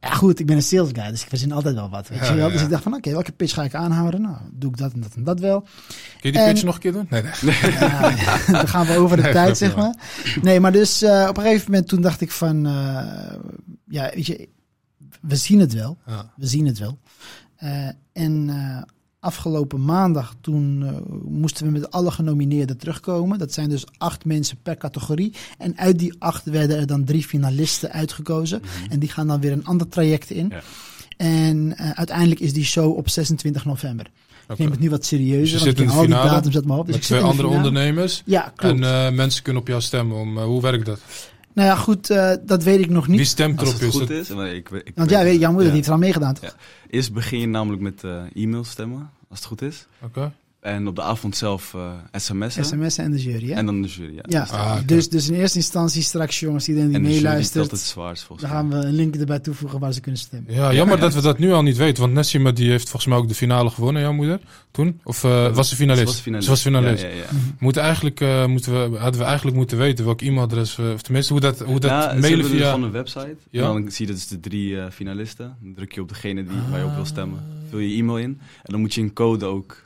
Ja, 0.00 0.10
goed, 0.10 0.40
ik 0.40 0.46
ben 0.46 0.56
een 0.56 0.62
sales 0.62 0.90
guy, 0.92 1.10
dus 1.10 1.22
ik 1.22 1.28
verzin 1.28 1.52
altijd 1.52 1.74
wel 1.74 1.88
wat. 1.90 2.08
Weet 2.08 2.18
Ja, 2.18 2.24
je 2.30 2.34
wel? 2.34 2.46
ja, 2.46 2.52
Dus 2.52 2.62
ik 2.62 2.70
dacht 2.70 2.82
van, 2.82 2.94
oké, 2.94 3.10
welke 3.10 3.32
pitch 3.32 3.54
ga 3.54 3.62
ik 3.64 3.74
aanhouden? 3.74 4.20
Nou, 4.20 4.36
doe 4.52 4.70
ik 4.70 4.76
dat 4.76 4.92
en 4.92 5.00
dat 5.00 5.14
en 5.14 5.24
dat 5.24 5.40
wel. 5.40 5.60
Kun 5.60 5.68
je 6.20 6.32
die 6.32 6.40
En- 6.40 6.52
pitch 6.52 6.64
nog 6.64 6.74
een 6.74 6.80
keer 6.80 6.92
doen? 6.92 7.06
Nee, 7.10 7.22
nee. 7.22 7.54
Ja, 7.72 8.14
dan 8.52 8.68
gaan 8.68 8.86
we 8.86 8.96
over 8.96 9.16
de 9.16 9.22
Nee, 9.22 9.32
tijd, 9.32 9.56
zeg 9.58 9.76
maar. 9.76 9.94
Nee, 10.42 10.60
maar 10.60 10.72
dus 10.72 11.02
eh, 11.02 11.26
op 11.28 11.36
een 11.36 11.42
gegeven 11.42 11.70
moment 11.70 11.88
toen 11.88 12.00
dacht 12.02 12.20
ik 12.20 12.30
van... 12.30 12.66
eh, 12.66 13.36
ja, 13.88 14.10
weet 14.14 14.26
je, 14.26 14.48
we 15.26 15.36
zien 15.36 15.60
het 15.60 15.72
wel. 15.72 15.98
Ja. 16.06 16.32
We 16.36 16.46
zien 16.46 16.66
het 16.66 16.78
wel. 16.78 16.98
Eh, 17.56 17.88
en 18.12 18.48
eh, 18.48 18.82
afgelopen 19.20 19.84
maandag 19.84 20.34
toen 20.40 20.82
eh, 20.82 20.92
moesten 21.24 21.66
we 21.66 21.72
met 21.72 21.90
alle 21.90 22.10
genomineerden 22.10 22.76
terugkomen. 22.76 23.38
Dat 23.38 23.52
zijn 23.52 23.68
dus 23.68 23.84
acht 23.98 24.24
mensen 24.24 24.56
per 24.62 24.76
categorie. 24.76 25.32
En 25.58 25.78
uit 25.78 25.98
die 25.98 26.14
acht 26.18 26.44
werden 26.44 26.78
er 26.78 26.86
dan 26.86 27.04
drie 27.04 27.24
finalisten 27.24 27.92
uitgekozen. 27.92 28.62
En 28.88 28.98
die 28.98 29.08
gaan 29.08 29.26
dan 29.26 29.40
weer 29.40 29.52
een 29.52 29.64
ander 29.64 29.88
traject 29.88 30.30
in. 30.30 30.48
Ja. 30.48 30.62
En 31.16 31.76
uiteindelijk 31.76 32.40
is 32.40 32.52
die 32.52 32.64
show 32.64 32.96
op 32.96 33.08
26 33.08 33.64
november. 33.64 34.06
Ik 34.48 34.58
neem 34.58 34.70
het 34.70 34.80
nu 34.80 34.90
wat 34.90 35.04
serieuzer, 35.04 35.58
Dus 35.58 35.64
want 35.64 35.76
zit 35.76 35.88
ik 35.88 35.94
al 35.94 36.00
die 36.00 36.14
datums 36.14 36.54
uit 36.54 36.64
mijn 36.64 36.76
hoofd. 36.76 36.86
Dus 36.86 36.94
Met 36.94 37.04
ik 37.04 37.08
zit 37.08 37.18
twee 37.18 37.30
andere 37.30 37.48
ondernemers. 37.48 38.22
Ja, 38.24 38.52
klopt. 38.56 38.80
En 38.80 39.14
mensen 39.14 39.42
kunnen 39.42 39.62
op 39.62 39.68
jou 39.68 39.80
stemmen. 39.80 40.16
Om, 40.16 40.38
hoe 40.38 40.60
werkt 40.60 40.86
dat? 40.86 41.00
Nou 41.54 41.68
ja, 41.68 41.74
goed, 41.76 42.10
eh, 42.10 42.32
dat 42.42 42.62
weet 42.62 42.80
ik 42.80 42.90
nog 42.90 43.06
niet. 43.08 43.16
Wie 43.16 43.26
stemt 43.26 43.60
Als 43.60 43.68
erop? 43.68 43.80
het 43.80 43.88
Is 43.88 43.94
goed 43.98 44.08
het- 44.08 44.18
is. 44.28 44.28
maar 44.34 44.54
ik, 44.54 44.68
weet- 44.68 44.88
ik 44.88 44.92
Want 44.94 45.10
weet- 45.10 45.18
ja, 45.18 45.24
weet, 45.24 45.40
jouw 45.40 45.50
moeder 45.50 45.68
Ja. 45.68 45.74
heeft 45.74 45.86
er 45.86 45.92
al 45.92 45.98
meegedaan, 45.98 46.34
toch? 46.34 46.44
Ja. 46.44 46.52
Eerst 46.90 47.12
begin 47.12 47.40
je 47.40 47.46
namelijk 47.46 47.82
met 47.82 48.04
eh 48.04 48.22
e-mail 48.34 48.64
stemmen, 48.64 49.10
als 49.28 49.38
het 49.38 49.48
goed 49.48 49.62
is. 49.62 49.86
Oké. 50.02 50.32
En 50.64 50.86
op 50.86 50.96
de 50.96 51.02
avond 51.02 51.36
zelf 51.36 51.74
eh 51.74 51.92
sms'en. 52.12 52.64
SMS'en 52.64 53.04
en 53.04 53.10
de 53.10 53.22
jury, 53.22 53.48
hè? 53.48 53.54
En 53.54 53.66
dan 53.66 53.82
de 53.82 53.88
jury, 53.88 54.14
ja. 54.14 54.22
ja, 54.28 54.40
Dus- 54.40 54.50
Ah, 54.50 54.76
dus, 54.86 55.08
dus 55.08 55.28
in 55.28 55.34
eerste 55.34 55.58
instantie 55.58 56.02
straks, 56.02 56.40
jongens, 56.40 56.68
iedereen 56.68 56.90
die 56.90 57.00
meeluistert, 57.00 57.70
het 57.70 57.80
zwaarst 57.80 58.22
volgens 58.22 58.48
dan 58.48 58.56
gaan 58.56 58.68
we 58.70 58.76
een 58.76 58.92
link 58.94 59.14
erbij 59.16 59.38
toevoegen 59.38 59.78
waar 59.78 59.92
ze 59.92 60.00
kunnen 60.00 60.20
stemmen. 60.20 60.54
Ja, 60.54 60.72
jammer 60.74 60.98
dat 61.00 61.14
we 61.14 61.20
dat 61.20 61.38
nu 61.38 61.52
al 61.52 61.62
niet 61.62 61.76
weten. 61.76 62.02
Want 62.02 62.14
Nessima 62.14 62.50
die 62.52 62.70
heeft 62.70 62.82
volgens 62.88 63.06
mij 63.06 63.16
ook 63.18 63.28
de 63.28 63.34
finale 63.34 63.70
gewonnen, 63.70 64.02
jouw 64.02 64.12
moeder, 64.12 64.40
toen. 64.70 65.00
Of 65.04 65.24
eh, 65.24 65.54
was 65.54 65.68
ze 65.68 65.76
finalist? 65.76 66.06
Ze 66.06 66.12
was 66.12 66.20
finalist. 66.20 66.44
Ze 66.46 66.50
was 66.52 66.62
finalist. 66.62 67.02
Ja, 67.02 67.08
ja, 67.08 67.14
ja. 67.14 67.24
Mhm. 67.32 67.38
Moeten 67.58 67.82
eigenlijk, 67.82 68.20
eh, 68.20 68.46
moeten 68.46 68.72
we, 68.90 68.98
hadden 68.98 69.20
we 69.20 69.26
eigenlijk 69.26 69.56
moeten 69.56 69.78
weten 69.78 70.04
welk 70.04 70.20
e-mailadres, 70.20 70.76
we- 70.76 70.90
of 70.94 71.02
tenminste 71.02 71.32
hoe 71.32 71.42
dat, 71.42 71.58
hoe 71.60 71.80
dat 71.80 71.90
Ja, 71.90 72.14
mailen 72.20 72.44
via... 72.46 72.64
gewoon 72.70 72.82
een 72.84 72.90
website. 72.90 73.36
Ja. 73.50 73.66
En 73.66 73.72
dan 73.82 73.90
zie 73.90 74.06
je 74.06 74.12
dus 74.12 74.26
de 74.28 74.40
drie 74.40 74.80
eh, 74.80 74.90
finalisten. 74.90 75.56
Dan 75.62 75.74
druk 75.74 75.92
je 75.92 76.00
op 76.00 76.08
degene 76.08 76.44
die, 76.44 76.56
waar 76.70 76.78
je 76.78 76.84
op 76.86 76.94
wil 76.94 77.04
stemmen. 77.06 77.40
Vul 77.70 77.78
je 77.78 77.96
e-mail 77.96 78.18
in. 78.18 78.38
En 78.62 78.72
dan 78.72 78.80
moet 78.80 78.94
je 78.94 79.00
een 79.00 79.12
code 79.12 79.44
ook... 79.44 79.82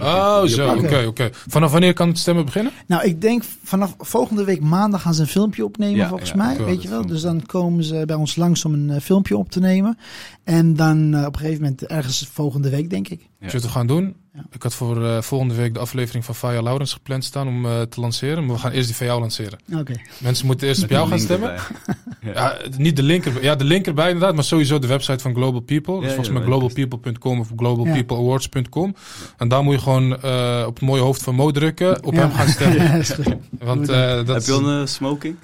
Oh, 0.00 0.42
zo, 0.44 0.74
oké, 0.74 1.04
Oké. 1.06 1.30
Vanaf 1.32 1.72
wanneer 1.72 1.92
kan 1.92 2.08
het 2.08 2.18
stemmen 2.18 2.44
beginnen? 2.44 2.72
Nou, 2.86 3.04
ik 3.04 3.20
denk 3.20 3.42
vanaf 3.62 3.94
volgende 3.98 4.44
week 4.44 4.60
maandag 4.60 5.02
gaan 5.02 5.14
ze 5.14 5.20
een 5.20 5.26
filmpje 5.28 5.64
opnemen, 5.64 5.96
Ja, 5.96 6.08
volgens 6.08 6.30
ja, 6.30 6.36
mij. 6.36 6.56
Weet 6.56 6.66
het 6.68 6.82
je 6.82 6.88
wel? 6.88 6.98
filmpje. 6.98 7.12
Dus 7.12 7.22
dan 7.22 7.46
komen 7.46 7.84
ze 7.84 8.02
bij 8.06 8.16
ons 8.16 8.36
langs 8.36 8.64
om 8.64 8.72
een 8.72 8.90
eh, 8.90 9.00
filmpje 9.00 9.36
op 9.36 9.50
te 9.50 9.60
nemen. 9.60 9.98
En 10.44 10.74
dan 10.74 11.14
eh, 11.14 11.26
op 11.26 11.34
een 11.34 11.40
gegeven 11.40 11.62
moment 11.62 11.86
ergens 11.86 12.28
volgende 12.32 12.70
week, 12.70 12.90
denk 12.90 13.08
ik. 13.08 13.28
Ja. 13.40 13.50
Wat 13.52 13.62
we 13.62 13.68
gaan 13.68 13.86
doen? 13.86 14.14
Ja. 14.36 14.42
Ik 14.52 14.62
had 14.62 14.74
voor 14.74 15.04
eh, 15.06 15.22
volgende 15.22 15.54
week 15.54 15.74
de 15.74 15.80
aflevering 15.80 16.24
van 16.24 16.34
Faya 16.34 16.62
Laurens 16.62 16.92
gepland 16.92 17.24
staan 17.24 17.48
om 17.48 17.66
eh, 17.66 17.80
te 17.80 18.00
lanceren. 18.00 18.46
Maar 18.46 18.54
we 18.54 18.60
gaan 18.60 18.70
eerst 18.72 18.86
die 18.86 18.96
van 18.96 19.06
jou 19.06 19.20
lanceren. 19.20 19.58
Oké. 19.74 19.94
Mensen 20.18 20.46
moeten 20.46 20.68
eerst 20.68 20.82
op 20.82 20.90
jou 20.90 21.08
gaan 21.08 21.18
stemmen. 21.18 21.54
Ja, 22.34 22.56
niet 22.76 22.96
de 22.96 23.02
link 23.02 23.24
erbij. 23.24 23.42
Ja, 23.42 23.54
de 23.54 23.64
link 23.64 23.86
erbij 23.86 24.06
inderdaad, 24.06 24.34
maar 24.34 24.44
sowieso 24.44 24.78
de 24.78 24.86
website 24.86 25.18
van 25.22 25.34
Global 25.34 25.60
People. 25.60 25.94
Dus 25.94 26.02
Ja, 26.08 26.14
volgens 26.14 26.30
mij 26.36 26.42
globalpeople.com 26.42 27.40
of 27.40 27.48
globalpeopleawards.com. 27.56 28.94
En 29.36 29.48
daar 29.48 29.62
moet 29.62 29.74
je 29.74 29.80
gewoon 29.80 30.22
eh, 30.22 30.64
op 30.66 30.74
het 30.74 30.82
mooie 30.84 31.02
hoofd 31.02 31.22
van 31.22 31.34
Mo 31.34 31.50
drukken, 31.50 32.04
op 32.04 32.14
Ja. 32.14 32.20
hem 32.20 32.32
gaan 32.32 32.48
stemmen. 32.48 32.82
Ja, 32.86 32.92
is 32.94 33.10
goed. 33.10 33.34
Want 33.58 33.88
eh, 33.88 33.96
dat 34.14 34.26
Heb 34.28 34.42
je 34.42 34.52
al 34.52 34.68
een 34.68 34.88
smoking? 34.88 35.36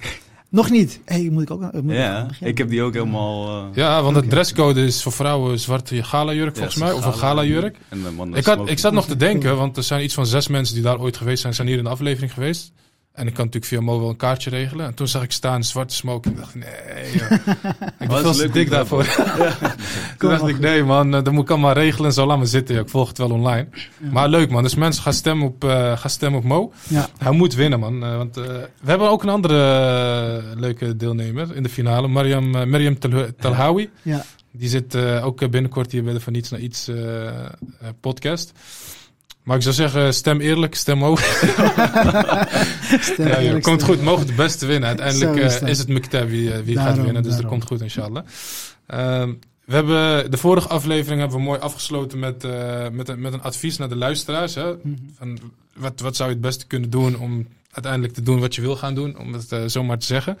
Nog 0.53 0.69
niet. 0.69 0.99
hey, 1.05 1.29
moet 1.31 1.41
ik 1.41 1.51
ook 1.51 1.71
moet 1.83 1.95
Ja, 1.95 2.27
ik 2.39 2.57
heb 2.57 2.69
die 2.69 2.81
ook 2.81 2.93
helemaal... 2.93 3.47
eh, 3.47 3.65
Ja, 3.73 4.01
want 4.01 4.15
het 4.15 4.29
dresscode 4.29 4.85
is 4.85 5.01
voor 5.03 5.11
vrouwen 5.11 5.59
zwarte 5.59 6.03
gala-jurk 6.03 6.55
volgens 6.55 6.75
mij. 6.75 6.91
Of 6.91 7.05
een 7.05 7.13
gala-jurk. 7.13 7.77
En 7.89 8.03
de 8.03 8.09
mannen 8.11 8.37
Ik, 8.39 8.45
had, 8.45 8.69
ik 8.69 8.79
zat 8.79 8.93
nog 8.93 9.05
te 9.05 9.15
denken, 9.15 9.57
want 9.57 9.77
er 9.77 9.83
zijn 9.83 10.03
iets 10.03 10.13
van 10.13 10.25
zes 10.25 10.47
mensen 10.47 10.75
die 10.75 10.83
daar 10.83 10.99
ooit 10.99 11.17
geweest 11.17 11.41
zijn, 11.41 11.53
zijn 11.53 11.67
hier 11.67 11.77
in 11.77 11.83
de 11.83 11.89
aflevering 11.89 12.33
geweest. 12.33 12.71
En 13.13 13.27
ik 13.27 13.33
kan 13.33 13.45
natuurlijk 13.45 13.71
via 13.71 13.81
Mo 13.81 13.99
wel 13.99 14.09
een 14.09 14.15
kaartje 14.15 14.49
regelen. 14.49 14.85
En 14.85 14.93
toen 14.93 15.07
zag 15.07 15.23
ik 15.23 15.31
staan 15.31 15.63
zwarte 15.63 15.95
smoke. 15.95 16.29
Ik 16.29 16.37
dacht, 16.37 16.55
nee, 16.55 17.11
joh. 17.13 17.31
ik 17.99 18.09
dat 18.09 18.21
veel 18.21 18.33
te 18.33 18.49
dik 18.49 18.69
daarvoor. 18.69 19.03
toen 20.17 20.29
dacht 20.29 20.47
ik, 20.47 20.59
nee 20.59 20.83
man, 20.83 21.15
eh, 21.15 21.23
dat 21.23 21.33
moet 21.33 21.43
ik 21.43 21.49
allemaal 21.49 21.73
regelen. 21.73 22.13
Zo 22.13 22.25
laat 22.25 22.37
me 22.37 22.45
zitten. 22.45 22.79
Ik 22.79 22.89
volg 22.89 23.07
het 23.07 23.17
wel 23.17 23.31
online. 23.31 23.67
Maar 24.11 24.29
leuk 24.29 24.49
man, 24.49 24.63
dus 24.63 24.75
mensen 24.75 25.03
gaan 25.03 25.13
stemmen 25.13 25.47
op, 25.47 25.63
eh, 25.63 25.97
gaan 25.97 26.09
stemmen 26.09 26.39
op 26.39 26.45
Mo. 26.45 26.73
Ja. 26.87 27.09
Hij 27.17 27.31
moet 27.31 27.53
winnen 27.55 27.79
man. 27.79 28.03
Eh, 28.03 28.15
want 28.17 28.37
eh, 28.37 28.43
we 28.81 28.89
hebben 28.89 29.09
ook 29.09 29.23
een 29.23 29.29
andere 29.29 30.43
leuke 30.55 30.95
deelnemer 30.95 31.55
in 31.55 31.63
de 31.63 31.69
finale. 31.69 32.07
Mariam, 32.07 32.49
Mariam 32.49 32.99
Tel- 32.99 33.27
Telhawi. 33.39 33.89
Ja. 34.01 34.25
Die 34.51 34.69
zit 34.69 34.95
eh, 34.95 35.25
ook 35.25 35.49
binnenkort 35.49 35.91
hier 35.91 36.03
bij 36.03 36.13
de 36.13 36.19
Van 36.19 36.33
Niets 36.33 36.49
naar 36.49 36.59
Iets 36.59 36.91
podcast. 37.99 38.51
Maar 39.43 39.55
ik 39.55 39.61
zou 39.61 39.75
zeggen, 39.75 40.13
stem 40.13 40.39
eerlijk, 40.39 40.75
stem 40.75 41.01
hoog. 41.01 41.19
Stem 43.01 43.27
Ja, 43.27 43.33
joh, 43.33 43.41
eerlijk, 43.41 43.63
komt 43.63 43.81
stem. 43.81 43.95
goed, 43.95 44.03
mogen 44.03 44.27
de 44.27 44.33
beste 44.33 44.65
winnen. 44.65 44.87
Uiteindelijk 44.87 45.35
is 45.35 45.53
eh, 45.53 45.59
dat. 45.59 45.69
is 45.69 45.77
het 45.77 45.87
wie, 46.27 46.53
eh, 46.53 46.59
wie 46.63 46.77
gaat 46.77 46.95
winnen, 46.95 47.13
dus 47.23 47.31
dat 47.31 47.41
daarom. 47.41 47.49
komt 47.49 47.65
goed 47.65 47.81
inshallah. 47.81 48.23
Ehm, 48.87 49.33
we 49.65 49.75
hebben 49.75 50.31
de 50.31 50.37
vorige 50.37 50.67
aflevering 50.67 51.19
hebben 51.19 51.37
we 51.37 51.43
mooi 51.43 51.59
afgesloten 51.59 52.19
met, 52.19 52.43
eh, 52.43 52.89
met, 52.89 53.09
een, 53.09 53.21
met 53.21 53.33
een 53.33 53.41
advies 53.41 53.77
naar 53.77 53.89
de 53.89 53.95
luisteraars. 53.95 54.55
Hè? 54.55 54.73
Mhm. 54.73 54.95
Van 55.17 55.39
wat, 55.73 55.99
wat 55.99 56.15
zou 56.15 56.29
je 56.29 56.35
het 56.35 56.43
beste 56.43 56.67
kunnen 56.67 56.89
doen 56.89 57.17
om 57.17 57.47
uiteindelijk 57.71 58.13
te 58.13 58.21
doen 58.21 58.39
wat 58.39 58.55
je 58.55 58.61
wil 58.61 58.75
gaan 58.75 58.95
doen, 58.95 59.17
om 59.17 59.33
het 59.33 59.51
eh, 59.51 59.65
zo 59.65 59.83
maar 59.83 59.97
te 59.97 60.05
zeggen. 60.05 60.35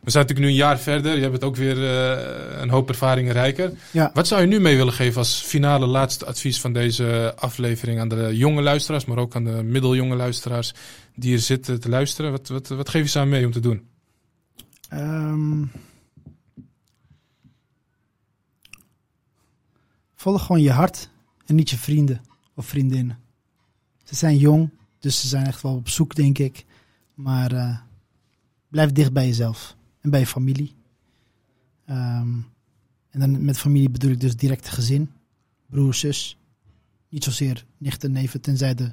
We 0.00 0.10
zijn 0.10 0.24
natuurlijk 0.24 0.38
nu 0.38 0.46
een 0.46 0.64
jaar 0.66 0.78
verder, 0.78 1.16
je 1.16 1.22
hebt 1.22 1.44
ook 1.44 1.56
weer 1.56 1.84
eh, 1.84 2.60
een 2.60 2.70
hoop 2.70 2.88
ervaringen 2.88 3.32
rijker. 3.32 3.72
Ja. 3.90 4.10
Wat 4.14 4.26
zou 4.26 4.40
je 4.40 4.46
nu 4.46 4.60
mee 4.60 4.76
willen 4.76 4.92
geven 4.92 5.18
als 5.18 5.42
finale 5.42 5.86
laatste 5.86 6.26
advies 6.26 6.60
van 6.60 6.72
deze 6.72 7.34
aflevering 7.36 8.00
aan 8.00 8.08
de 8.08 8.36
jonge 8.36 8.62
luisteraars, 8.62 9.04
maar 9.04 9.18
ook 9.18 9.34
aan 9.34 9.44
de 9.44 9.62
middeljonge 9.62 10.16
luisteraars 10.16 10.74
die 11.14 11.30
hier 11.30 11.38
zitten 11.38 11.80
te 11.80 11.88
luisteren? 11.88 12.30
Wat, 12.30 12.48
wat, 12.48 12.68
wat 12.68 12.88
geef 12.88 13.02
je 13.02 13.08
ze 13.08 13.18
aan 13.18 13.28
mee 13.28 13.46
om 13.46 13.52
te 13.52 13.60
doen? 13.60 13.88
Ehm, 14.88 15.62
volg 20.18 20.44
gewoon 20.44 20.62
je 20.62 20.70
hart 20.70 21.10
en 21.46 21.54
niet 21.54 21.70
je 21.70 21.78
vrienden 21.78 22.20
of 22.54 22.66
vriendinnen. 22.66 23.18
Ze 24.04 24.14
zijn 24.14 24.36
jong, 24.36 24.70
dus 24.98 25.20
ze 25.20 25.28
zijn 25.28 25.46
echt 25.46 25.62
wel 25.62 25.74
op 25.74 25.88
zoek, 25.88 26.14
denk 26.14 26.38
ik. 26.38 26.64
Maar 27.14 27.52
eh, 27.52 27.78
blijf 28.68 28.92
dicht 28.92 29.12
bij 29.12 29.26
jezelf 29.26 29.76
en 30.00 30.10
bij 30.10 30.20
je 30.20 30.26
familie. 30.26 30.74
Ehm, 31.84 32.34
en 33.10 33.20
dan 33.20 33.44
met 33.44 33.58
familie 33.58 33.90
bedoel 33.90 34.10
ik 34.10 34.20
dus 34.20 34.36
direct 34.36 34.68
gezin, 34.68 35.10
broer, 35.66 35.94
zus. 35.94 36.38
Niet 37.08 37.24
zozeer 37.24 37.64
nichten, 37.76 38.12
neven, 38.12 38.40
tenzij 38.40 38.74
de 38.74 38.92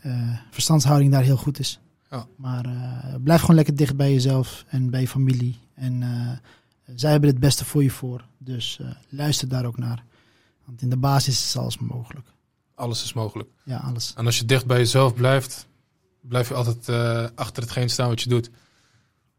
eh, 0.00 0.38
verstandshouding 0.50 1.12
daar 1.12 1.22
heel 1.22 1.36
goed 1.36 1.58
is. 1.58 1.80
Ja. 2.10 2.26
Maar 2.36 2.64
eh, 2.64 3.14
blijf 3.22 3.40
gewoon 3.40 3.56
lekker 3.56 3.76
dicht 3.76 3.96
bij 3.96 4.12
jezelf 4.12 4.64
en 4.68 4.90
bij 4.90 5.00
je 5.00 5.08
familie. 5.08 5.58
En 5.74 6.02
zij 6.94 7.10
hebben 7.10 7.30
het 7.30 7.40
beste 7.40 7.64
voor 7.64 7.82
je 7.82 7.90
voor. 7.90 8.24
Dus 8.38 8.80
luister 9.08 9.48
daar 9.48 9.64
ook 9.64 9.78
naar. 9.78 10.08
Want 10.70 10.82
in 10.82 10.90
de 10.90 10.96
basis 10.96 11.44
is 11.44 11.56
alles 11.56 11.78
mogelijk. 11.78 12.26
Alles 12.74 13.02
is 13.04 13.12
mogelijk. 13.12 13.48
Ja, 13.64 13.76
alles. 13.76 14.12
En 14.16 14.26
als 14.26 14.38
je 14.38 14.44
dicht 14.44 14.66
bij 14.66 14.78
jezelf 14.78 15.14
blijft, 15.14 15.66
blijf 16.20 16.48
je 16.48 16.54
altijd 16.54 16.88
eh, 16.88 17.24
achter 17.34 17.62
hetgeen 17.62 17.90
staan 17.90 18.08
wat 18.08 18.22
je 18.22 18.28
doet. 18.28 18.50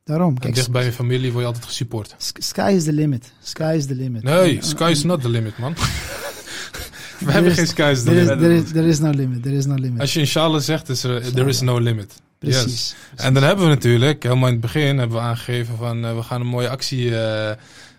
Daarom. 0.03 0.33
En 0.33 0.39
Kijk, 0.39 0.55
dicht 0.55 0.71
bij 0.71 0.85
je 0.85 0.91
familie 0.91 1.31
word 1.31 1.41
je 1.41 1.47
altijd 1.47 1.65
gesupport. 1.65 2.15
sky 2.33 2.73
is 2.75 2.83
the 2.83 2.93
limit. 2.93 3.33
Sky 3.43 3.73
is 3.77 3.85
the 3.85 3.95
limit. 3.95 4.23
Nee, 4.23 4.61
sky 4.61 4.89
is 4.91 5.03
not 5.03 5.21
the 5.21 5.29
limit, 5.29 5.57
man. 5.57 5.73
We 7.25 7.31
hebben 7.31 7.51
geen 7.51 7.67
sky 7.67 7.89
is 7.91 8.03
the 8.03 8.11
limit. 8.11 8.39
there, 8.39 8.55
is, 8.55 8.71
there 8.71 8.87
is 8.87 8.99
no 8.99 9.09
limit. 9.09 9.43
There 9.43 9.55
is 9.55 9.65
no 9.65 9.75
limit. 9.75 9.99
Als 9.99 10.13
je 10.13 10.19
inshallah 10.19 10.61
zegt, 10.61 10.89
is 10.89 11.03
er 11.03 11.31
there 11.33 11.49
is 11.49 11.61
no 11.61 11.79
limit. 11.79 12.21
Yes. 12.39 12.61
Precies. 12.61 12.95
En 13.15 13.33
dan 13.33 13.43
hebben 13.43 13.65
we 13.65 13.71
natuurlijk, 13.71 14.23
helemaal 14.23 14.47
in 14.47 14.53
het 14.53 14.61
begin, 14.61 14.97
hebben 14.97 15.17
we 15.17 15.23
aangegeven 15.23 15.77
van 15.77 16.05
eh, 16.05 16.15
we 16.15 16.23
gaan 16.23 16.41
een 16.41 16.47
mooie 16.47 16.69
actie, 16.69 17.19
eh, 17.19 17.55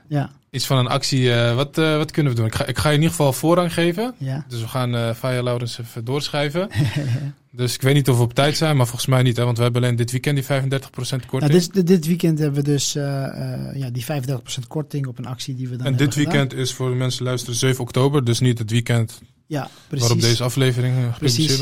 Ja, 0.09 0.31
iets 0.53 0.67
van 0.67 0.79
een 0.79 0.87
actie, 0.87 1.33
eh, 1.35 1.55
wat, 1.55 1.79
eh, 1.79 1.97
wat 1.97 2.11
kunnen 2.11 2.33
we 2.33 2.39
doen? 2.39 2.47
Ik 2.49 2.55
ga, 2.55 2.67
ik 2.67 2.79
ga 2.79 2.89
je 2.89 2.95
in 2.95 3.01
ieder 3.01 3.17
geval 3.17 3.33
voorrang 3.33 3.73
geven. 3.73 4.15
ja. 4.19 4.45
Dus 4.49 4.61
we 4.61 4.69
gaan 4.69 5.15
Faya 5.15 5.43
Laurens 5.43 5.79
even 5.79 6.05
doorschrijven. 6.05 6.69
dus 7.51 7.75
ik 7.75 7.83
weet 7.83 7.95
niet 7.95 8.09
of 8.09 8.17
we 8.17 8.23
op 8.23 8.35
tijd 8.35 8.57
zijn, 8.57 8.77
maar 8.77 8.87
volgens 8.87 9.07
mij 9.07 9.23
niet. 9.23 9.37
Hè, 9.37 9.45
want 9.45 9.57
we 9.57 9.63
hebben 9.63 9.83
alleen 9.83 9.97
dit 9.97 10.11
weekend 10.11 10.37
die 10.37 10.45
35% 10.45 11.27
korting. 11.27 11.53
Nou, 11.53 11.69
dit, 11.73 11.87
dit- 11.87 12.07
weekend 12.07 12.39
hebben 12.39 12.65
we 12.65 12.71
dus 12.71 12.93
ja, 12.93 13.91
die 13.93 14.05
35% 14.05 14.67
korting 14.69 15.07
op 15.07 15.19
een 15.19 15.27
actie 15.27 15.55
die 15.55 15.69
we 15.69 15.77
dan 15.77 15.87
en 15.87 15.97
dit 15.97 16.15
gedaan. 16.15 16.31
weekend 16.33 16.55
is 16.55 16.73
voor 16.73 16.89
de 16.91 16.97
mensen 16.97 17.25
luisteren 17.25 17.57
7 17.59 17.81
oktober. 17.83 18.25
Dus 18.25 18.41
niet 18.41 18.59
het 18.59 18.71
weekend 18.71 19.21
Ja, 19.47 19.69
precies. 19.89 20.07
waarop 20.09 20.21
deze 20.25 20.43
aflevering 20.43 20.95
gepubliceerd 20.95 21.47
Precies. 21.47 21.59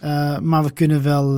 wordt. 0.00 0.42
Maar 0.44 0.64
we 0.64 0.70
kunnen 0.70 1.02
wel... 1.02 1.36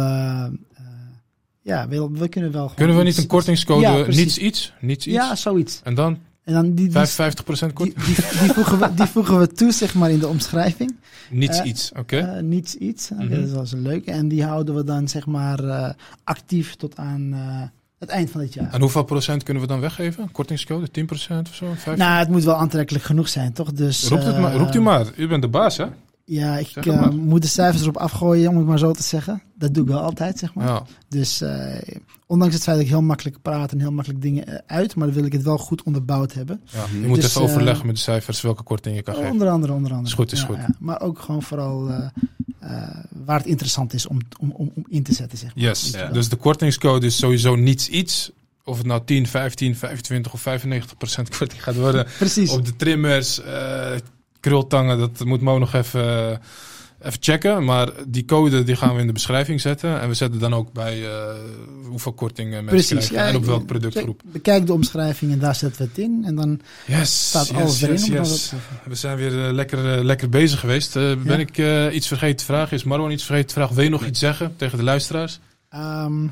ja, 1.63 1.89
we, 1.89 2.09
we 2.13 2.29
kunnen 2.29 2.53
wel... 2.53 2.61
gewoon 2.63 2.75
Kunnen 2.77 2.97
we 2.97 3.03
niet 3.03 3.19
een 3.19 3.27
kortingscode, 3.27 3.81
Ja, 3.81 4.07
niets 4.07 4.39
iets, 4.39 4.73
niets 4.81 5.07
iets? 5.07 5.15
Ja, 5.17 5.37
zoiets. 5.37 5.81
En 5.85 5.95
dan 5.95 6.19
En 6.47 6.53
dan 6.55 6.75
die, 6.75 6.89
die, 6.89 7.07
55% 7.07 7.73
korting? 7.73 7.95
die, 7.95 8.15
die, 8.15 8.39
die 8.41 8.53
voegen 8.53 8.79
we, 8.79 8.95
die 8.95 9.07
voegen 9.07 9.39
we 9.39 9.53
toe, 9.53 9.73
zeg 9.73 9.95
maar, 9.95 10.11
in 10.11 10.19
de 10.19 10.29
omschrijving. 10.29 10.97
Niets 11.31 11.59
eh, 11.59 11.67
iets, 11.67 11.93
oké. 11.97 12.17
Eh, 12.17 12.43
niets 12.43 12.75
iets. 12.75 13.11
Mhm. 13.11 13.29
Dat 13.29 13.39
is 13.39 13.51
wel 13.51 13.67
zo 13.67 13.77
leuk. 13.77 14.07
En 14.07 14.29
die 14.29 14.45
houden 14.45 14.75
we 14.75 14.85
dan, 14.85 15.09
zeg 15.09 15.27
maar, 15.27 15.65
eh, 15.65 15.91
actief 16.25 16.75
tot 16.75 16.97
aan 16.97 17.33
het 17.99 18.09
eind 18.09 18.31
van 18.31 18.41
dit 18.41 18.55
jaar. 18.55 18.73
En 18.73 18.81
hoeveel 18.81 19.05
procent 19.05 19.43
kunnen 19.43 19.63
we 19.63 19.69
dan 19.69 19.81
weggeven? 19.81 20.31
Kortingscode, 20.33 20.91
10% 20.91 21.49
of 21.49 21.55
zo? 21.55 21.73
5? 21.77 21.97
Nou, 21.99 22.19
het 22.19 22.29
moet 22.29 22.45
wel 22.45 22.57
aantrekkelijk 22.57 23.05
genoeg 23.05 23.29
zijn, 23.29 23.53
toch? 23.53 23.73
Dus, 23.73 24.09
roept, 24.09 24.25
het 24.25 24.39
maar, 24.39 24.55
roept 24.55 24.75
u 24.75 24.81
maar. 24.81 25.07
U 25.17 25.29
bent 25.29 25.43
de 25.43 25.49
baas, 25.49 25.77
hè? 25.77 25.87
Ja, 26.29 26.59
ik 26.59 26.77
eh, 26.77 27.09
moet 27.09 27.43
de 27.43 27.49
cijfers 27.49 27.83
erop 27.83 27.97
afgooien, 27.97 28.51
om 28.51 28.57
het 28.57 28.67
maar 28.67 28.79
zo 28.79 28.93
te 28.93 29.03
zeggen. 29.03 29.43
Dat 29.55 29.75
doe 29.75 29.83
ik 29.83 29.89
wel 29.89 30.01
altijd, 30.01 30.39
zeg 30.39 30.55
maar. 30.55 30.67
Ja. 30.67 30.83
Dus 31.09 31.41
eh, 31.41 31.75
ondanks 32.27 32.55
het 32.55 32.63
feit 32.63 32.77
dat 32.77 32.85
ik 32.87 32.91
heel 32.93 33.03
makkelijk 33.03 33.43
praat 33.43 33.73
en 33.73 33.81
heel 33.81 33.93
makkelijk 33.93 34.23
dingen 34.23 34.47
eh, 34.47 34.59
uit, 34.77 34.95
maar 34.95 35.07
dan 35.07 35.17
wil 35.17 35.25
ik 35.25 35.33
het 35.33 35.43
wel 35.43 35.59
goed 35.59 35.83
onderbouwd 35.83 36.33
hebben. 36.33 36.61
ja. 36.73 36.85
Je 37.01 37.07
moet 37.07 37.17
Dus, 37.17 37.25
even 37.29 37.41
overleggen 37.43 37.87
met 37.87 37.95
de 37.95 38.01
cijfers 38.01 38.41
welke 38.41 38.63
korting 38.63 38.97
je 38.97 39.03
kan 39.03 39.15
geven. 39.15 39.31
Onder 39.31 39.49
andere, 39.49 39.73
onder 39.73 39.91
andere. 39.91 40.09
Is 40.09 40.15
goed, 40.15 40.33
is 40.33 40.41
Ja, 40.41 40.47
goed. 40.47 40.57
ja. 40.57 40.69
Maar 40.79 41.01
ook 41.01 41.19
gewoon 41.19 41.43
vooral 41.43 41.91
waar 43.25 43.39
het 43.39 43.47
interessant 43.47 43.93
is 43.93 44.07
om, 44.07 44.19
om, 44.41 44.51
om, 44.53 44.71
om 44.75 44.85
in 44.89 45.03
te 45.03 45.15
zetten, 45.15 45.39
zeg 45.39 45.55
maar. 45.55 45.65
Yes. 45.65 45.93
Dus 46.13 46.29
de 46.29 46.37
kortingscode 46.37 47.07
is 47.07 47.17
sowieso 47.17 47.55
niets 47.55 47.89
iets. 47.89 48.31
Of 48.65 48.79
het 48.79 48.87
nou 48.87 49.03
10, 49.05 49.27
15, 49.27 49.77
25 49.77 50.33
of 50.33 50.41
95% 50.41 50.45
korting 51.39 51.63
gaat 51.63 51.75
worden. 51.77 52.07
Precies. 52.19 52.51
Op 52.51 52.65
de 52.65 52.77
trimmers, 52.77 53.41
krultangen, 54.51 54.99
dat 54.99 55.25
moet 55.25 55.41
Mo 55.41 55.59
nog 55.59 55.73
even, 55.75 56.31
eh, 56.31 56.37
even 57.07 57.19
checken. 57.23 57.65
Maar 57.65 57.89
die 58.09 58.25
code 58.25 58.63
die 58.63 58.77
gaan 58.77 58.95
we 58.95 59.01
in 59.01 59.07
de 59.07 59.13
beschrijving 59.13 59.61
zetten. 59.61 60.01
En 60.01 60.09
we 60.09 60.15
zetten 60.15 60.41
dan 60.41 60.55
ook 60.55 60.73
bij 60.73 61.07
eh, 61.07 61.35
hoeveel 61.89 62.13
korting 62.13 62.47
eh, 62.55 62.61
mensen 62.61 62.67
Precies. 62.97 63.09
krijgen. 63.09 63.31
en 63.31 63.37
op 63.37 63.45
welke 63.45 63.65
productgroep. 63.65 64.21
Kijk, 64.23 64.33
Bekijk 64.33 64.67
de 64.67 64.73
omschrijving 64.73 65.33
en 65.33 65.39
daar 65.39 65.55
zetten 65.55 65.83
we 65.83 65.89
het 65.89 65.99
in. 65.99 66.23
En 66.27 66.35
dan 66.35 66.61
Yes, 66.87 67.29
staat 67.29 67.47
yes, 67.49 67.57
alles 67.57 67.83
erin. 67.83 68.13
yes. 68.13 68.53
We 68.85 68.95
zijn 68.95 69.17
weer 69.17 69.47
eh, 69.47 69.53
lekker, 69.53 70.05
lekker 70.05 70.29
bezig 70.29 70.61
geweest. 70.61 70.97
Eh, 70.97 71.03
Ben 71.03 71.25
Ja. 71.25 71.37
ik 71.47 71.59
eh, 71.59 71.95
iets 71.95 72.07
vergeten 72.09 72.37
te 72.37 72.45
vragen? 72.45 72.77
Is 72.77 72.85
Marwan 72.85 73.11
iets 73.11 73.25
vergeten 73.25 73.49
te 73.49 73.55
vragen? 73.55 73.75
Wil 73.75 73.85
je 73.85 73.91
nog 73.91 74.07
iets 74.07 74.19
zeggen 74.19 74.55
tegen 74.57 74.79
de 74.79 74.85
luisteraars? 74.85 75.41
Ehm, 75.69 76.27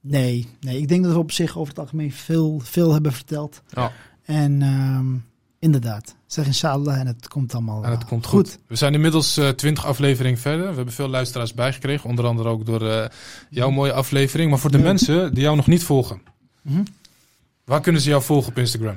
nee, 0.00 0.48
nee, 0.60 0.78
ik 0.78 0.88
denk 0.88 1.02
dat 1.04 1.12
we 1.12 1.18
op 1.18 1.32
zich 1.32 1.56
over 1.56 1.68
het 1.68 1.78
algemeen 1.78 2.12
veel, 2.12 2.60
veel 2.64 2.92
hebben 2.92 3.12
verteld. 3.12 3.62
Ja. 3.70 3.92
En 4.24 4.62
ehm, 4.62 5.06
inderdaad, 5.60 6.14
zeg 6.26 6.46
inshallah 6.46 6.98
en 6.98 7.06
het 7.06 7.28
komt 7.28 7.54
allemaal 7.54 7.84
En 7.84 7.90
het 7.90 7.98
wel 7.98 8.08
komt 8.08 8.26
goed. 8.26 8.58
We 8.66 8.76
zijn 8.76 8.94
inmiddels 8.94 9.36
eh 9.36 9.48
20 9.48 9.86
afleveringen 9.86 10.38
verder. 10.38 10.68
We 10.68 10.74
hebben 10.74 10.94
veel 10.94 11.08
luisteraars 11.08 11.54
bijgekregen. 11.54 12.08
Onder 12.10 12.26
andere 12.26 12.48
ook 12.48 12.66
door 12.66 12.88
eh, 12.90 13.06
jouw 13.50 13.70
mooie 13.70 13.92
aflevering. 13.92 14.50
Maar 14.50 14.58
voor 14.58 14.70
de 14.70 14.78
Ja. 14.78 14.84
mensen 14.84 15.34
die 15.34 15.42
jou 15.42 15.56
nog 15.56 15.66
niet 15.66 15.84
volgen. 15.84 16.20
Mhm. 16.62 16.82
Waar 17.64 17.80
kunnen 17.80 18.00
ze 18.00 18.08
jou 18.08 18.22
volgen 18.22 18.50
op 18.50 18.58
Instagram? 18.58 18.96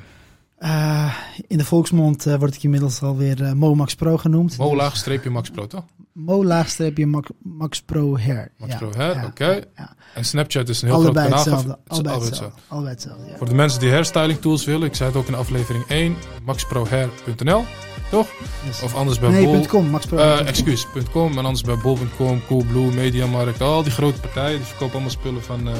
Eh, 0.57 1.14
in 1.48 1.57
de 1.57 1.65
volksmond 1.65 2.26
eh, 2.26 2.35
word 2.35 2.56
ik 2.56 2.64
inmiddels 2.64 3.02
alweer 3.02 3.44
eh 3.44 3.52
Mo 3.53 3.76
Max 3.76 3.95
Pro 3.95 4.18
genoemd. 4.18 4.57
Mo-laag 4.57 4.98
streepje 4.98 5.30
Max 5.30 5.49
Pro, 5.49 5.68
toch? 5.68 5.84
Mo 6.14 6.45
laagstreepje 6.45 7.06
Max, 7.07 7.30
Max 7.41 7.81
Pro 7.81 8.18
Hair. 8.18 8.52
Max 8.57 8.72
Ja, 8.72 8.77
Pro 8.77 8.91
Hair, 8.95 9.15
ja, 9.15 9.26
oké. 9.26 9.61
ja. 9.76 9.95
En 10.15 10.26
Snapchat 10.26 10.69
is 10.69 10.81
een 10.81 10.88
heel 10.88 10.98
Allebei 10.98 11.27
groot 11.27 11.44
kanaal. 11.44 11.57
hetzelfde. 11.57 11.80
Het 11.84 11.91
Allebei 12.07 12.26
hetzelfde. 12.26 12.60
Allebei 12.68 12.94
hetzelfde. 12.94 13.38
Voor 13.38 13.48
de 13.48 13.53
mensen 13.56 13.80
die 13.80 13.90
hairstyling 13.91 14.40
tools 14.41 14.65
willen. 14.65 14.88
Ik 14.88 14.95
zei 14.95 15.10
het 15.10 15.18
ook 15.18 15.27
in 15.27 15.35
aflevering 15.35 15.85
1. 15.88 16.15
maxprohair.nl, 16.45 17.65
toch? 18.11 18.27
Yes. 18.65 18.81
Of 18.81 18.95
anders 18.95 19.19
bij 19.19 19.30
nee, 19.30 19.45
Bol. 19.45 19.65
.com. 19.65 19.95
Eh, 20.11 20.48
excuus.com 20.48 21.31
en 21.38 21.45
anders 21.45 21.61
bij 21.61 21.77
bol.com, 21.77 22.41
Coolblue, 22.48 22.91
Mediamarkt, 22.94 23.61
al 23.61 23.84
die 23.84 23.91
grote 23.91 24.19
partijen. 24.19 24.57
Die 24.57 24.65
verkopen 24.68 24.94
allemaal 24.94 25.11
spullen 25.11 25.44
van, 25.44 25.68
eh, 25.68 25.73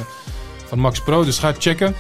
van 0.66 0.80
Max 0.80 1.02
Pro. 1.04 1.24
Dus 1.24 1.40
ga 1.40 1.54
checken. 1.58 1.96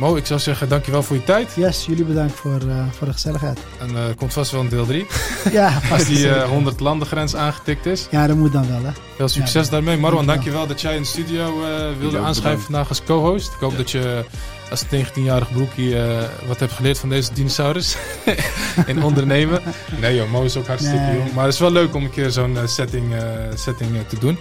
Mo, 0.00 0.16
ik 0.16 0.26
zou 0.26 0.40
zeggen 0.40 0.68
dankjewel 0.68 1.02
voor 1.02 1.16
je 1.16 1.24
tijd. 1.24 1.52
Yes, 1.56 1.84
jullie 1.86 2.04
bedankt 2.04 2.34
voor, 2.34 2.60
eh, 2.68 2.84
voor 2.98 3.06
de 3.06 3.12
gezelligheid. 3.12 3.58
En 3.80 3.88
eh 3.96 4.02
komt 4.16 4.32
vast 4.32 4.50
wel 4.50 4.60
een 4.60 4.68
deel 4.68 4.86
3. 4.86 5.06
ja, 5.52 5.80
Als 5.92 6.04
die 6.10 6.16
zeker. 6.16 6.36
eh 6.36 6.48
100 6.48 6.80
landengrens 6.80 7.36
aangetikt 7.36 7.86
is. 7.86 8.06
Ja, 8.10 8.26
dat 8.26 8.36
moet 8.36 8.52
dan 8.52 8.68
wel, 8.68 8.82
hè. 8.84 8.90
Veel 9.16 9.28
succes 9.28 9.64
Ja, 9.66 9.70
daarmee. 9.72 9.96
Marwan, 9.96 10.26
dankjewel. 10.26 10.58
dankjewel 10.58 10.66
dat 10.66 10.80
jij 10.80 10.94
in 10.96 11.02
de 11.02 11.08
studio 11.08 11.46
eh, 11.64 11.98
wilde 11.98 12.18
aanschrijven 12.18 12.32
bedankt. 12.42 12.64
vandaag 12.64 12.88
als 12.88 13.02
co-host. 13.04 13.52
Ik 13.52 13.60
hoop 13.60 13.76
dat 13.76 13.90
je 13.90 14.24
als 14.70 14.84
19-jarig 14.84 15.52
broekie 15.52 16.02
eh, 16.02 16.18
wat 16.46 16.60
hebt 16.60 16.72
geleerd 16.72 16.98
van 16.98 17.08
deze 17.08 17.32
dinosaurus 17.32 17.96
in 18.86 19.02
ondernemen. 19.02 19.62
Nee 20.00 20.14
joh, 20.16 20.30
Mo 20.30 20.42
is 20.42 20.56
ook 20.56 20.66
hartstikke 20.66 20.98
Nee. 21.00 21.16
jong. 21.16 21.32
Maar 21.32 21.44
het 21.44 21.54
is 21.54 21.60
wel 21.60 21.72
leuk 21.72 21.94
om 21.94 22.04
een 22.04 22.10
keer 22.10 22.30
zo'n 22.30 22.56
eh, 22.56 22.66
setting, 22.66 23.14
eh, 23.14 23.22
setting 23.54 23.90
te 24.08 24.18
doen. 24.18 24.38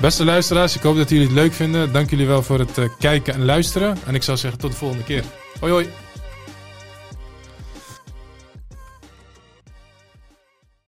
Beste 0.00 0.24
luisteraars, 0.24 0.76
ik 0.76 0.82
hoop 0.82 0.96
dat 0.96 1.08
jullie 1.10 1.24
het 1.26 1.34
leuk 1.34 1.52
vinden. 1.52 1.92
Dank 1.92 2.10
jullie 2.10 2.26
wel 2.26 2.42
voor 2.42 2.58
het 2.58 2.78
kijken 2.98 3.34
en 3.34 3.44
luisteren. 3.44 3.98
En 4.06 4.14
ik 4.14 4.22
zou 4.22 4.36
zeggen 4.38 4.58
tot 4.60 4.70
de 4.70 4.76
volgende 4.76 5.04
keer. 5.04 5.22
Hoi 5.60 5.72
hoi. 5.72 6.05